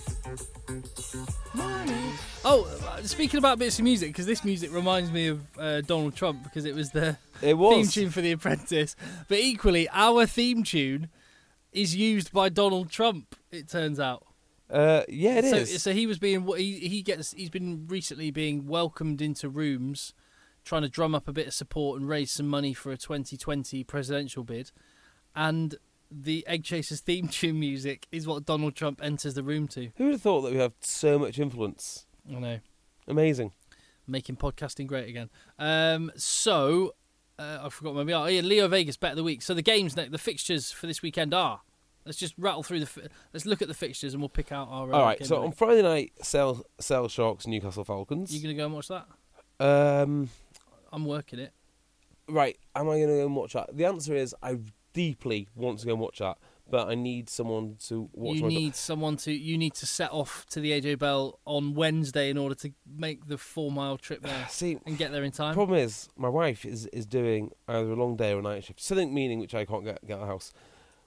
Oh, 2.46 2.66
speaking 3.04 3.40
about 3.40 3.60
bits 3.60 3.78
of 3.80 3.84
music, 3.84 4.10
because 4.10 4.26
this 4.26 4.46
music 4.46 4.74
reminds 4.74 5.12
me 5.12 5.28
of 5.28 5.42
uh, 5.58 5.82
Donald 5.82 6.16
Trump 6.16 6.44
because 6.46 6.64
it 6.64 6.74
was 6.76 6.92
the 6.92 7.18
It 7.42 7.58
was. 7.58 7.76
theme 7.94 8.04
tune 8.06 8.10
for 8.12 8.22
The 8.22 8.32
Apprentice. 8.32 8.96
But 9.28 9.40
equally, 9.40 9.90
our 9.90 10.26
theme 10.26 10.64
tune 10.64 11.10
is 11.74 11.94
used 11.94 12.32
by 12.32 12.48
Donald 12.48 12.90
Trump. 12.90 13.36
It 13.52 13.68
turns 13.68 14.00
out. 14.00 14.26
Uh, 14.74 15.04
yeah, 15.08 15.36
it 15.36 15.46
so, 15.46 15.56
is. 15.58 15.84
so 15.84 15.94
he 15.94 16.08
was 16.08 16.18
being 16.18 16.48
he 16.58 16.80
he 16.80 17.04
gets 17.04 17.32
he's 17.34 17.52
been 17.52 17.86
recently 17.88 18.32
being 18.32 18.66
welcomed 18.66 19.22
into 19.22 19.48
rooms, 19.48 20.14
trying 20.66 20.82
to 20.82 20.90
drum 20.90 21.14
up 21.14 21.28
a 21.28 21.32
bit 21.32 21.46
of 21.46 21.54
support 21.54 22.00
and 22.00 22.10
raise 22.10 22.32
some 22.32 22.48
money 22.48 22.74
for 22.74 22.92
a 22.92 22.98
2020 22.98 23.84
presidential 23.84 24.44
bid, 24.44 24.72
and 25.36 25.76
the 26.10 26.44
Egg 26.48 26.64
Chasers 26.64 27.02
theme 27.02 27.28
tune 27.28 27.60
music 27.60 28.08
is 28.12 28.26
what 28.26 28.46
Donald 28.46 28.76
Trump 28.76 29.00
enters 29.04 29.36
the 29.36 29.44
room 29.44 29.68
to. 29.70 29.92
Who 29.98 30.06
would 30.06 30.14
have 30.14 30.22
thought 30.22 30.42
that 30.42 30.54
we 30.54 30.58
have 30.60 30.74
so 30.80 31.20
much 31.20 31.38
influence? 31.38 32.08
I 32.30 32.40
know, 32.40 32.60
Amazing. 33.08 33.52
making 34.08 34.38
podcasting 34.38 34.88
great 34.88 35.08
again. 35.08 35.30
Um, 35.60 36.12
so 36.16 36.96
uh, 37.38 37.60
I 37.64 37.70
forgot 37.70 37.96
where 37.96 38.06
we 38.06 38.14
are. 38.14 38.26
Oh, 38.26 38.30
yeah, 38.30 38.42
Leo 38.42 38.68
Vegas 38.68 38.98
bet 38.98 39.12
of 39.12 39.18
the 39.18 39.24
week. 39.24 39.42
So 39.42 39.54
the 39.54 39.62
games, 39.62 39.96
the 39.96 40.18
fixtures 40.18 40.72
for 40.72 40.88
this 40.88 41.02
weekend 41.02 41.34
are. 41.34 41.62
Let's 42.06 42.18
just 42.18 42.34
rattle 42.38 42.64
through 42.64 42.82
the. 42.82 42.86
Fi- 42.86 43.08
let's 43.34 43.46
look 43.46 43.62
at 43.62 43.68
the 43.68 43.74
fixtures 43.74 44.14
and 44.14 44.22
we'll 44.22 44.30
pick 44.30 44.52
out 44.52 44.68
our. 44.70 44.92
Uh, 44.94 44.98
All 44.98 45.06
right. 45.06 45.26
So 45.26 45.44
on. 45.44 45.52
Friday 45.52 45.82
night, 45.82 46.12
Sale 46.22 46.66
Sale 46.80 47.08
Sharks 47.08 47.48
Newcastle 47.48 47.84
Falcons. 47.84 48.34
you 48.36 48.42
gonna 48.42 48.54
go 48.54 48.66
and 48.66 48.74
watch 48.74 48.90
that? 48.90 49.08
Um. 49.60 50.30
I'm 50.92 51.06
working 51.06 51.40
it. 51.40 51.54
Right. 52.30 52.58
Am 52.76 52.88
I 52.88 52.98
going 53.00 53.08
to 53.08 53.14
go 53.16 53.26
and 53.26 53.36
watch 53.36 53.54
that? 53.54 53.76
The 53.76 53.86
answer 53.86 54.16
is 54.16 54.36
I 54.44 54.60
deeply 54.94 55.48
want 55.56 55.80
to 55.80 55.86
go 55.88 55.94
and 55.94 56.00
watch 56.00 56.20
that, 56.20 56.38
but 56.70 56.88
I 56.88 56.96
need 56.96 57.30
someone 57.30 57.78
to 57.88 58.10
watch. 58.14 58.38
you 58.38 58.44
need 58.44 58.76
someone 58.76 59.18
to 59.18 59.32
you 59.34 59.58
need 59.58 59.74
to 59.76 59.86
set 59.88 60.12
off 60.12 60.46
to 60.52 60.60
the 60.60 60.72
AJ 60.80 61.00
Bell 61.00 61.40
on 61.46 61.74
Wednesday 61.74 62.30
in 62.30 62.38
order 62.38 62.56
to 62.56 62.72
make 62.96 63.28
the 63.28 63.38
four 63.40 63.72
mile 63.72 63.98
trip 63.98 64.22
there 64.22 64.46
See, 64.50 64.78
and 64.86 64.98
get 64.98 65.12
there 65.12 65.24
in 65.24 65.32
time. 65.32 65.56
problem 65.56 65.80
is 65.80 66.10
my 66.16 66.30
wife 66.30 66.64
is 66.64 66.86
is 66.88 67.06
doing 67.08 67.52
either 67.68 67.92
a 67.92 67.96
long 67.96 68.16
day 68.16 68.34
or 68.34 68.40
a 68.40 68.42
night 68.44 68.64
shift. 68.64 68.80
Something 68.80 69.14
meaning 69.14 69.40
which 69.40 69.56
I 69.56 69.66
can't 69.66 69.84
get 69.84 70.06
get 70.06 70.14
out 70.14 70.22
of 70.22 70.28
the 70.28 70.32
house. 70.32 70.54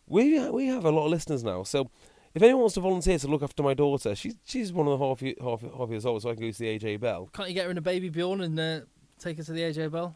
We 0.07 0.49
we 0.51 0.67
have 0.67 0.85
a 0.85 0.91
lot 0.91 1.07
of 1.07 1.11
listeners 1.11 1.45
now, 1.45 1.63
so. 1.63 1.91
If 2.35 2.43
anyone 2.43 2.61
wants 2.61 2.75
to 2.75 2.83
volunteer 2.83 3.19
to 3.19 3.29
look 3.29 3.43
after 3.43 3.63
my 3.63 3.73
daughter, 3.73 4.15
she's 4.15 4.37
she's 4.45 4.71
one 4.71 4.87
and 4.87 4.95
a 4.95 4.99
half, 4.99 5.23
half, 5.43 5.63
half 5.75 5.89
years 5.89 6.05
old, 6.05 6.21
so 6.21 6.29
I 6.29 6.35
can 6.35 6.43
go 6.43 6.51
to 6.51 6.59
the 6.59 6.79
AJ 6.79 7.01
Bell 7.01 7.31
Can't 7.33 7.49
you 7.49 7.55
get 7.55 7.65
her 7.65 7.71
in 7.71 7.79
a 7.79 7.81
baby 7.81 8.11
Bjorn 8.11 8.43
and 8.43 8.61
uh, 8.61 8.81
take 9.19 9.39
her 9.39 9.43
to 9.43 9.53
the 9.53 9.63
AJ 9.63 9.91
Bell? 9.91 10.15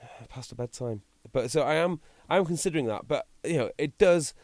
past 0.28 0.50
her 0.50 0.56
bedtime. 0.56 1.02
But 1.32 1.50
so 1.50 1.62
I 1.62 1.74
am 1.74 2.00
I 2.28 2.36
am 2.36 2.44
considering 2.44 2.86
that, 2.86 3.08
but 3.08 3.26
you 3.42 3.58
know 3.58 3.70
it 3.76 3.98
does 3.98 4.34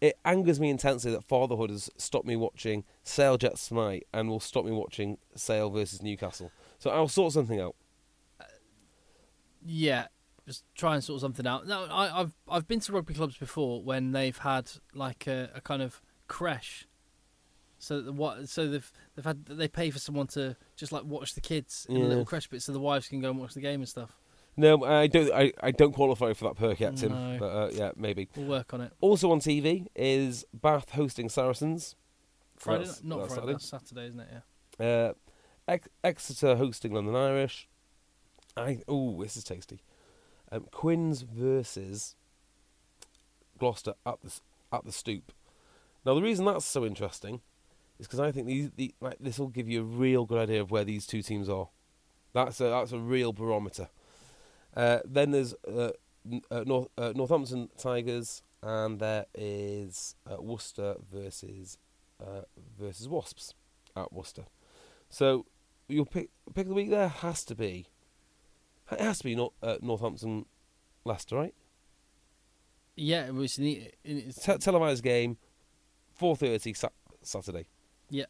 it 0.00 0.18
angers 0.24 0.60
me 0.60 0.68
intensely 0.68 1.10
that 1.12 1.24
fatherhood 1.24 1.70
has 1.70 1.88
stopped 1.96 2.26
me 2.26 2.36
watching 2.36 2.84
Sale 3.04 3.38
Jets 3.38 3.68
tonight 3.68 4.06
and 4.12 4.28
will 4.28 4.40
stop 4.40 4.64
me 4.64 4.72
watching 4.72 5.18
Sale 5.34 5.70
versus 5.70 6.02
Newcastle. 6.02 6.50
So 6.78 6.90
I'll 6.90 7.08
sort 7.08 7.32
something 7.32 7.60
out. 7.60 7.76
Yeah, 9.64 10.08
just 10.46 10.64
try 10.74 10.94
and 10.94 11.02
sort 11.02 11.20
something 11.20 11.46
out. 11.46 11.66
No, 11.66 11.84
I, 11.90 12.20
I've 12.20 12.32
I've 12.48 12.68
been 12.68 12.80
to 12.80 12.92
rugby 12.92 13.14
clubs 13.14 13.36
before 13.36 13.82
when 13.82 14.12
they've 14.12 14.36
had 14.36 14.70
like 14.94 15.26
a, 15.26 15.50
a 15.54 15.60
kind 15.60 15.82
of 15.82 16.00
creche. 16.28 16.86
So 17.78 18.00
that 18.00 18.12
what? 18.12 18.48
So 18.48 18.68
they've 18.68 18.92
they've 19.14 19.24
had 19.24 19.44
they 19.46 19.68
pay 19.68 19.90
for 19.90 19.98
someone 19.98 20.26
to 20.28 20.56
just 20.76 20.92
like 20.92 21.04
watch 21.04 21.34
the 21.34 21.40
kids 21.40 21.86
in 21.88 21.96
a 21.96 22.04
little 22.04 22.24
creche 22.24 22.48
bit, 22.48 22.62
so 22.62 22.72
the 22.72 22.80
wives 22.80 23.08
can 23.08 23.20
go 23.20 23.30
and 23.30 23.38
watch 23.38 23.54
the 23.54 23.60
game 23.60 23.80
and 23.80 23.88
stuff. 23.88 24.18
No, 24.56 24.84
I 24.84 25.08
don't. 25.08 25.32
I, 25.32 25.52
I 25.60 25.72
don't 25.72 25.92
qualify 25.92 26.32
for 26.32 26.44
that 26.44 26.56
perk 26.56 26.78
yet, 26.80 26.96
Tim. 26.96 27.10
No. 27.10 27.36
But 27.40 27.46
uh, 27.46 27.70
yeah, 27.72 27.90
maybe. 27.96 28.28
We'll 28.36 28.46
work 28.46 28.72
on 28.72 28.80
it. 28.82 28.92
Also 29.00 29.30
on 29.32 29.40
TV 29.40 29.86
is 29.96 30.44
Bath 30.54 30.90
hosting 30.90 31.28
Saracens. 31.28 31.96
Friday, 32.56 32.84
That's- 32.84 33.02
not 33.02 33.18
that's 33.18 33.34
Friday, 33.34 33.40
Saturday. 33.40 33.52
that's 33.52 33.68
Saturday, 33.68 34.06
isn't 34.06 34.20
it? 34.20 34.28
Yeah. 34.78 34.86
Uh, 34.86 35.12
Ex- 35.66 35.88
Exeter 36.04 36.54
hosting 36.56 36.92
London 36.92 37.16
Irish. 37.16 37.68
I 38.56 38.78
oh, 38.86 39.20
this 39.22 39.36
is 39.36 39.42
tasty. 39.44 39.80
Um, 40.54 40.66
Quins 40.70 41.22
versus 41.22 42.14
Gloucester 43.58 43.94
at 44.06 44.22
the 44.22 44.32
at 44.72 44.84
the 44.84 44.92
Stoop. 44.92 45.32
Now 46.06 46.14
the 46.14 46.22
reason 46.22 46.44
that's 46.44 46.64
so 46.64 46.84
interesting 46.84 47.40
is 47.98 48.06
because 48.06 48.20
I 48.20 48.30
think 48.30 48.46
these 48.46 48.70
the, 48.76 48.94
like 49.00 49.16
this 49.18 49.38
will 49.38 49.48
give 49.48 49.68
you 49.68 49.80
a 49.80 49.84
real 49.84 50.24
good 50.26 50.38
idea 50.38 50.60
of 50.60 50.70
where 50.70 50.84
these 50.84 51.06
two 51.06 51.22
teams 51.22 51.48
are. 51.48 51.68
That's 52.32 52.60
a 52.60 52.64
that's 52.64 52.92
a 52.92 52.98
real 52.98 53.32
barometer. 53.32 53.88
Uh, 54.76 55.00
then 55.04 55.32
there's 55.32 55.54
uh, 55.66 55.90
uh, 56.50 56.84
uh, 56.98 57.12
Northampton 57.16 57.68
Tigers, 57.76 58.42
and 58.62 59.00
there 59.00 59.26
is 59.34 60.14
uh, 60.30 60.40
Worcester 60.40 60.96
versus 61.12 61.78
uh, 62.20 62.42
versus 62.78 63.08
Wasps 63.08 63.54
at 63.96 64.12
Worcester. 64.12 64.44
So 65.10 65.46
your 65.88 66.06
pick 66.06 66.30
pick 66.54 66.66
of 66.66 66.68
the 66.68 66.74
week 66.74 66.90
there 66.90 67.08
has 67.08 67.44
to 67.46 67.56
be 67.56 67.86
it 68.94 69.00
has 69.00 69.18
to 69.18 69.24
be 69.24 69.34
Nor- 69.34 69.52
uh, 69.62 69.76
Northampton 69.80 70.46
Leicester, 71.04 71.36
right? 71.36 71.54
Yeah, 72.96 73.26
it 73.26 73.34
was 73.34 73.58
neat. 73.58 73.94
It's, 74.04 74.44
Te- 74.44 74.58
televised 74.58 75.02
game, 75.02 75.36
four 76.14 76.36
thirty 76.36 76.72
sa- 76.74 76.88
Saturday. 77.22 77.66
Yeah. 78.10 78.26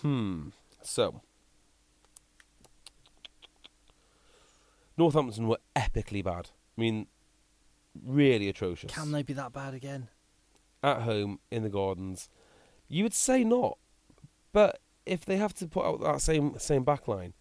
Hmm. 0.00 0.48
So 0.82 1.20
Northampton 4.96 5.48
were 5.48 5.58
epically 5.74 6.22
bad. 6.24 6.50
I 6.76 6.80
mean, 6.80 7.06
really 8.04 8.48
atrocious. 8.48 8.92
can 8.92 9.12
they 9.12 9.22
be 9.22 9.32
that 9.34 9.52
bad 9.52 9.74
again? 9.74 10.08
at 10.82 11.00
home 11.00 11.38
in 11.50 11.62
the 11.62 11.70
Gardens. 11.70 12.28
You 12.88 13.04
would 13.04 13.14
say 13.14 13.42
not, 13.42 13.78
but 14.52 14.80
if 15.06 15.24
they 15.24 15.38
have 15.38 15.54
to 15.54 15.66
put 15.66 15.86
out 15.86 16.02
that 16.02 16.20
same 16.20 16.58
same 16.58 16.84
backline, 16.84 17.32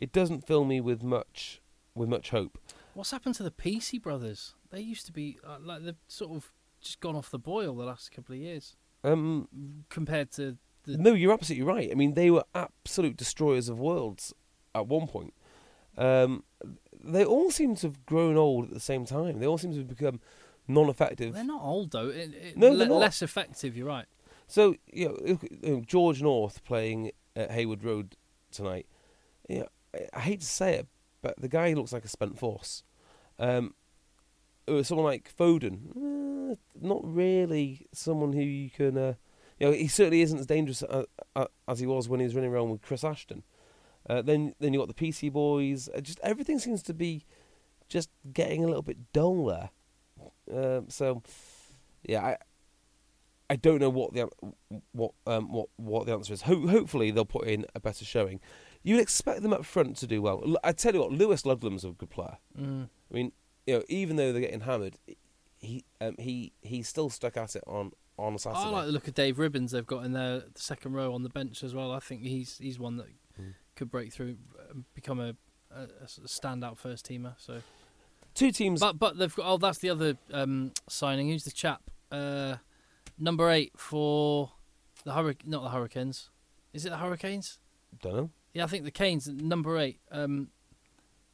it 0.00 0.12
doesn't 0.12 0.46
fill 0.46 0.64
me 0.64 0.80
with 0.80 1.02
much 1.02 1.60
with 1.94 2.08
much 2.08 2.30
hope. 2.30 2.58
What's 2.94 3.10
happened 3.10 3.34
to 3.36 3.42
the 3.42 3.50
Pisi 3.50 4.00
brothers? 4.00 4.54
They 4.70 4.80
used 4.80 5.06
to 5.06 5.12
be 5.12 5.38
uh, 5.46 5.58
like 5.62 5.84
they've 5.84 5.94
sort 6.08 6.32
of 6.32 6.52
just 6.80 7.00
gone 7.00 7.14
off 7.16 7.30
the 7.30 7.38
boil 7.38 7.74
the 7.74 7.84
last 7.84 8.10
couple 8.10 8.34
of 8.34 8.40
years 8.40 8.76
Um, 9.04 9.48
compared 9.88 10.30
to 10.32 10.56
the. 10.84 10.96
no, 10.96 11.12
you're 11.12 11.32
absolutely 11.32 11.64
right. 11.64 11.90
I 11.90 11.94
mean, 11.94 12.14
they 12.14 12.30
were 12.30 12.44
absolute 12.54 13.16
destroyers 13.16 13.68
of 13.68 13.78
worlds 13.78 14.32
at 14.74 14.86
one 14.86 15.06
point. 15.06 15.34
Um, 15.98 16.44
they 17.02 17.24
all 17.24 17.50
seem 17.50 17.74
to 17.76 17.88
have 17.88 18.06
grown 18.06 18.36
old 18.36 18.66
at 18.68 18.72
the 18.74 18.80
same 18.80 19.04
time. 19.04 19.38
They 19.40 19.46
all 19.46 19.58
seem 19.58 19.72
to 19.72 19.78
have 19.78 19.88
become 19.88 20.20
non-effective. 20.68 21.34
They're 21.34 21.44
not 21.44 21.62
old 21.62 21.90
though. 21.90 22.08
It, 22.08 22.32
it, 22.34 22.56
No, 22.56 22.70
le- 22.70 22.76
they're 22.76 22.88
not. 22.88 22.98
less 22.98 23.22
effective. 23.22 23.76
You're 23.76 23.86
right. 23.88 24.06
So 24.46 24.76
you 24.86 25.08
know, 25.08 25.18
look 25.22 25.44
at, 25.44 25.52
you 25.64 25.74
know, 25.76 25.80
George 25.86 26.22
North 26.22 26.64
playing 26.64 27.12
at 27.36 27.50
Heywood 27.50 27.84
Road 27.84 28.16
tonight. 28.50 28.86
Know, 29.48 29.66
I, 30.14 30.20
hate 30.20 30.40
to 30.40 30.46
say 30.46 30.74
it, 30.74 30.86
but 31.22 31.40
the 31.40 31.48
guy 31.48 31.72
looks 31.72 31.92
like 31.92 32.04
a 32.04 32.08
spent 32.08 32.38
force. 32.38 32.84
Um, 33.38 33.74
uh, 34.68 34.82
someone 34.82 35.06
like 35.06 35.34
Foden, 35.36 36.52
eh, 36.52 36.56
not 36.80 37.00
really 37.02 37.86
someone 37.92 38.32
who 38.32 38.42
you 38.42 38.70
can. 38.70 38.96
Uh, 38.96 39.14
you 39.58 39.66
know, 39.66 39.72
he 39.72 39.88
certainly 39.88 40.22
isn't 40.22 40.38
as 40.38 40.46
dangerous 40.46 40.82
uh, 40.82 41.04
uh, 41.36 41.46
as 41.68 41.80
he 41.80 41.86
was 41.86 42.08
when 42.08 42.20
he 42.20 42.24
was 42.24 42.34
running 42.34 42.52
around 42.52 42.70
with 42.70 42.82
Chris 42.82 43.04
Ashton. 43.04 43.42
Uh, 44.08 44.22
then, 44.22 44.54
then 44.58 44.72
you 44.72 44.80
got 44.80 44.88
the 44.88 44.94
Pisi 44.94 45.30
boys. 45.30 45.88
Uh, 45.94 46.00
just 46.00 46.20
everything 46.22 46.58
seems 46.58 46.82
to 46.84 46.94
be 46.94 47.24
just 47.88 48.10
getting 48.32 48.64
a 48.64 48.66
little 48.66 48.82
bit 48.82 49.12
dull 49.12 49.46
there. 49.46 49.70
Um, 50.52 50.88
so, 50.88 51.22
yeah, 52.02 52.24
I, 52.24 52.36
I 53.50 53.56
don't 53.56 53.80
know 53.80 53.90
what 53.90 54.14
the 54.14 54.28
what 54.92 55.12
um 55.26 55.52
what 55.52 55.68
what 55.76 56.06
the 56.06 56.12
answer 56.12 56.32
is. 56.32 56.42
Ho- 56.42 56.68
hopefully 56.68 57.10
they'll 57.10 57.24
put 57.24 57.48
in 57.48 57.66
a 57.74 57.80
better 57.80 58.04
showing. 58.04 58.40
You'd 58.82 59.00
expect 59.00 59.42
them 59.42 59.52
up 59.52 59.64
front 59.64 59.96
to 59.98 60.06
do 60.06 60.22
well. 60.22 60.56
I 60.64 60.72
tell 60.72 60.94
you 60.94 61.00
what, 61.00 61.12
Lewis 61.12 61.42
Ludlam's 61.42 61.84
a 61.84 61.90
good 61.90 62.10
player. 62.10 62.38
Mm. 62.58 62.88
I 63.10 63.14
mean, 63.14 63.32
you 63.66 63.74
know, 63.78 63.82
even 63.88 64.16
though 64.16 64.32
they're 64.32 64.40
getting 64.40 64.60
hammered, 64.60 64.96
he 65.58 65.84
um, 66.00 66.14
he 66.18 66.52
he's 66.62 66.88
still 66.88 67.10
stuck 67.10 67.36
at 67.36 67.54
it 67.56 67.64
on 67.66 67.92
on 68.16 68.38
Saturday. 68.38 68.62
I 68.64 68.68
like 68.70 68.86
the 68.86 68.92
look 68.92 69.06
of 69.08 69.14
Dave 69.14 69.36
Ribbans 69.36 69.70
they've 69.70 69.86
got 69.86 70.04
in 70.04 70.12
there, 70.12 70.40
the 70.40 70.60
second 70.60 70.94
row 70.94 71.12
on 71.14 71.22
the 71.22 71.28
bench 71.28 71.62
as 71.62 71.74
well. 71.74 71.92
I 71.92 71.98
think 72.00 72.22
he's 72.22 72.58
he's 72.58 72.78
one 72.78 72.96
that 72.96 73.06
Mm. 73.40 73.54
could 73.76 73.90
break 73.90 74.12
through, 74.12 74.36
and 74.70 74.84
become 74.92 75.20
a, 75.20 75.34
a, 75.74 75.82
a 75.84 76.06
standout 76.26 76.76
first 76.76 77.08
teamer. 77.08 77.34
So, 77.38 77.62
Two 78.34 78.50
teams. 78.50 78.80
but 78.80 78.98
but 78.98 79.18
they've 79.18 79.34
got 79.34 79.46
oh 79.46 79.56
that's 79.56 79.78
the 79.78 79.88
other 79.90 80.16
um, 80.32 80.72
signing. 80.88 81.28
Who's 81.28 81.44
the 81.44 81.50
chap? 81.52 81.82
Uh, 82.10 82.56
number 83.18 83.48
eight 83.50 83.72
for 83.76 84.50
the 85.04 85.12
Hurric 85.12 85.46
not 85.46 85.62
the 85.62 85.70
Hurricanes. 85.70 86.28
Is 86.72 86.84
it 86.86 86.90
the 86.90 86.96
Hurricanes? 86.98 87.58
don't 88.02 88.14
know. 88.16 88.30
Yeah, 88.52 88.64
I 88.64 88.66
think 88.66 88.84
the 88.84 88.90
Canes. 88.90 89.28
Number 89.28 89.78
eight, 89.78 90.00
um, 90.10 90.48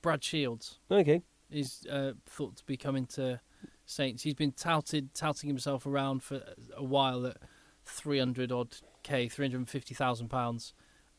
Brad 0.03 0.23
Shields. 0.23 0.79
Okay. 0.91 1.23
is 1.51 1.87
uh, 1.91 2.13
thought 2.27 2.57
to 2.57 2.65
be 2.65 2.77
coming 2.77 3.07
to 3.07 3.41
Saints. 3.87 4.23
He's 4.23 4.35
been 4.35 4.53
touted, 4.53 5.15
touting 5.15 5.49
himself 5.49 5.87
around 5.87 6.23
for 6.23 6.43
a 6.77 6.85
while 6.85 7.27
at 7.27 7.37
three 7.85 8.19
hundred 8.19 8.53
odd 8.53 8.77
k, 9.03 9.29
three 9.29 9.47
hundred 9.47 9.59
and 9.59 9.69
fifty 9.69 9.95
thousand 9.95 10.29
pounds, 10.29 10.75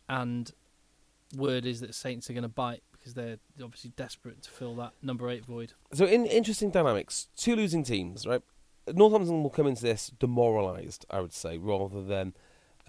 and 0.08 0.52
word 1.36 1.66
is 1.66 1.80
that 1.82 1.96
Saints 1.96 2.30
are 2.30 2.34
going 2.34 2.44
to 2.44 2.50
bite 2.50 2.84
because 2.92 3.14
they're 3.14 3.38
obviously 3.64 3.92
desperate 3.96 4.42
to 4.44 4.50
fill 4.50 4.76
that 4.76 4.92
number 5.02 5.30
eight 5.30 5.46
void. 5.46 5.74
So 5.94 6.06
in 6.06 6.26
interesting 6.26 6.72
dynamics, 6.72 7.28
two 7.38 7.56
losing 7.56 7.84
teams, 7.84 8.26
right? 8.26 8.42
Northampton 8.94 9.44
will 9.44 9.50
come 9.50 9.68
into 9.68 9.82
this 9.82 10.12
demoralised, 10.20 11.06
I 11.10 11.20
would 11.20 11.34
say, 11.34 11.58
rather 11.58 12.02
than 12.04 12.34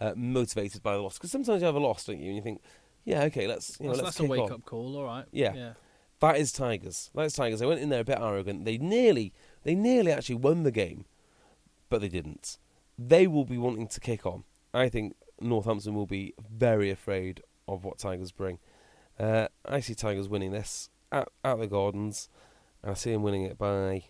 uh, 0.01 0.13
motivated 0.15 0.83
by 0.83 0.95
the 0.95 1.03
loss. 1.03 1.19
Because 1.19 1.33
sometimes 1.33 1.61
you 1.61 1.67
have 1.67 1.75
a 1.75 1.81
loss, 1.81 2.05
don't 2.05 2.21
you? 2.21 2.29
And 2.29 2.37
you 2.37 2.43
think, 2.43 2.63
yeah, 3.09 3.23
okay, 3.23 3.47
let's 3.47 3.79
you 3.81 3.87
know, 3.87 3.93
that's 3.93 4.03
let's 4.03 4.17
that's 4.19 4.29
a 4.29 4.31
wake 4.31 4.43
on. 4.43 4.53
up 4.53 4.65
call, 4.67 4.95
all 4.99 5.05
right. 5.05 5.25
Yeah. 5.33 5.55
yeah. 5.55 5.73
That 6.21 6.37
is 6.37 6.53
Tigers. 6.53 7.11
That 7.15 7.23
is 7.23 7.33
Tigers. 7.33 7.61
They 7.61 7.67
went 7.67 7.81
in 7.81 7.89
there 7.89 8.03
a 8.03 8.05
bit 8.05 8.19
arrogant. 8.21 8.67
They 8.67 8.77
nearly, 8.77 9.33
they 9.63 9.75
nearly 9.75 10.13
actually 10.13 10.35
won 10.35 10.63
the 10.63 10.71
game, 10.71 11.07
but 11.89 12.03
they 12.03 12.09
didn't. 12.09 12.59
They 12.99 13.27
will 13.27 13.47
be 13.47 13.57
wanting 13.57 13.89
to 13.89 14.01
kick 14.01 14.27
on. 14.27 14.45
I 14.75 14.91
think 14.91 15.17
Northampton 15.41 15.95
will 15.95 16.07
be 16.07 16.35
very 16.55 16.91
afraid 16.91 17.43
of 17.67 17.83
what 17.83 17.97
Tigers 17.97 18.31
bring. 18.31 18.59
Uh, 19.19 19.49
I 19.65 19.81
see 19.81 19.95
Tigers 19.95 20.29
winning 20.29 20.53
this 20.53 20.91
at, 21.11 21.29
at 21.43 21.59
the 21.59 21.67
Gardens, 21.67 22.29
and 22.83 22.91
I 22.91 22.95
see 22.95 23.13
them 23.13 23.23
winning 23.23 23.45
it 23.45 23.57
by 23.57 24.05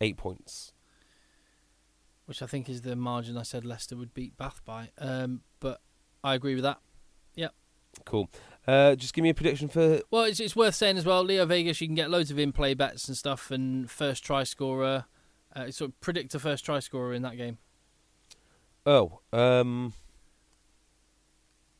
eight 0.00 0.16
points. 0.16 0.72
Which 2.26 2.42
I 2.42 2.46
think 2.46 2.68
is 2.68 2.82
the 2.82 2.94
margin 2.94 3.36
I 3.36 3.42
said 3.42 3.64
Leicester 3.64 3.96
would 3.96 4.14
beat 4.14 4.36
Bath 4.36 4.60
by. 4.64 4.90
Um, 4.98 5.40
but 5.58 5.80
I 6.22 6.34
agree 6.34 6.54
with 6.54 6.62
that. 6.62 6.78
Cool. 8.04 8.28
Uh, 8.66 8.94
just 8.94 9.14
give 9.14 9.22
me 9.22 9.30
a 9.30 9.34
prediction 9.34 9.68
for. 9.68 10.00
Well, 10.10 10.24
it's, 10.24 10.40
it's 10.40 10.54
worth 10.54 10.74
saying 10.74 10.98
as 10.98 11.06
well. 11.06 11.22
Leo 11.24 11.46
Vegas, 11.46 11.80
you 11.80 11.86
can 11.88 11.94
get 11.94 12.10
loads 12.10 12.30
of 12.30 12.38
in-play 12.38 12.74
bets 12.74 13.08
and 13.08 13.16
stuff, 13.16 13.50
and 13.50 13.90
first 13.90 14.24
try 14.24 14.44
scorer. 14.44 15.06
Uh, 15.56 15.70
sort 15.70 15.90
of 15.90 16.00
predict 16.00 16.34
a 16.34 16.38
first 16.38 16.64
try 16.64 16.78
scorer 16.78 17.14
in 17.14 17.22
that 17.22 17.36
game. 17.36 17.58
Oh, 18.86 19.20
um, 19.32 19.92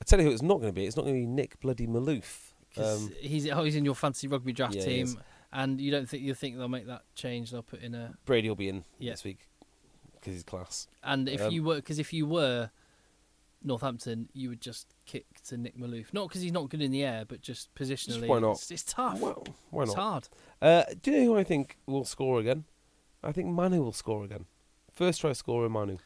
I 0.01 0.05
tell 0.05 0.19
you 0.19 0.27
who 0.27 0.33
it's 0.33 0.43
not 0.43 0.57
going 0.61 0.69
to 0.69 0.73
be. 0.73 0.87
It's 0.87 0.97
not 0.97 1.03
going 1.05 1.15
to 1.15 1.21
be 1.21 1.27
Nick 1.27 1.61
Bloody 1.61 1.87
Malouf. 1.87 2.53
Um, 2.77 3.13
he's 3.21 3.49
oh, 3.51 3.65
he's 3.65 3.77
in 3.77 3.85
your 3.85 3.95
fantasy 3.95 4.29
rugby 4.29 4.53
draft 4.53 4.75
Yeah, 4.75 4.85
team, 4.85 5.19
and 5.53 5.81
you 5.81 5.91
don't 5.91 6.09
think 6.09 6.23
you 6.23 6.35
think 6.35 6.57
they'll 6.57 6.69
make 6.69 6.87
that 6.87 7.03
change? 7.15 7.51
They'll 7.51 7.63
put 7.63 7.83
in 7.83 7.95
a 7.95 8.15
Brady 8.25 8.49
will 8.49 8.57
be 8.57 8.69
in 8.69 8.85
Yeah. 8.99 9.13
this 9.13 9.25
week 9.25 9.49
because 10.15 10.35
he's 10.35 10.43
class. 10.45 10.87
and 11.03 11.29
if 11.29 11.41
Um, 11.43 11.53
you 11.53 11.63
were 11.63 11.77
because 11.77 11.99
if 11.99 12.13
you 12.13 12.27
were 12.27 12.71
Northampton, 13.63 14.29
you 14.33 14.49
would 14.51 14.61
just 14.61 14.87
kick 15.07 15.27
to 15.49 15.57
Nick 15.57 15.77
Malouf, 15.79 16.13
not 16.13 16.29
because 16.29 16.43
he's 16.43 16.53
not 16.53 16.69
good 16.69 16.81
in 16.81 16.91
the 16.91 17.03
air, 17.05 17.25
but 17.27 17.41
just 17.43 17.75
positionally. 17.75 18.27
why 18.29 18.39
not? 18.39 18.53
It's, 18.53 18.71
it's 18.71 18.85
tough. 18.85 19.21
Well, 19.21 19.47
why 19.71 19.85
not? 19.85 19.89
It's 19.89 19.95
hard. 19.97 20.29
Uh, 20.63 20.85
do 21.03 21.11
you 21.11 21.19
know 21.19 21.25
who 21.25 21.37
I 21.39 21.45
think 21.45 21.77
will 21.87 22.05
score 22.05 22.41
again? 22.41 22.65
I 23.23 23.33
think 23.33 23.49
Manu 23.49 23.83
will 23.83 23.93
score 23.93 24.25
again. 24.25 24.47
First 24.93 25.21
try 25.21 25.33
scorer, 25.33 25.69
Manu. 25.69 25.99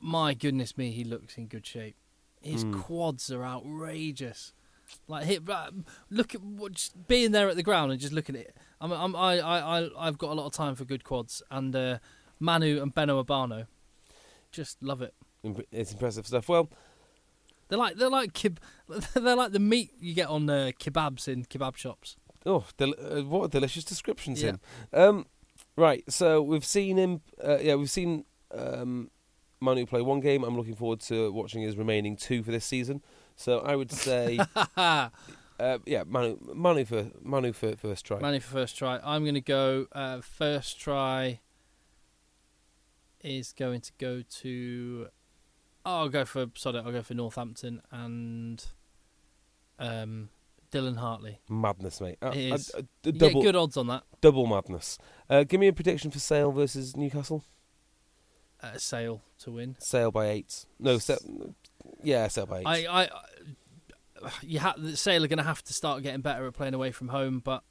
My 0.00 0.34
goodness 0.34 0.76
me, 0.76 0.90
he 0.90 1.04
looks 1.04 1.36
in 1.38 1.46
good 1.46 1.66
shape. 1.66 1.96
His 2.40 2.64
Mm. 2.64 2.82
quads 2.82 3.30
are 3.30 3.44
outrageous. 3.44 4.52
Like 5.08 5.24
hit, 5.24 5.42
look 6.10 6.34
at 6.34 6.42
what 6.42 6.72
just 6.74 7.08
being 7.08 7.32
there 7.32 7.48
at 7.48 7.56
the 7.56 7.62
ground 7.62 7.90
and 7.90 8.00
just 8.00 8.12
looking 8.12 8.36
at 8.36 8.42
it. 8.42 8.56
I'm, 8.80 8.92
I'm, 8.92 9.16
I, 9.16 9.38
I, 9.40 9.80
I, 9.80 9.88
I've 9.98 10.18
got 10.18 10.30
a 10.30 10.34
lot 10.34 10.46
of 10.46 10.52
time 10.52 10.76
for 10.76 10.84
good 10.84 11.02
quads, 11.02 11.42
and 11.50 11.74
uh, 11.74 11.98
Manu 12.38 12.80
and 12.80 12.94
Beno 12.94 13.24
Obano, 13.24 13.66
just 14.52 14.80
love 14.82 15.02
it. 15.02 15.14
It's 15.72 15.92
impressive 15.92 16.26
stuff. 16.26 16.48
Well, 16.48 16.68
They're 17.68 17.78
like 17.78 17.96
they're 17.96 18.10
like 18.10 18.32
keb- 18.32 18.58
they're 19.14 19.36
like 19.36 19.52
the 19.52 19.58
meat 19.58 19.90
you 19.98 20.14
get 20.14 20.28
on 20.28 20.48
uh, 20.48 20.70
kebabs 20.78 21.26
in 21.28 21.44
kebab 21.44 21.76
shops. 21.76 22.16
oh, 22.44 22.64
del- 22.76 22.94
uh, 23.00 23.22
what 23.22 23.44
a 23.44 23.48
delicious 23.48 23.84
description, 23.84 24.36
Yeah. 24.36 24.56
Um, 24.92 25.26
right, 25.76 26.04
so 26.10 26.40
we've 26.42 26.64
seen 26.64 26.96
him. 26.96 27.20
Uh, 27.42 27.58
yeah, 27.60 27.74
we've 27.74 27.90
seen 27.90 28.24
um, 28.52 29.10
Manu 29.60 29.84
play 29.86 30.00
one 30.02 30.20
game. 30.20 30.44
I'm 30.44 30.56
looking 30.56 30.76
forward 30.76 31.00
to 31.00 31.32
watching 31.32 31.62
his 31.62 31.76
remaining 31.76 32.16
two 32.16 32.42
for 32.42 32.50
this 32.52 32.64
season. 32.64 33.02
So 33.34 33.58
I 33.58 33.74
would 33.74 33.90
say, 33.90 34.38
uh, 34.76 35.08
yeah, 35.58 36.04
Manu, 36.06 36.38
Manu 36.54 36.84
for 36.84 37.10
Manu 37.20 37.52
for 37.52 37.74
first 37.76 38.06
try. 38.06 38.20
Manu 38.20 38.38
for 38.40 38.52
first 38.52 38.78
try. 38.78 39.00
I'm 39.02 39.22
going 39.24 39.34
to 39.34 39.40
go 39.40 39.86
uh, 39.92 40.20
first 40.20 40.78
try. 40.78 41.40
Is 43.22 43.52
going 43.52 43.80
to 43.80 43.92
go 43.98 44.22
to. 44.42 45.08
Oh, 45.88 46.00
I'll 46.00 46.08
go 46.08 46.24
for 46.24 46.46
sorry. 46.56 46.78
I'll 46.78 46.90
go 46.90 47.02
for 47.02 47.14
Northampton 47.14 47.80
and 47.92 48.64
um, 49.78 50.30
Dylan 50.72 50.96
Hartley. 50.96 51.38
Madness, 51.48 52.00
mate. 52.00 52.18
Uh, 52.20 52.32
It 52.34 52.52
uh, 52.74 52.78
uh, 52.78 52.82
double, 53.12 53.40
get 53.40 53.48
good 53.48 53.56
odds 53.56 53.76
on 53.76 53.86
that. 53.86 54.02
double 54.20 54.46
madness. 54.46 54.98
Uh, 55.30 55.44
give 55.44 55.60
me 55.60 55.68
a 55.68 55.72
prediction 55.72 56.10
for 56.10 56.18
Sale 56.18 56.50
versus 56.50 56.96
Newcastle. 56.96 57.44
Uh, 58.60 58.76
Sale 58.78 59.22
to 59.38 59.52
win. 59.52 59.76
Sale 59.78 60.10
by 60.10 60.26
eight. 60.30 60.66
No, 60.80 60.98
Sale, 60.98 61.54
yeah, 62.02 62.26
Sale 62.26 62.46
by 62.46 62.58
eight. 62.60 62.66
I, 62.66 62.86
I, 62.86 63.02
I 64.24 64.30
you 64.42 64.58
ha- 64.58 64.74
Sale 64.94 65.22
are 65.24 65.28
going 65.28 65.36
to 65.38 65.44
have 65.44 65.62
to 65.64 65.72
start 65.72 66.02
getting 66.02 66.20
better 66.20 66.46
at 66.48 66.54
playing 66.54 66.74
away 66.74 66.90
from 66.90 67.08
home, 67.08 67.38
but 67.44 67.62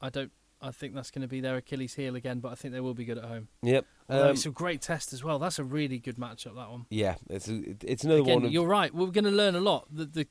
I 0.00 0.10
don't. 0.10 0.32
I 0.62 0.70
think 0.72 0.94
that's 0.94 1.10
going 1.10 1.22
to 1.22 1.28
be 1.28 1.40
their 1.40 1.56
Achilles 1.56 1.94
heel 1.94 2.16
again. 2.16 2.40
But 2.40 2.52
I 2.52 2.54
think 2.54 2.74
they 2.74 2.80
will 2.80 2.94
be 2.94 3.04
good 3.04 3.18
at 3.18 3.24
home. 3.24 3.48
yep. 3.62 3.86
Um, 4.08 4.28
it's 4.30 4.44
a 4.46 4.50
great 4.50 4.80
test 4.82 5.12
as 5.12 5.22
well. 5.24 5.38
That's 5.38 5.58
a 5.58 5.64
really 5.64 5.98
good 5.98 6.16
matchup. 6.16 6.54
That 6.56 6.70
one. 6.70 6.86
yeah, 6.90 7.14
it's 7.28 7.48
a, 7.48 7.62
it's 7.84 8.04
another 8.04 8.20
Again, 8.22 8.34
one. 8.36 8.44
Of, 8.46 8.52
you're 8.52 8.66
right. 8.66 8.92
We're 8.94 9.06
going 9.08 9.24
to 9.24 9.30
learn 9.30 9.54
a 9.54 9.60
lot. 9.60 9.86
The, 9.90 10.04
the 10.04 10.26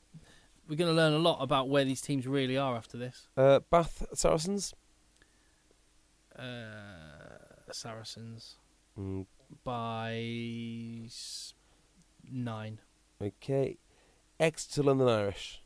we're 0.68 0.76
going 0.76 0.92
to 0.92 0.96
learn 0.96 1.14
a 1.14 1.18
lot 1.20 1.40
about 1.42 1.68
where 1.70 1.84
these 1.84 2.00
teams 2.02 2.28
really 2.28 2.56
are 2.58 2.76
after 2.76 2.98
this. 2.98 3.28
uh, 3.38 3.60
Bath 3.72 4.06
Saracens. 4.14 4.74
Uh, 6.38 6.44
Saracens 7.72 8.56
Mm, 9.00 9.26
by 9.64 10.14
s- 11.06 11.54
nine. 12.30 12.80
okay. 13.22 13.78
Exeter 14.40 14.84
London 14.84 15.08
Irish. 15.08 15.62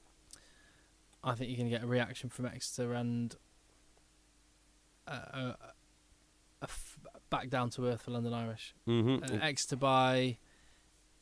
I 1.24 1.34
think 1.36 1.49
you're 1.49 1.57
going 1.57 1.70
to 1.70 1.76
get 1.78 1.84
a 1.84 1.88
reaction 1.88 2.30
from 2.30 2.45
Exeter 2.45 2.93
and 2.93 3.36
uh, 5.08 5.12
a, 5.34 5.38
a 6.62 6.63
f- 6.63 7.00
back 7.30 7.50
down 7.50 7.70
to 7.71 7.88
earth 7.88 8.04
for 8.04 8.12
London 8.12 8.34
Irish. 8.34 8.74
Mm-hmm. 8.88 9.24
Uh, 9.36 9.39
Exeter 9.42 9.75
by 9.75 10.38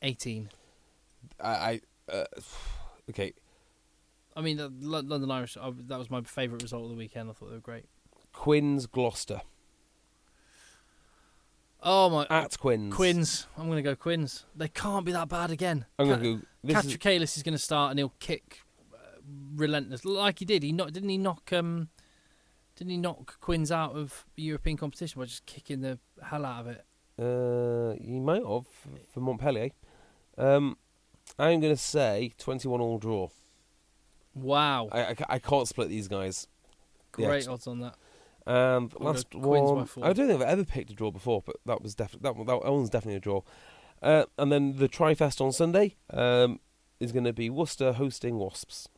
18. 0.02 0.48
I, 1.40 1.48
I 1.48 1.80
uh, 2.12 2.24
okay. 3.10 3.32
I 4.36 4.40
mean, 4.40 4.58
uh, 4.60 4.68
Lo- 4.80 5.00
London 5.00 5.30
Irish, 5.30 5.56
I, 5.56 5.70
that 5.88 5.98
was 5.98 6.10
my 6.10 6.22
favourite 6.22 6.62
result 6.62 6.84
of 6.84 6.90
the 6.90 6.96
weekend. 6.96 7.30
I 7.30 7.32
thought 7.32 7.48
they 7.48 7.54
were 7.54 7.60
great. 7.60 7.84
Quins 8.32 8.86
Gloucester 8.86 9.42
Oh, 11.82 12.08
my. 12.10 12.26
at 12.30 12.56
Quinns. 12.58 12.94
Quins. 12.94 13.46
I'm 13.58 13.66
going 13.66 13.76
to 13.76 13.82
go 13.82 13.96
Quins. 13.96 14.44
They 14.54 14.68
can't 14.68 15.04
be 15.04 15.12
that 15.12 15.28
bad 15.28 15.50
again. 15.50 15.84
I'm 15.98 16.06
Ca- 16.06 16.12
gonna 16.16 16.22
go. 16.36 16.40
This 16.62 16.84
is, 16.84 17.36
is, 17.36 17.42
going 17.42 17.54
to 17.54 17.58
start 17.58 17.90
and 17.90 17.98
he'll 17.98 18.14
kick 18.20 18.60
uh, 18.94 19.18
relentless, 19.56 20.04
like 20.04 20.38
he 20.38 20.44
did. 20.44 20.62
He 20.62 20.72
not 20.72 20.92
didn't 20.92 21.08
he 21.08 21.18
knock 21.18 21.52
um 21.52 21.88
didn't 22.82 22.90
he 22.90 22.96
knock 22.96 23.38
Quins 23.38 23.70
out 23.70 23.94
of 23.94 24.26
European 24.34 24.76
competition 24.76 25.20
by 25.20 25.26
just 25.26 25.46
kicking 25.46 25.82
the 25.82 26.00
hell 26.20 26.44
out 26.44 26.62
of 26.62 26.66
it? 26.66 26.84
uh, 27.16 27.94
you 28.00 28.20
might 28.20 28.44
have 28.44 28.66
for 29.12 29.20
Montpellier. 29.20 29.70
Um, 30.36 30.76
I'm 31.38 31.60
gonna 31.60 31.76
say 31.76 32.32
21 32.38 32.80
all 32.80 32.98
draw. 32.98 33.28
Wow, 34.34 34.88
I, 34.90 35.00
I, 35.02 35.16
I 35.28 35.38
can't 35.38 35.68
split 35.68 35.90
these 35.90 36.08
guys. 36.08 36.48
great 37.12 37.40
just- 37.40 37.48
odds 37.48 37.66
on 37.68 37.80
that. 37.80 37.94
And 38.48 38.92
I'll 39.00 39.06
last 39.06 39.30
go 39.30 39.38
by 39.38 39.46
one, 39.46 39.86
four. 39.86 40.04
I 40.04 40.12
don't 40.12 40.26
think 40.26 40.42
I've 40.42 40.48
ever 40.48 40.64
picked 40.64 40.90
a 40.90 40.94
draw 40.94 41.12
before, 41.12 41.40
but 41.46 41.54
that 41.64 41.82
was 41.82 41.94
definitely 41.94 42.24
that, 42.24 42.34
one- 42.34 42.46
that 42.48 42.72
one's 42.72 42.90
definitely 42.90 43.18
a 43.18 43.20
draw. 43.20 43.42
Uh, 44.02 44.24
and 44.36 44.50
then 44.50 44.78
the 44.78 44.88
Trifest 44.88 45.40
on 45.40 45.52
Sunday 45.52 45.94
um, 46.10 46.58
is 46.98 47.12
going 47.12 47.22
to 47.26 47.32
be 47.32 47.48
Worcester 47.48 47.92
hosting 47.92 48.38
Wasps. 48.38 48.88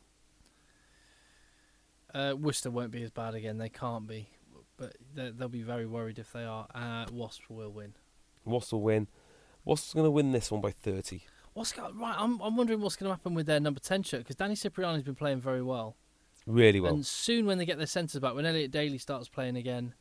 Uh, 2.15 2.35
Worcester 2.39 2.70
won't 2.70 2.91
be 2.93 3.03
as 3.03 3.11
bad 3.11 3.35
again. 3.35 3.59
They 3.59 3.69
can't 3.69 4.07
be, 4.07 4.28
but 4.77 4.97
they- 5.15 5.31
they'll 5.31 5.49
be 5.49 5.62
very 5.62 5.86
worried 5.86 6.19
if 6.19 6.32
they 6.32 6.45
are. 6.45 6.66
Uh, 6.74 7.07
Wasps 7.12 7.51
will 7.51 7.70
win. 7.70 7.95
Wasps 8.45 8.73
will 8.73 8.82
win. 8.82 9.09
Wasps 9.65 9.89
is 9.89 9.95
going 9.95 10.05
to 10.07 10.11
win 10.11 10.31
this 10.32 10.51
one 10.51 10.61
by 10.61 10.70
30. 10.70 11.23
What's 11.55 11.73
go- 11.73 11.91
right? 11.95 12.15
I'm 12.19 12.41
I'm 12.41 12.57
wondering 12.57 12.81
what's 12.81 12.97
going 12.97 13.09
to 13.11 13.15
happen 13.15 13.35
with 13.35 13.47
their 13.47 13.61
number 13.61 13.81
ten 13.81 14.03
shirt 14.03 14.20
because 14.20 14.36
Danny 14.36 14.55
Cipriani's 14.55 15.03
been 15.05 15.15
playing 15.15 15.41
very 15.41 15.62
well. 15.62 15.97
Really 16.47 16.81
well. 16.81 16.95
And 16.95 17.07
soon, 17.07 17.47
when 17.47 17.59
they 17.59 17.65
get 17.65 17.78
their 17.78 17.86
centres 17.86 18.20
back, 18.20 18.35
when 18.35 18.45
Elliot 18.45 18.70
Daly 18.70 18.99
starts 18.99 19.28
playing 19.28 19.57
again, 19.57 19.95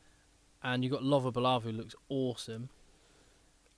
and 0.64 0.84
you've 0.84 0.92
got 0.92 1.04
Lova 1.04 1.32
Balavu 1.32 1.62
who 1.64 1.72
looks 1.72 1.96
awesome. 2.10 2.70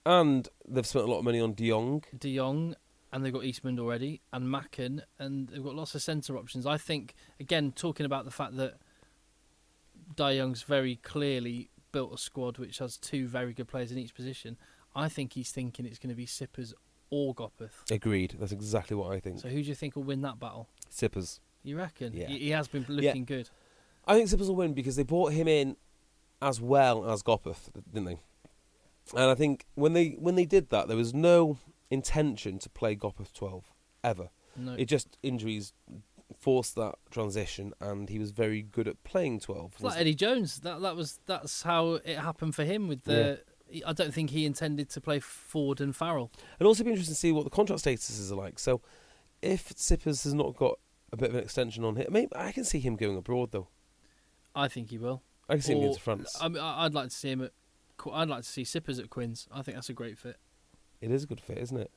And 0.05 0.47
they've 0.67 0.85
spent 0.85 1.05
a 1.05 1.11
lot 1.11 1.19
of 1.19 1.25
money 1.25 1.39
on 1.39 1.53
De 1.53 1.69
Jongh. 1.69 2.03
De 2.17 2.35
Jongh, 2.35 2.75
and 3.11 3.23
they've 3.23 3.33
got 3.33 3.43
Eastmond 3.43 3.79
already, 3.79 4.21
and 4.33 4.47
Macken, 4.47 5.01
and 5.19 5.47
they've 5.47 5.63
got 5.63 5.75
lots 5.75 5.95
of 5.95 6.01
centre 6.01 6.37
options. 6.37 6.65
I 6.65 6.77
think, 6.77 7.15
again, 7.39 7.71
talking 7.71 8.05
about 8.05 8.25
the 8.25 8.31
fact 8.31 8.57
that 8.57 8.75
Dai 10.15 10.31
Young's 10.31 10.63
very 10.63 10.97
clearly 10.97 11.69
built 11.91 12.13
a 12.13 12.17
squad 12.17 12.57
which 12.57 12.79
has 12.79 12.97
two 12.97 13.27
very 13.27 13.53
good 13.53 13.67
players 13.67 13.91
in 13.91 13.97
each 13.97 14.13
position. 14.13 14.57
I 14.95 15.09
think 15.09 15.33
he's 15.33 15.51
thinking 15.51 15.85
it's 15.85 15.99
going 15.99 16.09
to 16.09 16.15
be 16.15 16.25
Sippers 16.25 16.73
or 17.09 17.33
Gopperth. 17.33 17.89
Agreed. 17.89 18.35
That's 18.39 18.51
exactly 18.51 18.95
what 18.97 19.11
I 19.11 19.19
think. 19.19 19.39
So 19.39 19.47
who 19.47 19.61
do 19.61 19.69
you 19.69 19.75
think 19.75 19.95
will 19.95 20.03
win 20.03 20.21
that 20.21 20.39
battle? 20.39 20.67
Sippers. 20.89 21.39
You 21.63 21.77
reckon? 21.77 22.13
Yeah. 22.13 22.27
He, 22.27 22.39
he 22.39 22.49
has 22.51 22.67
been 22.67 22.85
looking 22.87 23.25
good. 23.25 23.49
I 24.05 24.15
think 24.15 24.29
Sippers 24.29 24.49
will 24.49 24.55
win 24.55 24.73
because 24.73 24.95
they 24.95 25.03
brought 25.03 25.33
him 25.33 25.47
in 25.47 25.77
as 26.41 26.61
well 26.61 27.09
as 27.09 27.23
Gopperth, 27.23 27.71
didn't 27.93 28.05
they? 28.05 28.19
And 29.15 29.29
I 29.29 29.35
think 29.35 29.65
when 29.75 29.93
they 29.93 30.09
when 30.19 30.35
they 30.35 30.45
did 30.45 30.69
that, 30.69 30.87
there 30.87 30.97
was 30.97 31.13
no 31.13 31.57
intention 31.89 32.59
to 32.59 32.69
play 32.69 32.95
Gopperth 32.95 33.33
twelve 33.33 33.71
ever. 34.03 34.29
No. 34.57 34.73
It 34.73 34.85
just 34.85 35.17
injuries 35.23 35.73
forced 36.37 36.75
that 36.75 36.95
transition, 37.11 37.73
and 37.79 38.09
he 38.09 38.19
was 38.19 38.31
very 38.31 38.61
good 38.61 38.87
at 38.87 39.03
playing 39.03 39.39
twelve. 39.41 39.73
It's 39.73 39.83
like 39.83 39.99
Eddie 39.99 40.15
Jones. 40.15 40.59
That 40.61 40.81
that 40.81 40.95
was 40.95 41.19
that's 41.25 41.63
how 41.63 41.93
it 42.05 42.17
happened 42.17 42.55
for 42.55 42.63
him 42.63 42.87
with 42.87 43.03
the. 43.03 43.41
I 43.85 43.93
don't 43.93 44.13
think 44.13 44.29
he 44.29 44.45
intended 44.45 44.89
to 44.91 45.01
play 45.01 45.19
Ford 45.19 45.81
and 45.81 45.95
Farrell. 45.95 46.31
And 46.59 46.67
also 46.67 46.83
be 46.83 46.91
interesting 46.91 47.15
to 47.15 47.19
see 47.19 47.31
what 47.31 47.45
the 47.45 47.49
contract 47.49 47.83
statuses 47.83 48.31
are 48.31 48.35
like. 48.35 48.59
So, 48.59 48.79
if 49.41 49.73
Sippers 49.75 50.23
has 50.23 50.35
not 50.35 50.55
got 50.55 50.77
a 51.11 51.17
bit 51.17 51.29
of 51.29 51.35
an 51.35 51.41
extension 51.43 51.83
on 51.83 51.95
him, 51.95 52.07
maybe 52.11 52.31
I 52.35 52.51
can 52.51 52.63
see 52.63 52.79
him 52.79 52.95
going 52.95 53.17
abroad 53.17 53.51
though. 53.51 53.67
I 54.55 54.67
think 54.67 54.91
he 54.91 54.97
will. 54.99 55.23
I 55.49 55.53
can 55.53 55.61
see 55.61 55.73
him 55.73 55.79
going 55.79 55.91
Or- 55.91 55.95
to 55.95 55.99
France. 56.01 56.37
I 56.39 56.47
mean, 56.47 56.61
I'd 56.61 56.93
like 56.93 57.09
to 57.09 57.15
see 57.15 57.31
him 57.31 57.41
at. 57.41 57.51
I'd 58.13 58.29
like 58.29 58.43
to 58.43 58.49
see 58.49 58.63
Sippers 58.63 58.99
at 58.99 59.09
Quins. 59.09 59.47
I 59.51 59.61
think 59.63 59.75
that's 59.75 59.89
a 59.89 59.93
great 59.93 60.17
fit 60.17 60.37
it 61.01 61.11
is 61.11 61.23
a 61.23 61.27
good 61.27 61.41
fit, 61.41 61.57
isn't 61.57 61.77
it? 61.77 61.91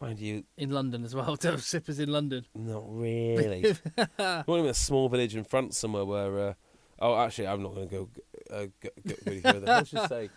Mind 0.00 0.20
you, 0.20 0.44
in 0.56 0.70
London 0.70 1.04
as 1.04 1.14
well. 1.14 1.36
To 1.38 1.50
have 1.50 1.62
Sippers 1.62 1.98
in 1.98 2.10
London. 2.10 2.44
not 2.54 2.84
really. 2.86 3.66
you 3.66 3.74
want 4.18 4.48
him 4.48 4.64
in 4.64 4.66
a 4.66 4.74
small 4.74 5.08
village 5.08 5.34
in 5.34 5.44
France 5.44 5.78
somewhere 5.78 6.04
where. 6.04 6.38
Uh, 6.38 6.54
oh, 7.00 7.18
actually, 7.18 7.48
I'm 7.48 7.62
not 7.62 7.74
going 7.74 7.88
to 7.88 7.94
go 7.94 8.08
uh, 8.50 8.66
go, 8.80 8.88
go, 9.06 9.14
any 9.26 9.40
further. 9.40 9.66
let's 9.66 9.90
just 9.90 10.08
say, 10.10 10.30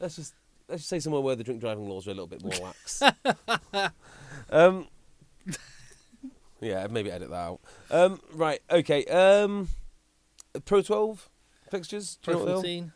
let's 0.00 0.16
just 0.16 0.34
let's 0.68 0.82
just 0.82 0.90
say 0.90 0.98
somewhere 0.98 1.22
where 1.22 1.36
the 1.36 1.44
drink 1.44 1.60
driving 1.60 1.88
laws 1.88 2.06
are 2.06 2.10
a 2.10 2.14
little 2.14 2.26
bit 2.26 2.42
more 2.42 2.52
lax. 2.62 3.02
um, 4.50 4.86
yeah, 6.60 6.86
maybe 6.90 7.10
edit 7.10 7.30
that 7.30 7.36
out. 7.36 7.60
Um, 7.90 8.20
right, 8.34 8.60
okay. 8.70 9.04
Um, 9.06 9.68
Pro 10.64 10.82
12 10.82 11.28
fixtures. 11.70 12.18
Pro 12.22 12.32
you 12.32 12.38
know 12.38 12.44
what 12.44 12.62
they 12.62 12.78
are? 12.78 12.82
14. 12.82 12.92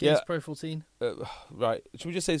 Yeah. 0.00 0.20
Pro 0.24 0.40
14. 0.40 0.84
Uh, 1.00 1.14
right. 1.50 1.82
Should 1.96 2.06
we 2.06 2.12
just 2.12 2.26
say 2.26 2.38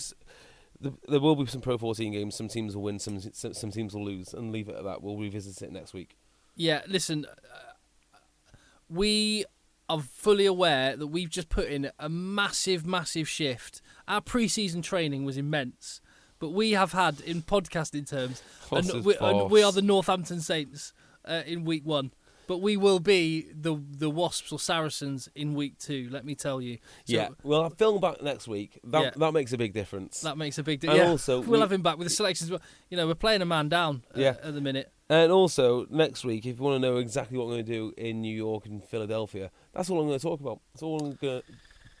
there 0.80 1.20
will 1.20 1.36
be 1.36 1.46
some 1.46 1.60
Pro 1.60 1.78
14 1.78 2.12
games? 2.12 2.34
Some 2.36 2.48
teams 2.48 2.74
will 2.74 2.82
win, 2.82 2.98
some 2.98 3.20
some, 3.20 3.54
some 3.54 3.70
teams 3.70 3.94
will 3.94 4.04
lose, 4.04 4.32
and 4.32 4.52
leave 4.52 4.68
it 4.68 4.76
at 4.76 4.84
that. 4.84 5.02
We'll 5.02 5.16
revisit 5.16 5.62
it 5.62 5.72
next 5.72 5.92
week. 5.92 6.16
Yeah, 6.54 6.82
listen, 6.88 7.24
uh, 7.26 8.56
we 8.88 9.44
are 9.88 10.00
fully 10.00 10.46
aware 10.46 10.96
that 10.96 11.06
we've 11.06 11.30
just 11.30 11.48
put 11.48 11.68
in 11.68 11.90
a 11.98 12.08
massive, 12.08 12.84
massive 12.84 13.28
shift. 13.28 13.80
Our 14.06 14.20
pre-season 14.20 14.82
training 14.82 15.24
was 15.24 15.36
immense, 15.36 16.00
but 16.38 16.50
we 16.50 16.72
have 16.72 16.92
had, 16.92 17.20
in 17.20 17.42
podcasting 17.42 18.08
terms, 18.08 18.42
and 18.70 19.04
we, 19.04 19.16
and 19.16 19.50
we 19.50 19.62
are 19.62 19.72
the 19.72 19.82
Northampton 19.82 20.40
Saints 20.40 20.92
uh, 21.24 21.42
in 21.46 21.64
week 21.64 21.86
one. 21.86 22.12
But 22.48 22.58
we 22.62 22.76
will 22.76 22.98
be 22.98 23.46
the 23.54 23.80
the 23.90 24.10
Wasps 24.10 24.50
or 24.50 24.58
Saracens 24.58 25.28
in 25.36 25.54
week 25.54 25.78
two. 25.78 26.08
Let 26.10 26.24
me 26.24 26.34
tell 26.34 26.60
you. 26.60 26.78
So 27.04 27.14
yeah. 27.14 27.28
Well, 27.44 27.62
I'll 27.62 27.70
film 27.70 28.00
back 28.00 28.20
next 28.22 28.48
week. 28.48 28.80
That 28.82 29.02
Yeah. 29.02 29.10
that 29.16 29.32
makes 29.32 29.52
a 29.52 29.58
big 29.58 29.72
difference. 29.72 30.22
that 30.22 30.36
makes 30.36 30.58
a 30.58 30.64
big 30.64 30.80
difference. 30.80 30.98
Yeah, 31.00 31.10
also 31.10 31.40
we'll 31.42 31.50
we- 31.52 31.60
have 31.60 31.70
him 31.70 31.82
back 31.82 31.98
with 31.98 32.08
the 32.08 32.14
selections. 32.14 32.50
You 32.90 32.96
know, 32.96 33.06
we're 33.06 33.14
playing 33.14 33.42
a 33.42 33.46
man 33.46 33.68
down 33.68 34.02
uh, 34.16 34.20
Yeah. 34.20 34.36
at 34.42 34.54
the 34.54 34.60
minute. 34.60 34.90
And 35.10 35.30
also 35.30 35.86
next 35.90 36.24
week, 36.24 36.44
if 36.46 36.58
you 36.58 36.62
want 36.64 36.82
to 36.82 36.86
know 36.88 36.96
exactly 36.96 37.38
what 37.38 37.44
I'm 37.44 37.50
going 37.50 37.64
to 37.64 37.72
do 37.72 37.92
in 37.96 38.20
New 38.20 38.34
York 38.36 38.66
and 38.66 38.82
Philadelphia, 38.84 39.50
that's 39.72 39.88
all 39.88 40.00
I'm 40.00 40.06
going 40.06 40.18
to 40.18 40.22
talk 40.22 40.40
about. 40.40 40.60
That's 40.74 40.82
all 40.82 40.98
I'm 41.00 41.12
going 41.14 41.40
to 41.40 41.42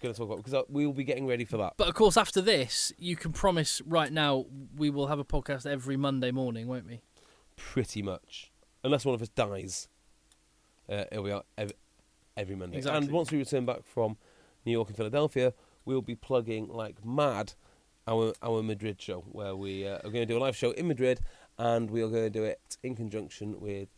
going 0.00 0.14
to 0.14 0.18
talk 0.18 0.30
about 0.30 0.44
because 0.44 0.64
we 0.68 0.86
will 0.86 0.92
be 0.92 1.04
getting 1.04 1.26
ready 1.26 1.44
for 1.44 1.56
that. 1.58 1.74
But 1.76 1.88
of 1.88 1.94
course, 1.94 2.16
after 2.16 2.40
this, 2.40 2.92
you 2.98 3.16
can 3.16 3.32
promise 3.32 3.82
right 3.86 4.12
now 4.12 4.46
we 4.76 4.90
will 4.90 5.08
have 5.08 5.18
a 5.18 5.24
podcast 5.24 5.66
every 5.66 5.96
Monday 5.96 6.30
morning, 6.30 6.68
won't 6.68 6.86
we? 6.86 7.00
Pretty 7.56 8.00
much, 8.02 8.52
unless 8.84 9.04
one 9.04 9.14
of 9.14 9.22
us 9.22 9.28
dies, 9.30 9.88
uh, 10.88 11.04
it'll 11.10 11.24
be 11.24 11.32
out 11.32 11.46
every, 11.56 11.74
every 12.36 12.56
Monday. 12.56 12.78
Exactly. 12.78 13.06
And 13.06 13.12
once 13.12 13.30
we 13.30 13.38
return 13.38 13.66
back 13.66 13.84
from 13.84 14.16
New 14.64 14.72
York 14.72 14.88
and 14.88 14.96
Philadelphia, 14.96 15.54
we'll 15.84 16.02
be 16.02 16.14
plugging 16.14 16.68
like 16.68 17.04
mad 17.04 17.54
our 18.06 18.32
our 18.42 18.62
Madrid 18.62 19.00
show, 19.00 19.20
where 19.32 19.54
we 19.54 19.86
uh, 19.86 19.96
are 19.98 20.10
going 20.10 20.14
to 20.14 20.26
do 20.26 20.38
a 20.38 20.40
live 20.40 20.56
show 20.56 20.70
in 20.72 20.88
Madrid, 20.88 21.20
and 21.58 21.90
we 21.90 22.02
are 22.02 22.08
going 22.08 22.24
to 22.24 22.30
do 22.30 22.44
it 22.44 22.78
in 22.82 22.94
conjunction 22.94 23.60
with. 23.60 23.88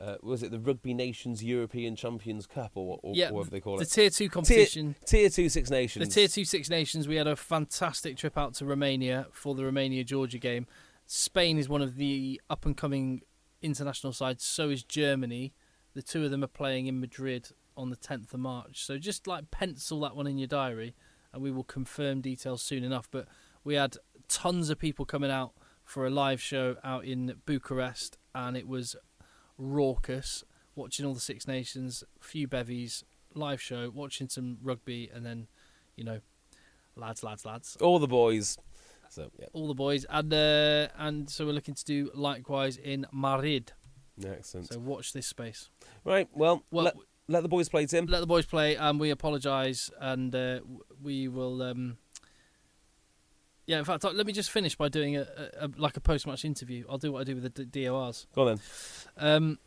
Uh, 0.00 0.14
was 0.22 0.42
it 0.42 0.50
the 0.50 0.58
Rugby 0.58 0.94
Nations 0.94 1.44
European 1.44 1.94
Champions 1.94 2.46
Cup 2.46 2.72
or, 2.74 2.98
or, 3.02 3.12
yeah, 3.14 3.30
whatever 3.30 3.50
they 3.50 3.60
call 3.60 3.76
the 3.76 3.82
it? 3.82 3.90
The 3.90 3.94
Tier 3.94 4.10
two 4.10 4.28
competition. 4.30 4.94
Tier 5.04 5.28
two 5.28 5.48
Six 5.48 5.68
Nations. 5.68 6.08
The 6.08 6.14
tier 6.14 6.28
two 6.28 6.44
Six 6.44 6.70
Nations. 6.70 7.06
We 7.06 7.16
had 7.16 7.26
a 7.26 7.36
fantastic 7.36 8.16
trip 8.16 8.38
out 8.38 8.54
to 8.54 8.64
Romania 8.64 9.26
for 9.32 9.54
the 9.54 9.64
Romania 9.64 10.04
Georgia 10.04 10.38
game. 10.38 10.66
Spain 11.06 11.58
is 11.58 11.68
one 11.68 11.82
of 11.82 11.96
the 11.96 12.40
up 12.48 12.64
and 12.64 12.76
coming 12.76 13.22
international 13.60 14.12
sides. 14.12 14.44
So 14.44 14.70
is 14.70 14.84
Germany. 14.84 15.52
The 15.94 16.02
two 16.02 16.24
of 16.24 16.30
them 16.30 16.44
are 16.44 16.48
playing 16.48 16.86
in 16.86 17.00
Madrid 17.00 17.48
on 17.76 17.90
the 17.90 17.96
10th 17.96 18.34
of 18.34 18.40
March. 18.40 18.84
So 18.84 18.98
just 18.98 19.26
like 19.26 19.50
pencil 19.50 20.00
that 20.00 20.16
one 20.16 20.26
in 20.26 20.38
your 20.38 20.48
diary, 20.48 20.94
and 21.32 21.42
we 21.42 21.50
will 21.50 21.64
confirm 21.64 22.20
details 22.20 22.62
soon 22.62 22.84
enough. 22.84 23.08
But 23.10 23.26
we 23.64 23.74
had 23.74 23.96
tons 24.28 24.70
of 24.70 24.78
people 24.78 25.04
coming 25.04 25.30
out 25.30 25.52
for 25.84 26.06
a 26.06 26.10
live 26.10 26.40
show 26.40 26.76
out 26.84 27.04
in 27.04 27.34
Bucharest, 27.46 28.18
and 28.34 28.56
it 28.56 28.68
was 28.68 28.96
raucous. 29.58 30.44
Watching 30.76 31.04
all 31.04 31.14
the 31.14 31.20
Six 31.20 31.48
Nations, 31.48 32.04
few 32.20 32.46
bevies, 32.46 33.04
live 33.34 33.60
show, 33.60 33.90
watching 33.92 34.28
some 34.28 34.58
rugby, 34.62 35.10
and 35.12 35.26
then, 35.26 35.48
you 35.96 36.04
know, 36.04 36.20
lads, 36.94 37.22
lads, 37.22 37.44
lads, 37.44 37.76
All 37.80 37.98
the 37.98 38.06
boys. 38.06 38.56
So 39.10 39.28
yeah, 39.40 39.46
all 39.52 39.66
the 39.66 39.74
boys, 39.74 40.06
and 40.08 40.32
uh, 40.32 40.86
and 40.96 41.28
so 41.28 41.44
we're 41.44 41.52
looking 41.52 41.74
to 41.74 41.84
do 41.84 42.12
likewise 42.14 42.76
in 42.76 43.06
Madrid. 43.12 43.72
Excellent. 44.28 44.72
So 44.72 44.78
watch 44.78 45.12
this 45.12 45.26
space. 45.26 45.68
right, 46.04 46.28
well, 46.32 46.62
Well, 46.70 46.84
let, 46.86 46.96
let 47.28 47.42
the 47.42 47.48
boys 47.48 47.68
play, 47.68 47.86
Tim. 47.86 48.06
let 48.06 48.20
the 48.20 48.26
boys 48.26 48.46
play, 48.46 48.76
and 48.76 48.98
we 49.00 49.10
apologise, 49.10 49.90
and 50.00 50.34
uh, 50.34 50.60
we 51.02 51.28
will. 51.28 51.62
Um, 51.62 51.96
yeah, 53.66 53.78
in 53.78 53.84
fact, 53.84 54.02
let 54.02 54.26
me 54.26 54.32
just 54.32 54.50
finish 54.50 54.74
by 54.76 54.88
doing 54.88 55.16
a, 55.16 55.20
a, 55.60 55.66
a 55.66 55.70
like 55.76 55.96
a 55.96 56.00
post-match 56.00 56.44
interview. 56.44 56.84
I'll 56.90 56.98
do 56.98 57.12
what 57.12 57.20
I 57.20 57.24
do 57.24 57.36
with 57.36 57.54
the 57.54 57.64
D- 57.64 57.84
DORs. 57.86 58.26
Go 58.34 58.48
on 58.48 58.56
then. 58.56 58.60
Um, 59.16 59.58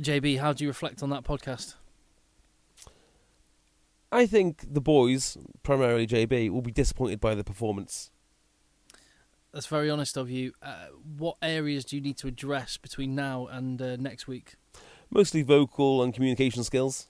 JB, 0.00 0.38
how 0.40 0.52
do 0.52 0.64
you 0.64 0.70
reflect 0.70 1.02
on 1.02 1.10
that 1.10 1.22
podcast? 1.22 1.74
I 4.10 4.26
think 4.26 4.64
the 4.74 4.80
boys, 4.80 5.38
primarily 5.62 6.06
JB, 6.06 6.50
will 6.50 6.60
be 6.62 6.72
disappointed 6.72 7.20
by 7.20 7.34
the 7.34 7.44
performance. 7.44 8.10
That's 9.52 9.66
very 9.66 9.90
honest 9.90 10.16
of 10.16 10.30
you. 10.30 10.52
Uh, 10.62 10.86
what 11.18 11.36
areas 11.42 11.84
do 11.84 11.96
you 11.96 12.02
need 12.02 12.16
to 12.18 12.26
address 12.26 12.78
between 12.78 13.14
now 13.14 13.46
and 13.46 13.80
uh, 13.82 13.96
next 13.96 14.26
week? 14.26 14.54
Mostly 15.10 15.42
vocal 15.42 16.02
and 16.02 16.14
communication 16.14 16.64
skills. 16.64 17.08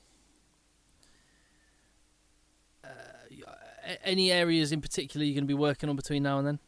A- 2.85 4.07
any 4.07 4.33
areas 4.33 4.73
in 4.73 4.81
particular 4.81 5.25
you're 5.25 5.35
going 5.35 5.45
to 5.45 5.49
be 5.49 5.55
working 5.55 5.89
on 5.89 5.97
between 5.97 6.23
now 6.25 6.39
and 6.39 6.47
then? 6.47 6.59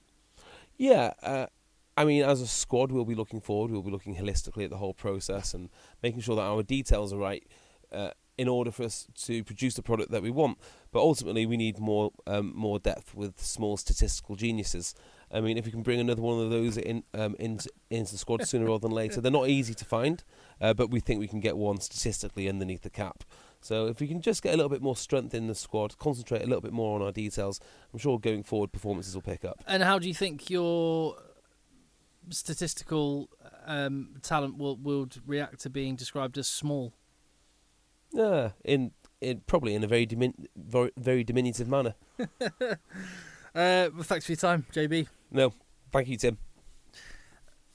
Yeah, 0.77 1.13
uh, 1.23 1.47
I 1.97 2.05
mean, 2.05 2.23
as 2.23 2.41
a 2.41 2.47
squad, 2.47 2.91
we'll 2.91 3.05
be 3.05 3.15
looking 3.15 3.41
forward. 3.41 3.71
We'll 3.71 3.83
be 3.83 3.91
looking 3.91 4.17
holistically 4.17 4.65
at 4.65 4.71
the 4.71 4.79
whole 4.79 4.95
process 4.95 5.55
and 5.55 5.71
making 6.03 6.21
sure 6.21 6.37
that 6.37 6.43
our 6.43 6.63
details 6.63 7.13
are 7.13 7.19
right 7.19 7.47
uh, 7.93 8.11
in 8.37 8.49
order 8.49 8.73
for 8.73 8.83
us 8.83 9.07
to 9.25 9.45
produce 9.45 9.75
the 9.75 9.83
product 9.83 10.11
that 10.11 10.23
we 10.23 10.31
want. 10.31 10.59
But 10.91 11.01
ultimately, 11.01 11.47
we 11.47 11.57
need 11.57 11.79
more 11.79 12.11
um, 12.27 12.53
more 12.55 12.79
depth 12.79 13.15
with 13.15 13.41
small 13.41 13.77
statistical 13.77 14.35
geniuses. 14.35 14.95
I 15.35 15.41
mean, 15.41 15.59
if 15.59 15.65
we 15.65 15.73
can 15.73 15.83
bring 15.83 15.99
another 15.99 16.23
one 16.23 16.43
of 16.43 16.51
those 16.51 16.77
in 16.77 17.03
um, 17.13 17.35
into, 17.41 17.69
into 17.91 18.13
the 18.13 18.19
squad 18.19 18.47
sooner 18.47 18.67
rather 18.67 18.79
than 18.79 18.91
later, 19.03 19.21
they're 19.21 19.33
not 19.33 19.49
easy 19.49 19.75
to 19.75 19.85
find, 19.85 20.23
uh, 20.61 20.73
but 20.73 20.91
we 20.91 21.01
think 21.01 21.19
we 21.19 21.27
can 21.27 21.41
get 21.41 21.57
one 21.57 21.81
statistically 21.81 22.49
underneath 22.49 22.83
the 22.83 22.91
cap. 22.91 23.25
So 23.61 23.87
if 23.87 23.99
we 23.99 24.07
can 24.07 24.21
just 24.21 24.43
get 24.43 24.55
a 24.55 24.57
little 24.57 24.71
bit 24.71 24.83
more 24.83 24.95
strength 24.95 25.35
in 25.35 25.49
the 25.49 25.55
squad, 25.55 25.99
concentrate 25.99 26.43
a 26.43 26.47
little 26.47 26.61
bit 26.61 26.73
more 26.73 26.95
on 26.95 27.03
our 27.03 27.13
details, 27.13 27.61
I'm 27.93 27.99
sure 27.99 28.21
going 28.21 28.45
forward 28.45 28.73
performances 28.73 29.15
will 29.15 29.23
pick 29.23 29.45
up. 29.45 29.65
And 29.67 29.83
how 29.83 29.99
do 29.99 30.07
you 30.07 30.15
think 30.15 30.51
your 30.51 31.17
statistical 32.31 33.29
um, 33.67 34.17
talent 34.23 34.57
will 34.57 34.77
will 34.77 35.09
react 35.27 35.61
to 35.61 35.71
being 35.71 35.97
described 35.97 36.39
as 36.39 36.47
small? 36.47 36.93
Yeah, 38.13 38.51
in 38.65 38.93
in 39.21 39.41
probably 39.47 39.75
in 39.75 39.83
a 39.83 39.89
very 39.89 40.07
dimin- 40.07 40.47
very, 40.55 40.93
very 40.97 41.25
diminutive 41.25 41.69
manner. 41.69 41.95
Uh, 43.55 43.89
well, 43.95 44.03
thanks 44.03 44.27
for 44.27 44.33
your 44.33 44.37
time, 44.37 44.67
JB. 44.73 45.07
No, 45.35 45.53
thank 45.93 46.09
you, 46.09 46.17
Tim. 46.17 46.39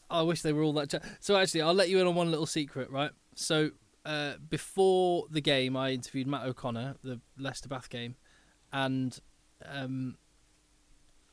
I 0.09 0.21
wish 0.23 0.41
they 0.41 0.53
were 0.53 0.63
all 0.63 0.73
that. 0.73 0.89
Ch- 0.89 1.05
so 1.19 1.35
actually, 1.35 1.61
I'll 1.61 1.73
let 1.73 1.89
you 1.89 1.99
in 1.99 2.07
on 2.07 2.15
one 2.15 2.31
little 2.31 2.45
secret, 2.47 2.89
right? 2.89 3.11
So 3.35 3.71
uh, 4.05 4.33
before 4.49 5.25
the 5.29 5.41
game, 5.41 5.75
I 5.77 5.91
interviewed 5.91 6.25
Matt 6.25 6.45
O'Connor, 6.45 6.95
the 7.03 7.19
Leicester 7.37 7.67
Bath 7.69 7.89
game, 7.89 8.15
and 8.73 9.19
um, 9.65 10.15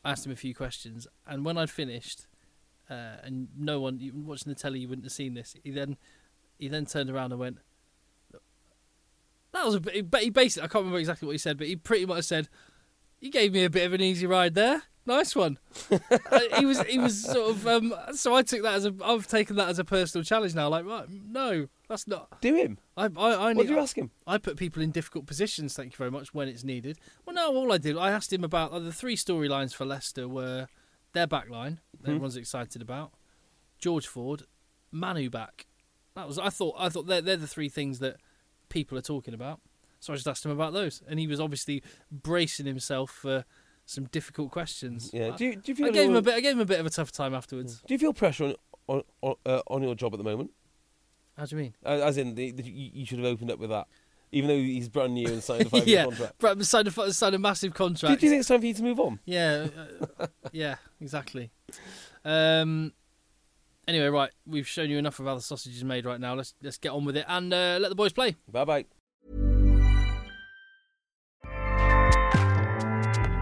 asked 0.05 0.27
him 0.27 0.32
a 0.32 0.36
few 0.36 0.55
questions, 0.55 1.07
and 1.27 1.44
when 1.44 1.57
I'd 1.57 1.70
finished, 1.70 2.27
uh, 2.90 3.19
and 3.23 3.48
no 3.57 3.81
one 3.81 4.01
you- 4.01 4.12
watching 4.15 4.53
the 4.53 4.59
telly, 4.59 4.81
you 4.81 4.89
wouldn't 4.89 5.07
have 5.07 5.12
seen 5.12 5.35
this. 5.35 5.55
He 5.62 5.70
then 5.70 5.97
he 6.59 6.69
then 6.69 6.86
turned 6.86 7.09
around 7.09 7.31
and 7.32 7.40
went. 7.40 7.59
That 9.53 9.65
was 9.65 9.77
a 9.77 9.81
bit. 9.81 9.94
He 9.94 10.31
basically, 10.31 10.65
I 10.65 10.69
can't 10.69 10.82
remember 10.82 10.98
exactly 10.98 11.24
what 11.27 11.32
he 11.32 11.39
said, 11.39 11.57
but 11.57 11.66
he 11.66 11.77
pretty 11.77 12.05
much 12.05 12.24
said, 12.24 12.48
"You 13.20 13.31
gave 13.31 13.53
me 13.55 13.65
a 13.65 13.70
bit 13.70 13.86
of 13.86 13.93
an 13.94 14.03
easy 14.03 14.27
ride 14.27 14.55
there. 14.55 14.82
Nice 15.07 15.37
one." 15.37 15.59
Uh, 15.91 16.41
he 16.59 16.66
was 16.66 16.83
he 16.83 16.99
was 16.99 17.23
sort 17.23 17.51
of. 17.51 17.66
Um, 17.66 17.95
so 18.12 18.35
I 18.35 18.43
took 18.43 18.62
that 18.62 18.74
as 18.74 18.87
a. 18.87 18.95
I've 19.05 19.27
taken 19.27 19.57
that 19.57 19.69
as 19.69 19.78
a 19.78 19.85
personal 19.85 20.24
challenge 20.24 20.55
now. 20.55 20.69
Like, 20.69 20.85
right, 20.85 21.07
no, 21.09 21.69
that's 21.89 22.07
not. 22.07 22.41
Do 22.41 22.55
him. 22.55 22.78
I 22.97 23.05
I, 23.05 23.31
I 23.31 23.53
What 23.53 23.66
did 23.66 23.70
you 23.70 23.78
ask 23.78 23.97
him? 23.97 24.11
I 24.27 24.39
put 24.39 24.57
people 24.57 24.83
in 24.83 24.91
difficult 24.91 25.27
positions. 25.27 25.74
Thank 25.74 25.93
you 25.93 25.97
very 25.97 26.11
much 26.11 26.35
when 26.35 26.49
it's 26.49 26.65
needed. 26.65 26.99
Well, 27.24 27.35
no, 27.35 27.55
all 27.55 27.73
I 27.73 27.78
did, 27.78 27.97
I 27.97 28.11
asked 28.11 28.33
him 28.33 28.45
about 28.45 28.73
uh, 28.73 28.81
the 28.81 28.93
three 28.93 29.16
storylines 29.16 29.74
for 29.74 29.85
Leicester 29.85 30.28
were 30.28 30.66
their 31.12 31.27
back 31.27 31.49
line, 31.49 31.81
that 32.03 32.11
everyone's 32.11 32.37
excited 32.37 32.83
about, 32.83 33.12
George 33.78 34.07
Ford, 34.07 34.43
Manu 34.91 35.31
back. 35.31 35.66
That 36.15 36.27
was 36.27 36.39
I 36.39 36.51
thought 36.51 36.74
I 36.78 36.89
thought 36.89 37.07
they're, 37.07 37.23
they're 37.23 37.37
the 37.37 37.47
three 37.47 37.69
things 37.69 38.01
that 38.01 38.16
people 38.69 38.99
are 38.99 39.03
talking 39.03 39.35
about. 39.35 39.61
So 40.01 40.12
I 40.12 40.16
just 40.16 40.28
asked 40.28 40.45
him 40.45 40.51
about 40.51 40.73
those, 40.73 41.03
and 41.09 41.19
he 41.19 41.27
was 41.27 41.41
obviously 41.41 41.83
bracing 42.11 42.66
himself 42.66 43.11
for 43.11 43.45
some 43.87 44.05
difficult 44.07 44.51
questions. 44.51 45.11
Yeah. 45.13 45.35
Do 45.37 45.47
you, 45.47 45.57
do 45.57 45.73
you 45.73 45.75
feel 45.75 45.87
I 45.87 45.91
gave 45.91 46.11
him 46.11 46.17
a 46.17 46.23
bit. 46.23 46.35
I 46.35 46.41
gave 46.41 46.53
him 46.53 46.61
a 46.61 46.67
bit 46.67 46.81
of 46.81 46.87
a 46.87 46.91
tough 46.91 47.13
time 47.13 47.35
afterwards. 47.35 47.83
Do 47.87 47.95
you 47.95 47.99
feel 47.99 48.13
pressure 48.13 48.45
on 48.45 48.55
on 48.89 49.03
on, 49.23 49.35
uh, 49.47 49.63
on 49.69 49.83
your 49.83 49.95
job 49.95 50.13
at 50.13 50.19
the 50.19 50.25
moment? 50.25 50.51
How 51.39 51.47
do 51.47 51.57
you 51.57 51.63
mean? 51.63 51.75
Uh, 51.85 52.01
As 52.03 52.19
in, 52.19 52.35
the, 52.35 52.51
the, 52.51 52.65
you 52.65 52.91
you 52.93 53.07
should 53.07 53.19
have 53.19 53.27
opened 53.27 53.51
up 53.51 53.59
with 53.59 53.71
that, 53.71 53.87
even 54.33 54.49
though 54.49 54.57
he's 54.57 54.89
brand 54.89 55.15
new 55.15 55.29
and 55.29 55.43
signed 55.43 55.63
a 55.63 55.65
five-year 55.71 55.99
yeah, 55.99 56.05
contract. 56.05 56.35
but 56.39 56.65
signed 56.67 56.89
a, 56.89 57.13
signed 57.13 57.35
a 57.35 57.39
massive 57.39 57.75
contract. 57.75 58.15
Do, 58.15 58.21
do 58.21 58.27
you 58.27 58.31
think 58.31 58.41
it's 58.41 58.49
time 58.49 58.61
for 58.61 58.67
you 58.67 58.75
to 58.75 58.83
move 58.83 58.99
on? 59.01 59.21
Yeah, 59.25 59.69
uh, 60.19 60.27
yeah, 60.53 60.77
exactly. 61.01 61.51
Um, 62.25 62.93
anyway, 63.87 64.07
right, 64.07 64.31
we've 64.47 64.67
shown 64.67 64.91
you 64.91 64.99
enough 64.99 65.21
of 65.21 65.27
how 65.27 65.35
the 65.35 65.43
sausage 65.43 65.77
is 65.77 65.85
made 65.85 66.07
right 66.07 66.21
now. 66.21 66.35
Let's 66.35 66.55
let's 66.63 66.79
get 66.79 66.91
on 66.91 67.05
with 67.05 67.17
it 67.17 67.27
and 67.29 67.53
uh, 67.53 67.79
let 67.81 67.91
the 67.91 67.95
boys 67.95 68.13
play. 68.13 68.35
Bye 68.51 68.65
bye. 68.65 68.85